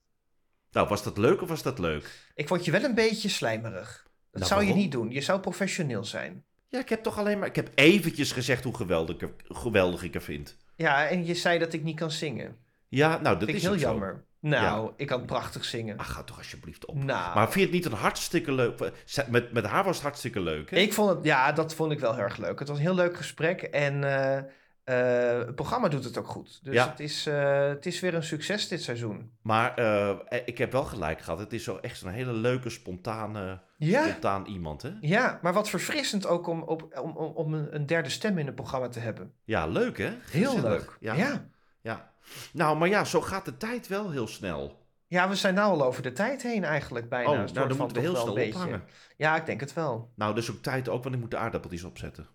Nou, 0.72 0.88
was 0.88 1.02
dat 1.02 1.18
leuk 1.18 1.42
of 1.42 1.48
was 1.48 1.62
dat 1.62 1.78
leuk? 1.78 2.30
Ik 2.34 2.48
vond 2.48 2.64
je 2.64 2.70
wel 2.70 2.84
een 2.84 2.94
beetje 2.94 3.28
slijmerig. 3.28 4.06
Dat 4.30 4.40
Nou, 4.48 4.52
zou 4.54 4.64
je 4.64 4.74
niet 4.74 4.92
doen. 4.92 5.10
Je 5.10 5.20
zou 5.20 5.40
professioneel 5.40 6.04
zijn. 6.04 6.44
Ja, 6.68 6.78
ik 6.78 6.88
heb 6.88 7.02
toch 7.02 7.18
alleen 7.18 7.38
maar... 7.38 7.48
Ik 7.48 7.56
heb 7.56 7.70
eventjes 7.74 8.32
gezegd 8.32 8.64
hoe 8.64 8.74
geweldig, 8.74 9.16
ik- 9.16 9.34
geweldig 9.48 10.02
ik 10.02 10.14
er 10.14 10.22
vind. 10.22 10.56
Ja, 10.76 11.06
en 11.08 11.26
je 11.26 11.34
zei 11.34 11.58
dat 11.58 11.72
ik 11.72 11.82
niet 11.82 11.96
kan 11.96 12.10
zingen. 12.10 12.56
Ja, 12.88 13.08
nou, 13.08 13.22
dat 13.22 13.32
Dat 13.32 13.38
vind 13.38 13.50
is 13.56 13.62
ik 13.64 13.68
heel 13.70 13.78
zo. 13.78 13.86
jammer. 13.86 14.24
Nou, 14.40 14.92
ik 14.96 15.06
kan 15.06 15.24
prachtig 15.24 15.64
zingen. 15.64 15.96
Ach, 15.96 16.12
ga 16.12 16.22
toch 16.22 16.36
alsjeblieft 16.38 16.84
op. 16.86 16.94
Nou, 16.94 17.34
Maar 17.34 17.44
vind 17.44 17.54
je 17.54 17.60
het 17.60 17.70
niet 17.70 17.84
een 17.84 17.98
hartstikke 17.98 18.52
leuk... 18.52 18.92
Met, 19.28 19.52
met 19.52 19.64
haar 19.66 19.84
was 19.84 19.94
het 19.94 20.04
hartstikke 20.04 20.40
leuk, 20.40 20.70
hè? 20.70 20.76
ik 20.76 20.92
vond 20.92 21.10
het, 21.10 21.24
ja, 21.24 21.52
dat 21.52 21.74
vond 21.74 21.92
ik 21.92 22.00
wel 22.00 22.14
heel 22.14 22.22
erg 22.22 22.36
leuk. 22.36 22.58
Het 22.58 22.68
was 22.68 22.76
een 22.76 22.82
heel 22.84 22.94
leuk 22.94 23.16
gesprek 23.16 23.62
en 23.62 24.04
eh, 24.04 24.42
eh, 24.88 25.38
het 25.46 25.54
programma 25.54 25.88
doet 25.88 26.04
het 26.04 26.18
ook 26.18 26.26
goed. 26.26 26.60
Dus 26.64 26.74
Ja. 26.74 26.88
het, 26.88 27.00
is, 27.00 27.26
eh, 27.26 27.68
het 27.68 27.86
is 27.86 28.00
weer 28.00 28.14
een 28.14 28.22
succes 28.22 28.68
dit 28.68 28.82
seizoen. 28.82 29.32
Maar 29.42 29.74
eh, 29.74 30.40
ik 30.44 30.58
heb 30.58 30.72
wel 30.72 30.84
gelijk 30.84 31.20
gehad. 31.20 31.38
Het 31.38 31.52
is 31.52 31.64
zo 31.64 31.76
echt 31.76 31.98
zo'n 31.98 32.10
hele 32.10 32.32
leuke, 32.32 32.70
spontane, 32.70 33.60
Ja, 33.76 34.06
spontaan 34.08 34.46
iemand, 34.46 34.82
hè? 34.82 34.90
ja 35.00 35.38
maar 35.42 35.52
wat 35.52 35.68
verfrissend 35.70 36.26
ook 36.26 36.46
om, 36.46 36.62
op, 36.62 36.98
om, 37.02 37.16
om, 37.16 37.32
om 37.34 37.54
een, 37.54 37.74
een 37.74 37.86
derde 37.86 38.08
stem 38.10 38.38
in 38.38 38.46
het 38.46 38.54
programma 38.54 38.88
te 38.88 38.98
hebben. 39.00 39.32
Ja, 39.44 39.66
leuk, 39.66 39.98
hè? 39.98 40.10
Heel 40.30 40.60
leuk. 40.60 40.96
Ja. 41.00 41.14
Ja. 41.14 41.48
ja. 41.80 42.12
Nou, 42.52 42.78
maar 42.78 42.88
ja, 42.88 43.04
zo 43.04 43.20
gaat 43.20 43.44
de 43.44 43.56
tijd 43.56 43.86
wel 43.86 44.10
heel 44.10 44.26
snel. 44.28 44.86
Ja, 45.06 45.28
we 45.28 45.34
zijn 45.34 45.54
nou 45.54 45.70
al 45.72 45.84
over 45.86 46.02
de 46.02 46.12
tijd 46.12 46.42
heen 46.42 46.64
eigenlijk 46.64 47.08
bijna. 47.08 47.30
oh, 47.30 47.38
Een 47.38 47.48
nou, 47.54 47.68
dan 47.68 47.76
moeten 47.76 47.96
we 47.96 48.02
heel 48.02 48.16
snel 48.16 48.38
een 48.38 48.48
ophangen. 48.48 48.82
Ja, 49.16 49.36
ik 49.36 49.46
denk 49.46 49.60
het 49.60 49.72
wel. 49.72 50.12
Nou, 50.14 50.34
dus 50.34 50.50
ook 50.50 50.62
tijd 50.62 50.88
ook, 50.88 51.02
want 51.02 51.14
ik 51.14 51.20
moet 51.20 51.30
de 51.30 51.36
aardappeltjes 51.36 51.84
opzetten. 51.84 52.26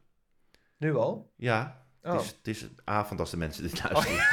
Nu 0.77 0.95
al? 0.95 1.31
Ja, 1.35 1.82
Oh. 2.05 2.13
het, 2.13 2.21
is, 2.21 2.61
het 2.61 2.69
is 2.71 2.75
avond 2.83 3.19
als 3.19 3.29
de 3.29 3.37
mensen 3.37 3.63
dit 3.63 3.83
luisteren. 3.83 4.25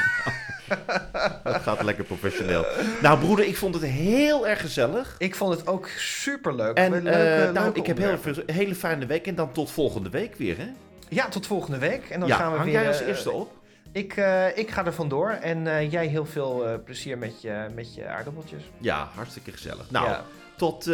dat 1.53 1.62
gaat 1.62 1.83
lekker 1.83 2.05
professioneel. 2.05 2.66
Nou, 3.03 3.18
broeder, 3.18 3.47
ik 3.47 3.57
vond 3.57 3.75
het 3.75 3.85
heel 3.85 4.49
erg 4.49 4.61
gezellig. 4.61 5.14
Ik 5.18 5.35
vond 5.35 5.59
het 5.59 5.66
ook 5.66 5.87
superleuk. 5.97 6.77
En 6.77 6.91
Leuke- 6.91 7.11
eh, 7.11 7.53
nou, 7.53 7.71
ik 7.75 7.87
heb 7.87 7.99
heel 7.99 8.18
veel, 8.18 8.35
hele 8.47 8.75
fijne 8.75 9.07
week 9.07 9.27
en 9.27 9.35
dan 9.35 9.53
tot 9.53 9.71
volgende 9.71 10.11
week 10.11 10.35
weer, 10.35 10.57
hè? 10.59 10.68
Ja, 11.09 11.29
tot 11.29 11.47
volgende 11.47 11.79
week. 11.79 12.09
En 12.11 12.21
dan 12.21 12.29
ja, 12.29 12.37
gaan 12.37 12.51
we 12.51 12.57
hang 12.59 12.71
weer... 12.71 12.81
jij 12.81 12.89
als 12.89 13.01
eh, 13.01 13.09
eerste 13.09 13.31
op? 13.31 13.53
Ik, 13.93 14.16
eh, 14.16 14.57
ik 14.59 14.71
ga 14.71 14.85
er 14.85 14.95
vandoor 14.95 15.31
en 15.31 15.89
jij 15.91 16.07
heel 16.07 16.27
veel 16.27 16.83
plezier 16.85 17.18
met 17.18 17.43
je, 17.43 17.66
met 17.75 17.95
je 17.95 18.07
aardappeltjes. 18.07 18.62
Ja, 18.79 19.09
hartstikke 19.14 19.51
gezellig. 19.53 19.91
Nou, 19.91 20.09
ja. 20.09 20.25
tot, 20.57 20.91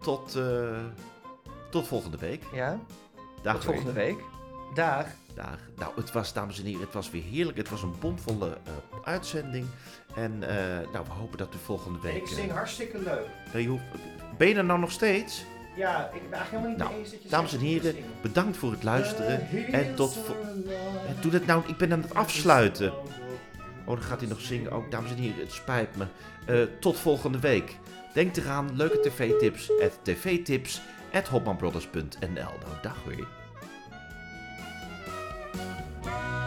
tot, 0.00 0.38
tot 1.70 1.86
volgende 1.88 2.16
week. 2.18 2.42
ja? 2.54 2.78
Dag 3.42 3.54
Tot 3.54 3.64
volgende 3.64 3.92
week. 3.92 4.18
Dag. 4.74 5.06
Dag. 5.34 5.58
Nou, 5.76 5.92
het 5.96 6.12
was, 6.12 6.32
dames 6.32 6.58
en 6.58 6.64
heren, 6.64 6.80
het 6.80 6.92
was 6.92 7.10
weer 7.10 7.22
heerlijk. 7.22 7.56
Het 7.58 7.68
was 7.70 7.82
een 7.82 7.94
bomvolle 8.00 8.46
eh, 8.64 8.72
uitzending. 9.04 9.66
En 10.14 10.42
eh, 10.48 10.56
nou, 10.92 11.04
we 11.06 11.12
hopen 11.12 11.38
dat 11.38 11.54
u 11.54 11.58
volgende 11.64 11.98
week... 12.00 12.16
Ik 12.16 12.26
zing 12.26 12.50
hartstikke 12.52 12.98
leuk. 12.98 13.26
eh, 13.52 13.60
je 13.62 13.68
hoeft- 13.68 13.82
ben 14.38 14.48
je 14.48 14.54
er 14.54 14.64
nou 14.64 14.78
nog 14.80 14.90
steeds? 14.90 15.44
Ja, 15.76 16.10
ik 16.14 16.30
ben 16.30 16.38
eigenlijk 16.38 16.50
helemaal 16.50 16.68
niet 16.68 16.78
Nou, 16.78 16.94
eens 16.94 17.10
dat 17.10 17.22
je 17.22 17.28
Dames 17.28 17.52
en 17.52 17.58
dat 17.58 17.66
heren, 17.68 17.94
bedankt 18.22 18.56
voor 18.56 18.70
het 18.70 18.82
luisteren. 18.82 19.48
En 19.72 19.94
tot... 19.94 20.18
En 21.06 21.16
doe 21.20 21.32
het 21.32 21.46
nou, 21.46 21.62
ik 21.66 21.76
ben 21.76 21.92
aan 21.92 22.02
het 22.02 22.14
afsluiten. 22.14 22.92
Oh, 23.84 23.96
dan 23.96 24.02
gaat 24.02 24.20
hij 24.20 24.28
nog 24.28 24.40
zingen. 24.40 24.70
Ook, 24.70 24.90
dames 24.90 25.10
en 25.10 25.16
heren, 25.16 25.40
het 25.40 25.52
spijt 25.52 25.88
me. 25.96 26.06
Tot 26.80 26.98
volgende 26.98 27.38
week. 27.38 27.76
Denk 28.14 28.36
eraan, 28.36 28.76
leuke 28.76 29.00
tv-tips 29.00 29.70
at 29.82 29.98
tvtips 30.02 30.80
at 31.12 31.28
hopmanbrothers.nl. 31.28 32.30
Nou, 32.34 32.54
dag 32.82 32.96
weer. 33.06 33.26
Bye. 36.04 36.39